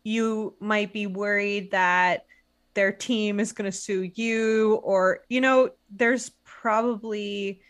you 0.03 0.55
might 0.61 0.93
be 0.93 1.07
worried 1.07 1.71
that 1.73 2.27
their 2.75 2.93
team 2.93 3.39
is 3.39 3.53
going 3.53 3.71
to 3.71 3.77
sue 3.77 4.11
you, 4.15 4.81
or, 4.83 5.21
you 5.29 5.41
know, 5.41 5.71
there's 5.91 6.33
probably 6.45 7.61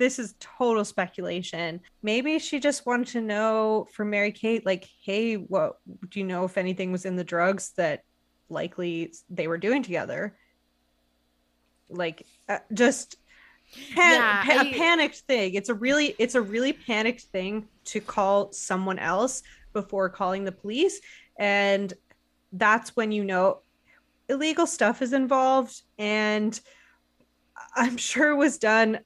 this 0.00 0.18
is 0.18 0.34
total 0.40 0.82
speculation. 0.82 1.78
Maybe 2.02 2.38
she 2.38 2.58
just 2.58 2.86
wanted 2.86 3.08
to 3.08 3.20
know 3.20 3.86
from 3.92 4.08
Mary 4.08 4.32
Kate, 4.32 4.64
like, 4.64 4.88
hey, 5.04 5.34
what 5.34 5.74
do 6.08 6.18
you 6.18 6.24
know 6.24 6.46
if 6.46 6.56
anything 6.56 6.90
was 6.90 7.04
in 7.04 7.16
the 7.16 7.22
drugs 7.22 7.72
that 7.76 8.00
likely 8.48 9.12
they 9.28 9.46
were 9.46 9.58
doing 9.58 9.82
together? 9.82 10.38
Like, 11.90 12.26
uh, 12.48 12.60
just 12.72 13.16
Pan- 13.94 14.12
Yeah, 14.12 14.42
pa- 14.42 14.60
I- 14.62 14.68
a 14.68 14.74
panicked 14.74 15.18
thing. 15.28 15.52
It's 15.54 15.68
a 15.68 15.74
really 15.74 16.16
it's 16.18 16.34
a 16.34 16.40
really 16.40 16.72
panicked 16.72 17.24
thing 17.24 17.68
to 17.84 18.00
call 18.00 18.52
someone 18.52 18.98
else 18.98 19.42
before 19.74 20.08
calling 20.08 20.44
the 20.44 20.50
police 20.50 20.98
and 21.38 21.92
that's 22.52 22.96
when 22.96 23.12
you 23.12 23.22
know 23.22 23.60
illegal 24.28 24.66
stuff 24.66 25.02
is 25.02 25.12
involved 25.12 25.82
and 25.98 26.58
I'm 27.76 27.96
sure 27.96 28.30
it 28.30 28.36
was 28.36 28.58
done 28.58 29.00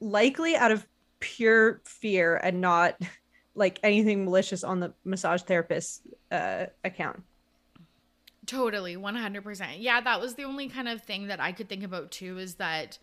likely 0.00 0.56
out 0.56 0.72
of 0.72 0.86
pure 1.20 1.80
fear 1.84 2.36
and 2.36 2.60
not 2.60 3.00
like 3.54 3.78
anything 3.82 4.24
malicious 4.24 4.64
on 4.64 4.80
the 4.80 4.92
massage 5.04 5.42
therapist's 5.42 6.00
uh, 6.30 6.66
account. 6.84 7.22
Totally, 8.46 8.96
100%. 8.96 9.76
Yeah, 9.78 10.00
that 10.00 10.20
was 10.20 10.34
the 10.34 10.44
only 10.44 10.68
kind 10.68 10.88
of 10.88 11.02
thing 11.02 11.28
that 11.28 11.40
I 11.40 11.52
could 11.52 11.68
think 11.68 11.84
about 11.84 12.10
too 12.10 12.38
is 12.38 12.54
that 12.56 12.98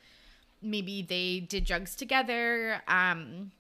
maybe 0.62 1.04
they 1.04 1.40
did 1.40 1.64
drugs 1.64 1.96
together. 1.96 2.82
Um 2.88 3.52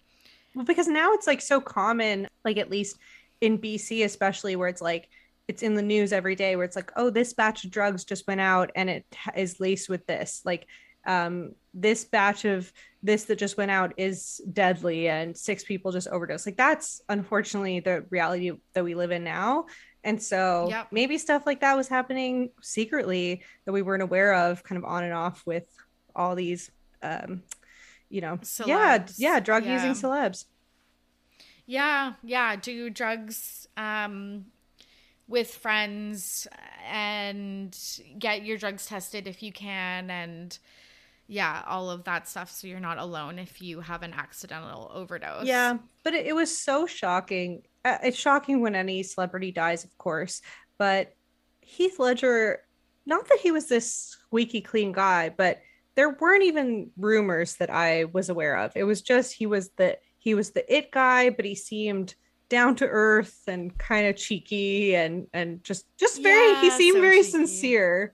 Well, 0.55 0.65
because 0.65 0.87
now 0.87 1.13
it's 1.13 1.27
like 1.27 1.41
so 1.41 1.61
common, 1.61 2.27
like 2.43 2.57
at 2.57 2.71
least 2.71 2.97
in 3.41 3.57
BC, 3.59 4.03
especially 4.03 4.55
where 4.55 4.67
it's 4.67 4.81
like 4.81 5.09
it's 5.47 5.63
in 5.63 5.75
the 5.75 5.81
news 5.81 6.11
every 6.11 6.35
day, 6.35 6.55
where 6.55 6.65
it's 6.65 6.75
like, 6.75 6.91
oh, 6.95 7.09
this 7.09 7.33
batch 7.33 7.63
of 7.63 7.71
drugs 7.71 8.03
just 8.03 8.27
went 8.27 8.41
out 8.41 8.71
and 8.75 8.89
it 8.89 9.05
is 9.35 9.59
laced 9.59 9.87
with 9.87 10.05
this. 10.07 10.41
Like, 10.43 10.67
um, 11.07 11.53
this 11.73 12.05
batch 12.05 12.45
of 12.45 12.71
this 13.01 13.25
that 13.25 13.37
just 13.39 13.57
went 13.57 13.71
out 13.71 13.93
is 13.97 14.41
deadly 14.51 15.07
and 15.07 15.35
six 15.35 15.63
people 15.63 15.91
just 15.91 16.07
overdosed. 16.09 16.45
Like, 16.45 16.57
that's 16.57 17.01
unfortunately 17.09 17.79
the 17.79 18.05
reality 18.09 18.51
that 18.73 18.83
we 18.83 18.93
live 18.93 19.11
in 19.11 19.23
now. 19.23 19.65
And 20.03 20.21
so 20.21 20.67
Yep. 20.69 20.87
maybe 20.91 21.17
stuff 21.17 21.45
like 21.45 21.61
that 21.61 21.75
was 21.77 21.87
happening 21.87 22.51
secretly 22.61 23.43
that 23.65 23.71
we 23.71 23.81
weren't 23.81 24.03
aware 24.03 24.33
of, 24.33 24.63
kind 24.63 24.77
of 24.77 24.85
on 24.85 25.03
and 25.03 25.13
off 25.13 25.43
with 25.45 25.65
all 26.15 26.35
these, 26.35 26.69
um, 27.01 27.43
you 28.09 28.21
know, 28.21 28.39
yeah, 28.65 29.05
yeah, 29.17 29.39
drug 29.39 29.65
Yeah. 29.65 29.73
using 29.73 29.93
celebs. 29.93 30.45
Yeah, 31.65 32.13
yeah, 32.23 32.55
do 32.55 32.89
drugs 32.89 33.67
um 33.77 34.45
with 35.27 35.53
friends 35.53 36.47
and 36.89 37.77
get 38.17 38.45
your 38.45 38.57
drugs 38.57 38.85
tested 38.85 39.27
if 39.27 39.43
you 39.43 39.51
can 39.51 40.09
and 40.09 40.57
yeah, 41.27 41.61
all 41.67 41.89
of 41.89 42.05
that 42.05 42.27
stuff 42.27 42.49
so 42.49 42.67
you're 42.67 42.79
not 42.79 42.97
alone 42.97 43.37
if 43.39 43.61
you 43.61 43.81
have 43.81 44.03
an 44.03 44.13
accidental 44.13 44.91
overdose. 44.93 45.45
Yeah, 45.45 45.77
but 46.03 46.13
it, 46.13 46.27
it 46.27 46.33
was 46.33 46.57
so 46.57 46.85
shocking. 46.85 47.63
Uh, 47.83 47.97
it's 48.03 48.17
shocking 48.17 48.61
when 48.61 48.75
any 48.75 49.03
celebrity 49.03 49.51
dies, 49.51 49.83
of 49.83 49.97
course, 49.97 50.41
but 50.77 51.13
Heath 51.61 51.99
Ledger, 51.99 52.61
not 53.05 53.27
that 53.27 53.39
he 53.39 53.51
was 53.51 53.67
this 53.67 53.93
squeaky 53.93 54.61
clean 54.61 54.93
guy, 54.93 55.29
but 55.29 55.59
there 55.95 56.11
weren't 56.11 56.43
even 56.43 56.91
rumors 56.95 57.55
that 57.55 57.69
I 57.69 58.05
was 58.05 58.29
aware 58.29 58.55
of. 58.57 58.71
It 58.75 58.83
was 58.83 59.01
just 59.01 59.33
he 59.33 59.47
was 59.47 59.69
the 59.77 59.97
he 60.17 60.33
was 60.33 60.51
the 60.51 60.73
it 60.73 60.91
guy, 60.91 61.29
but 61.29 61.43
he 61.43 61.55
seemed 61.55 62.15
down 62.49 62.75
to 62.75 62.87
earth 62.87 63.41
and 63.47 63.77
kind 63.77 64.07
of 64.07 64.15
cheeky 64.15 64.95
and 64.95 65.27
and 65.33 65.63
just 65.63 65.85
just 65.97 66.21
very 66.23 66.55
he 66.61 66.69
seemed 66.69 66.95
so 66.95 67.01
very 67.01 67.17
cheeky. 67.17 67.31
sincere. 67.31 68.13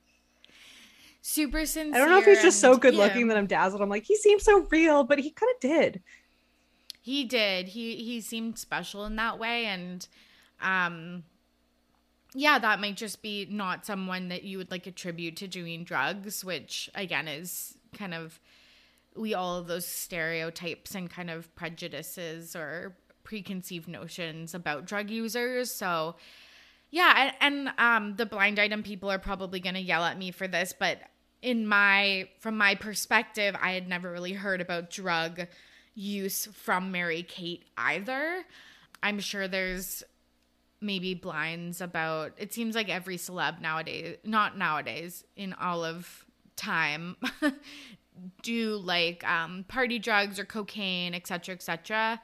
Super 1.25 1.65
sincere. 1.65 1.95
I 1.95 1.99
don't 1.99 2.09
know 2.09 2.19
if 2.19 2.25
he's 2.25 2.41
just 2.41 2.59
so 2.59 2.75
good 2.75 2.95
yeah. 2.95 3.03
looking 3.03 3.29
that 3.29 3.37
I'm 3.37 3.47
dazzled. 3.47 3.81
I'm 3.81 3.87
like, 3.87 4.03
he 4.03 4.17
seems 4.17 4.43
so 4.43 4.67
real, 4.69 5.05
but 5.05 5.19
he 5.19 5.31
kind 5.31 5.49
of 5.55 5.59
did. 5.61 6.01
He 7.01 7.23
did. 7.23 7.69
He 7.69 7.95
he 7.95 8.19
seemed 8.19 8.59
special 8.59 9.05
in 9.05 9.15
that 9.15 9.39
way 9.39 9.65
and 9.65 10.05
um 10.61 11.23
yeah, 12.35 12.59
that 12.59 12.81
might 12.81 12.97
just 12.97 13.21
be 13.21 13.47
not 13.49 13.85
someone 13.85 14.27
that 14.29 14.43
you 14.43 14.57
would 14.57 14.69
like 14.69 14.85
attribute 14.85 15.37
to 15.37 15.47
doing 15.47 15.85
drugs, 15.85 16.43
which 16.43 16.89
again 16.93 17.29
is 17.29 17.77
kind 17.97 18.13
of 18.13 18.41
we 19.15 19.33
all 19.33 19.55
of 19.59 19.67
those 19.67 19.87
stereotypes 19.87 20.93
and 20.93 21.09
kind 21.09 21.29
of 21.29 21.55
prejudices 21.55 22.53
or 22.53 22.97
preconceived 23.23 23.87
notions 23.87 24.53
about 24.53 24.85
drug 24.85 25.09
users. 25.09 25.71
So 25.71 26.17
yeah, 26.91 27.31
and, 27.39 27.67
and 27.67 27.79
um 27.79 28.15
the 28.17 28.25
blind 28.25 28.59
item 28.59 28.83
people 28.83 29.09
are 29.09 29.19
probably 29.19 29.61
going 29.61 29.75
to 29.75 29.81
yell 29.81 30.03
at 30.03 30.17
me 30.17 30.31
for 30.31 30.49
this, 30.49 30.73
but 30.77 30.99
in 31.43 31.67
my 31.67 32.29
from 32.39 32.57
my 32.57 32.73
perspective, 32.73 33.55
I 33.61 33.73
had 33.73 33.87
never 33.87 34.09
really 34.09 34.33
heard 34.33 34.61
about 34.61 34.89
drug 34.89 35.45
use 35.93 36.47
from 36.47 36.91
Mary 36.91 37.21
Kate 37.21 37.65
either. 37.77 38.43
I'm 39.03 39.19
sure 39.19 39.47
there's 39.47 40.03
maybe 40.79 41.13
blinds 41.13 41.81
about 41.81 42.33
it 42.37 42.53
seems 42.53 42.75
like 42.75 42.89
every 42.89 43.15
celeb 43.15 43.61
nowadays 43.61 44.17
not 44.25 44.57
nowadays 44.57 45.23
in 45.37 45.53
all 45.53 45.81
of 45.81 46.25
time 46.57 47.15
do 48.41 48.75
like 48.75 49.23
um 49.23 49.63
party 49.69 49.97
drugs 49.97 50.37
or 50.37 50.43
cocaine 50.43 51.13
etc 51.13 51.55
etc 51.55 52.21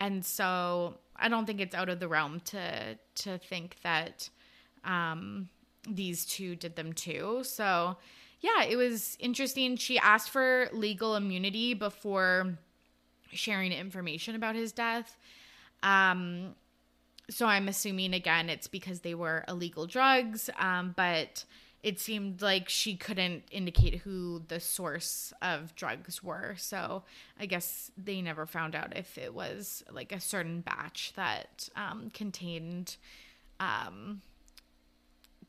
and 0.00 0.24
so 0.24 0.94
i 1.16 1.28
don't 1.28 1.44
think 1.44 1.60
it's 1.60 1.74
out 1.74 1.90
of 1.90 2.00
the 2.00 2.08
realm 2.08 2.40
to 2.40 2.96
to 3.14 3.36
think 3.36 3.76
that 3.82 4.30
um 4.86 5.50
these 5.86 6.24
two 6.24 6.56
did 6.56 6.74
them 6.76 6.94
too 6.94 7.40
so 7.42 7.94
yeah 8.42 8.64
it 8.64 8.76
was 8.76 9.16
interesting 9.18 9.76
she 9.76 9.98
asked 9.98 10.28
for 10.28 10.68
legal 10.72 11.16
immunity 11.16 11.72
before 11.72 12.58
sharing 13.32 13.72
information 13.72 14.34
about 14.34 14.54
his 14.54 14.72
death 14.72 15.16
um 15.82 16.54
so 17.32 17.46
I'm 17.46 17.68
assuming 17.68 18.14
again 18.14 18.48
it's 18.48 18.66
because 18.66 19.00
they 19.00 19.14
were 19.14 19.44
illegal 19.48 19.86
drugs, 19.86 20.50
um, 20.58 20.94
but 20.96 21.44
it 21.82 21.98
seemed 21.98 22.42
like 22.42 22.68
she 22.68 22.94
couldn't 22.94 23.42
indicate 23.50 23.96
who 23.96 24.42
the 24.48 24.60
source 24.60 25.32
of 25.42 25.74
drugs 25.74 26.22
were. 26.22 26.54
So 26.56 27.02
I 27.40 27.46
guess 27.46 27.90
they 27.96 28.22
never 28.22 28.46
found 28.46 28.76
out 28.76 28.96
if 28.96 29.18
it 29.18 29.34
was 29.34 29.82
like 29.90 30.12
a 30.12 30.20
certain 30.20 30.60
batch 30.60 31.12
that 31.16 31.68
um, 31.74 32.10
contained 32.14 32.96
um, 33.58 34.22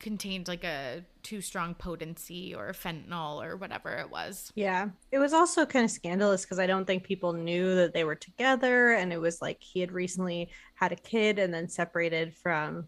contained 0.04 0.48
like 0.48 0.64
a 0.64 1.02
too 1.22 1.40
strong 1.40 1.74
potency 1.74 2.54
or 2.54 2.72
fentanyl 2.72 3.42
or 3.42 3.56
whatever 3.56 3.88
it 3.88 4.10
was. 4.10 4.52
Yeah. 4.54 4.90
It 5.10 5.18
was 5.18 5.32
also 5.32 5.64
kind 5.64 5.82
of 5.82 5.90
scandalous 5.90 6.42
because 6.42 6.58
I 6.58 6.66
don't 6.66 6.86
think 6.86 7.04
people 7.04 7.32
knew 7.32 7.74
that 7.76 7.94
they 7.94 8.04
were 8.04 8.14
together. 8.14 8.92
And 8.92 9.14
it 9.14 9.20
was 9.20 9.40
like 9.40 9.62
he 9.62 9.80
had 9.80 9.92
recently 9.92 10.50
had 10.74 10.92
a 10.92 10.96
kid 10.96 11.38
and 11.38 11.52
then 11.54 11.70
separated 11.70 12.34
from 12.34 12.86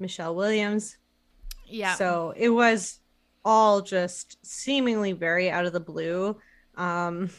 Michelle 0.00 0.34
Williams. 0.34 0.96
Yeah. 1.66 1.94
So 1.94 2.34
it 2.36 2.50
was 2.50 2.98
all 3.44 3.80
just 3.80 4.36
seemingly 4.44 5.12
very 5.12 5.48
out 5.48 5.66
of 5.66 5.72
the 5.72 5.78
blue. 5.78 6.36
Um, 6.74 7.30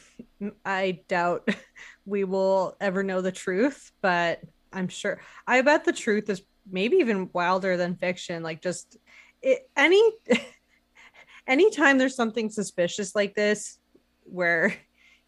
I 0.66 1.02
doubt 1.10 1.50
we 2.06 2.24
will 2.24 2.78
ever 2.80 3.04
know 3.04 3.20
the 3.20 3.34
truth, 3.34 3.92
but 4.02 4.40
I'm 4.72 4.88
sure. 4.88 5.20
I 5.46 5.62
bet 5.64 5.84
the 5.84 5.92
truth 5.92 6.30
is 6.30 6.42
maybe 6.72 6.98
even 6.98 7.30
wilder 7.34 7.76
than 7.76 7.96
fiction. 7.96 8.42
Like 8.42 8.62
just 8.62 8.98
it, 9.42 9.70
any 9.76 10.02
anytime 11.48 11.98
there's 11.98 12.16
something 12.16 12.50
suspicious 12.50 13.16
like 13.16 13.36
this, 13.36 13.80
where 14.24 14.76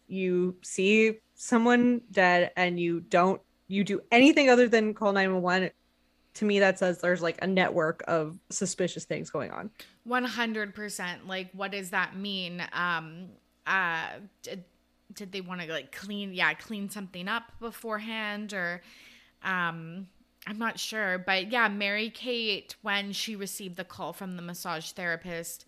you 0.06 0.56
see 0.62 1.18
someone 1.34 2.02
dead 2.10 2.50
and 2.56 2.78
you 2.78 3.00
don't 3.00 3.40
you 3.68 3.84
do 3.84 4.00
anything 4.10 4.50
other 4.50 4.68
than 4.68 4.92
call 4.92 5.12
911 5.12 5.70
to 6.34 6.44
me 6.44 6.58
that 6.58 6.78
says 6.78 7.00
there's 7.00 7.22
like 7.22 7.38
a 7.42 7.46
network 7.46 8.02
of 8.08 8.38
suspicious 8.50 9.04
things 9.04 9.30
going 9.30 9.50
on. 9.50 9.70
100% 10.06 11.26
like 11.26 11.50
what 11.52 11.70
does 11.70 11.90
that 11.90 12.16
mean? 12.16 12.62
Um 12.72 13.28
uh 13.66 14.06
did, 14.42 14.64
did 15.14 15.32
they 15.32 15.40
want 15.40 15.60
to 15.60 15.66
like 15.68 15.92
clean 15.92 16.32
yeah 16.34 16.52
clean 16.54 16.88
something 16.88 17.28
up 17.28 17.44
beforehand 17.60 18.52
or 18.52 18.82
um 19.42 20.08
i'm 20.46 20.58
not 20.58 20.78
sure 20.78 21.18
but 21.18 21.50
yeah 21.50 21.68
mary 21.68 22.10
kate 22.10 22.74
when 22.82 23.12
she 23.12 23.36
received 23.36 23.76
the 23.76 23.84
call 23.84 24.12
from 24.12 24.36
the 24.36 24.42
massage 24.42 24.90
therapist 24.92 25.64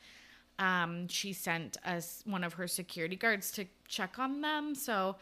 um 0.59 1.09
she 1.09 1.33
sent 1.33 1.77
us 1.85 2.23
one 2.27 2.45
of 2.45 2.55
her 2.55 2.67
security 2.67 3.17
guards 3.17 3.51
to 3.53 3.65
check 3.89 4.19
on 4.19 4.41
them. 4.43 4.75
So 4.75 5.17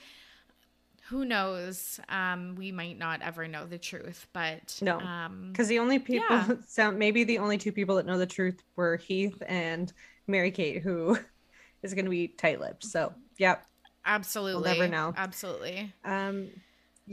who 1.08 1.24
knows? 1.24 1.98
Um 2.08 2.54
we 2.56 2.72
might 2.72 2.98
not 2.98 3.22
ever 3.22 3.48
know 3.48 3.66
the 3.66 3.78
truth 3.78 4.26
but 4.32 4.80
No, 4.82 5.00
um 5.00 5.50
because 5.52 5.68
the 5.68 5.78
only 5.78 5.98
people 5.98 6.26
Yeah. 6.30 6.46
sound 6.66 6.98
maybe 6.98 7.24
the 7.24 7.38
only 7.38 7.58
two 7.58 7.72
people 7.72 7.96
that 7.96 8.06
know 8.06 8.18
the 8.18 8.26
truth 8.26 8.62
were 8.76 8.96
heath 8.96 9.42
and 9.46 9.92
mary 10.26 10.50
kate 10.50 10.82
who 10.82 11.18
is 11.82 11.94
going 11.94 12.04
to 12.04 12.10
be 12.10 12.28
tight-lipped. 12.28 12.84
So 12.84 13.12
yep. 13.38 13.64
Absolutely 14.04 14.70
never 14.70 14.88
know. 14.88 15.14
absolutely. 15.16 15.92
Um 16.04 16.50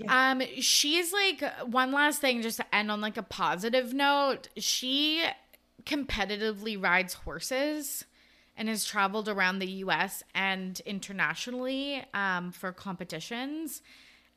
Um, 0.07 0.41
she's 0.60 1.11
like 1.14 1.41
one 1.65 1.91
last 1.91 2.22
thing 2.22 2.41
just 2.41 2.57
to 2.57 2.76
end 2.76 2.91
on 2.91 3.02
like 3.02 3.18
a 3.18 3.24
positive 3.24 3.94
note. 3.94 4.49
She 4.57 5.24
competitively 5.86 6.82
rides 6.82 7.14
horses 7.14 8.06
and 8.56 8.68
has 8.69 8.86
traveled 8.86 9.30
around 9.30 9.60
the 9.60 9.68
US 9.84 10.24
and 10.36 10.80
internationally 10.82 12.03
um 12.14 12.52
for 12.52 12.72
competitions. 12.72 13.82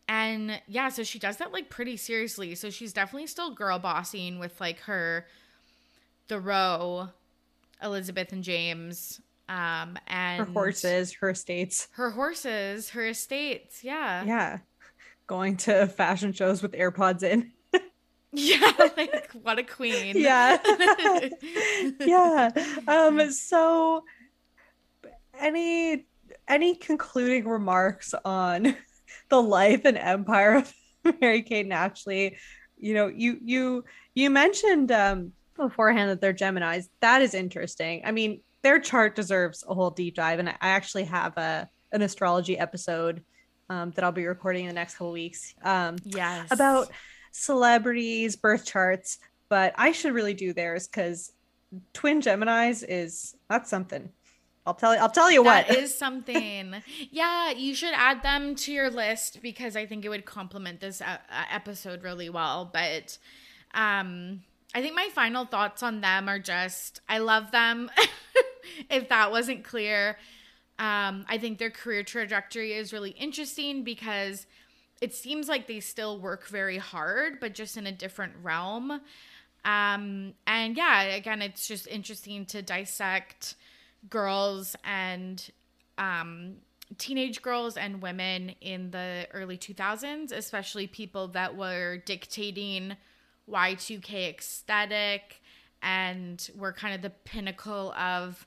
And 0.09 0.61
yeah, 0.67 0.89
so 0.89 1.03
she 1.05 1.19
does 1.19 1.37
that 1.39 1.53
like 1.53 1.71
pretty 1.71 1.97
seriously. 1.97 2.55
So 2.55 2.71
she's 2.71 2.93
definitely 2.93 3.27
still 3.29 3.55
girl 3.55 3.79
bossing 3.79 4.39
with 4.39 4.61
like 4.61 4.81
her 4.81 5.27
the 6.29 6.41
row 6.41 7.09
Elizabeth 7.83 8.33
and 8.33 8.45
James 8.45 9.21
Um, 9.49 9.99
and 10.07 10.39
her 10.47 10.53
horses, 10.53 11.13
her 11.15 11.31
estates. 11.31 11.89
her 11.93 12.11
horses, 12.11 12.91
her 12.91 13.07
estates. 13.07 13.83
Yeah. 13.83 14.25
Yeah. 14.25 14.59
Going 15.31 15.59
to 15.59 15.87
fashion 15.87 16.33
shows 16.33 16.61
with 16.61 16.73
AirPods 16.73 17.23
in. 17.23 17.53
Yeah. 18.33 18.73
Like, 18.97 19.31
what 19.43 19.61
a 19.61 19.63
queen. 19.63 20.17
Yeah. 20.19 20.59
yeah. 22.01 22.51
Um, 22.89 23.31
so 23.31 24.03
any 25.39 26.07
any 26.49 26.75
concluding 26.75 27.47
remarks 27.47 28.13
on 28.25 28.77
the 29.29 29.41
life 29.41 29.85
and 29.85 29.97
empire 29.97 30.57
of 30.57 30.73
Mary 31.21 31.43
Kate 31.43 31.67
and 31.67 31.73
Ashley? 31.73 32.37
You 32.77 32.95
know, 32.95 33.07
you 33.07 33.39
you 33.41 33.85
you 34.15 34.31
mentioned 34.31 34.91
um 34.91 35.33
beforehand 35.57 36.11
that 36.11 36.21
they're 36.21 36.35
Geminis. 36.35 36.89
That 37.03 37.23
is 37.23 37.35
interesting. 37.35 38.03
I 38.05 38.11
mean, 38.11 38.41
their 38.63 38.81
chart 38.81 39.15
deserves 39.15 39.63
a 39.69 39.75
whole 39.75 39.91
deep 39.91 40.17
dive, 40.17 40.41
and 40.41 40.49
I 40.49 40.57
actually 40.61 41.05
have 41.05 41.37
a 41.37 41.69
an 41.93 42.03
astrology 42.03 42.59
episode 42.59 43.23
um, 43.71 43.93
that 43.93 44.05
I'll 44.05 44.13
be 44.13 44.27
recording 44.27 44.65
in 44.65 44.69
the 44.69 44.75
next 44.75 44.97
couple 44.97 45.13
weeks. 45.13 45.55
Um, 45.63 45.97
yes. 46.05 46.49
about 46.51 46.91
celebrities, 47.31 48.37
birth 48.37 48.67
charts, 48.67 49.19
but 49.49 49.73
I 49.79 49.93
should 49.93 50.13
really 50.13 50.35
do 50.35 50.53
theirs 50.53 50.87
because 50.87 51.33
twin 51.95 52.21
Geminis 52.21 52.85
is 52.87 53.35
that's 53.49 53.71
something. 53.71 54.11
I'll 54.67 54.75
tell 54.75 54.95
you. 54.95 55.01
I'll 55.01 55.09
tell 55.11 55.31
you 55.31 55.43
That 55.45 55.69
what. 55.69 55.79
is 55.79 55.97
something. 56.05 56.75
yeah, 57.11 57.51
you 57.53 57.75
should 57.75 57.95
add 57.95 58.23
them 58.23 58.55
to 58.57 58.73
your 58.73 58.91
list 58.91 59.41
because 59.41 59.75
I 59.75 59.87
think 59.87 60.05
it 60.05 60.11
would 60.11 60.27
complement 60.27 60.81
this 60.81 61.01
uh, 61.01 61.05
uh, 61.31 61.45
episode 61.51 62.03
really 62.03 62.29
well. 62.29 62.69
But 62.71 63.17
um, 63.73 64.43
I 64.75 64.83
think 64.83 64.95
my 64.95 65.09
final 65.15 65.47
thoughts 65.47 65.83
on 65.83 66.01
them 66.03 66.29
are 66.29 66.39
just 66.39 67.01
I 67.09 67.19
love 67.19 67.51
them. 67.53 67.91
if 68.91 69.09
that 69.09 69.31
wasn't 69.31 69.65
clear, 69.65 70.19
um, 70.81 71.27
I 71.29 71.37
think 71.37 71.59
their 71.59 71.71
career 71.71 72.03
trajectory 72.03 72.73
is 72.73 72.91
really 72.91 73.11
interesting 73.11 73.85
because 73.85 74.47
it 75.03 75.15
seems 75.15 75.47
like 75.47 75.67
they 75.67 75.79
still 75.79 76.19
work 76.19 76.49
very 76.49 76.79
hard, 76.79 77.39
but 77.39 77.55
just 77.55 77.77
in 77.77 77.87
a 77.87 77.93
different 77.93 78.33
realm. 78.43 79.01
Um, 79.63 80.33
and 80.47 80.77
yeah, 80.77 81.03
again, 81.03 81.43
it's 81.43 81.69
just 81.69 81.87
interesting 81.87 82.47
to 82.47 82.63
dissect 82.63 83.57
girls 84.09 84.75
and 84.83 85.51
um, 85.99 86.57
teenage 86.97 87.43
girls 87.43 87.77
and 87.77 88.01
women 88.01 88.55
in 88.63 88.91
the 88.91 89.27
early 89.35 89.59
2000s, 89.59 90.33
especially 90.33 90.87
people 90.87 91.29
that 91.29 91.55
were 91.57 91.99
dictating 92.07 92.97
Y2K 93.51 94.39
aesthetic 94.39 95.43
and 95.83 96.51
were 96.57 96.73
kind 96.73 96.95
of 96.95 97.03
the 97.03 97.11
pinnacle 97.11 97.93
of 97.93 98.47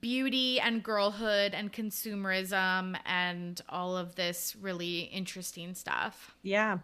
beauty 0.00 0.58
and 0.60 0.82
girlhood 0.82 1.52
and 1.54 1.72
consumerism 1.72 2.96
and 3.04 3.60
all 3.68 3.96
of 3.96 4.14
this 4.14 4.56
really 4.60 5.00
interesting 5.00 5.74
stuff. 5.74 6.34
yeah, 6.42 6.78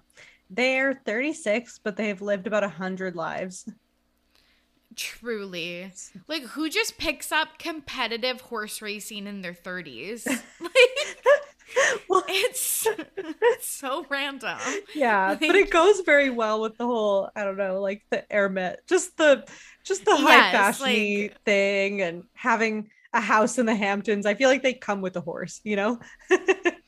they're 0.50 1.00
36, 1.06 1.78
but 1.82 1.96
they've 1.96 2.20
lived 2.20 2.46
about 2.46 2.64
a 2.64 2.68
hundred 2.68 3.14
lives. 3.14 3.68
Truly. 4.96 5.92
Like 6.26 6.42
who 6.42 6.68
just 6.68 6.98
picks 6.98 7.30
up 7.30 7.58
competitive 7.58 8.40
horse 8.40 8.82
racing 8.82 9.26
in 9.26 9.42
their 9.42 9.54
30s? 9.54 10.26
Like 10.60 10.72
well, 12.08 12.24
it's, 12.28 12.86
it's 12.86 13.66
so 13.78 14.04
random. 14.08 14.58
yeah, 14.94 15.34
but 15.38 15.54
it 15.54 15.70
goes 15.70 16.00
very 16.00 16.30
well 16.30 16.60
with 16.60 16.76
the 16.76 16.86
whole. 16.86 17.30
I 17.36 17.44
don't 17.44 17.56
know, 17.56 17.80
like 17.80 18.02
the 18.10 18.24
Hermet, 18.30 18.76
just 18.88 19.16
the 19.16 19.46
just 19.84 20.04
the 20.04 20.16
high 20.16 20.36
Yes, 20.52 20.52
fashion 20.78 20.86
like- 20.86 21.42
thing, 21.44 22.02
and 22.02 22.24
having 22.34 22.90
a 23.12 23.20
house 23.20 23.58
in 23.58 23.66
the 23.66 23.74
Hamptons. 23.74 24.26
I 24.26 24.34
feel 24.34 24.48
like 24.48 24.62
they 24.62 24.74
come 24.74 25.00
with 25.00 25.16
a 25.16 25.20
horse, 25.20 25.60
you 25.64 25.76
know. 25.76 25.98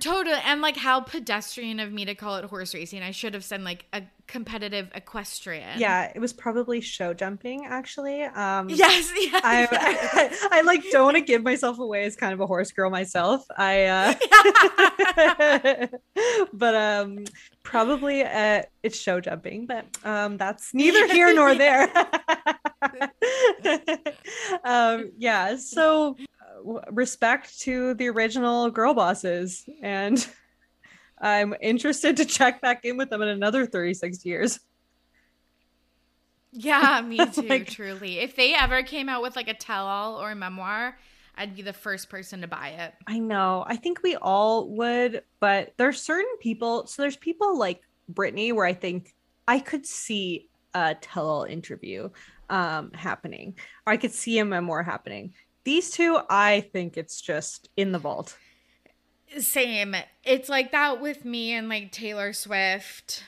Totally. 0.00 0.36
And 0.44 0.60
like 0.60 0.76
how 0.76 1.00
pedestrian 1.00 1.80
of 1.80 1.92
me 1.92 2.04
to 2.04 2.14
call 2.14 2.36
it 2.36 2.44
horse 2.44 2.74
racing. 2.74 3.02
I 3.02 3.10
should 3.10 3.34
have 3.34 3.44
said 3.44 3.62
like 3.62 3.86
a 3.92 4.02
competitive 4.26 4.90
equestrian. 4.94 5.78
yeah, 5.78 6.12
it 6.14 6.18
was 6.18 6.34
probably 6.34 6.82
show 6.82 7.14
jumping 7.14 7.64
actually. 7.64 8.22
Um, 8.22 8.68
Yes. 8.68 9.10
Yes. 9.16 9.40
I, 9.44 9.66
I, 9.70 10.48
I 10.58 10.60
like 10.62 10.82
don't 10.90 11.04
want 11.04 11.16
to 11.16 11.22
give 11.22 11.42
myself 11.42 11.78
away 11.78 12.04
as 12.04 12.16
kind 12.16 12.34
of 12.34 12.40
a 12.40 12.46
horse 12.46 12.70
girl 12.70 12.90
myself. 12.90 13.44
I 13.56 13.84
uh 13.86 14.14
but 16.52 16.74
um 16.74 17.24
probably 17.62 18.22
uh 18.22 18.62
it's 18.82 18.98
show 18.98 19.20
jumping, 19.20 19.66
but 19.66 19.86
um 20.04 20.36
that's 20.36 20.74
neither 20.74 21.06
here 21.06 21.34
nor 21.34 21.54
there. 21.54 21.88
um 24.64 25.10
yeah, 25.16 25.56
so 25.56 26.16
respect 26.90 27.60
to 27.60 27.94
the 27.94 28.08
original 28.08 28.70
girl 28.70 28.94
bosses 28.94 29.64
and 29.82 30.26
I'm 31.20 31.54
interested 31.60 32.16
to 32.18 32.24
check 32.24 32.60
back 32.60 32.84
in 32.84 32.96
with 32.96 33.10
them 33.10 33.22
in 33.22 33.28
another 33.28 33.66
36 33.66 34.24
years. 34.24 34.60
yeah, 36.52 37.00
me 37.00 37.18
too, 37.32 37.42
Like- 37.42 37.68
truly. 37.70 38.18
If 38.20 38.36
they 38.36 38.54
ever 38.54 38.82
came 38.82 39.08
out 39.08 39.22
with 39.22 39.36
like 39.36 39.48
a 39.48 39.54
tell 39.54 39.86
all 39.86 40.20
or 40.20 40.30
a 40.30 40.36
memoir, 40.36 40.96
I'd 41.36 41.54
be 41.54 41.62
the 41.62 41.72
first 41.72 42.08
person 42.08 42.40
to 42.40 42.48
buy 42.48 42.68
it. 42.70 42.94
I 43.06 43.18
know. 43.20 43.64
I 43.66 43.76
think 43.76 44.02
we 44.02 44.16
all 44.16 44.68
would, 44.70 45.22
but 45.40 45.72
there's 45.76 46.02
certain 46.02 46.36
people. 46.40 46.86
So 46.86 47.02
there's 47.02 47.16
people 47.16 47.56
like 47.58 47.82
Britney 48.12 48.52
where 48.52 48.66
I 48.66 48.72
think 48.74 49.14
I 49.46 49.60
could 49.60 49.86
see 49.86 50.48
a 50.74 50.94
tell-all 51.00 51.44
interview 51.44 52.10
um 52.50 52.90
happening. 52.92 53.56
Or 53.86 53.92
I 53.92 53.96
could 53.98 54.12
see 54.12 54.38
a 54.38 54.44
memoir 54.44 54.82
happening. 54.82 55.34
These 55.64 55.90
two, 55.90 56.18
I 56.30 56.60
think 56.72 56.96
it's 56.96 57.20
just 57.20 57.68
in 57.76 57.92
the 57.92 57.98
vault. 57.98 58.36
Same. 59.38 59.94
It's 60.24 60.48
like 60.48 60.72
that 60.72 61.00
with 61.00 61.24
me 61.24 61.52
and 61.52 61.68
like 61.68 61.92
Taylor 61.92 62.32
Swift, 62.32 63.24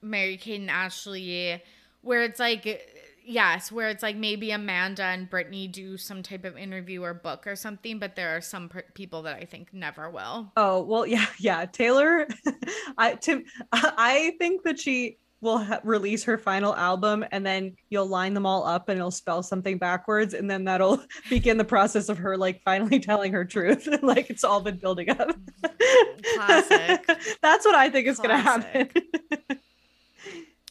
Mary 0.00 0.36
Kate 0.36 0.60
and 0.60 0.70
Ashley, 0.70 1.62
where 2.02 2.22
it's 2.22 2.38
like, 2.38 2.86
yes, 3.24 3.72
where 3.72 3.88
it's 3.88 4.02
like 4.02 4.16
maybe 4.16 4.50
Amanda 4.50 5.04
and 5.04 5.30
Britney 5.30 5.70
do 5.70 5.96
some 5.96 6.22
type 6.22 6.44
of 6.44 6.56
interview 6.56 7.02
or 7.02 7.14
book 7.14 7.46
or 7.46 7.56
something, 7.56 7.98
but 7.98 8.16
there 8.16 8.36
are 8.36 8.40
some 8.40 8.68
per- 8.68 8.84
people 8.94 9.22
that 9.22 9.36
I 9.36 9.44
think 9.44 9.72
never 9.72 10.10
will. 10.10 10.52
Oh, 10.56 10.82
well, 10.82 11.06
yeah, 11.06 11.26
yeah. 11.38 11.64
Taylor, 11.66 12.26
I 12.98 13.14
Tim 13.14 13.44
I 13.72 14.34
think 14.38 14.62
that 14.64 14.78
she 14.78 15.18
will 15.40 15.58
ha- 15.58 15.80
release 15.84 16.24
her 16.24 16.36
final 16.36 16.74
album 16.76 17.24
and 17.32 17.44
then 17.44 17.74
you'll 17.88 18.06
line 18.06 18.34
them 18.34 18.44
all 18.46 18.66
up 18.66 18.88
and 18.88 18.98
it'll 18.98 19.10
spell 19.10 19.42
something 19.42 19.78
backwards 19.78 20.34
and 20.34 20.50
then 20.50 20.64
that'll 20.64 21.02
begin 21.30 21.56
the 21.56 21.64
process 21.64 22.08
of 22.08 22.18
her 22.18 22.36
like 22.36 22.62
finally 22.62 22.98
telling 23.00 23.32
her 23.32 23.44
truth 23.44 23.88
like 24.02 24.30
it's 24.30 24.44
all 24.44 24.60
been 24.60 24.76
building 24.76 25.10
up 25.10 25.18
mm-hmm. 25.28 26.36
Classic. 26.36 27.06
that's 27.42 27.64
what 27.64 27.74
i 27.74 27.88
think 27.88 28.06
is 28.06 28.18
going 28.18 28.30
to 28.30 28.38
happen 28.38 28.88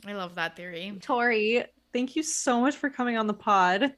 I 0.08 0.14
love 0.14 0.36
that 0.36 0.56
theory. 0.56 0.98
Torry 1.02 1.66
thank 1.94 2.16
you 2.16 2.24
so 2.24 2.62
much 2.62 2.76
for 2.76 2.90
coming 2.90 3.18
on 3.18 3.28
the 3.28 3.34
pod 3.34 3.94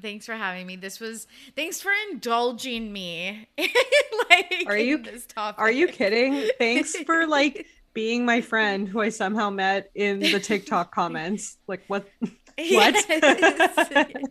Thanks 0.00 0.24
for 0.24 0.32
having 0.32 0.66
me. 0.66 0.76
This 0.76 1.00
was 1.00 1.26
thanks 1.54 1.82
for 1.82 1.92
indulging 2.10 2.90
me. 2.90 3.46
like 3.58 4.64
Are 4.66 4.78
you- 4.78 4.96
in 4.96 5.02
this 5.02 5.26
topic. 5.26 5.60
are 5.60 5.70
you 5.70 5.86
kidding 5.88 6.48
thanks 6.58 6.96
for 7.04 7.26
like 7.26 7.66
being 7.94 8.24
my 8.24 8.40
friend 8.40 8.88
who 8.88 9.00
i 9.00 9.08
somehow 9.08 9.50
met 9.50 9.90
in 9.94 10.20
the 10.20 10.40
tiktok 10.40 10.94
comments. 10.94 11.58
Like 11.66 11.82
what? 11.88 12.08
What? 12.70 12.94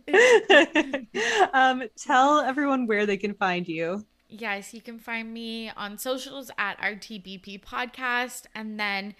Um 1.52 1.82
tell 1.98 2.40
everyone 2.40 2.86
where 2.86 3.04
they 3.04 3.16
can 3.16 3.34
find 3.34 3.66
you. 3.66 4.06
Yes, 4.28 4.72
you 4.72 4.80
can 4.80 4.98
find 4.98 5.32
me 5.32 5.70
on 5.76 5.98
socials 5.98 6.50
at 6.56 6.78
RTBP 6.80 7.62
Podcast, 7.62 8.44
and 8.54 8.80
then 8.80 9.14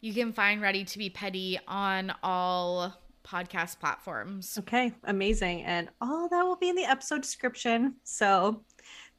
you 0.00 0.12
can 0.12 0.32
find 0.32 0.60
Ready 0.60 0.84
to 0.84 0.98
Be 0.98 1.10
Petty 1.10 1.60
on 1.68 2.12
all 2.22 2.92
podcast 3.24 3.78
platforms. 3.78 4.58
okay 4.60 4.92
amazing. 5.04 5.62
And 5.62 5.90
all 6.00 6.28
that 6.30 6.42
will 6.42 6.56
be 6.56 6.70
in 6.70 6.76
the 6.76 6.84
episode 6.84 7.20
description. 7.22 7.96
So 8.04 8.62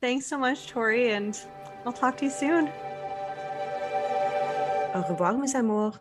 thanks 0.02 0.26
so 0.26 0.38
much 0.38 0.68
Torry 0.68 1.12
and 1.12 1.40
i'll 1.86 1.94
talk 1.94 2.18
to 2.18 2.26
you 2.26 2.32
soon 2.32 2.70
au 4.94 5.02
revoir 5.02 5.38
mes 5.38 5.56
amours 5.56 6.00